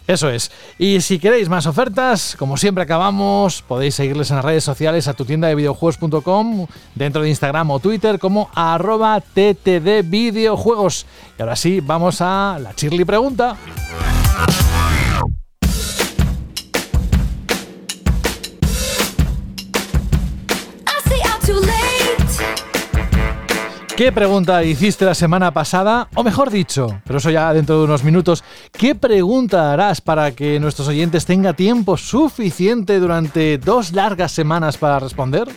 Eso 0.06 0.30
es. 0.30 0.52
Y 0.78 1.00
si 1.00 1.18
queréis 1.18 1.48
más 1.48 1.66
ofertas, 1.66 2.36
como 2.38 2.56
siempre 2.56 2.84
acabamos, 2.84 3.62
podéis 3.62 3.96
seguirles 3.96 4.30
en 4.30 4.36
las 4.36 4.44
redes 4.44 4.62
sociales 4.62 5.08
a 5.08 5.14
tu 5.14 5.24
tienda 5.24 5.48
de 5.48 5.56
videojuegos.com, 5.56 6.66
dentro 6.94 7.22
de 7.22 7.28
Instagram 7.28 7.72
o 7.72 7.80
Twitter 7.80 8.20
como 8.20 8.48
arroba 8.54 9.20
ttd 9.20 10.04
videojuegos. 10.04 11.06
Y 11.38 11.42
ahora 11.42 11.56
sí, 11.56 11.80
vamos 11.80 12.20
a 12.20 12.58
la 12.60 12.72
Chirly 12.74 13.04
pregunta. 13.04 13.56
¿Qué 23.96 24.12
pregunta 24.12 24.62
hiciste 24.62 25.06
la 25.06 25.14
semana 25.14 25.52
pasada? 25.52 26.08
O 26.14 26.22
mejor 26.22 26.50
dicho, 26.50 27.00
pero 27.06 27.16
eso 27.16 27.30
ya 27.30 27.54
dentro 27.54 27.78
de 27.78 27.84
unos 27.84 28.04
minutos, 28.04 28.44
¿qué 28.70 28.94
pregunta 28.94 29.72
harás 29.72 30.02
para 30.02 30.32
que 30.32 30.60
nuestros 30.60 30.88
oyentes 30.88 31.24
tengan 31.24 31.56
tiempo 31.56 31.96
suficiente 31.96 33.00
durante 33.00 33.56
dos 33.56 33.92
largas 33.92 34.32
semanas 34.32 34.76
para 34.76 34.98
responder? 34.98 35.48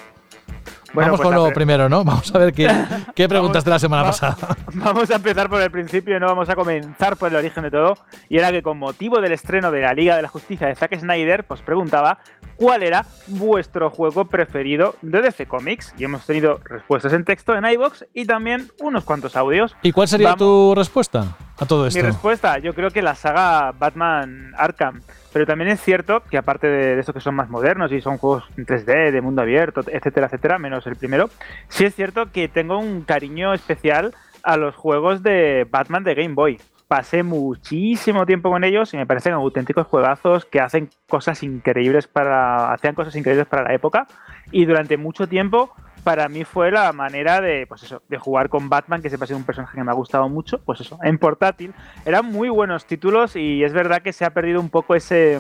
Bueno, 0.93 1.11
Vamos 1.11 1.19
pues 1.21 1.35
con 1.35 1.35
lo 1.47 1.53
primero, 1.53 1.87
¿no? 1.89 2.03
Vamos 2.03 2.33
a 2.33 2.37
ver 2.39 2.53
qué, 2.53 2.67
qué 3.15 3.29
preguntaste 3.29 3.69
la 3.69 3.79
semana 3.79 4.03
va- 4.03 4.09
pasada. 4.09 4.35
Vamos 4.73 5.09
a 5.11 5.15
empezar 5.15 5.49
por 5.49 5.61
el 5.61 5.69
principio 5.71 6.17
y 6.17 6.19
no 6.19 6.27
vamos 6.27 6.49
a 6.49 6.55
comenzar 6.55 7.15
por 7.17 7.29
el 7.29 7.35
origen 7.35 7.63
de 7.63 7.71
todo. 7.71 7.97
Y 8.27 8.37
era 8.37 8.51
que 8.51 8.61
con 8.63 8.77
motivo 8.79 9.19
del 9.21 9.31
estreno 9.31 9.71
de 9.71 9.81
la 9.81 9.93
Liga 9.93 10.15
de 10.15 10.21
la 10.23 10.27
Justicia 10.27 10.67
de 10.67 10.75
Zack 10.75 10.97
Snyder, 10.99 11.43
pues 11.45 11.61
preguntaba 11.61 12.19
cuál 12.55 12.83
era 12.83 13.05
vuestro 13.27 13.89
juego 13.89 14.25
preferido 14.25 14.95
de 15.01 15.21
DC 15.21 15.47
Comics. 15.47 15.93
Y 15.97 16.03
hemos 16.05 16.25
tenido 16.25 16.59
respuestas 16.63 17.13
en 17.13 17.23
texto 17.25 17.55
en 17.55 17.65
iBox 17.65 18.05
y 18.13 18.25
también 18.25 18.69
unos 18.79 19.03
cuantos 19.03 19.35
audios. 19.35 19.75
¿Y 19.81 19.91
cuál 19.91 20.07
sería 20.07 20.29
Vamos- 20.29 20.39
tu 20.39 20.73
respuesta 20.75 21.35
a 21.57 21.65
todo 21.65 21.83
Mi 21.83 21.87
esto? 21.89 22.01
respuesta, 22.03 22.57
yo 22.59 22.73
creo 22.73 22.89
que 22.91 23.01
la 23.01 23.15
saga 23.15 23.73
Batman 23.77 24.53
Arkham. 24.57 25.01
Pero 25.31 25.45
también 25.45 25.69
es 25.69 25.81
cierto 25.81 26.21
que 26.29 26.37
aparte 26.37 26.67
de, 26.67 26.95
de 26.95 26.99
estos 26.99 27.13
que 27.13 27.21
son 27.21 27.35
más 27.35 27.49
modernos 27.49 27.91
y 27.91 28.01
son 28.01 28.17
juegos 28.17 28.43
en 28.57 28.65
3D, 28.65 29.11
de 29.11 29.21
mundo 29.21 29.41
abierto, 29.41 29.81
etcétera, 29.87 30.27
etcétera, 30.27 30.57
menos 30.57 30.87
el 30.87 30.95
primero, 30.95 31.29
sí 31.67 31.85
es 31.85 31.95
cierto 31.95 32.31
que 32.31 32.47
tengo 32.47 32.77
un 32.77 33.03
cariño 33.03 33.53
especial 33.53 34.13
a 34.43 34.57
los 34.57 34.75
juegos 34.75 35.23
de 35.23 35.67
Batman 35.69 36.03
de 36.03 36.15
Game 36.15 36.35
Boy. 36.35 36.59
Pasé 36.87 37.21
muchísimo 37.21 38.25
tiempo 38.25 38.49
con 38.49 38.63
ellos 38.63 38.93
y 38.93 38.97
me 38.97 39.05
parecen 39.05 39.33
auténticos 39.33 39.85
juegazos 39.85 40.45
que 40.45 40.59
hacen 40.59 40.89
cosas 41.07 41.43
increíbles 41.43 42.07
para. 42.07 42.73
hacían 42.73 42.95
cosas 42.95 43.15
increíbles 43.15 43.45
para 43.45 43.63
la 43.63 43.75
época. 43.75 44.07
Y 44.51 44.65
durante 44.65 44.97
mucho 44.97 45.27
tiempo 45.27 45.71
para 46.09 46.27
mí 46.27 46.43
fue 46.43 46.71
la 46.71 46.91
manera 46.91 47.39
de, 47.39 47.67
pues 47.67 47.83
eso, 47.83 48.01
de 48.09 48.17
jugar 48.17 48.49
con 48.49 48.67
Batman, 48.67 48.99
que 48.99 49.09
siempre 49.09 49.25
ha 49.25 49.27
sido 49.27 49.37
un 49.37 49.43
personaje 49.43 49.77
que 49.77 49.83
me 49.83 49.91
ha 49.91 49.93
gustado 49.93 50.27
mucho, 50.27 50.57
pues 50.57 50.81
eso, 50.81 50.97
en 51.03 51.19
portátil. 51.19 51.71
Eran 52.03 52.25
muy 52.25 52.49
buenos 52.49 52.85
títulos 52.85 53.35
y 53.35 53.63
es 53.63 53.73
verdad 53.73 54.01
que 54.01 54.11
se 54.11 54.25
ha 54.25 54.31
perdido 54.31 54.59
un 54.59 54.69
poco 54.69 54.95
ese, 54.95 55.39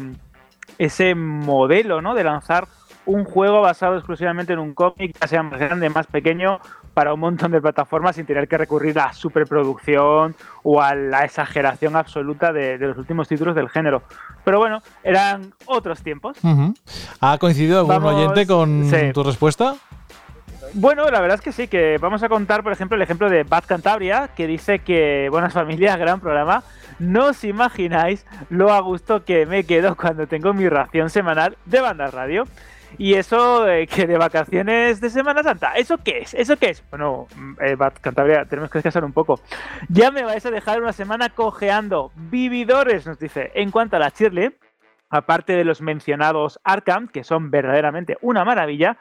ese 0.77 1.15
modelo, 1.15 2.03
¿no? 2.03 2.13
De 2.13 2.23
lanzar 2.23 2.67
un 3.07 3.25
juego 3.25 3.61
basado 3.61 3.95
exclusivamente 3.95 4.53
en 4.53 4.59
un 4.59 4.75
cómic, 4.75 5.17
ya 5.19 5.27
sea 5.27 5.41
más 5.41 5.59
grande, 5.59 5.89
más 5.89 6.05
pequeño, 6.05 6.59
para 6.93 7.15
un 7.15 7.19
montón 7.19 7.51
de 7.51 7.59
plataformas 7.59 8.15
sin 8.15 8.27
tener 8.27 8.47
que 8.47 8.55
recurrir 8.55 8.99
a 8.99 9.07
la 9.07 9.13
superproducción 9.13 10.35
o 10.61 10.83
a 10.83 10.93
la 10.93 11.25
exageración 11.25 11.95
absoluta 11.95 12.53
de, 12.53 12.77
de 12.77 12.87
los 12.89 12.97
últimos 12.99 13.27
títulos 13.27 13.55
del 13.55 13.69
género. 13.69 14.03
Pero 14.45 14.59
bueno, 14.59 14.83
eran 15.03 15.51
otros 15.65 16.03
tiempos. 16.03 16.37
¿Ha 17.21 17.37
coincidido 17.39 17.79
algún 17.79 17.95
Vamos, 17.95 18.13
oyente 18.13 18.45
con 18.45 18.87
sí. 18.87 19.11
tu 19.13 19.23
respuesta? 19.23 19.73
Bueno, 20.73 21.09
la 21.09 21.19
verdad 21.19 21.35
es 21.35 21.41
que 21.41 21.51
sí, 21.51 21.67
que 21.67 21.97
vamos 21.99 22.21
a 22.21 22.29
contar, 22.29 22.61
por 22.61 22.71
ejemplo, 22.71 22.95
el 22.95 23.01
ejemplo 23.01 23.27
de 23.29 23.43
Bad 23.43 23.63
Cantabria, 23.65 24.29
que 24.35 24.45
dice 24.45 24.79
que, 24.79 25.27
buenas 25.31 25.53
familias, 25.53 25.97
gran 25.99 26.19
programa. 26.19 26.63
No 26.99 27.27
os 27.27 27.43
imagináis 27.43 28.25
lo 28.49 28.71
a 28.71 28.79
gusto 28.81 29.25
que 29.25 29.45
me 29.45 29.63
quedo 29.63 29.95
cuando 29.95 30.27
tengo 30.27 30.53
mi 30.53 30.69
ración 30.69 31.09
semanal 31.09 31.57
de 31.65 31.81
banda 31.81 32.11
radio. 32.11 32.43
Y 32.97 33.15
eso 33.15 33.67
eh, 33.67 33.87
que 33.87 34.05
de 34.05 34.17
vacaciones 34.17 34.99
de 34.99 35.09
Semana 35.09 35.43
Santa, 35.43 35.73
¿eso 35.73 35.97
qué 35.97 36.19
es? 36.19 36.33
¿Eso 36.33 36.57
qué 36.57 36.71
es? 36.71 36.83
Bueno, 36.89 37.27
mm, 37.35 37.53
eh, 37.61 37.75
Bad 37.75 37.93
Cantabria, 38.01 38.45
tenemos 38.45 38.69
que 38.69 38.79
descansar 38.79 39.05
un 39.05 39.13
poco. 39.13 39.39
Ya 39.87 40.11
me 40.11 40.23
vais 40.23 40.45
a 40.45 40.51
dejar 40.51 40.81
una 40.81 40.93
semana 40.93 41.29
cojeando. 41.29 42.11
Vividores, 42.15 43.07
nos 43.07 43.17
dice. 43.19 43.51
En 43.55 43.71
cuanto 43.71 43.95
a 43.95 43.99
la 43.99 44.09
Shirley, 44.09 44.55
aparte 45.09 45.53
de 45.53 45.65
los 45.65 45.81
mencionados 45.81 46.59
Arkham, 46.63 47.07
que 47.07 47.23
son 47.23 47.49
verdaderamente 47.51 48.17
una 48.21 48.43
maravilla, 48.43 48.97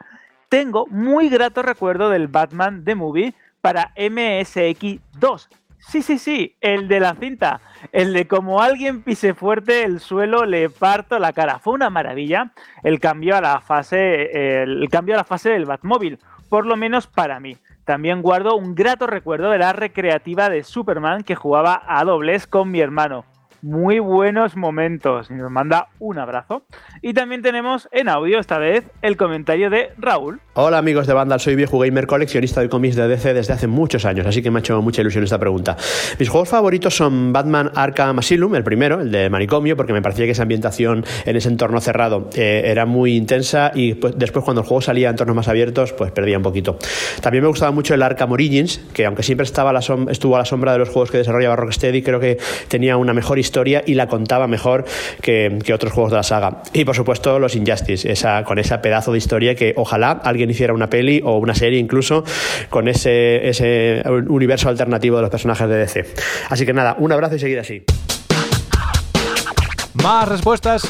tengo 0.49 0.87
muy 0.87 1.29
grato 1.29 1.63
recuerdo 1.63 2.11
del 2.11 2.29
Batman 2.29 2.85
The 2.85 2.95
Movie 2.95 3.35
para 3.61 3.95
MSX2. 3.95 5.49
Sí, 5.79 6.03
sí, 6.03 6.19
sí, 6.19 6.57
el 6.61 6.89
de 6.89 7.01
la 7.01 7.15
cinta. 7.15 7.61
El 7.93 8.13
de 8.13 8.27
como 8.27 8.61
alguien 8.61 9.03
pise 9.03 9.35
fuerte 9.35 9.85
el 9.85 10.01
suelo, 10.01 10.45
le 10.45 10.69
parto 10.69 11.19
la 11.19 11.33
cara. 11.33 11.59
Fue 11.59 11.75
una 11.75 11.89
maravilla 11.89 12.53
el 12.83 13.01
cambio 13.01 13.37
a 13.37 13.41
la 13.41 13.61
fase, 13.61 14.63
el 14.63 14.89
cambio 14.91 15.15
a 15.15 15.19
la 15.19 15.25
fase 15.25 15.51
del 15.51 15.67
Batmóvil, 15.67 16.19
por 16.49 16.67
lo 16.67 16.77
menos 16.77 17.07
para 17.07 17.41
mí. 17.41 17.57
También 17.85 18.21
guardo 18.21 18.57
un 18.57 18.75
grato 18.75 19.07
recuerdo 19.07 19.51
de 19.51 19.59
la 19.59 19.73
recreativa 19.73 20.51
de 20.51 20.63
Superman 20.63 21.23
que 21.23 21.37
jugaba 21.37 21.83
a 21.87 22.05
dobles 22.05 22.47
con 22.47 22.71
mi 22.71 22.81
hermano. 22.81 23.25
Muy 23.61 23.99
buenos 23.99 24.57
momentos. 24.57 25.31
Y 25.31 25.35
nos 25.35 25.51
manda 25.51 25.89
un 25.99 26.19
abrazo. 26.19 26.63
Y 27.03 27.13
también 27.13 27.43
tenemos 27.43 27.89
en 27.91 28.09
audio 28.09 28.39
esta 28.39 28.59
vez 28.59 28.85
el 29.03 29.17
comentario 29.17 29.69
de 29.69 29.91
Raúl. 29.99 30.41
Hola 30.55 30.79
amigos 30.79 31.07
de 31.07 31.13
Vandal, 31.13 31.41
soy 31.41 31.57
viejo 31.57 31.79
gamer 31.79 32.07
coleccionista 32.07 32.61
de 32.61 32.69
cómics 32.69 32.97
de 32.97 33.07
DC 33.09 33.35
desde 33.35 33.53
hace 33.53 33.67
muchos 33.67 34.05
años, 34.05 34.27
así 34.27 34.43
que 34.43 34.51
me 34.51 34.59
ha 34.59 34.61
hecho 34.61 34.81
mucha 34.83 35.03
ilusión 35.03 35.23
esta 35.23 35.39
pregunta. 35.39 35.77
Mis 36.19 36.29
juegos 36.29 36.49
favoritos 36.49 36.97
son 36.97 37.33
Batman 37.33 37.71
Arkham 37.75 38.19
Asylum, 38.19 38.57
el 38.57 38.65
primero, 38.65 39.01
el 39.01 39.13
de 39.13 39.31
manicomio, 39.31 39.77
porque 39.77 39.93
me 39.93 40.03
parecía 40.03 40.25
que 40.25 40.33
esa 40.33 40.43
ambientación 40.43 41.05
en 41.25 41.37
ese 41.37 41.49
entorno 41.49 41.81
cerrado 41.81 42.29
eh, 42.35 42.63
era 42.65 42.87
muy 42.87 43.17
intensa 43.17 43.71
y 43.73 43.95
pues, 43.95 44.19
después 44.19 44.45
cuando 44.45 44.63
el 44.63 44.67
juego 44.67 44.81
salía 44.81 45.09
a 45.09 45.11
entornos 45.11 45.37
más 45.37 45.49
abiertos, 45.49 45.93
pues 45.93 46.11
perdía 46.11 46.37
un 46.37 46.43
poquito. 46.43 46.77
También 47.21 47.43
me 47.43 47.49
gustaba 47.49 47.71
mucho 47.71 47.95
el 47.95 48.03
Arkham 48.03 48.33
Origins, 48.33 48.79
que 48.93 49.07
aunque 49.07 49.23
siempre 49.23 49.45
estaba 49.45 49.73
la 49.73 49.79
estuvo 49.79 50.35
a 50.35 50.39
la 50.41 50.45
sombra 50.45 50.73
de 50.73 50.79
los 50.79 50.89
juegos 50.89 51.11
que 51.11 51.19
desarrollaba 51.19 51.55
Rocksteady, 51.55 52.03
creo 52.03 52.19
que 52.19 52.39
tenía 52.69 52.97
una 52.97 53.15
mejor 53.15 53.39
historia 53.39 53.48
y 53.87 53.95
la 53.95 54.07
contaba 54.07 54.47
mejor 54.47 54.85
que, 55.21 55.59
que 55.65 55.75
otros 55.75 55.93
juegos 55.93 56.13
de 56.13 56.17
la 56.17 56.23
saga. 56.23 56.63
Y 56.73 56.85
por 56.85 56.95
supuesto 56.95 57.39
los 57.39 57.57
Injustice, 57.57 58.11
esa, 58.11 58.45
con 58.45 58.59
ese 58.59 58.77
pedazo 58.79 59.13
de 59.13 59.19
historia 59.19 59.55
que 59.55 59.75
ojalá 59.77 60.13
alguien 60.23 60.51
hiciera 60.51 60.73
una 60.73 60.89
peli 60.89 61.21
o 61.25 61.39
una 61.39 61.55
serie 61.55 61.79
incluso 61.79 62.25
con 62.71 62.89
ese, 62.89 63.49
ese 63.49 64.03
universo 64.29 64.69
alternativo 64.69 65.17
de 65.17 65.23
los 65.23 65.31
personajes 65.31 65.69
de 65.69 65.77
DC. 65.77 66.05
Así 66.51 66.67
que 66.67 66.73
nada, 66.73 66.97
un 66.99 67.13
abrazo 67.13 67.37
y 67.37 67.39
seguid 67.39 67.59
así. 67.59 67.85
Más 70.03 70.29
respuestas. 70.29 70.89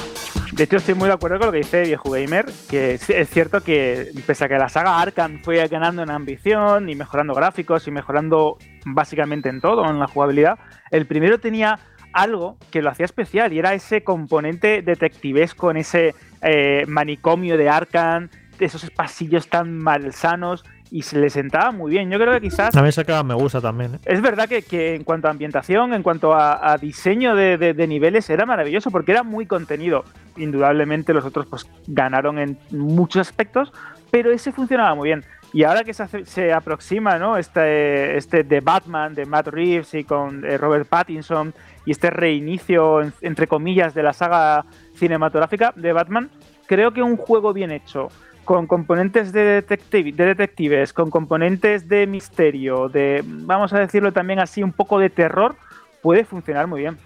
De 0.53 0.65
hecho, 0.65 0.77
estoy 0.77 0.95
muy 0.95 1.09
de 1.09 1.15
acuerdo 1.15 1.39
con 1.39 1.47
lo 1.47 1.53
que 1.53 1.59
dice 1.59 1.83
Viejo 1.83 2.11
Gamer, 2.11 2.47
que 2.69 2.95
es 2.95 3.09
es 3.11 3.31
cierto 3.31 3.61
que 3.61 4.11
pese 4.27 4.45
a 4.45 4.49
que 4.49 4.59
la 4.59 4.69
saga 4.69 5.01
Arkham 5.01 5.41
fue 5.43 5.67
ganando 5.69 6.03
en 6.03 6.11
ambición 6.11 6.89
y 6.89 6.95
mejorando 6.95 7.35
gráficos 7.35 7.87
y 7.87 7.91
mejorando 7.91 8.59
básicamente 8.85 9.49
en 9.51 9.61
todo, 9.61 9.89
en 9.89 9.99
la 9.99 10.07
jugabilidad, 10.07 10.59
el 10.91 11.07
primero 11.07 11.39
tenía 11.39 11.79
algo 12.21 12.57
que 12.71 12.83
lo 12.83 12.91
hacía 12.91 13.07
especial 13.07 13.53
y 13.53 13.59
era 13.59 13.75
ese 13.75 14.03
componente 14.03 14.83
detectivesco 14.83 15.71
en 15.71 15.79
ese 15.79 16.15
eh, 16.43 16.85
manicomio 16.87 17.57
de 17.57 17.69
Arkham, 17.69 18.29
de 18.59 18.67
esos 18.67 18.91
pasillos 18.91 19.49
tan 19.49 19.79
malsanos 19.79 20.65
y 20.91 21.03
se 21.03 21.19
le 21.19 21.31
sentaba 21.31 21.71
muy 21.71 21.91
bien. 21.91 22.11
Yo 22.11 22.19
creo 22.19 22.33
que 22.33 22.41
quizás... 22.41 22.75
A 22.75 22.83
mí 22.83 22.91
que 22.91 23.23
me 23.25 23.35
gusta 23.35 23.61
también. 23.61 23.97
¿eh? 23.97 23.99
Es 24.05 24.21
verdad 24.23 24.49
que, 24.49 24.63
que, 24.63 24.95
en 24.95 25.05
cuanto 25.05 25.29
a 25.29 25.31
ambientación, 25.31 25.93
en 25.93 26.03
cuanto 26.03 26.33
a, 26.35 26.73
a 26.73 26.79
diseño 26.79 27.35
de, 27.35 27.59
de, 27.59 27.75
de, 27.75 27.87
niveles, 27.87 28.29
era 28.31 28.47
maravilloso 28.47 28.91
porque 28.91 29.13
era 29.13 29.23
muy 29.23 29.47
contenido. 29.47 30.05
Indudablemente 30.37 31.13
los 31.13 31.25
otros 31.25 31.47
pues 31.47 31.69
ganaron 31.87 32.39
en 32.39 32.59
muchos 32.71 33.29
aspectos, 33.29 33.73
pero 34.11 34.31
ese 34.31 34.53
funcionaba 34.53 34.95
muy 34.95 35.09
bien. 35.09 35.25
Y 35.53 35.65
ahora 35.65 35.83
que 35.83 35.95
se, 35.95 36.27
se 36.27 36.53
aproxima 36.53 37.19
¿no? 37.19 37.37
este, 37.37 38.17
este 38.17 38.45
de 38.45 38.61
Batman, 38.61 39.15
de 39.15 39.25
Matt 39.25 39.49
Reeves 39.49 39.95
y 39.95 40.05
con 40.05 40.45
eh, 40.45 40.59
Robert 40.59 40.87
Pattinson, 40.89 41.55
y 41.87 41.93
este 41.93 42.11
reinicio, 42.11 43.01
en, 43.01 43.13
entre 43.23 43.47
comillas, 43.47 43.95
de 43.95 44.03
la 44.03 44.13
saga 44.13 44.67
cinematográfica 44.95 45.73
de 45.75 45.93
Batman, 45.93 46.31
creo 46.67 46.93
que 46.93 47.03
un 47.03 47.17
juego 47.17 47.55
bien 47.55 47.71
hecho, 47.71 48.09
con 48.45 48.67
componentes 48.67 49.33
de, 49.33 49.43
detective, 49.43 50.13
de 50.13 50.27
detectives, 50.27 50.93
con 50.93 51.11
componentes 51.11 51.89
de 51.89 52.07
misterio, 52.07 52.89
de, 52.89 53.23
vamos 53.25 53.73
a 53.73 53.79
decirlo 53.79 54.13
también 54.13 54.39
así, 54.39 54.63
un 54.63 54.73
poco 54.73 54.99
de 54.99 55.11
terror, 55.11 55.57
puede 56.03 56.25
funcionar 56.25 56.67
muy 56.67 56.81
bien. 56.81 56.99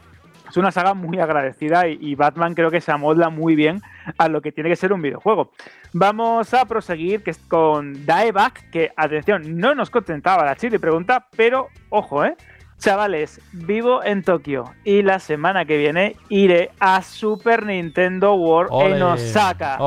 Es 0.52 0.58
una 0.58 0.70
saga 0.70 0.92
muy 0.92 1.18
agradecida 1.18 1.88
y, 1.88 1.96
y, 1.98 2.14
Batman 2.14 2.52
creo 2.52 2.70
que 2.70 2.82
se 2.82 2.92
amolda 2.92 3.30
muy 3.30 3.56
bien 3.56 3.80
a 4.18 4.28
lo 4.28 4.42
que 4.42 4.52
tiene 4.52 4.68
que 4.68 4.76
ser 4.76 4.92
un 4.92 5.00
videojuego. 5.00 5.50
Vamos 5.94 6.52
a 6.52 6.66
proseguir 6.66 7.22
que 7.22 7.30
es 7.30 7.38
con 7.38 8.04
Daeback, 8.04 8.68
que 8.68 8.92
atención, 8.94 9.56
no 9.56 9.74
nos 9.74 9.88
contentaba 9.88 10.44
la 10.44 10.54
chile 10.54 10.78
pregunta, 10.78 11.26
pero 11.34 11.68
ojo, 11.88 12.26
eh. 12.26 12.36
Chavales, 12.76 13.40
vivo 13.52 14.02
en 14.04 14.22
Tokio 14.22 14.74
y 14.84 15.02
la 15.02 15.20
semana 15.20 15.64
que 15.64 15.78
viene 15.78 16.16
iré 16.28 16.70
a 16.80 17.00
Super 17.00 17.64
Nintendo 17.64 18.34
World 18.34 18.70
ole, 18.72 18.96
en 18.96 19.02
Osaka. 19.02 19.78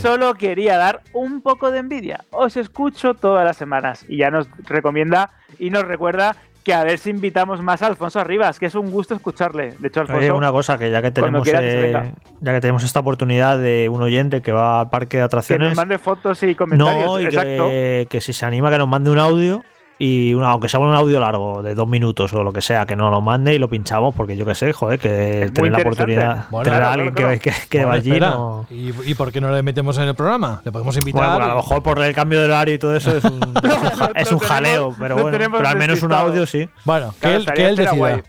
Solo 0.00 0.32
quería 0.34 0.78
dar 0.78 1.02
un 1.12 1.42
poco 1.42 1.72
de 1.72 1.80
envidia. 1.80 2.24
Os 2.30 2.56
escucho 2.56 3.14
todas 3.14 3.44
las 3.44 3.56
semanas 3.56 4.06
y 4.08 4.18
ya 4.18 4.30
nos 4.30 4.48
recomienda 4.62 5.32
y 5.58 5.70
nos 5.70 5.82
recuerda 5.84 6.36
que 6.66 6.74
a 6.74 6.82
ver 6.82 6.98
si 6.98 7.10
invitamos 7.10 7.62
más 7.62 7.80
a 7.82 7.86
Alfonso 7.86 8.18
Arribas, 8.18 8.58
que 8.58 8.66
es 8.66 8.74
un 8.74 8.90
gusto 8.90 9.14
escucharle. 9.14 9.76
De 9.78 9.86
hecho, 9.86 10.00
Alfonso. 10.00 10.18
Oye, 10.18 10.32
una 10.32 10.50
cosa 10.50 10.76
que 10.76 10.90
ya 10.90 11.00
que 11.00 11.12
tenemos 11.12 11.46
eh, 11.46 12.12
ya 12.40 12.52
que 12.52 12.60
tenemos 12.60 12.82
esta 12.82 12.98
oportunidad 12.98 13.56
de 13.56 13.88
un 13.88 14.02
oyente 14.02 14.42
que 14.42 14.50
va 14.50 14.80
al 14.80 14.90
parque 14.90 15.18
de 15.18 15.22
atracciones. 15.22 15.64
Que 15.64 15.68
nos 15.68 15.76
mande 15.76 15.98
fotos 15.98 16.42
y 16.42 16.56
comentarios. 16.56 17.06
No, 17.06 17.20
y 17.20 17.26
Exacto. 17.26 17.68
Que, 17.68 18.08
que 18.10 18.20
si 18.20 18.32
se 18.32 18.44
anima 18.46 18.68
que 18.68 18.78
nos 18.78 18.88
mande 18.88 19.10
un 19.10 19.20
audio 19.20 19.62
y 19.98 20.34
una, 20.34 20.50
aunque 20.50 20.68
sea 20.68 20.78
un 20.80 20.94
audio 20.94 21.18
largo 21.20 21.62
de 21.62 21.74
dos 21.74 21.88
minutos 21.88 22.32
o 22.34 22.42
lo 22.44 22.52
que 22.52 22.60
sea, 22.60 22.84
que 22.84 22.94
nos 22.96 23.10
lo 23.10 23.20
mande 23.22 23.54
y 23.54 23.58
lo 23.58 23.68
pinchamos, 23.70 24.14
porque 24.14 24.36
yo 24.36 24.44
que 24.44 24.54
sé, 24.54 24.72
joder, 24.74 24.98
que 24.98 25.50
tener 25.54 25.72
la 25.72 25.78
oportunidad 25.78 26.46
bueno, 26.50 26.64
tener 26.64 26.78
claro, 26.80 26.86
a 26.86 26.92
alguien 26.92 27.14
claro. 27.14 27.30
que, 27.32 27.38
que, 27.40 27.52
que 27.70 27.78
Bueno, 27.78 27.88
va 27.88 27.94
allí. 27.94 28.10
espera. 28.10 28.30
No... 28.30 28.66
¿Y, 28.70 28.92
¿Y 29.10 29.14
por 29.14 29.32
qué 29.32 29.40
no 29.40 29.50
le 29.50 29.62
metemos 29.62 29.96
en 29.98 30.04
el 30.04 30.14
programa? 30.14 30.60
Le 30.64 30.70
podemos 30.72 30.96
invitar. 30.98 31.22
Bueno, 31.22 31.36
pues 31.36 31.46
a 31.46 31.48
lo 31.50 31.56
mejor 31.56 31.82
por 31.82 31.98
el 32.02 32.14
cambio 32.14 32.38
de 32.40 32.44
horario 32.44 32.74
y 32.74 32.78
todo 32.78 32.94
eso 32.94 33.16
es 33.16 33.24
un, 33.24 33.40
es 33.64 33.72
un, 33.72 33.90
ja- 33.98 34.10
es 34.14 34.32
un 34.32 34.38
jaleo, 34.38 34.94
pero 34.98 35.16
bueno, 35.16 35.38
pero 35.52 35.68
al 35.68 35.76
menos 35.78 36.02
un 36.02 36.12
audio 36.12 36.44
sí. 36.46 36.68
Bueno, 36.84 37.12
que 37.12 37.18
Claro, 37.20 37.36
él, 37.38 37.46
que 37.54 37.66
él 37.66 37.76
decida. 37.76 37.92
guay. 37.96 38.22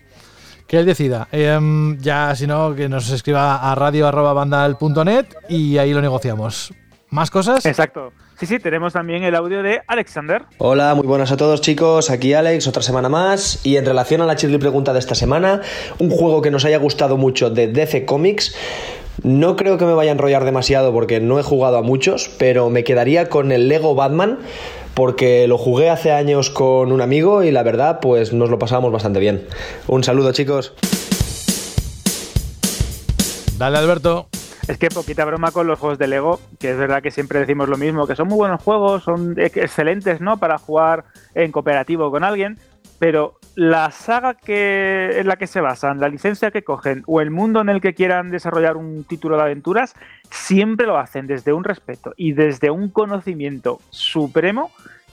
Que 0.68 0.80
él 0.80 0.86
decida. 0.86 1.28
Em, 1.32 1.98
ya, 2.00 2.36
si 2.36 2.46
no, 2.48 2.76
que 2.76 2.88
nos 2.90 3.10
escriba 3.10 3.56
a 3.72 3.74
radio.bandal.net 3.76 5.26
y 5.50 5.78
ahí 5.78 5.94
lo 5.94 6.02
negociamos. 6.02 6.74
¿Más 7.10 7.32
cosas? 7.32 7.66
Exacto. 7.66 8.12
Sí, 8.40 8.46
sí, 8.46 8.60
tenemos 8.60 8.94
también 8.94 9.24
el 9.24 9.34
audio 9.34 9.64
de 9.64 9.82
Alexander. 9.88 10.44
Hola, 10.60 10.94
muy 10.94 11.08
buenas 11.08 11.32
a 11.32 11.38
todos 11.38 11.60
chicos, 11.60 12.12
aquí 12.12 12.34
Alex, 12.34 12.68
otra 12.68 12.84
semana 12.84 13.10
más 13.10 13.66
y 13.66 13.78
en 13.78 13.86
relación 13.86 14.22
a 14.22 14.28
la 14.28 14.36
chirly 14.36 14.60
pregunta 14.60 14.94
de 14.94 15.00
esta 15.00 15.16
semana, 15.16 15.62
un 15.98 16.12
juego 16.12 16.44
que 16.44 16.52
nos 16.52 16.64
haya 16.64 16.78
gustado 16.78 17.18
mucho 17.18 17.50
de 17.50 17.66
DC 17.66 18.06
Comics, 18.06 18.56
no 19.24 19.56
creo 19.56 19.80
que 19.80 19.86
me 19.86 19.94
vaya 19.94 20.12
a 20.12 20.14
enrollar 20.14 20.46
demasiado 20.46 20.94
porque 20.94 21.20
no 21.20 21.40
he 21.40 21.44
jugado 21.44 21.78
a 21.78 21.82
muchos, 21.82 22.30
pero 22.38 22.70
me 22.70 22.84
quedaría 22.84 23.28
con 23.28 23.52
el 23.52 23.70
Lego 23.70 23.96
Batman 23.96 24.38
porque 24.94 25.48
lo 25.48 25.58
jugué 25.58 25.90
hace 25.90 26.12
años 26.12 26.52
con 26.52 26.92
un 26.92 27.02
amigo 27.02 27.42
y 27.44 27.50
la 27.50 27.64
verdad 27.64 28.00
pues 28.02 28.34
nos 28.34 28.52
lo 28.52 28.60
pasamos 28.60 28.92
bastante 28.92 29.20
bien. 29.20 29.48
Un 29.88 30.04
saludo 30.04 30.32
chicos. 30.32 30.74
Dale, 33.58 33.80
Alberto. 33.80 34.30
Es 34.68 34.78
que 34.78 34.90
poquita 34.90 35.24
broma 35.24 35.52
con 35.52 35.66
los 35.66 35.80
juegos 35.80 35.98
de 35.98 36.08
Lego, 36.08 36.42
que 36.60 36.72
es 36.72 36.78
verdad 36.78 37.02
que 37.02 37.10
siempre 37.10 37.40
decimos 37.40 37.70
lo 37.70 37.78
mismo, 37.78 38.06
que 38.06 38.18
son 38.18 38.28
muy 38.28 38.36
buenos 38.36 38.62
juegos, 38.62 39.04
son 39.04 39.34
ex- 39.40 39.56
excelentes, 39.56 40.20
¿no? 40.20 40.38
Para 40.38 40.58
jugar 40.58 41.06
en 41.36 41.54
cooperativo 41.54 42.12
con 42.12 42.26
alguien, 42.26 42.58
pero 43.00 43.40
la 43.56 43.92
saga 43.92 44.34
que, 44.34 45.20
en 45.20 45.28
la 45.28 45.38
que 45.38 45.48
se 45.48 45.62
basan, 45.62 46.02
la 46.02 46.10
licencia 46.10 46.52
que 46.52 46.64
cogen 46.66 47.04
o 47.08 47.22
el 47.22 47.32
mundo 47.32 47.62
en 47.62 47.70
el 47.70 47.80
que 47.80 47.94
quieran 47.94 48.30
desarrollar 48.30 48.76
un 48.76 49.06
título 49.06 49.38
de 49.38 49.44
aventuras, 49.44 49.94
siempre 50.32 50.86
lo 50.86 50.98
hacen 50.98 51.28
desde 51.28 51.54
un 51.54 51.64
respeto 51.64 52.14
y 52.18 52.34
desde 52.34 52.70
un 52.70 52.90
conocimiento 52.90 53.80
supremo. 53.90 54.72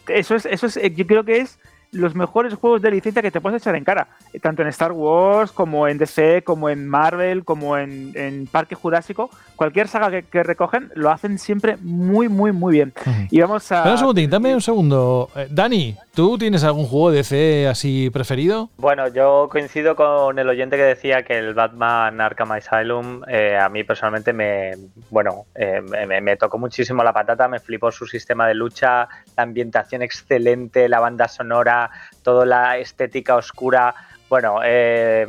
Eso 0.08 0.34
es, 0.34 0.46
eso 0.46 0.66
es, 0.66 0.80
yo 0.96 1.06
creo 1.06 1.24
que 1.24 1.38
es 1.38 1.60
los 1.94 2.14
mejores 2.14 2.54
juegos 2.54 2.82
de 2.82 2.90
licencia 2.90 3.22
que 3.22 3.30
te 3.30 3.40
puedes 3.40 3.62
echar 3.62 3.74
en 3.76 3.84
cara, 3.84 4.08
eh, 4.32 4.40
tanto 4.40 4.62
en 4.62 4.68
Star 4.68 4.92
Wars 4.92 5.52
como 5.52 5.88
en 5.88 5.98
DC, 5.98 6.42
como 6.44 6.68
en 6.68 6.86
Marvel, 6.86 7.44
como 7.44 7.76
en, 7.76 8.12
en 8.14 8.46
Parque 8.46 8.74
Jurásico, 8.74 9.30
cualquier 9.56 9.88
saga 9.88 10.10
que, 10.10 10.24
que 10.24 10.42
recogen 10.42 10.90
lo 10.94 11.10
hacen 11.10 11.38
siempre 11.38 11.76
muy, 11.80 12.28
muy, 12.28 12.52
muy 12.52 12.74
bien. 12.74 12.92
Y 13.30 13.40
vamos 13.40 13.70
a... 13.72 13.76
Espera 13.78 13.92
un 13.92 13.98
segundín, 13.98 14.30
dame 14.30 14.54
un 14.54 14.60
segundo. 14.60 15.30
Eh, 15.36 15.48
Dani, 15.50 15.96
¿tú 16.14 16.38
tienes 16.38 16.64
algún 16.64 16.86
juego 16.86 17.10
de 17.10 17.18
DC 17.18 17.68
así 17.68 18.10
preferido? 18.10 18.70
Bueno, 18.76 19.08
yo 19.08 19.48
coincido 19.50 19.96
con 19.96 20.38
el 20.38 20.48
oyente 20.48 20.76
que 20.76 20.82
decía 20.82 21.22
que 21.22 21.38
el 21.38 21.54
Batman 21.54 22.20
Arkham 22.20 22.52
Asylum 22.52 23.22
eh, 23.28 23.58
a 23.58 23.68
mí 23.68 23.84
personalmente 23.84 24.32
me, 24.32 24.72
bueno, 25.10 25.46
eh, 25.54 25.80
me, 25.80 26.20
me 26.20 26.36
tocó 26.36 26.58
muchísimo 26.58 27.02
la 27.02 27.12
patata, 27.12 27.48
me 27.48 27.60
flipó 27.60 27.90
su 27.90 28.06
sistema 28.06 28.46
de 28.46 28.54
lucha, 28.54 29.08
la 29.36 29.42
ambientación 29.42 30.02
excelente, 30.02 30.88
la 30.88 31.00
banda 31.00 31.28
sonora, 31.28 31.90
toda 32.22 32.46
la 32.46 32.78
estética 32.78 33.36
oscura. 33.36 33.94
Bueno, 34.28 34.60
eh, 34.64 35.26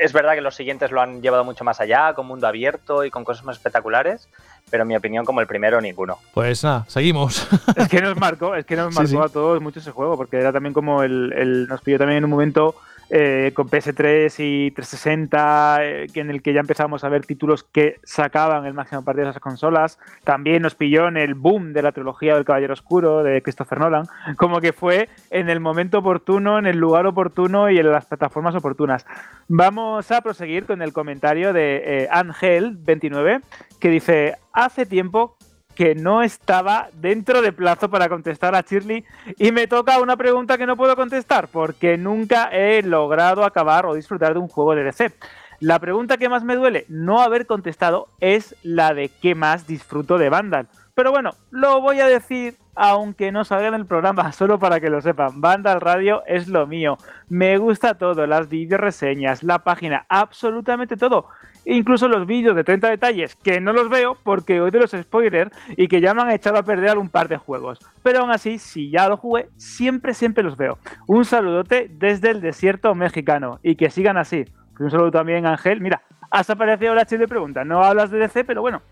es 0.00 0.12
verdad 0.12 0.34
que 0.34 0.40
los 0.40 0.54
siguientes 0.54 0.90
lo 0.90 1.00
han 1.00 1.22
llevado 1.22 1.44
mucho 1.44 1.62
más 1.64 1.80
allá, 1.80 2.14
con 2.14 2.26
mundo 2.26 2.46
abierto 2.46 3.04
y 3.04 3.10
con 3.10 3.24
cosas 3.24 3.44
más 3.44 3.56
espectaculares, 3.56 4.28
pero 4.70 4.82
en 4.82 4.88
mi 4.88 4.96
opinión 4.96 5.24
como 5.24 5.40
el 5.40 5.46
primero 5.46 5.80
ninguno. 5.80 6.18
Pues 6.34 6.64
nada, 6.64 6.84
seguimos. 6.88 7.46
Es 7.76 7.88
que 7.88 8.00
nos 8.00 8.16
marcó, 8.16 8.54
es 8.54 8.64
que 8.64 8.76
nos 8.76 8.94
marcó 8.94 9.08
sí. 9.08 9.16
a 9.16 9.28
todos 9.28 9.60
mucho 9.60 9.80
ese 9.80 9.90
juego, 9.90 10.16
porque 10.16 10.38
era 10.38 10.52
también 10.52 10.72
como 10.72 11.02
el, 11.02 11.32
el- 11.36 11.66
nos 11.68 11.80
pilló 11.82 11.98
también 11.98 12.18
en 12.18 12.24
un 12.24 12.30
momento 12.30 12.74
eh, 13.10 13.50
con 13.54 13.68
PS3 13.68 14.32
y 14.38 14.70
360, 14.70 15.84
eh, 15.84 16.06
en 16.14 16.30
el 16.30 16.42
que 16.42 16.52
ya 16.52 16.60
empezábamos 16.60 17.02
a 17.02 17.08
ver 17.08 17.26
títulos 17.26 17.64
que 17.64 17.96
sacaban 18.04 18.66
el 18.66 18.74
máximo 18.74 19.04
partido 19.04 19.24
de 19.24 19.30
esas 19.30 19.42
consolas. 19.42 19.98
También 20.22 20.62
nos 20.62 20.76
pilló 20.76 21.08
en 21.08 21.16
el 21.16 21.34
boom 21.34 21.72
de 21.72 21.82
la 21.82 21.92
trilogía 21.92 22.34
del 22.34 22.44
Caballero 22.44 22.72
Oscuro 22.72 23.22
de 23.22 23.42
Christopher 23.42 23.80
Nolan, 23.80 24.06
como 24.36 24.60
que 24.60 24.72
fue 24.72 25.08
en 25.30 25.50
el 25.50 25.58
momento 25.58 25.98
oportuno, 25.98 26.58
en 26.58 26.66
el 26.66 26.78
lugar 26.78 27.06
oportuno 27.06 27.68
y 27.68 27.78
en 27.78 27.90
las 27.90 28.06
plataformas 28.06 28.54
oportunas. 28.54 29.04
Vamos 29.48 30.10
a 30.12 30.20
proseguir 30.20 30.66
con 30.66 30.80
el 30.80 30.92
comentario 30.92 31.52
de 31.52 31.82
eh, 31.84 32.08
Angel29, 32.10 33.42
que 33.80 33.88
dice, 33.88 34.36
hace 34.52 34.86
tiempo 34.86 35.36
que 35.74 35.94
no 35.94 36.22
estaba 36.22 36.88
dentro 36.94 37.42
de 37.42 37.52
plazo 37.52 37.88
para 37.90 38.08
contestar 38.08 38.54
a 38.54 38.62
Shirley 38.62 39.04
y 39.38 39.52
me 39.52 39.66
toca 39.66 40.00
una 40.00 40.16
pregunta 40.16 40.58
que 40.58 40.66
no 40.66 40.76
puedo 40.76 40.96
contestar 40.96 41.48
porque 41.48 41.96
nunca 41.96 42.48
he 42.52 42.82
logrado 42.82 43.44
acabar 43.44 43.86
o 43.86 43.94
disfrutar 43.94 44.34
de 44.34 44.40
un 44.40 44.48
juego 44.48 44.74
de 44.74 44.84
DC. 44.84 45.12
La 45.60 45.78
pregunta 45.78 46.16
que 46.16 46.28
más 46.28 46.42
me 46.42 46.56
duele 46.56 46.86
no 46.88 47.20
haber 47.20 47.46
contestado 47.46 48.08
es 48.20 48.56
la 48.62 48.94
de 48.94 49.10
qué 49.10 49.34
más 49.34 49.66
disfruto 49.66 50.16
de 50.16 50.30
Vandal. 50.30 50.68
Pero 50.94 51.12
bueno, 51.12 51.32
lo 51.50 51.80
voy 51.80 52.00
a 52.00 52.06
decir 52.06 52.56
aunque 52.82 53.30
no 53.30 53.44
salga 53.44 53.68
en 53.68 53.74
el 53.74 53.84
programa, 53.84 54.32
solo 54.32 54.58
para 54.58 54.80
que 54.80 54.88
lo 54.88 55.02
sepan. 55.02 55.40
Vandal 55.40 55.82
Radio 55.82 56.22
es 56.26 56.48
lo 56.48 56.66
mío. 56.66 56.96
Me 57.28 57.58
gusta 57.58 57.98
todo, 57.98 58.26
las 58.26 58.48
videoreseñas, 58.48 59.42
la 59.42 59.58
página, 59.60 60.06
absolutamente 60.08 60.96
todo. 60.96 61.26
Incluso 61.70 62.08
los 62.08 62.26
vídeos 62.26 62.56
de 62.56 62.64
30 62.64 62.90
detalles, 62.90 63.36
que 63.36 63.60
no 63.60 63.72
los 63.72 63.88
veo 63.88 64.16
porque 64.24 64.60
hoy 64.60 64.72
de 64.72 64.80
los 64.80 64.90
spoilers 64.90 65.52
y 65.76 65.86
que 65.86 66.00
ya 66.00 66.14
me 66.14 66.22
han 66.22 66.30
echado 66.32 66.58
a 66.58 66.64
perder 66.64 66.98
un 66.98 67.08
par 67.08 67.28
de 67.28 67.36
juegos. 67.36 67.78
Pero 68.02 68.18
aún 68.18 68.32
así, 68.32 68.58
si 68.58 68.90
ya 68.90 69.08
lo 69.08 69.16
jugué, 69.16 69.48
siempre, 69.56 70.12
siempre 70.12 70.42
los 70.42 70.56
veo. 70.56 70.78
Un 71.06 71.24
saludote 71.24 71.88
desde 71.88 72.30
el 72.30 72.40
desierto 72.40 72.92
mexicano 72.96 73.60
y 73.62 73.76
que 73.76 73.88
sigan 73.88 74.16
así. 74.16 74.46
Un 74.80 74.90
saludo 74.90 75.12
también, 75.12 75.46
Ángel. 75.46 75.80
Mira, 75.80 76.02
has 76.32 76.50
aparecido 76.50 76.92
la 76.92 77.04
de 77.04 77.28
pregunta. 77.28 77.64
No 77.64 77.84
hablas 77.84 78.10
de 78.10 78.18
DC, 78.18 78.42
pero 78.42 78.62
bueno, 78.62 78.82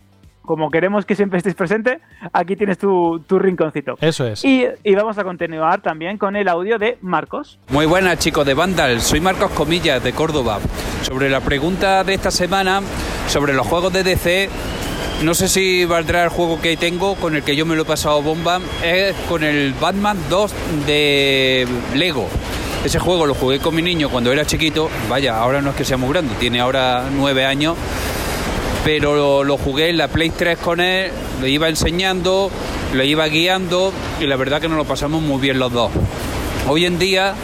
como 0.49 0.71
queremos 0.71 1.05
que 1.05 1.15
siempre 1.15 1.37
estéis 1.37 1.55
presente, 1.55 2.01
aquí 2.33 2.57
tienes 2.57 2.79
tu, 2.79 3.21
tu 3.27 3.39
rinconcito. 3.39 3.97
Eso 4.01 4.27
es. 4.27 4.43
Y, 4.47 4.65
y 4.83 4.95
vamos 4.95 5.19
a 5.19 5.23
continuar 5.23 5.83
también 5.83 6.17
con 6.17 6.37
el 6.37 6.49
audio 6.49 6.79
de 6.79 6.97
Marcos. 7.03 7.59
Muy 7.69 7.85
buenas 7.85 8.19
chicos 8.19 8.47
de 8.47 8.55
Vandal, 8.55 9.03
soy 9.03 9.21
Marcos 9.21 9.51
Comillas 9.51 10.03
de 10.03 10.15
Córdoba. 10.15 10.59
Sobre 11.03 11.29
la 11.29 11.43
pregunta 11.43 12.03
de 12.03 12.15
esta 12.15 12.31
semana, 12.31 12.81
sobre 13.29 13.53
los 13.53 13.67
juegos 13.67 13.93
de 13.93 14.03
DC, 14.03 14.49
no 15.23 15.35
sé 15.35 15.49
si 15.49 15.85
valdrá 15.85 16.25
el 16.25 16.31
juego 16.31 16.59
que 16.63 16.79
tengo, 16.79 17.17
con 17.17 17.37
el 17.37 17.43
que 17.43 17.55
yo 17.55 17.67
me 17.67 17.77
lo 17.77 17.83
he 17.83 17.85
pasado 17.85 18.23
bomba, 18.23 18.59
es 18.83 19.15
con 19.29 19.45
el 19.45 19.75
Batman 19.75 20.17
2 20.31 20.55
de 20.87 21.69
Lego. 21.95 22.27
Ese 22.87 22.99
juego 22.99 23.27
lo 23.27 23.35
jugué 23.35 23.59
con 23.59 23.75
mi 23.75 23.83
niño 23.83 24.09
cuando 24.09 24.33
era 24.33 24.47
chiquito, 24.47 24.89
vaya, 25.11 25.39
ahora 25.39 25.61
no 25.61 25.71
es 25.71 25.77
que 25.77 25.85
sea 25.85 25.99
muy 25.99 26.09
grande, 26.09 26.35
tiene 26.41 26.61
ahora 26.61 27.05
nueve 27.15 27.45
años, 27.45 27.77
pero 28.85 29.15
lo, 29.15 29.45
lo 29.45 29.57
jugué 29.59 29.91
en 29.91 29.99
la 29.99 30.09
Play 30.09 30.31
3 30.31 30.59
con 30.59 30.81
él, 30.81 31.11
le 31.41 31.51
iba 31.51 31.69
enseñando 31.69 32.51
le 32.95 33.07
iba 33.07 33.27
guiando 33.27 33.93
y 34.21 34.27
la 34.27 34.37
verdad 34.37 34.61
que 34.61 34.69
nos 34.69 34.79
lo 34.79 34.85
pasamos 34.85 35.23
muy 35.23 35.41
bien 35.41 35.59
los 35.59 35.73
dos. 35.73 35.91
Hoy 36.69 36.87
en 36.87 36.99
día, 36.99 37.35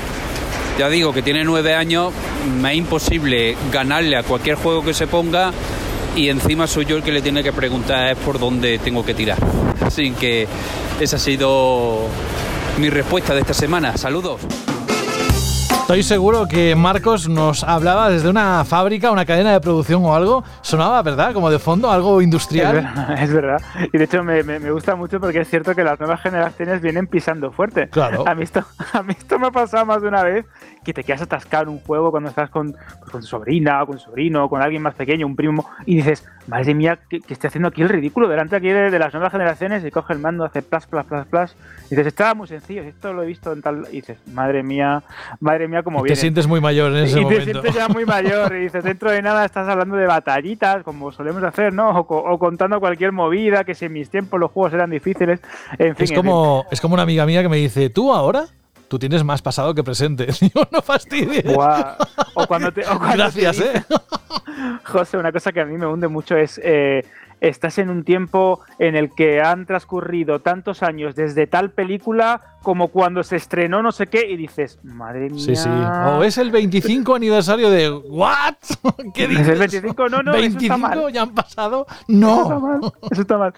ya 0.79 0.89
digo 0.89 1.13
que 1.13 1.23
tiene 1.23 1.45
nueve 1.45 1.75
años, 1.75 2.13
me 2.61 2.73
es 2.73 2.79
imposible 2.79 3.57
ganarle 3.73 4.17
a 4.17 4.23
cualquier 4.23 4.57
juego 4.57 4.85
que 4.85 4.95
se 4.95 5.07
ponga 5.07 5.53
y 6.17 6.29
encima 6.29 6.67
soy 6.67 6.87
yo 6.87 6.97
el 6.97 7.03
que 7.03 7.13
le 7.13 7.23
tiene 7.23 7.43
que 7.43 7.53
preguntar 7.53 8.13
es 8.13 8.19
por 8.19 8.39
dónde 8.39 8.79
tengo 8.79 9.05
que 9.05 9.15
tirar. 9.15 9.39
Así 9.81 10.13
que 10.13 10.47
esa 11.01 11.17
ha 11.17 11.19
sido 11.19 12.07
mi 12.79 12.89
respuesta 12.89 13.35
de 13.35 13.41
esta 13.41 13.55
semana. 13.55 13.97
Saludos. 13.97 14.41
Estoy 15.85 16.03
seguro 16.03 16.49
que 16.49 16.75
Marcos 16.75 17.29
nos 17.29 17.63
hablaba 17.63 18.09
desde 18.09 18.31
una 18.31 18.65
fábrica, 18.65 19.11
una 19.11 19.27
cadena 19.27 19.53
de 19.53 19.61
producción 19.61 20.03
o 20.03 20.15
algo. 20.15 20.43
Sonaba, 20.63 21.03
¿verdad? 21.03 21.35
Como 21.35 21.51
de 21.51 21.59
fondo, 21.59 21.91
algo 21.91 22.23
industrial. 22.23 22.79
Es 22.79 22.83
verdad. 22.83 23.23
Es 23.23 23.33
verdad. 23.35 23.63
Y 23.93 23.99
de 23.99 24.05
hecho 24.05 24.25
me, 24.25 24.43
me, 24.45 24.59
me, 24.61 24.71
gusta 24.71 24.97
mucho 24.97 25.21
porque 25.21 25.41
es 25.41 25.51
cierto 25.51 25.75
que 25.75 25.85
las 25.85 26.01
nuevas 26.01 26.23
generaciones 26.23 26.81
vienen 26.81 27.07
pisando 27.07 27.53
fuerte. 27.53 27.89
Claro. 27.89 28.27
A 28.27 28.35
mí 28.35 28.45
esto, 28.45 28.65
a 28.95 29.03
mí 29.03 29.15
esto 29.17 29.39
me 29.39 29.49
ha 29.49 29.51
pasado 29.51 29.85
más 29.85 30.01
de 30.01 30.09
una 30.09 30.23
vez 30.23 30.47
que 30.85 30.93
te 30.93 31.03
quedas 31.03 31.23
atascado 31.23 31.65
en 31.65 31.69
un 31.71 31.81
juego 31.81 32.11
cuando 32.11 32.29
estás 32.29 32.51
con, 32.51 32.73
pues, 32.73 33.11
con 33.11 33.21
tu 33.23 33.27
sobrina 33.27 33.83
o 33.83 33.87
con 33.87 33.97
tu 33.97 34.05
sobrino 34.05 34.45
o 34.45 34.49
con 34.49 34.63
alguien 34.63 34.83
más 34.83 34.95
pequeño, 34.95 35.27
un 35.27 35.35
primo, 35.35 35.69
y 35.87 35.97
dices, 35.97 36.25
madre 36.47 36.75
mía, 36.75 36.99
que, 37.09 37.21
que 37.21 37.33
estoy 37.33 37.49
haciendo 37.49 37.69
aquí 37.69 37.83
el 37.83 37.89
ridículo 37.89 38.29
delante 38.29 38.55
aquí 38.57 38.69
de, 38.69 38.91
de, 38.91 38.99
las 38.99 39.13
nuevas 39.13 39.33
generaciones 39.33 39.85
y 39.85 39.91
coge 39.91 40.13
el 40.13 40.19
mando, 40.19 40.45
hace 40.45 40.63
plas, 40.63 40.87
plas, 40.87 41.07
plas, 41.07 41.27
plas. 41.27 41.57
Y 41.87 41.91
dices, 41.91 42.07
estaba 42.07 42.35
muy 42.35 42.47
sencillo, 42.47 42.83
esto 42.83 43.13
lo 43.13 43.23
he 43.23 43.27
visto 43.27 43.53
en 43.53 43.63
tal. 43.63 43.87
Y 43.91 43.97
dices, 43.97 44.19
madre 44.33 44.63
mía, 44.63 45.03
madre 45.41 45.67
mía, 45.67 45.74
como 45.83 46.03
viene. 46.03 46.15
Te 46.15 46.21
sientes 46.21 46.47
muy 46.47 46.61
mayor 46.61 46.93
en 46.93 47.05
ese 47.05 47.21
y 47.21 47.23
momento. 47.23 47.45
te 47.45 47.51
sientes 47.53 47.75
ya 47.75 47.89
muy 47.89 48.05
mayor 48.05 48.55
y 48.55 48.61
dices, 48.61 48.85
dentro 48.85 49.11
de 49.11 49.23
nada 49.23 49.45
estás 49.45 49.69
hablando 49.69 49.97
de 49.97 50.07
batallitas, 50.07 50.83
como 50.83 51.13
solemos 51.13 51.43
hacer, 51.43 51.73
¿no? 51.73 51.91
O, 51.91 52.01
o 52.01 52.39
contando 52.39 52.81
cualquier 52.81 53.13
movida, 53.13 53.65
que 53.65 53.75
si 53.75 53.87
en 53.87 53.93
mis 53.93 54.11
tiempos 54.11 54.39
los 54.39 54.51
juegos 54.51 54.73
eran 54.75 54.91
difíciles. 54.91 55.41
En 55.79 55.97
fin, 55.97 56.05
es, 56.05 56.13
como, 56.13 56.67
es 56.71 56.81
como 56.81 56.95
una 56.95 57.03
amiga 57.03 57.27
mía 57.27 57.43
que 57.43 57.49
me 57.49 57.57
dice, 57.57 57.91
¿tú 57.91 58.13
ahora? 58.13 58.47
tú 58.95 58.99
tienes 58.99 59.25
más 59.25 59.43
pasado 59.43 59.75
que 59.75 59.83
presente. 59.83 60.29
Digo, 60.41 60.67
no 60.71 60.81
fastidies. 60.81 61.45
Wow. 61.45 61.97
O 62.35 62.47
cuando 62.47 62.73
te, 62.73 62.83
o 62.83 62.99
cuando 62.99 63.17
Gracias, 63.17 63.57
te 63.57 63.79
¿eh? 63.79 63.83
José, 64.85 65.17
una 65.17 65.33
cosa 65.33 65.53
que 65.53 65.61
a 65.61 65.65
mí 65.65 65.77
me 65.77 65.87
hunde 65.87 66.07
mucho 66.07 66.37
es. 66.37 66.61
Eh, 66.63 67.05
estás 67.41 67.79
en 67.79 67.91
un 67.91 68.05
tiempo 68.05 68.61
en 68.79 68.97
el 68.97 69.11
que 69.15 69.41
han 69.43 69.67
transcurrido 69.67 70.41
tantos 70.41 70.83
años 70.83 71.15
desde 71.15 71.47
tal 71.47 71.71
película 71.71 72.41
como 72.63 72.89
cuando 72.89 73.23
se 73.23 73.37
estrenó 73.37 73.83
no 73.83 73.93
sé 73.93 74.07
qué 74.07 74.31
y 74.31 74.37
dices, 74.37 74.79
madre 74.83 75.29
mía. 75.29 75.39
Sí, 75.45 75.55
sí. 75.57 75.69
O 75.69 76.23
es 76.25 76.39
el 76.39 76.51
25 76.51 77.15
aniversario 77.15 77.69
de 77.71 77.91
¿What? 77.91 78.55
¿Qué 79.15 79.29
dices? 79.29 79.49
¿Es 79.49 79.53
el 79.53 79.59
25? 79.59 80.09
No, 80.09 80.23
no, 80.23 80.33
25 80.33 80.65
eso 80.65 80.75
está 80.75 80.77
mal. 80.97 81.13
ya 81.13 81.23
han 81.23 81.35
pasado. 81.35 81.87
Eso 81.89 81.95
está 82.01 82.05
No. 82.09 82.61
mal. 82.61 82.81
Eso 83.11 83.21
está 83.21 83.39
mal. 83.39 83.55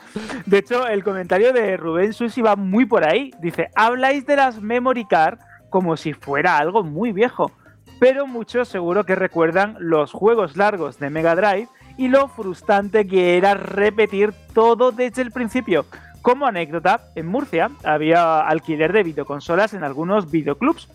De 0.47 0.59
hecho, 0.59 0.87
el 0.89 1.05
comentario 1.05 1.53
de 1.53 1.77
Rubén 1.77 2.13
Susi 2.13 2.43
va 2.43 2.57
muy 2.57 2.85
por 2.87 3.05
ahí. 3.05 3.31
Dice, 3.41 3.71
habláis 3.77 4.27
de 4.27 4.37
las 4.37 4.61
memory 4.61 5.05
card 5.07 5.39
como 5.71 5.97
si 5.97 6.13
fuera 6.13 6.59
algo 6.59 6.83
muy 6.83 7.13
viejo. 7.13 7.53
Pero 8.01 8.27
muchos 8.27 8.69
seguro 8.69 9.05
que 9.05 9.15
recuerdan 9.15 9.77
los 9.79 10.13
juegos 10.13 10.57
largos 10.57 10.99
de 10.99 11.09
Mega 11.11 11.35
Drive 11.35 11.69
y 11.97 12.09
lo 12.09 12.29
frustrante 12.29 13.07
que 13.07 13.37
era 13.37 13.55
repetir 13.55 14.33
todo 14.53 14.93
desde 14.93 15.23
el 15.23 15.33
principio. 15.33 15.87
Como 16.23 16.47
anécdota, 16.47 17.09
en 17.15 17.27
Murcia 17.27 17.71
había 17.85 18.41
alquiler 18.41 18.93
de 18.93 19.05
videoconsolas 19.05 19.75
en 19.75 19.85
algunos 19.85 20.31
videoclubs. 20.31 20.89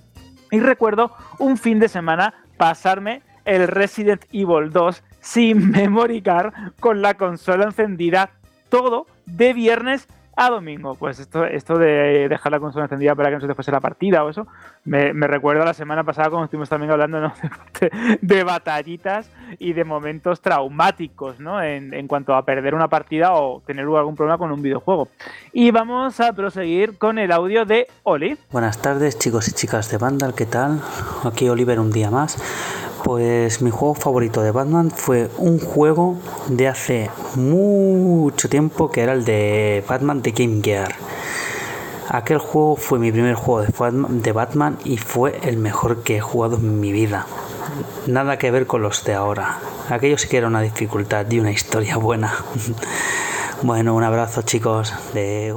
Y 0.52 0.60
recuerdo 0.60 1.16
un 1.40 1.58
fin 1.58 1.80
de 1.80 1.88
semana 1.88 2.34
pasarme 2.58 3.22
el 3.46 3.68
Resident 3.68 4.26
Evil 4.32 4.72
2 4.72 5.04
sin 5.22 5.72
memory 5.72 6.22
card 6.22 6.54
con 6.80 7.02
la 7.02 7.14
consola 7.14 7.66
encendida 7.66 8.32
todo 8.70 9.08
de 9.26 9.54
viernes 9.54 10.08
a 10.46 10.50
domingo. 10.50 10.96
Pues 10.96 11.20
esto, 11.20 11.46
esto 11.46 11.78
de 11.78 12.28
dejar 12.28 12.52
la 12.52 12.60
consola 12.60 12.86
encendida 12.86 13.16
para 13.16 13.30
que 13.30 13.36
no 13.36 13.42
se 13.42 13.64
te 13.64 13.72
la 13.72 13.80
partida 13.80 14.24
o 14.24 14.30
eso, 14.30 14.48
me, 14.86 15.14
me 15.14 15.28
recuerda 15.28 15.64
la 15.64 15.74
semana 15.74 16.04
pasada 16.04 16.30
cuando 16.30 16.46
estuvimos 16.46 16.68
también 16.68 16.92
hablando 16.92 17.22
de, 17.80 18.18
de, 18.22 18.44
batallitas 18.44 19.30
y 19.60 19.74
de 19.74 19.84
momentos 19.84 20.42
traumáticos 20.42 21.40
¿no? 21.40 21.62
en, 21.62 21.94
en, 21.94 22.08
cuanto 22.08 22.34
a 22.34 22.44
perder 22.44 22.74
una 22.74 22.88
partida 22.88 23.34
o 23.34 23.62
tener 23.66 23.86
algún 23.86 24.16
problema 24.16 24.38
con 24.38 24.52
un 24.52 24.62
videojuego. 24.62 25.10
Y 25.54 25.70
vamos 25.72 26.20
a 26.20 26.34
proseguir 26.34 26.98
con 26.98 27.20
el 27.20 27.32
audio 27.32 27.66
de 27.66 27.88
Oli. 28.04 28.38
Buenas 28.52 28.82
tardes 28.82 29.20
chicos 29.20 29.48
y 29.48 29.52
chicas 29.52 29.92
de 29.92 29.98
Vandal, 29.98 30.34
¿qué 30.34 30.48
tal? 30.48 30.82
Aquí 31.24 31.48
Oliver 31.50 31.80
un 31.80 31.92
día 31.92 32.10
más. 32.10 32.91
Pues 33.04 33.62
mi 33.62 33.72
juego 33.72 33.96
favorito 33.96 34.42
de 34.42 34.52
Batman 34.52 34.92
fue 34.92 35.30
un 35.38 35.60
juego 35.60 36.18
de 36.48 36.68
hace 36.68 37.10
mucho 37.36 38.48
tiempo 38.48 38.92
que 38.92 39.02
era 39.02 39.14
el 39.14 39.26
de 39.26 39.84
Batman 39.88 40.22
de 40.22 40.32
Game 40.32 40.62
Gear. 40.64 40.96
Aquel 42.10 42.38
juego 42.38 42.76
fue 42.76 43.00
mi 43.00 43.12
primer 43.12 43.36
juego 43.36 43.66
de 44.10 44.32
Batman 44.32 44.78
y 44.86 44.98
fue 44.98 45.40
el 45.44 45.58
mejor 45.58 46.04
que 46.04 46.18
he 46.18 46.22
jugado 46.22 46.58
en 46.58 46.80
mi 46.80 46.92
vida. 46.92 47.26
Nada 48.06 48.38
que 48.38 48.52
ver 48.52 48.68
con 48.68 48.82
los 48.82 49.04
de 49.04 49.14
ahora. 49.14 49.60
Aquello 49.90 50.18
sí 50.18 50.28
que 50.28 50.38
era 50.38 50.48
una 50.48 50.62
dificultad 50.62 51.30
y 51.32 51.40
una 51.40 51.52
historia 51.52 51.98
buena. 51.98 52.34
bueno, 53.62 53.96
un 53.96 54.04
abrazo 54.04 54.42
chicos. 54.42 54.94
De... 55.14 55.56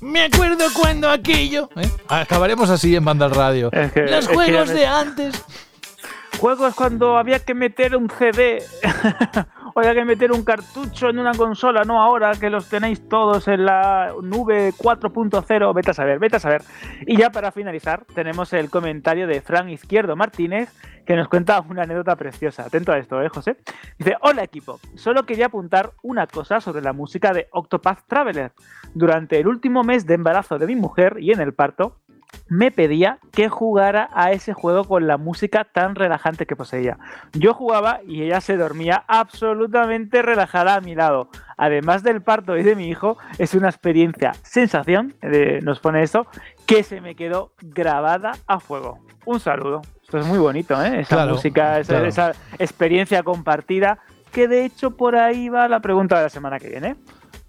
Me 0.00 0.24
acuerdo 0.24 0.64
cuando 0.74 1.10
aquello. 1.10 1.68
¿eh? 1.76 1.88
Acabaremos 2.08 2.70
así 2.70 2.94
en 2.96 3.04
Banda 3.04 3.28
Radio. 3.28 3.70
Es 3.72 3.92
que, 3.92 4.02
Los 4.02 4.26
es 4.26 4.28
juegos 4.28 4.70
que 4.70 4.78
de 4.78 4.86
antes. 4.86 5.44
Juegos 6.42 6.74
cuando 6.74 7.18
había 7.18 7.38
que 7.38 7.54
meter 7.54 7.94
un 7.94 8.10
CD 8.10 8.64
o 9.74 9.78
había 9.78 9.94
que 9.94 10.04
meter 10.04 10.32
un 10.32 10.42
cartucho 10.42 11.08
en 11.08 11.20
una 11.20 11.34
consola, 11.34 11.84
no 11.84 12.02
ahora 12.02 12.32
que 12.32 12.50
los 12.50 12.68
tenéis 12.68 13.08
todos 13.08 13.46
en 13.46 13.64
la 13.64 14.12
nube 14.20 14.72
4.0. 14.72 15.72
Vete 15.72 15.92
a 15.92 15.94
saber, 15.94 16.18
vete 16.18 16.38
a 16.38 16.40
saber. 16.40 16.62
Y 17.06 17.16
ya 17.16 17.30
para 17.30 17.52
finalizar, 17.52 18.04
tenemos 18.12 18.52
el 18.54 18.70
comentario 18.70 19.28
de 19.28 19.40
Fran 19.40 19.70
Izquierdo 19.70 20.16
Martínez 20.16 20.74
que 21.06 21.14
nos 21.14 21.28
cuenta 21.28 21.60
una 21.60 21.82
anécdota 21.82 22.16
preciosa. 22.16 22.64
Atento 22.64 22.90
a 22.90 22.98
esto, 22.98 23.22
¿eh, 23.22 23.28
José? 23.28 23.58
Dice: 23.96 24.16
Hola 24.20 24.42
equipo, 24.42 24.80
solo 24.96 25.24
quería 25.24 25.46
apuntar 25.46 25.92
una 26.02 26.26
cosa 26.26 26.60
sobre 26.60 26.82
la 26.82 26.92
música 26.92 27.32
de 27.32 27.46
Octopath 27.52 28.08
Traveler. 28.08 28.50
Durante 28.94 29.38
el 29.38 29.46
último 29.46 29.84
mes 29.84 30.06
de 30.06 30.14
embarazo 30.14 30.58
de 30.58 30.66
mi 30.66 30.74
mujer 30.74 31.18
y 31.20 31.30
en 31.30 31.40
el 31.40 31.54
parto, 31.54 32.00
me 32.48 32.70
pedía 32.70 33.18
que 33.32 33.48
jugara 33.48 34.08
a 34.12 34.32
ese 34.32 34.52
juego 34.52 34.84
con 34.84 35.06
la 35.06 35.16
música 35.16 35.64
tan 35.64 35.94
relajante 35.94 36.46
que 36.46 36.56
poseía. 36.56 36.98
Yo 37.32 37.54
jugaba 37.54 38.00
y 38.06 38.22
ella 38.22 38.40
se 38.40 38.56
dormía 38.56 39.04
absolutamente 39.08 40.22
relajada 40.22 40.74
a 40.76 40.80
mi 40.80 40.94
lado. 40.94 41.28
Además 41.56 42.02
del 42.02 42.22
parto 42.22 42.56
y 42.56 42.62
de 42.62 42.76
mi 42.76 42.88
hijo, 42.88 43.16
es 43.38 43.54
una 43.54 43.68
experiencia, 43.68 44.32
sensación, 44.42 45.14
eh, 45.22 45.60
nos 45.62 45.80
pone 45.80 46.02
esto, 46.02 46.26
que 46.66 46.82
se 46.82 47.00
me 47.00 47.14
quedó 47.14 47.52
grabada 47.60 48.32
a 48.46 48.60
fuego. 48.60 48.98
Un 49.24 49.40
saludo. 49.40 49.82
Esto 50.02 50.18
es 50.18 50.26
muy 50.26 50.38
bonito, 50.38 50.74
¿eh? 50.82 51.00
Esa 51.00 51.16
Claro, 51.16 51.32
música, 51.34 51.78
esa, 51.78 51.92
claro. 51.94 52.06
esa 52.06 52.32
experiencia 52.58 53.22
compartida, 53.22 53.98
que 54.32 54.48
de 54.48 54.64
hecho 54.64 54.90
por 54.96 55.16
ahí 55.16 55.48
va 55.48 55.68
la 55.68 55.80
pregunta 55.80 56.16
de 56.18 56.24
la 56.24 56.28
semana 56.28 56.58
que 56.58 56.68
viene. 56.68 56.96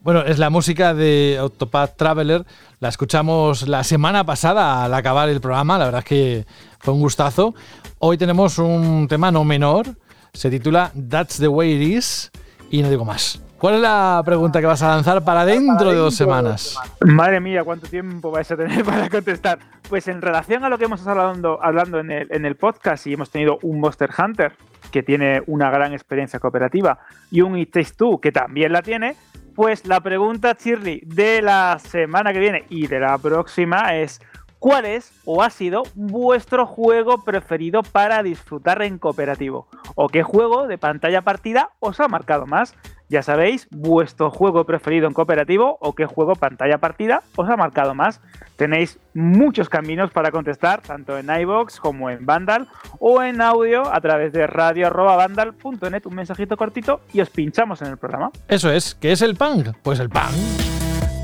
Bueno, 0.03 0.19
es 0.23 0.37
la 0.37 0.49
música 0.49 0.93
de 0.93 1.37
Octopath 1.39 1.95
Traveler. 1.95 2.43
La 2.81 2.89
escuchamos 2.89 3.69
la 3.69 3.85
semana 3.85 4.25
pasada 4.25 4.83
al 4.83 4.93
acabar 4.93 5.29
el 5.29 5.39
programa. 5.39 5.77
La 5.77 5.85
verdad 5.85 5.99
es 5.99 6.05
que 6.05 6.45
fue 6.79 6.93
un 6.93 6.99
gustazo. 6.99 7.55
Hoy 7.99 8.17
tenemos 8.17 8.57
un 8.59 9.07
tema 9.07 9.31
no 9.31 9.45
menor. 9.45 9.87
Se 10.33 10.49
titula 10.49 10.91
That's 11.09 11.37
the 11.37 11.47
way 11.47 11.71
it 11.71 11.81
is. 11.81 12.31
Y 12.69 12.81
no 12.81 12.89
digo 12.89 13.05
más. 13.05 13.41
¿Cuál 13.57 13.75
es 13.75 13.79
la 13.81 14.21
pregunta 14.25 14.59
que 14.59 14.65
vas 14.65 14.81
a 14.81 14.89
lanzar 14.89 15.23
para 15.23 15.45
dentro 15.45 15.91
de 15.91 15.95
dos 15.95 16.15
semanas? 16.15 16.77
Madre 16.99 17.39
mía, 17.39 17.63
cuánto 17.63 17.87
tiempo 17.87 18.29
vais 18.29 18.51
a 18.51 18.57
tener 18.57 18.83
para 18.83 19.09
contestar. 19.09 19.59
Pues 19.87 20.09
en 20.09 20.21
relación 20.21 20.65
a 20.65 20.69
lo 20.69 20.77
que 20.77 20.83
hemos 20.83 20.99
estado 20.99 21.21
hablando, 21.21 21.63
hablando 21.63 21.99
en, 22.01 22.11
el, 22.11 22.27
en 22.29 22.45
el 22.45 22.57
podcast 22.57 23.07
y 23.07 23.13
hemos 23.13 23.29
tenido 23.29 23.57
un 23.61 23.79
Monster 23.79 24.09
Hunter 24.17 24.51
que 24.91 25.01
tiene 25.01 25.41
una 25.47 25.71
gran 25.71 25.93
experiencia 25.93 26.41
cooperativa 26.41 26.99
y 27.31 27.39
un 27.39 27.57
It 27.57 27.71
Takes 27.71 27.93
Two 27.95 28.19
que 28.19 28.33
también 28.33 28.73
la 28.73 28.81
tiene, 28.81 29.15
pues 29.55 29.85
la 29.85 30.01
pregunta, 30.01 30.57
Shirley, 30.59 31.01
de 31.05 31.41
la 31.41 31.77
semana 31.79 32.33
que 32.33 32.39
viene 32.39 32.65
y 32.69 32.87
de 32.87 32.99
la 32.99 33.17
próxima 33.17 33.95
es 33.95 34.21
¿cuál 34.59 34.85
es 34.85 35.11
o 35.25 35.43
ha 35.43 35.49
sido 35.49 35.83
vuestro 35.93 36.65
juego 36.65 37.23
preferido 37.23 37.83
para 37.83 38.23
disfrutar 38.23 38.81
en 38.81 38.97
cooperativo? 38.97 39.67
¿O 39.95 40.07
qué 40.07 40.23
juego 40.23 40.67
de 40.67 40.77
pantalla 40.77 41.21
partida 41.21 41.71
os 41.79 41.99
ha 41.99 42.07
marcado 42.07 42.45
más? 42.45 42.75
Ya 43.13 43.21
sabéis, 43.21 43.67
vuestro 43.69 44.31
juego 44.31 44.65
preferido 44.65 45.05
en 45.05 45.13
cooperativo 45.13 45.77
o 45.79 45.93
qué 45.93 46.07
juego 46.07 46.33
pantalla 46.33 46.79
partida 46.79 47.21
os 47.35 47.47
ha 47.47 47.55
marcado 47.55 47.93
más. 47.93 48.21
Tenéis 48.55 48.97
muchos 49.13 49.69
caminos 49.69 50.09
para 50.09 50.31
contestar, 50.31 50.81
tanto 50.81 51.15
en 51.19 51.29
iBox 51.29 51.79
como 51.79 52.09
en 52.09 52.25
Vandal 52.25 52.67
o 52.97 53.21
en 53.21 53.39
audio 53.39 53.83
a 53.93 54.01
través 54.01 54.33
de 54.33 54.47
radio.vandal.net, 54.47 56.07
un 56.07 56.15
mensajito 56.15 56.57
cortito 56.57 57.01
y 57.13 57.21
os 57.21 57.29
pinchamos 57.29 57.83
en 57.83 57.89
el 57.89 57.97
programa. 57.97 58.31
Eso 58.47 58.71
es. 58.71 58.95
¿Qué 58.95 59.11
es 59.11 59.21
el 59.21 59.35
punk? 59.35 59.67
Pues 59.83 59.99
el 59.99 60.09
punk. 60.09 60.31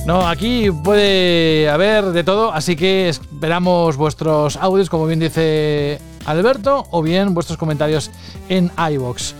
No, 0.05 0.27
aquí 0.27 0.69
puede 0.69 1.71
haber 1.71 2.05
de 2.05 2.23
todo, 2.23 2.53
así 2.53 2.75
que 2.75 3.09
esperamos 3.09 3.97
vuestros 3.97 4.57
audios, 4.57 4.91
como 4.91 5.07
bien 5.07 5.19
dice 5.19 5.99
Alberto, 6.27 6.85
o 6.91 7.01
bien 7.01 7.33
vuestros 7.33 7.57
comentarios 7.57 8.11
en 8.47 8.69
iBox. 8.77 9.33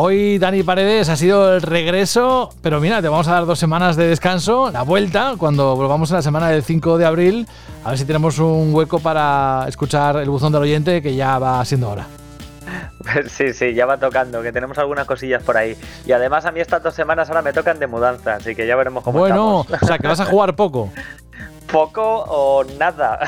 Hoy 0.00 0.38
Dani 0.38 0.62
Paredes 0.62 1.08
ha 1.08 1.16
sido 1.16 1.56
el 1.56 1.60
regreso, 1.60 2.50
pero 2.62 2.78
mira, 2.80 3.02
te 3.02 3.08
vamos 3.08 3.26
a 3.26 3.32
dar 3.32 3.46
dos 3.46 3.58
semanas 3.58 3.96
de 3.96 4.06
descanso, 4.06 4.70
la 4.70 4.82
vuelta, 4.82 5.34
cuando 5.36 5.74
volvamos 5.74 6.08
en 6.10 6.16
la 6.18 6.22
semana 6.22 6.50
del 6.50 6.62
5 6.62 6.98
de 6.98 7.04
abril, 7.04 7.48
a 7.82 7.88
ver 7.88 7.98
si 7.98 8.04
tenemos 8.04 8.38
un 8.38 8.72
hueco 8.72 9.00
para 9.00 9.64
escuchar 9.66 10.18
el 10.18 10.30
buzón 10.30 10.52
del 10.52 10.62
oyente, 10.62 11.02
que 11.02 11.16
ya 11.16 11.40
va 11.40 11.64
siendo 11.64 11.90
hora. 11.90 12.06
Sí, 13.28 13.52
sí, 13.54 13.74
ya 13.74 13.86
va 13.86 13.96
tocando, 13.96 14.40
que 14.40 14.52
tenemos 14.52 14.78
algunas 14.78 15.04
cosillas 15.04 15.42
por 15.42 15.56
ahí. 15.56 15.76
Y 16.06 16.12
además 16.12 16.44
a 16.44 16.52
mí 16.52 16.60
estas 16.60 16.80
dos 16.80 16.94
semanas 16.94 17.28
ahora 17.28 17.42
me 17.42 17.52
tocan 17.52 17.80
de 17.80 17.88
mudanza, 17.88 18.34
así 18.34 18.54
que 18.54 18.68
ya 18.68 18.76
veremos 18.76 19.02
cómo 19.02 19.18
Bueno, 19.18 19.62
estamos. 19.62 19.82
o 19.82 19.86
sea, 19.86 19.98
que 19.98 20.06
vas 20.06 20.20
a 20.20 20.26
jugar 20.26 20.54
poco. 20.54 20.92
Poco 21.72 22.02
o 22.28 22.64
nada. 22.78 23.18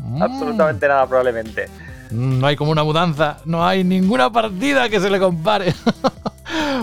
Mm. 0.00 0.22
Absolutamente 0.22 0.88
nada 0.88 1.06
probablemente. 1.06 1.68
No 2.10 2.46
hay 2.46 2.56
como 2.56 2.70
una 2.70 2.84
mudanza, 2.84 3.38
no 3.44 3.66
hay 3.66 3.84
ninguna 3.84 4.30
partida 4.30 4.88
que 4.88 5.00
se 5.00 5.10
le 5.10 5.18
compare. 5.18 5.74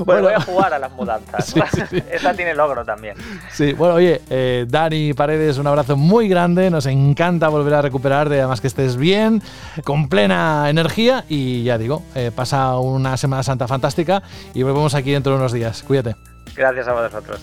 Bueno, 0.05 0.23
voy 0.23 0.33
a 0.33 0.41
jugar 0.41 0.73
a 0.73 0.79
las 0.79 0.91
mudanzas. 0.91 1.55
Esa 2.11 2.33
tiene 2.33 2.53
logro 2.53 2.83
también. 2.85 3.15
Sí, 3.51 3.73
bueno, 3.73 3.95
oye, 3.95 4.21
eh, 4.29 4.65
Dani 4.67 5.13
Paredes, 5.13 5.57
un 5.57 5.67
abrazo 5.67 5.97
muy 5.97 6.27
grande. 6.27 6.69
Nos 6.69 6.85
encanta 6.85 7.47
volver 7.47 7.73
a 7.75 7.81
recuperarte, 7.81 8.39
además 8.39 8.61
que 8.61 8.67
estés 8.67 8.97
bien, 8.97 9.41
con 9.83 10.07
plena 10.07 10.69
energía. 10.69 11.25
Y 11.29 11.63
ya 11.63 11.77
digo, 11.77 12.03
eh, 12.15 12.31
pasa 12.35 12.77
una 12.77 13.17
Semana 13.17 13.43
Santa 13.43 13.67
fantástica 13.67 14.21
y 14.53 14.63
volvemos 14.63 14.93
aquí 14.95 15.11
dentro 15.11 15.33
de 15.33 15.39
unos 15.39 15.53
días. 15.53 15.83
Cuídate. 15.83 16.15
Gracias 16.55 16.87
a 16.87 16.93
vosotros. 16.93 17.41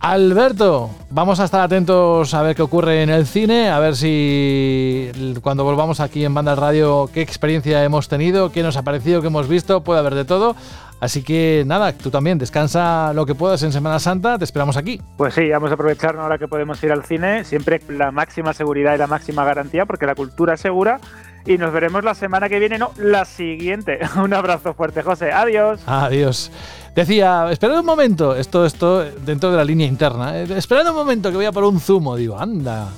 Alberto, 0.00 0.90
vamos 1.10 1.40
a 1.40 1.44
estar 1.44 1.60
atentos 1.60 2.32
a 2.32 2.42
ver 2.42 2.54
qué 2.54 2.62
ocurre 2.62 3.02
en 3.02 3.10
el 3.10 3.26
cine, 3.26 3.68
a 3.68 3.80
ver 3.80 3.96
si 3.96 5.10
cuando 5.42 5.64
volvamos 5.64 5.98
aquí 5.98 6.24
en 6.24 6.32
Banda 6.32 6.54
Radio, 6.54 7.10
qué 7.12 7.20
experiencia 7.20 7.82
hemos 7.82 8.06
tenido, 8.06 8.52
qué 8.52 8.62
nos 8.62 8.76
ha 8.76 8.82
parecido, 8.82 9.20
qué 9.20 9.26
hemos 9.26 9.48
visto, 9.48 9.82
puede 9.82 9.98
haber 9.98 10.14
de 10.14 10.24
todo. 10.24 10.54
Así 11.00 11.22
que 11.22 11.64
nada, 11.66 11.92
tú 11.92 12.10
también 12.10 12.38
descansa 12.38 13.12
lo 13.12 13.26
que 13.26 13.34
puedas 13.34 13.62
en 13.64 13.72
Semana 13.72 13.98
Santa, 13.98 14.38
te 14.38 14.44
esperamos 14.44 14.76
aquí. 14.76 15.00
Pues 15.16 15.34
sí, 15.34 15.48
vamos 15.48 15.70
a 15.72 15.74
aprovecharnos 15.74 16.22
ahora 16.22 16.38
que 16.38 16.46
podemos 16.46 16.82
ir 16.84 16.92
al 16.92 17.04
cine, 17.04 17.44
siempre 17.44 17.80
la 17.88 18.12
máxima 18.12 18.52
seguridad 18.52 18.94
y 18.94 18.98
la 18.98 19.08
máxima 19.08 19.44
garantía, 19.44 19.84
porque 19.84 20.06
la 20.06 20.14
cultura 20.14 20.54
es 20.54 20.60
segura. 20.60 21.00
Y 21.46 21.56
nos 21.56 21.72
veremos 21.72 22.04
la 22.04 22.14
semana 22.14 22.48
que 22.48 22.58
viene, 22.58 22.78
no, 22.78 22.92
la 22.96 23.24
siguiente. 23.24 23.98
Un 24.22 24.34
abrazo 24.34 24.74
fuerte, 24.74 25.02
José. 25.02 25.32
Adiós. 25.32 25.80
Adiós. 25.86 26.50
Decía, 26.94 27.48
esperad 27.50 27.78
un 27.78 27.86
momento, 27.86 28.34
esto, 28.34 28.66
esto 28.66 29.04
dentro 29.24 29.50
de 29.52 29.56
la 29.56 29.64
línea 29.64 29.86
interna, 29.86 30.36
eh, 30.36 30.48
esperad 30.56 30.88
un 30.88 30.96
momento 30.96 31.30
que 31.30 31.36
voy 31.36 31.46
a 31.46 31.52
por 31.52 31.64
un 31.64 31.78
zumo. 31.78 32.16
Digo, 32.16 32.38
anda, 32.38 32.88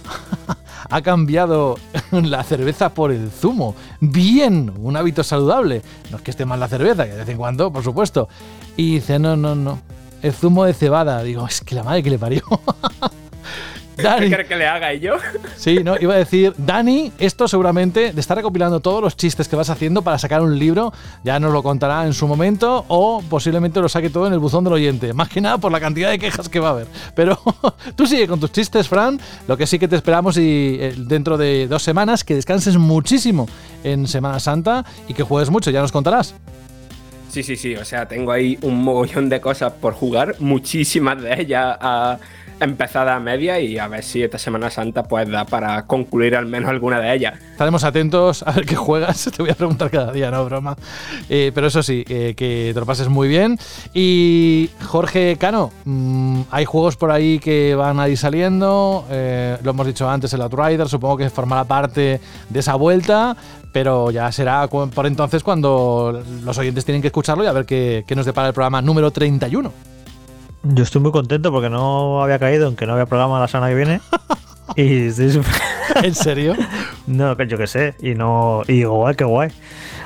ha 0.91 1.03
cambiado 1.03 1.77
la 2.11 2.43
cerveza 2.43 2.95
por 2.95 3.13
el 3.13 3.31
zumo. 3.31 3.75
Bien, 4.01 4.73
un 4.79 4.97
hábito 4.97 5.23
saludable. 5.23 5.83
No 6.11 6.17
es 6.17 6.23
que 6.23 6.31
esté 6.31 6.47
mal 6.47 6.59
la 6.59 6.69
cerveza, 6.69 7.05
que 7.05 7.13
de 7.13 7.19
vez 7.19 7.29
en 7.29 7.37
cuando, 7.37 7.71
por 7.71 7.85
supuesto. 7.85 8.29
Y 8.77 8.95
dice, 8.95 9.19
no, 9.19 9.37
no, 9.37 9.55
no, 9.55 9.79
el 10.23 10.33
zumo 10.33 10.65
de 10.65 10.73
cebada. 10.73 11.23
Digo, 11.23 11.47
es 11.47 11.61
que 11.61 11.75
la 11.75 11.85
madre 11.85 12.03
que 12.03 12.11
le 12.11 12.19
parió. 12.19 12.43
¿Qué 14.19 14.29
quieres 14.29 14.49
que 14.49 14.57
le 14.57 14.67
haga 14.67 14.93
y 14.95 15.01
yo? 15.01 15.15
Sí, 15.57 15.81
no, 15.85 15.97
iba 16.01 16.15
a 16.15 16.17
decir, 16.17 16.55
Dani, 16.57 17.13
esto 17.19 17.47
seguramente 17.47 18.13
de 18.13 18.21
estar 18.21 18.37
recopilando 18.37 18.81
todos 18.81 19.03
los 19.03 19.15
chistes 19.17 19.47
que 19.47 19.57
vas 19.57 19.69
haciendo 19.69 20.01
para 20.01 20.19
sacar 20.19 20.41
un 20.41 20.59
libro, 20.59 20.93
ya 21.23 21.39
nos 21.39 21.53
lo 21.53 21.63
contará 21.63 22.07
en 22.07 22.15
su 22.15 22.27
momento 22.27 22.87
o 22.89 23.23
posiblemente 23.29 23.81
lo 23.81 23.89
saque 23.89 24.09
todo 24.09 24.27
en 24.27 24.33
el 24.33 24.39
buzón 24.39 24.65
del 24.65 24.73
oyente, 24.73 25.13
más 25.15 25.29
que 25.29 25.41
nada 25.41 25.59
por 25.59 25.71
la 25.71 25.81
cantidad 25.81 26.11
de 26.11 26.19
quejas 26.19 26.49
que 26.49 26.61
va 26.61 26.69
a 26.69 26.73
haber. 26.73 26.87
Pero 27.15 27.39
tú 27.95 28.07
sigue 28.07 28.27
con 28.27 28.41
tus 28.41 28.53
chistes, 28.53 28.89
Fran, 28.89 29.21
lo 29.47 29.57
que 29.57 29.67
sí 29.67 29.79
que 29.79 29.89
te 29.89 29.97
esperamos 29.97 30.39
y 30.39 30.79
eh, 30.81 30.95
dentro 30.97 31.37
de 31.37 31.67
dos 31.69 31.83
semanas 31.83 32.25
que 32.25 32.35
descanses 32.35 32.77
muchísimo 32.77 33.49
en 33.85 34.07
Semana 34.07 34.41
Santa 34.41 34.85
y 35.09 35.15
que 35.15 35.23
juegues 35.23 35.51
mucho, 35.51 35.71
ya 35.71 35.83
nos 35.83 35.93
contarás. 35.93 36.35
Sí, 37.31 37.45
sí, 37.45 37.55
sí, 37.55 37.77
o 37.77 37.85
sea, 37.85 38.09
tengo 38.09 38.33
ahí 38.33 38.59
un 38.63 38.83
mogollón 38.83 39.29
de 39.29 39.41
cosas 39.41 39.73
por 39.75 39.95
jugar, 39.95 40.35
muchísimas 40.41 41.23
de 41.23 41.41
ellas 41.41 41.77
a 41.81 42.19
empezada 42.61 43.17
a 43.17 43.21
media 43.21 43.59
y 43.61 43.79
a 43.79 43.89
ver 43.89 44.03
si 44.05 44.23
esta 44.23 44.39
Semana 44.39 44.71
Santa 44.71 45.03
pues 45.03 45.29
da 45.29 45.45
para 45.45 45.87
concluir 45.87 46.37
al 46.37 46.47
menos 46.47 46.71
alguna 46.71 47.01
de 47.01 47.15
ellas. 47.15 47.35
Estaremos 47.53 47.85
atentos 47.85 48.43
a 48.47 48.53
ver 48.53 48.67
qué 48.67 48.77
juegas, 48.77 49.31
te 49.37 49.43
voy 49.43 49.51
a 49.51 49.55
preguntar 49.55 49.91
cada 49.91 50.13
día, 50.13 50.31
no 50.31 50.45
broma. 50.45 50.77
Eh, 51.29 51.53
pero 51.55 51.67
eso 51.67 51.83
sí, 51.83 52.05
eh, 52.09 52.35
que 52.37 52.71
te 52.73 52.81
lo 52.81 52.87
pases 52.87 53.09
muy 53.09 53.29
bien. 53.29 53.59
Y 53.95 54.71
Jorge 54.83 55.37
Cano, 55.39 55.73
mmm, 55.85 56.43
hay 56.51 56.65
juegos 56.65 56.97
por 56.97 57.11
ahí 57.11 57.39
que 57.39 57.75
van 57.75 57.99
a 58.01 58.09
ir 58.09 58.19
saliendo, 58.19 59.07
eh, 59.11 59.57
lo 59.63 59.71
hemos 59.71 59.87
dicho 59.87 60.09
antes, 60.09 60.33
el 60.33 60.43
Outrider, 60.43 60.89
supongo 60.89 61.17
que 61.17 61.31
formará 61.31 61.65
parte 61.65 62.21
de 62.49 62.61
esa 62.61 62.75
vuelta, 62.75 63.37
pero 63.73 64.11
ya 64.11 64.31
será 64.33 64.67
por 64.69 65.07
entonces 65.07 65.43
cuando 65.43 66.23
los 66.43 66.59
oyentes 66.59 66.85
tienen 66.85 67.01
que 67.01 67.09
escucharlo 67.09 67.45
y 67.45 67.47
a 67.47 67.53
ver 67.53 67.65
qué, 67.65 68.05
qué 68.07 68.17
nos 68.17 68.27
depara 68.27 68.49
el 68.49 68.55
programa 68.55 68.83
número 68.83 69.11
31. 69.11 69.90
Yo 70.63 70.85
estoy 70.85 71.01
muy 71.01 71.11
contento 71.11 71.51
porque 71.51 71.71
no 71.71 72.23
había 72.23 72.39
caído 72.39 72.69
en 72.69 72.77
que 72.77 72.87
no 72.87 72.93
había 72.93 73.07
programa 73.07 73.41
la 73.41 73.49
semana 73.49 73.71
que 73.71 73.77
viene. 73.77 74.01
y 74.77 75.07
estoy 75.07 75.31
super... 75.31 75.53
¿En 76.03 76.15
serio? 76.15 76.55
no, 77.07 77.37
yo 77.43 77.59
qué 77.59 77.67
sé. 77.67 77.95
Y 78.01 78.15
no. 78.15 78.63
Y 78.69 78.75
digo, 78.75 78.95
guay, 78.95 79.15
qué 79.15 79.25
guay. 79.25 79.51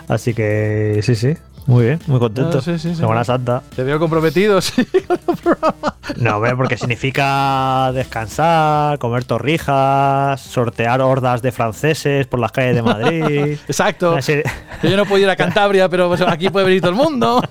Así 0.09 0.35
que 0.35 1.01
sí, 1.03 1.15
sí. 1.15 1.35
Muy 1.67 1.87
bien, 1.87 2.01
muy 2.07 2.19
contento. 2.19 2.57
No, 2.57 2.61
sí, 2.61 2.79
sí, 2.79 2.91
sí. 2.91 2.97
Semana 2.97 3.25
Santa. 3.25 3.63
Te 3.75 3.85
veo 3.85 3.99
comprometido, 3.99 4.61
sí, 4.61 4.85
con 5.07 5.19
el 5.29 5.37
programa. 5.37 5.97
No, 6.17 6.37
hombre, 6.37 6.55
porque 6.57 6.77
significa 6.77 7.91
descansar, 7.95 8.99
comer 8.99 9.25
torrijas, 9.25 10.41
sortear 10.43 11.01
hordas 11.01 11.41
de 11.41 11.53
franceses 11.53 12.27
por 12.27 12.41
las 12.41 12.53
calles 12.53 12.75
de 12.75 12.83
Madrid. 12.83 13.59
Exacto. 13.69 14.21
Serie... 14.21 14.45
Yo 14.83 14.97
no 14.97 15.07
puedo 15.07 15.23
ir 15.23 15.31
a 15.31 15.37
Cantabria, 15.37 15.89
pero 15.89 16.13
aquí 16.29 16.51
puede 16.51 16.67
venir 16.67 16.83
todo 16.83 16.91
el 16.91 16.97
mundo. 16.97 17.43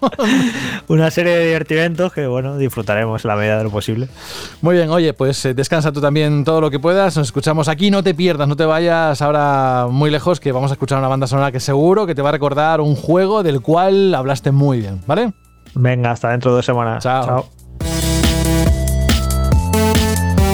Una 0.87 1.09
serie 1.09 1.35
de 1.35 1.47
divertimentos 1.47 2.13
que, 2.13 2.27
bueno, 2.27 2.57
disfrutaremos 2.57 3.25
en 3.25 3.29
la 3.29 3.35
medida 3.35 3.57
de 3.57 3.63
lo 3.63 3.71
posible. 3.71 4.07
Muy 4.61 4.75
bien, 4.75 4.89
oye, 4.91 5.13
pues 5.13 5.43
eh, 5.45 5.55
descansa 5.55 5.91
tú 5.91 6.01
también 6.01 6.43
todo 6.43 6.61
lo 6.61 6.69
que 6.69 6.79
puedas. 6.79 7.17
Nos 7.17 7.27
escuchamos 7.27 7.67
aquí, 7.67 7.89
no 7.89 8.03
te 8.03 8.13
pierdas, 8.13 8.47
no 8.47 8.55
te 8.55 8.65
vayas 8.65 9.21
ahora 9.23 9.87
muy 9.89 10.11
lejos, 10.11 10.39
que 10.39 10.51
vamos 10.51 10.69
a 10.69 10.75
escuchar 10.75 10.99
una 10.99 11.07
banda 11.07 11.25
sonora 11.25 11.51
que 11.51 11.59
seguro 11.59 12.05
que 12.05 12.13
te 12.13 12.21
va 12.21 12.29
a 12.29 12.33
recordar 12.33 12.79
un 12.79 12.95
juego 12.95 13.41
del 13.41 13.61
cual 13.61 14.02
hablaste 14.15 14.51
muy 14.51 14.79
bien, 14.79 15.01
¿vale? 15.05 15.33
Venga, 15.75 16.11
hasta 16.11 16.29
dentro 16.29 16.51
de 16.51 16.57
dos 16.57 16.65
semanas. 16.65 17.03
Chao. 17.03 17.25
Chao. 17.25 17.63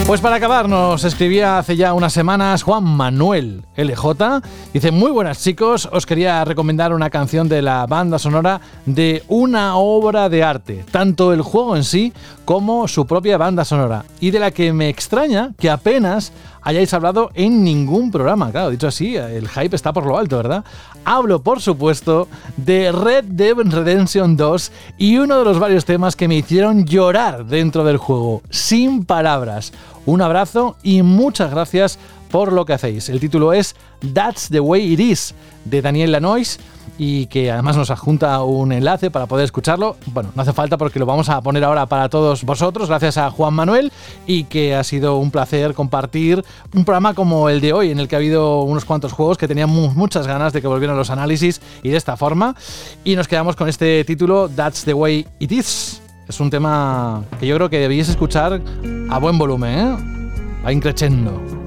Pues 0.10 0.22
para 0.22 0.38
acabar, 0.38 0.68
nos 0.68 1.04
escribía 1.04 1.60
hace 1.60 1.76
ya 1.76 1.94
unas 1.94 2.14
semanas 2.14 2.64
Juan 2.64 2.84
Manuel 2.84 3.62
LJ. 3.78 4.42
Dice, 4.74 4.90
muy 4.90 5.12
buenas 5.12 5.44
chicos, 5.44 5.88
os 5.92 6.08
quería 6.08 6.44
recomendar 6.44 6.96
una 6.96 7.12
canción 7.12 7.48
de 7.48 7.62
la 7.62 7.86
banda 7.86 8.18
sonora 8.18 8.60
de 8.88 9.22
una 9.28 9.76
obra 9.76 10.28
de 10.28 10.44
arte, 10.44 10.84
tanto 10.90 11.32
el 11.32 11.44
juego 11.44 11.76
en 11.76 11.84
sí 11.84 12.12
como 12.44 12.88
su 12.88 13.06
propia 13.06 13.38
banda 13.38 13.64
sonora, 13.64 14.04
y 14.20 14.32
de 14.32 14.40
la 14.40 14.50
que 14.50 14.74
me 14.74 14.90
extraña 14.90 15.52
que 15.60 15.70
apenas 15.70 16.34
hayáis 16.62 16.94
hablado 16.94 17.32
en 17.34 17.64
ningún 17.64 18.12
programa. 18.12 18.52
Claro, 18.52 18.70
dicho 18.70 18.88
así, 18.88 19.16
el 19.16 19.48
hype 19.48 19.76
está 19.76 19.94
por 19.94 20.06
lo 20.06 20.18
alto, 20.18 20.38
¿verdad? 20.38 20.64
Hablo, 21.06 21.42
por 21.42 21.62
supuesto, 21.62 22.28
de 22.58 22.92
Red 22.92 23.26
Dead 23.26 23.56
Redemption 23.56 24.38
2 24.38 24.72
y 24.98 25.18
uno 25.18 25.40
de 25.40 25.46
los 25.46 25.60
varios 25.60 25.86
temas 25.86 26.16
que 26.16 26.28
me 26.28 26.36
hicieron 26.36 26.86
llorar 26.86 27.46
dentro 27.46 27.84
del 27.84 27.98
juego, 27.98 28.42
sin 28.50 29.06
palabras. 29.06 29.74
Un 30.06 30.22
abrazo 30.22 30.76
y 30.84 31.02
muchas 31.04 31.52
gracias 31.52 32.00
por 32.30 32.54
lo 32.54 32.66
que 32.66 32.74
hacéis. 32.74 33.10
El 33.10 33.20
título 33.20 33.54
es 33.54 33.76
That's 34.14 34.50
the 34.50 34.60
Way 34.60 34.94
It 34.94 35.00
Is, 35.00 35.36
de 35.66 35.82
Daniel 35.82 36.12
Lanois 36.12 36.60
y 36.98 37.28
que 37.28 37.50
además 37.50 37.78
nos 37.78 37.92
adjunta 37.92 38.44
un 38.44 38.72
enlace 38.72 39.10
para 39.10 39.26
poder 39.26 39.46
escucharlo. 39.46 39.96
Bueno, 40.08 40.32
no 40.36 40.42
hace 40.42 40.54
falta 40.54 40.78
porque 40.78 41.00
lo 41.00 41.06
vamos 41.06 41.30
a 41.30 41.42
poner 41.42 41.64
ahora 41.64 41.86
para 41.86 42.10
todos 42.10 42.44
vosotros, 42.44 42.90
gracias 42.90 43.18
a 43.18 43.32
Juan 43.32 43.54
Manuel, 43.54 43.92
y 44.28 44.44
que 44.44 44.76
ha 44.76 44.84
sido 44.84 45.18
un 45.18 45.32
placer 45.32 45.74
compartir 45.74 46.44
un 46.74 46.84
programa 46.84 47.14
como 47.14 47.50
el 47.50 47.62
de 47.62 47.74
hoy, 47.74 47.92
en 47.92 48.00
el 48.00 48.08
que 48.08 48.16
ha 48.16 48.20
habido 48.20 48.64
unos 48.64 48.86
cuantos 48.86 49.14
juegos 49.14 49.38
que 49.38 49.48
tenían 49.48 49.70
muchas 49.70 50.28
ganas 50.28 50.52
de 50.52 50.62
que 50.62 50.68
volvieran 50.68 50.98
los 50.98 51.10
análisis 51.10 51.62
y 51.84 51.90
de 51.90 51.98
esta 51.98 52.18
forma. 52.18 52.56
Y 53.04 53.16
nos 53.16 53.28
quedamos 53.28 53.56
con 53.56 53.70
este 53.70 54.04
título, 54.04 54.50
That's 54.50 54.84
the 54.84 54.94
Way 54.94 55.26
It 55.40 55.52
Is. 55.52 56.02
Es 56.28 56.40
un 56.40 56.50
tema 56.50 57.24
que 57.40 57.48
yo 57.48 57.56
creo 57.56 57.70
que 57.70 57.80
debéis 57.80 58.10
escuchar 58.10 58.62
a 59.10 59.20
buen 59.20 59.38
volumen, 59.38 59.80
¿eh? 59.80 60.62
Va 60.66 60.74
increchendo. 60.74 61.59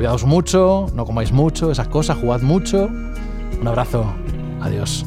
Cuidaos 0.00 0.24
mucho, 0.24 0.86
no 0.94 1.04
comáis 1.04 1.30
mucho, 1.30 1.70
esas 1.70 1.88
cosas, 1.88 2.16
jugad 2.16 2.40
mucho. 2.40 2.88
Un 3.60 3.68
abrazo. 3.68 4.06
Adiós. 4.62 5.04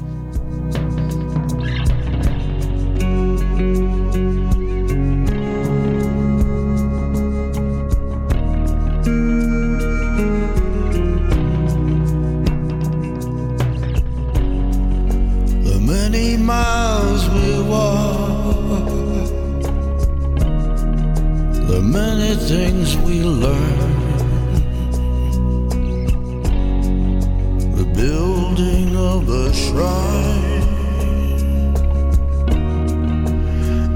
building 27.96 28.96
of 28.96 29.30
a 29.30 29.54
shrine, 29.54 30.64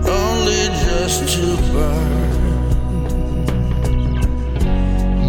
only 0.06 0.64
just 0.86 1.28
to 1.36 1.58
burn. 1.72 2.16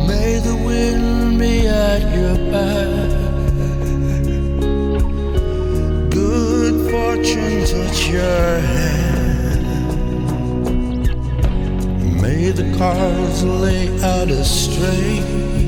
May 0.07 0.39
the 0.41 0.57
wind 0.67 1.39
be 1.39 1.67
at 1.67 2.03
your 2.17 2.37
back, 2.53 3.11
good 6.11 6.91
fortune 6.91 7.65
touch 7.65 8.09
your 8.09 8.61
hand. 8.61 8.99
May 12.21 12.51
the 12.51 12.77
cards 12.77 13.43
lay 13.45 13.89
out 14.03 14.31
straight. 14.45 15.68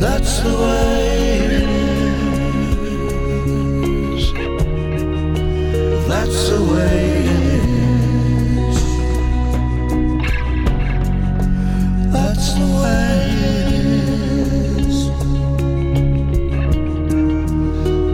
That's 0.00 0.40
the 0.40 0.48
way 0.48 1.44
it 1.44 1.52
is. 1.52 1.68
That's 6.08 6.40
the 6.48 6.60
way 6.72 7.20
it 7.20 7.36
is. 8.56 8.80
That's 12.10 12.48
the 12.54 12.66
way 12.80 13.20
it 13.58 13.68
is. 14.80 14.96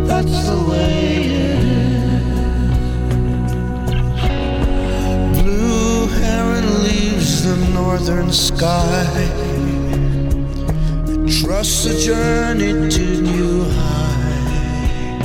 That's 0.09 0.39
the 0.49 0.59
way 0.69 0.99
it 1.23 1.63
is. 1.63 1.71
Blue 5.41 6.09
heron 6.19 6.67
leaves 6.83 7.31
the 7.45 7.57
northern 7.73 8.33
sky. 8.33 9.05
Trust 11.67 11.85
the 11.89 11.99
journey 11.99 12.73
to 12.91 13.05
new 13.23 13.65
high. 13.65 15.19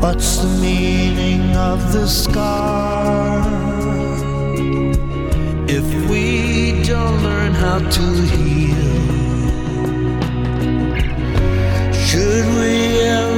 What's 0.00 0.38
the 0.38 0.48
meaning 0.60 1.54
of 1.54 1.92
the 1.92 2.08
scar? 2.08 3.46
If 5.68 5.86
we 6.10 6.82
don't 6.82 7.22
learn 7.22 7.52
how 7.52 7.78
to 7.78 8.06
heal, 8.34 8.90
should 11.92 12.46
we 12.58 12.98
ever 12.98 13.37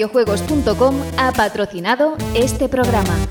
Videojuegos.com 0.00 0.94
ha 1.18 1.30
patrocinado 1.32 2.16
este 2.34 2.70
programa. 2.70 3.29